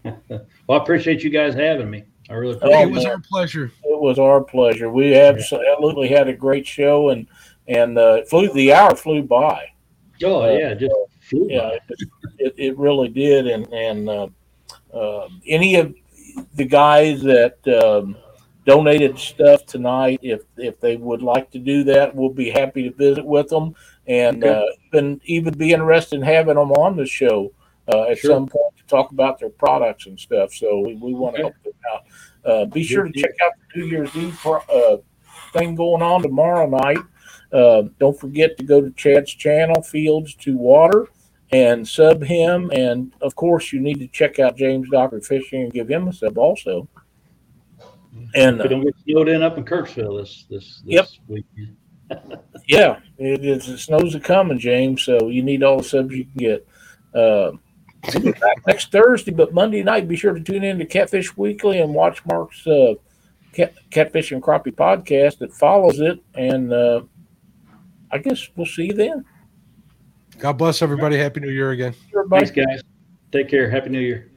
Well, 0.66 0.78
I 0.78 0.82
appreciate 0.82 1.22
you 1.24 1.30
guys 1.30 1.55
having 1.55 1.90
me. 1.90 2.05
I 2.28 2.34
really 2.34 2.55
appreciate 2.57 2.82
it 2.82 2.90
was 2.92 3.05
man. 3.05 3.12
our 3.14 3.20
pleasure. 3.28 3.72
it 3.84 4.01
was 4.01 4.18
our 4.20 4.40
pleasure. 4.42 4.88
We 4.90 5.16
absolutely 5.16 6.09
had 6.09 6.28
a 6.28 6.32
great 6.32 6.66
show, 6.66 7.09
and 7.11 7.26
and 7.66 7.98
uh, 7.98 8.22
flew 8.24 8.53
the 8.53 8.72
hour 8.72 8.94
flew 8.94 9.22
by. 9.22 9.66
it. 10.20 10.24
Oh, 10.24 10.48
yeah, 10.57 10.74
just 10.74 10.94
flew. 11.22 11.48
Yeah, 11.51 11.70
it, 11.88 12.09
it, 12.38 12.55
it 12.57 12.78
really 12.78 13.09
did. 13.09 13.48
And 13.48 13.66
and 13.72 14.09
uh, 14.09 14.28
uh, 14.94 15.28
any 15.46 15.74
of 15.76 15.92
the 16.55 16.64
guys 16.66 17.20
that 17.22 17.59
um, 17.66 18.16
donated 18.64 19.18
stuff 19.18 19.66
tonight, 19.66 20.20
if 20.22 20.42
if 20.57 20.78
they 20.78 20.96
would 20.96 21.22
like 21.22 21.51
to 21.51 21.59
do 21.59 21.82
that, 21.84 22.14
we'll 22.14 22.30
be 22.30 22.48
happy 22.51 22.84
to 22.88 22.94
visit 22.96 23.24
with 23.24 23.48
them 23.48 23.74
and 24.07 24.44
Okay. 24.44 24.55
uh, 24.55 24.72
even 24.92 25.20
even 25.24 25.59
be 25.59 25.72
interested 25.72 26.14
in 26.16 26.22
having 26.22 26.55
them 26.55 26.70
on 26.72 26.96
the 26.96 27.07
show 27.07 27.51
uh, 27.92 28.05
at 28.05 28.18
Sure. 28.18 28.30
some 28.30 28.46
point 28.46 28.70
to 28.70 28.70
talk 28.91 29.12
about 29.12 29.38
their 29.38 29.49
products 29.51 30.07
and 30.07 30.18
stuff. 30.18 30.53
So 30.53 30.80
we, 30.80 30.97
we 30.97 31.14
want 31.14 31.36
to 31.36 31.43
help 31.43 31.55
them 31.64 31.72
out. 31.93 32.03
Uh, 32.45 32.64
be 32.66 32.82
sure 32.82 33.05
to 33.05 33.12
check 33.12 33.30
out 33.45 33.53
the 33.74 33.80
New 33.80 33.86
Year's 33.86 34.14
Eve 34.16 34.36
pro- 34.41 34.61
uh, 34.61 34.97
thing 35.53 35.74
going 35.74 36.03
on 36.03 36.22
tomorrow 36.22 36.68
night. 36.68 36.99
Uh, 37.53 37.82
don't 37.99 38.18
forget 38.18 38.57
to 38.59 38.64
go 38.64 38.80
to 38.80 38.91
Chad's 38.93 39.32
channel, 39.34 39.82
Fields 39.82 40.34
to 40.36 40.57
Water, 40.57 41.09
and 41.53 41.86
sub 41.86 42.22
him. 42.22 42.70
And 42.72 43.12
of 43.20 43.34
course, 43.34 43.72
you 43.72 43.80
need 43.80 43.99
to 44.01 44.07
check 44.09 44.38
out 44.38 44.57
James 44.57 44.88
Docker 44.91 45.20
Fishing 45.20 45.62
and 45.62 45.72
give 45.72 45.88
him 45.91 46.09
a 46.09 46.12
sub 46.12 46.38
also. 46.38 46.88
And 48.34 48.61
uh, 48.61 48.66
don't 48.66 48.84
get 48.84 48.95
snowed 49.05 49.28
in 49.28 49.43
up 49.43 49.59
in 49.59 49.64
Kirksville 49.64 50.20
this 50.20 50.47
this, 50.49 50.82
this 50.84 50.95
Yep. 50.95 51.07
weekend. 51.28 51.76
yeah, 52.68 52.99
it, 53.18 53.45
it's, 53.45 53.68
it 53.68 53.78
snows 53.78 54.14
are 54.14 54.20
coming, 54.20 54.59
James. 54.59 55.03
So 55.03 55.28
you 55.28 55.43
need 55.43 55.62
all 55.62 55.78
the 55.78 55.84
subs 55.84 56.14
you 56.14 56.24
can 56.24 56.34
get. 56.36 56.66
Uh, 57.14 57.53
we'll 58.09 58.22
be 58.22 58.32
back 58.32 58.66
next 58.66 58.92
Thursday, 58.92 59.32
but 59.32 59.53
Monday 59.55 59.82
night, 59.82 60.09
be 60.09 60.16
sure 60.16 60.34
to 60.34 60.40
tune 60.40 60.64
in 60.64 60.78
to 60.78 60.86
Catfish 60.86 61.36
Weekly 61.36 61.80
and 61.80 61.94
watch 61.94 62.24
Mark's 62.26 62.66
uh, 62.66 62.94
Cat, 63.53 63.74
Catfish 63.90 64.32
and 64.32 64.42
Crappie 64.42 64.74
podcast 64.74 65.38
that 65.38 65.53
follows 65.53 66.01
it. 66.01 66.22
And 66.34 66.72
uh, 66.72 67.03
I 68.11 68.18
guess 68.18 68.48
we'll 68.57 68.66
see 68.66 68.86
you 68.86 68.94
then. 68.94 69.24
God 70.38 70.55
bless 70.55 70.82
everybody. 70.82 71.18
Happy 71.18 71.40
New 71.40 71.51
Year 71.51 71.72
again. 71.72 71.94
Everybody. 72.14 72.46
Thanks, 72.46 72.66
guys. 72.66 72.82
Take 73.32 73.48
care. 73.48 73.68
Happy 73.68 73.90
New 73.90 74.01
Year. 74.01 74.30